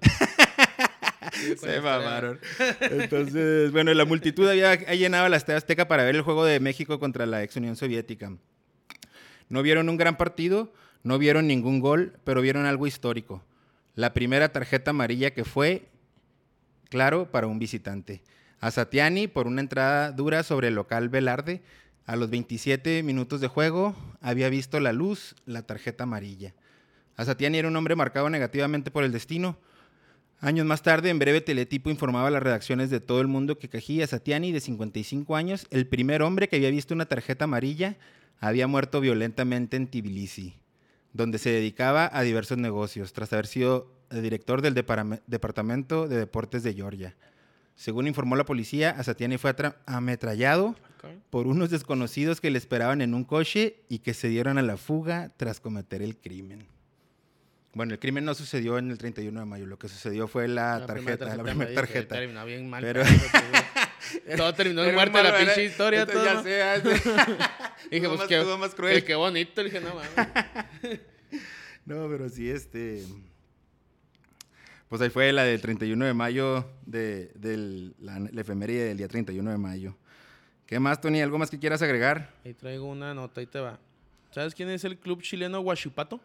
Sí, 1.34 1.56
Se 1.58 1.82
mamaron. 1.82 2.40
Entonces, 2.80 3.72
bueno, 3.72 3.94
la 3.94 4.06
multitud 4.06 4.48
había 4.48 4.72
ha 4.72 4.94
llenado 4.96 5.28
la 5.30 5.38
Estadio 5.38 5.58
Azteca 5.58 5.88
para 5.88 6.04
ver 6.04 6.16
el 6.16 6.22
juego 6.22 6.46
de 6.46 6.60
México 6.60 7.00
contra 7.00 7.26
la 7.26 7.42
ex 7.44 7.56
Unión 7.56 7.76
Soviética. 7.76 8.38
No 9.50 9.62
vieron 9.64 9.90
un 9.90 9.98
gran 9.98 10.16
partido, 10.18 10.72
no 11.04 11.18
vieron 11.18 11.48
ningún 11.48 11.80
gol, 11.80 12.20
pero 12.24 12.42
vieron 12.42 12.66
algo 12.66 12.86
histórico. 12.88 13.44
La 13.96 14.14
primera 14.14 14.52
tarjeta 14.52 14.92
amarilla 14.92 15.32
que 15.34 15.44
fue, 15.44 15.88
claro, 16.90 17.32
para 17.32 17.48
un 17.48 17.60
visitante. 17.60 18.22
A 18.64 18.72
Satiani 18.72 19.28
por 19.28 19.46
una 19.46 19.60
entrada 19.60 20.14
dura 20.14 20.42
sobre 20.42 20.70
el 20.70 20.76
local 20.76 21.10
Velarde. 21.10 21.62
A 22.06 22.16
los 22.16 22.30
27 22.30 23.04
minutos 23.04 23.42
de 23.42 23.50
juego 23.50 23.94
había 24.22 24.48
visto 24.48 24.80
la 24.80 24.94
luz, 24.94 25.36
la 25.46 25.64
tarjeta 25.64 26.06
amarilla. 26.06 26.54
A 27.18 27.26
Satiani 27.26 27.58
era 27.58 27.68
un 27.68 27.76
hombre 27.76 27.98
marcado 27.98 28.30
negativamente 28.30 28.90
por 28.90 29.04
el 29.04 29.12
destino. 29.12 29.58
Años 30.40 30.66
más 30.66 30.82
tarde, 30.82 31.10
en 31.10 31.20
breve 31.20 31.42
teletipo 31.42 31.90
informaba 31.90 32.30
a 32.30 32.32
las 32.32 32.42
redacciones 32.42 32.90
de 32.90 33.02
todo 33.02 33.20
el 33.20 33.28
mundo 33.28 33.60
que 33.60 33.68
Cají 33.68 34.08
Satiani, 34.08 34.54
de 34.54 34.62
55 34.62 35.36
años, 35.36 35.68
el 35.70 35.86
primer 35.86 36.22
hombre 36.22 36.48
que 36.48 36.56
había 36.56 36.72
visto 36.72 36.94
una 36.94 37.06
tarjeta 37.06 37.44
amarilla, 37.44 37.98
había 38.40 38.68
muerto 38.68 39.02
violentamente 39.02 39.76
en 39.76 39.88
Tbilisi, 39.88 40.56
donde 41.12 41.38
se 41.38 41.50
dedicaba 41.50 42.10
a 42.14 42.22
diversos 42.22 42.58
negocios, 42.58 43.12
tras 43.12 43.34
haber 43.34 43.48
sido 43.48 43.92
el 44.10 44.22
director 44.22 44.62
del 44.62 44.74
Departamento 44.74 46.08
de 46.08 46.16
Deportes 46.16 46.64
de 46.64 46.74
Georgia. 46.74 47.14
Según 47.76 48.08
informó 48.08 48.36
la 48.36 48.46
policía, 48.46 48.92
Asatiani 48.92 49.38
fue 49.38 49.56
ametrallado 49.86 50.76
por 51.30 51.48
unos 51.48 51.70
desconocidos 51.70 52.40
que 52.40 52.50
le 52.52 52.58
esperaban 52.58 53.02
en 53.02 53.14
un 53.14 53.24
coche 53.26 53.78
y 53.90 54.00
que 54.00 54.14
se 54.14 54.30
dieron 54.30 54.58
a 54.58 54.62
la 54.62 54.78
fuga 54.78 55.32
tras 55.38 55.60
cometer 55.60 56.02
el 56.02 56.16
crimen. 56.18 56.68
Bueno, 57.74 57.94
el 57.94 58.00
crimen 58.00 58.24
no 58.24 58.36
sucedió 58.36 58.78
en 58.78 58.92
el 58.92 59.00
31 59.00 59.40
de 59.40 59.46
mayo, 59.48 59.66
lo 59.66 59.80
que 59.80 59.90
sucedió 59.90 60.28
fue 60.28 60.48
la, 60.48 60.86
tarjeta, 60.86 61.36
la 61.36 61.44
primera 61.44 61.74
tarjeta. 61.74 62.16
Terminó 62.16 62.46
bien 62.46 62.70
mal. 62.70 62.84
Pero- 62.84 63.02
todo 64.38 64.54
terminó 64.54 64.84
en 64.84 64.94
muerte 64.94 65.24
la 65.24 65.36
pinche 65.38 65.66
historia. 65.66 66.04
Esto 66.04 66.14
todo. 66.14 66.26
ya 66.26 66.44
sí. 66.44 66.90
Dije, 67.92 68.08
pues 68.08 68.20
más- 68.20 68.28
qué, 68.28 68.38
estuvo 68.38 68.58
más 68.60 68.76
cruel. 68.76 69.04
qué 69.04 69.16
bonito. 69.16 69.64
Dije, 69.64 69.82
no 69.82 69.90
mames. 69.96 71.00
No, 71.86 72.08
pero 72.10 72.30
sí, 72.30 72.50
este. 72.50 73.04
Pues 74.90 75.02
ahí 75.02 75.10
fue 75.10 75.32
la 75.34 75.44
del 75.44 75.60
31 75.60 76.06
de 76.06 76.14
mayo, 76.14 76.70
de, 76.86 77.32
del, 77.36 77.96
la, 78.00 78.20
la 78.20 78.42
efeméride 78.42 78.86
del 78.86 78.98
día 78.98 79.08
31 79.08 79.50
de 79.52 79.58
mayo. 79.58 79.96
¿Qué 80.68 80.80
más, 80.80 81.02
Tony? 81.02 81.22
¿Algo 81.22 81.38
más 81.40 81.50
que 81.50 81.58
quieras 81.60 81.82
agregar? 81.82 82.32
Ahí 82.46 82.54
traigo 82.54 82.86
una 82.86 83.14
nota, 83.14 83.42
ahí 83.42 83.48
te 83.48 83.60
va. 83.60 83.80
¿Sabes 84.32 84.54
quién 84.54 84.70
es 84.70 84.84
el 84.84 84.98
club 84.98 85.22
chileno 85.22 85.60
Huachipato? 85.62 86.20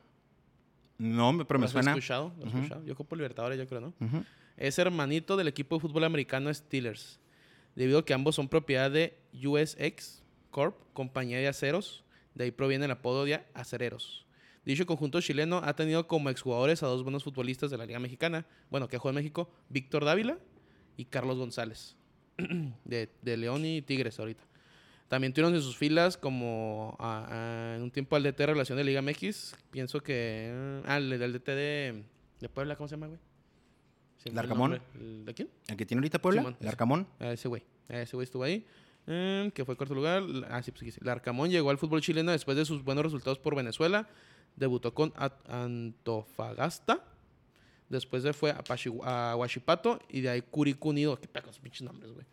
No, 0.98 1.32
me- 1.32 1.44
pero 1.44 1.58
me 1.58 1.62
¿Lo 1.62 1.66
has 1.66 1.72
suena. 1.72 1.90
escuchado? 1.92 2.32
¿Lo 2.38 2.46
has 2.46 2.54
escuchado? 2.54 2.84
Yo 2.84 2.94
copo 2.94 3.16
Libertadores, 3.16 3.58
yo 3.58 3.66
creo, 3.66 3.80
¿no? 3.80 3.94
Es 4.56 4.78
hermanito 4.78 5.36
del 5.36 5.48
equipo 5.48 5.76
de 5.76 5.80
fútbol 5.80 6.04
americano 6.04 6.52
Steelers, 6.52 7.18
debido 7.76 8.00
a 8.00 8.04
que 8.04 8.12
ambos 8.12 8.34
son 8.34 8.48
propiedad 8.48 8.90
de 8.90 9.16
USX 9.32 10.22
Corp, 10.50 10.76
compañía 10.92 11.38
de 11.38 11.48
aceros. 11.48 12.04
De 12.34 12.44
ahí 12.44 12.50
proviene 12.50 12.84
el 12.84 12.90
apodo 12.90 13.24
de 13.24 13.40
acereros. 13.54 14.24
Dicho 14.68 14.84
conjunto 14.84 15.18
chileno 15.22 15.62
ha 15.64 15.74
tenido 15.74 16.06
como 16.06 16.28
exjugadores 16.28 16.82
a 16.82 16.88
dos 16.88 17.02
buenos 17.02 17.24
futbolistas 17.24 17.70
de 17.70 17.78
la 17.78 17.86
Liga 17.86 17.98
Mexicana, 18.00 18.44
bueno, 18.68 18.86
que 18.86 18.98
juega 18.98 19.12
en 19.12 19.24
México, 19.24 19.50
Víctor 19.70 20.04
Dávila 20.04 20.36
y 20.98 21.06
Carlos 21.06 21.38
González, 21.38 21.96
de, 22.84 23.08
de 23.22 23.36
León 23.38 23.64
y 23.64 23.80
Tigres 23.80 24.20
ahorita. 24.20 24.44
También 25.08 25.32
tuvieron 25.32 25.54
en 25.54 25.62
sus 25.62 25.78
filas 25.78 26.18
como 26.18 26.94
ah, 27.00 27.26
ah, 27.30 27.74
en 27.78 27.82
un 27.82 27.90
tiempo 27.90 28.14
al 28.14 28.24
DT 28.24 28.36
de 28.36 28.46
Relación 28.46 28.76
de 28.76 28.84
Liga 28.84 29.00
MX, 29.00 29.56
pienso 29.70 30.02
que... 30.02 30.82
Ah, 30.84 30.98
el, 30.98 31.14
el 31.14 31.32
DT 31.32 31.46
de, 31.46 32.04
de 32.38 32.48
Puebla, 32.50 32.76
¿cómo 32.76 32.88
se 32.88 32.96
llama, 32.96 33.06
güey? 33.06 33.20
¿Larcamón? 34.34 34.72
nombre. 34.72 34.86
¿El 35.00 35.24
¿De 35.24 35.32
quién? 35.32 35.48
¿El 35.68 35.78
que 35.78 35.86
tiene 35.86 36.00
ahorita 36.00 36.20
Puebla? 36.20 36.42
Simón, 36.42 36.56
¿El 36.60 36.66
ese. 36.66 36.68
Arcamón? 36.68 37.06
A 37.20 37.32
ese 37.32 37.48
güey. 37.48 37.62
A 37.88 38.02
ese 38.02 38.16
güey 38.16 38.24
estuvo 38.24 38.42
ahí. 38.42 38.66
Eh, 39.06 39.50
que 39.54 39.64
fue 39.64 39.76
cuarto 39.76 39.94
lugar. 39.94 40.22
Ah, 40.50 40.62
sí, 40.62 40.72
pues. 40.72 41.02
Larcamón 41.02 41.48
llegó 41.48 41.70
al 41.70 41.78
fútbol 41.78 42.02
chileno 42.02 42.32
después 42.32 42.54
de 42.58 42.66
sus 42.66 42.84
buenos 42.84 43.02
resultados 43.02 43.38
por 43.38 43.56
Venezuela. 43.56 44.06
Debutó 44.58 44.92
con 44.94 45.12
Antofagasta. 45.46 47.02
Después 47.88 48.22
de 48.22 48.32
fue 48.32 48.50
a, 48.50 48.62
Pachi- 48.62 49.00
a 49.02 49.34
Huachipato 49.36 49.98
y 50.10 50.20
de 50.20 50.28
ahí 50.30 50.42
Curicó 50.42 50.90
Unido. 50.90 51.18
Qué 51.18 51.26
pecos 51.28 51.58
pinches 51.58 51.82
nombres, 51.82 52.12
güey. 52.12 52.26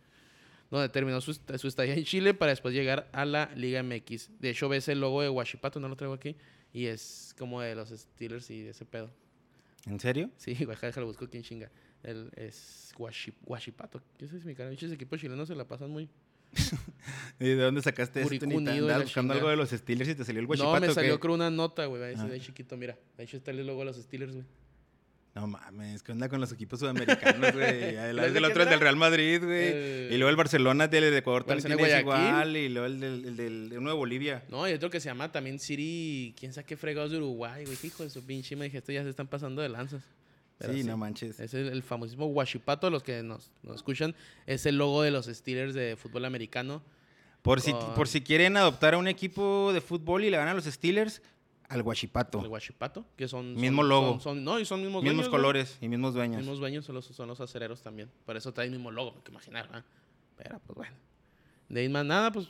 Donde 0.70 0.88
terminó 0.88 1.20
su, 1.20 1.32
su 1.32 1.68
estadía 1.68 1.94
en 1.94 2.04
Chile 2.04 2.34
para 2.34 2.50
después 2.50 2.74
llegar 2.74 3.08
a 3.12 3.24
la 3.24 3.50
Liga 3.54 3.82
MX. 3.82 4.40
De 4.40 4.50
hecho, 4.50 4.68
ves 4.68 4.88
el 4.88 5.00
logo 5.00 5.22
de 5.22 5.28
Huachipato, 5.30 5.78
no 5.80 5.88
lo 5.88 5.96
traigo 5.96 6.14
aquí. 6.14 6.36
Y 6.72 6.86
es 6.86 7.34
como 7.38 7.60
de 7.62 7.74
los 7.74 7.88
Steelers 7.90 8.50
y 8.50 8.62
de 8.62 8.70
ese 8.70 8.84
pedo. 8.84 9.08
¿En 9.86 10.00
serio? 10.00 10.28
Sí, 10.36 10.52
güey, 10.64 10.76
déjalo 10.80 11.06
busco 11.06 11.28
quién 11.28 11.42
chinga. 11.44 11.70
El, 12.02 12.30
es 12.36 12.92
Huachi- 12.98 13.32
Huachipato. 13.44 14.02
¿Qué 14.18 14.24
es 14.26 14.44
mi 14.44 14.54
cara? 14.54 14.70
Equipos 14.72 15.20
chilenos 15.20 15.48
se 15.48 15.54
la 15.54 15.64
pasan 15.66 15.90
muy. 15.90 16.08
¿Y 17.40 17.44
de 17.48 17.56
dónde 17.56 17.82
sacaste 17.82 18.22
esto? 18.22 18.46
Ni 18.46 18.56
Andabas 18.56 18.80
la 18.82 18.98
buscando 19.00 19.34
algo 19.34 19.48
de 19.50 19.56
los 19.56 19.70
Steelers 19.70 20.10
y 20.10 20.14
te 20.14 20.24
salió 20.24 20.40
el 20.40 20.46
guachipato. 20.46 20.74
no, 20.80 20.86
me 20.86 20.92
salió 20.94 21.20
creo 21.20 21.34
una 21.34 21.50
nota, 21.50 21.84
güey. 21.86 22.02
Ahí 22.02 22.14
Ah. 22.18 22.24
ve 22.24 22.40
chiquito, 22.40 22.76
mira. 22.76 22.96
De 23.16 23.24
hecho, 23.24 23.36
está 23.36 23.50
el 23.50 23.66
logo 23.66 23.80
de 23.80 23.84
los 23.86 23.96
Steelers, 23.96 24.32
güey. 24.32 24.44
No 25.34 25.46
mames, 25.46 26.02
¿qué 26.02 26.12
onda 26.12 26.30
con 26.30 26.40
los 26.40 26.50
equipos 26.52 26.80
sudamericanos, 26.80 27.52
güey? 27.52 27.62
El, 27.94 28.16
¿Los 28.16 28.24
de 28.24 28.32
del 28.32 28.44
otro 28.46 28.62
es 28.62 28.70
del? 28.70 28.80
Real 28.80 28.96
Madrid, 28.96 29.44
güey. 29.44 29.66
El- 29.68 30.08
Y 30.12 30.16
luego 30.16 30.30
el 30.30 30.36
Barcelona 30.36 30.88
del 30.88 31.10
de 31.10 31.18
Ecuador 31.18 31.44
también 31.44 31.76
Guayaquil. 31.76 32.00
igual. 32.00 32.56
Y 32.56 32.68
luego 32.70 32.86
el 32.86 33.00
del, 33.00 33.24
el 33.26 33.36
del 33.36 33.72
el 33.72 33.78
uno 33.78 33.90
de 33.90 33.96
Bolivia. 33.96 34.44
No, 34.48 34.66
y 34.66 34.72
otro 34.72 34.88
que 34.88 34.98
se 34.98 35.10
llama 35.10 35.30
también 35.30 35.58
City. 35.58 36.34
¿Quién 36.40 36.54
sabe 36.54 36.64
qué 36.66 36.78
fregados 36.78 37.10
de 37.10 37.18
Uruguay, 37.18 37.66
güey? 37.66 37.76
Hijo 37.82 38.02
de 38.02 38.08
su 38.08 38.24
pinche. 38.24 38.56
Me 38.56 38.64
dije, 38.64 38.78
estos 38.78 38.94
ya 38.94 39.02
se 39.02 39.10
están 39.10 39.26
pasando 39.26 39.60
de 39.60 39.68
lanzas. 39.68 40.02
Pero 40.58 40.72
Sí, 40.72 40.84
no 40.84 40.96
manches. 40.96 41.38
Es 41.40 41.52
el, 41.54 41.68
el 41.68 41.82
famosísimo 41.82 42.26
Huachipato, 42.26 42.88
los 42.90 43.02
que 43.02 43.22
nos, 43.22 43.50
nos 43.62 43.76
escuchan. 43.76 44.14
Es 44.46 44.64
el 44.66 44.78
logo 44.78 45.02
de 45.02 45.10
los 45.10 45.26
Steelers 45.26 45.74
de 45.74 45.96
fútbol 45.96 46.24
americano. 46.24 46.82
Por 47.42 47.60
si, 47.60 47.72
con- 47.72 47.94
por 47.94 48.08
si 48.08 48.22
quieren 48.22 48.56
adoptar 48.56 48.94
a 48.94 48.98
un 48.98 49.06
equipo 49.06 49.70
de 49.72 49.80
fútbol 49.80 50.24
y 50.24 50.30
le 50.30 50.38
van 50.38 50.48
a 50.48 50.54
los 50.54 50.64
Steelers, 50.64 51.20
al 51.68 51.82
Guachipato. 51.82 52.40
El 52.40 52.46
Huachipato, 52.48 53.04
que 53.16 53.28
son. 53.28 53.54
Mismo 53.54 53.82
son- 53.82 53.88
logo. 53.88 54.10
son- 54.14 54.20
son- 54.20 54.44
no, 54.44 54.58
y 54.58 54.64
son 54.64 54.80
mismos 54.80 55.02
Mismos 55.02 55.16
dueños, 55.26 55.28
colores 55.30 55.78
y 55.80 55.88
mismos 55.88 56.14
dueños. 56.14 56.38
mismos 56.38 56.58
dueños 56.58 56.84
son 56.84 56.94
los, 56.94 57.04
son 57.06 57.28
los 57.28 57.40
acereros 57.40 57.82
también. 57.82 58.08
Por 58.24 58.36
eso 58.36 58.52
trae 58.52 58.66
el 58.66 58.72
mismo 58.72 58.90
logo, 58.90 59.22
que 59.22 59.30
imaginar, 59.32 59.66
¿verdad? 59.66 59.84
Pero 60.36 60.58
pues 60.66 60.76
bueno. 60.76 60.94
De 61.68 61.80
ahí 61.80 61.88
más 61.88 62.04
nada, 62.06 62.32
pues. 62.32 62.46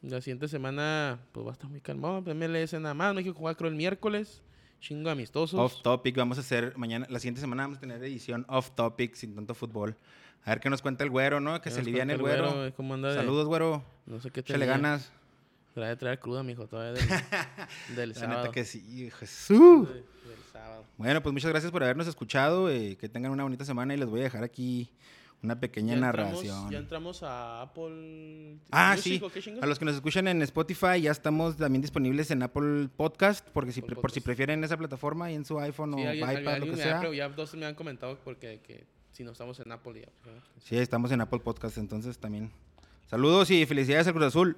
La 0.00 0.20
siguiente 0.20 0.46
semana, 0.46 1.18
pues 1.32 1.44
va 1.44 1.50
a 1.50 1.52
estar 1.54 1.68
muy 1.68 1.80
calmado. 1.80 2.22
MLS 2.22 2.72
nada 2.78 2.94
más. 2.94 3.14
México 3.14 3.36
juega 3.38 3.56
creo 3.56 3.68
el 3.68 3.76
miércoles. 3.76 4.42
Chingo 4.80 5.10
amistosos. 5.10 5.58
Off 5.58 5.82
topic, 5.82 6.16
vamos 6.16 6.38
a 6.38 6.40
hacer 6.40 6.76
mañana, 6.76 7.06
la 7.10 7.18
siguiente 7.18 7.40
semana 7.40 7.64
vamos 7.64 7.78
a 7.78 7.80
tener 7.80 8.02
edición 8.02 8.44
off 8.48 8.70
topic 8.72 9.14
sin 9.14 9.34
tanto 9.34 9.54
fútbol. 9.54 9.96
A 10.44 10.50
ver 10.50 10.60
qué 10.60 10.70
nos 10.70 10.82
cuenta 10.82 11.02
el 11.04 11.10
güero, 11.10 11.40
¿no? 11.40 11.60
Que 11.60 11.70
se 11.70 11.82
liviane 11.82 12.12
el 12.14 12.20
güero. 12.20 12.72
¿Cómo 12.76 12.94
anda 12.94 13.08
de- 13.10 13.16
Saludos, 13.16 13.46
güero. 13.46 13.82
No 14.06 14.20
sé 14.20 14.30
qué 14.30 14.40
Échale 14.40 14.60
tenía. 14.60 14.74
ganas. 14.76 15.10
Trae 15.74 15.94
traer 15.96 16.18
cruda, 16.20 16.42
mijo, 16.42 16.66
todavía 16.66 16.92
del, 16.92 17.08
del 17.96 18.08
La 18.10 18.14
sábado. 18.14 18.40
neta 18.42 18.52
que 18.52 18.64
sí, 18.64 19.10
Jesús. 19.18 19.88
Del 19.88 20.04
sábado. 20.52 20.84
Bueno, 20.96 21.22
pues 21.22 21.32
muchas 21.32 21.50
gracias 21.50 21.70
por 21.72 21.82
habernos 21.82 22.06
escuchado. 22.06 22.70
eh, 22.70 22.96
que 22.96 23.08
tengan 23.08 23.32
una 23.32 23.42
bonita 23.42 23.64
semana 23.64 23.94
y 23.94 23.96
les 23.98 24.08
voy 24.08 24.20
a 24.20 24.24
dejar 24.24 24.42
aquí 24.44 24.88
una 25.42 25.60
pequeña 25.60 25.94
Ya 25.94 26.06
entramos- 26.08 26.32
narración. 26.44 26.70
ya 26.70 26.78
entramos 26.78 27.22
a 27.22 27.62
Apple. 27.62 28.58
Ah, 28.72 28.94
Music, 28.96 29.22
sí. 29.42 29.52
A 29.60 29.66
los 29.66 29.78
que 29.78 29.84
nos 29.84 29.94
escuchan 29.94 30.26
en 30.28 30.42
Spotify, 30.42 31.00
ya 31.00 31.10
estamos 31.12 31.56
también 31.56 31.80
disponibles 31.82 32.30
en 32.32 32.42
Apple 32.42 32.88
Podcast, 32.96 33.46
porque 33.50 33.70
si, 33.72 33.80
Apple 33.80 33.96
por 33.96 34.10
si 34.10 34.20
prefieren 34.20 34.64
esa 34.64 34.76
plataforma 34.76 35.30
y 35.30 35.34
en 35.36 35.44
su 35.44 35.58
iPhone 35.60 35.94
Sí, 35.94 36.04
o 36.04 36.08
alguien- 36.08 36.30
iPad, 36.30 36.54
alguien- 36.54 36.70
lo 36.72 36.76
que 36.76 36.82
sea. 36.82 37.12
ya 37.14 37.28
dos 37.28 37.54
me 37.54 37.66
han 37.66 37.74
comentado 37.74 38.18
porque 38.24 38.60
que 38.66 38.84
si 39.12 39.22
no 39.24 39.30
estamos 39.32 39.58
en 39.60 39.70
Apple 39.72 40.00
ya. 40.00 40.08
Sí, 40.64 40.76
estamos 40.76 41.12
en 41.12 41.20
Apple 41.20 41.38
Podcast, 41.40 41.78
entonces 41.78 42.18
también. 42.18 42.50
Saludos 43.06 43.50
y 43.50 43.64
felicidades 43.64 44.06
al 44.08 44.12
Cruz 44.14 44.26
Azul. 44.26 44.56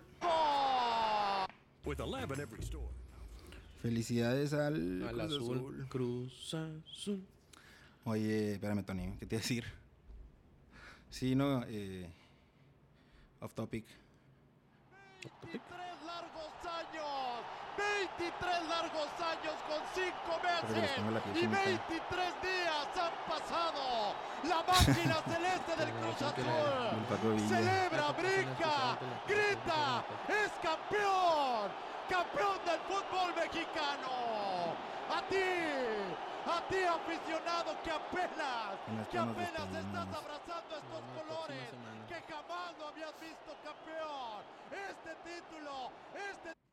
Felicidades 3.82 4.52
al, 4.52 5.02
Al 5.08 5.14
Cruz 5.16 5.32
azul. 5.36 5.56
Azul. 5.58 5.86
Cruz 5.88 6.54
Azul. 6.54 7.24
Oye, 8.04 8.52
espérame, 8.54 8.84
Tony, 8.84 9.14
¿qué 9.18 9.26
te 9.26 9.34
iba 9.36 9.40
a 9.40 9.42
decir? 9.42 9.64
Sí, 11.10 11.34
no, 11.34 11.64
eh, 11.68 12.08
off 13.40 13.52
topic. 13.54 13.84
23 15.42 15.60
largos 16.06 16.52
años, 16.64 17.44
23 17.76 18.68
largos 18.68 19.10
años 19.20 19.54
con 19.68 19.80
5 19.94 20.14
Pero 20.40 20.80
les 20.80 20.98
meses 21.02 21.22
y 21.34 21.40
chinita. 21.40 21.64
23 21.64 22.42
días 22.42 22.88
han 22.96 23.14
pasado. 23.28 24.14
La 24.44 24.62
máquina 24.62 25.14
celeste 25.28 25.76
del 25.76 25.90
Cruz 25.92 26.22
Azul 26.22 27.40
celebra, 27.48 28.12
brinca, 28.12 28.98
grita, 29.28 30.04
es 30.28 30.52
campeón, 30.62 31.70
campeón 32.08 32.58
del 32.64 32.80
fútbol 32.88 33.34
mexicano. 33.36 34.10
A 35.10 35.22
ti, 35.28 35.36
a 36.46 36.60
ti 36.68 36.82
aficionado 36.84 37.76
que 37.82 37.90
apenas, 37.90 38.78
que 39.10 39.18
apenas 39.18 39.68
estás 39.74 40.08
abrazando 40.14 40.76
estos 40.76 41.04
colores, 41.16 41.70
que 42.08 42.14
jamás 42.32 42.78
lo 42.78 42.88
habías 42.88 43.14
visto 43.20 43.50
campeón. 43.64 44.42
Este 44.70 45.14
título, 45.24 45.90
este 46.14 46.48
título. 46.48 46.69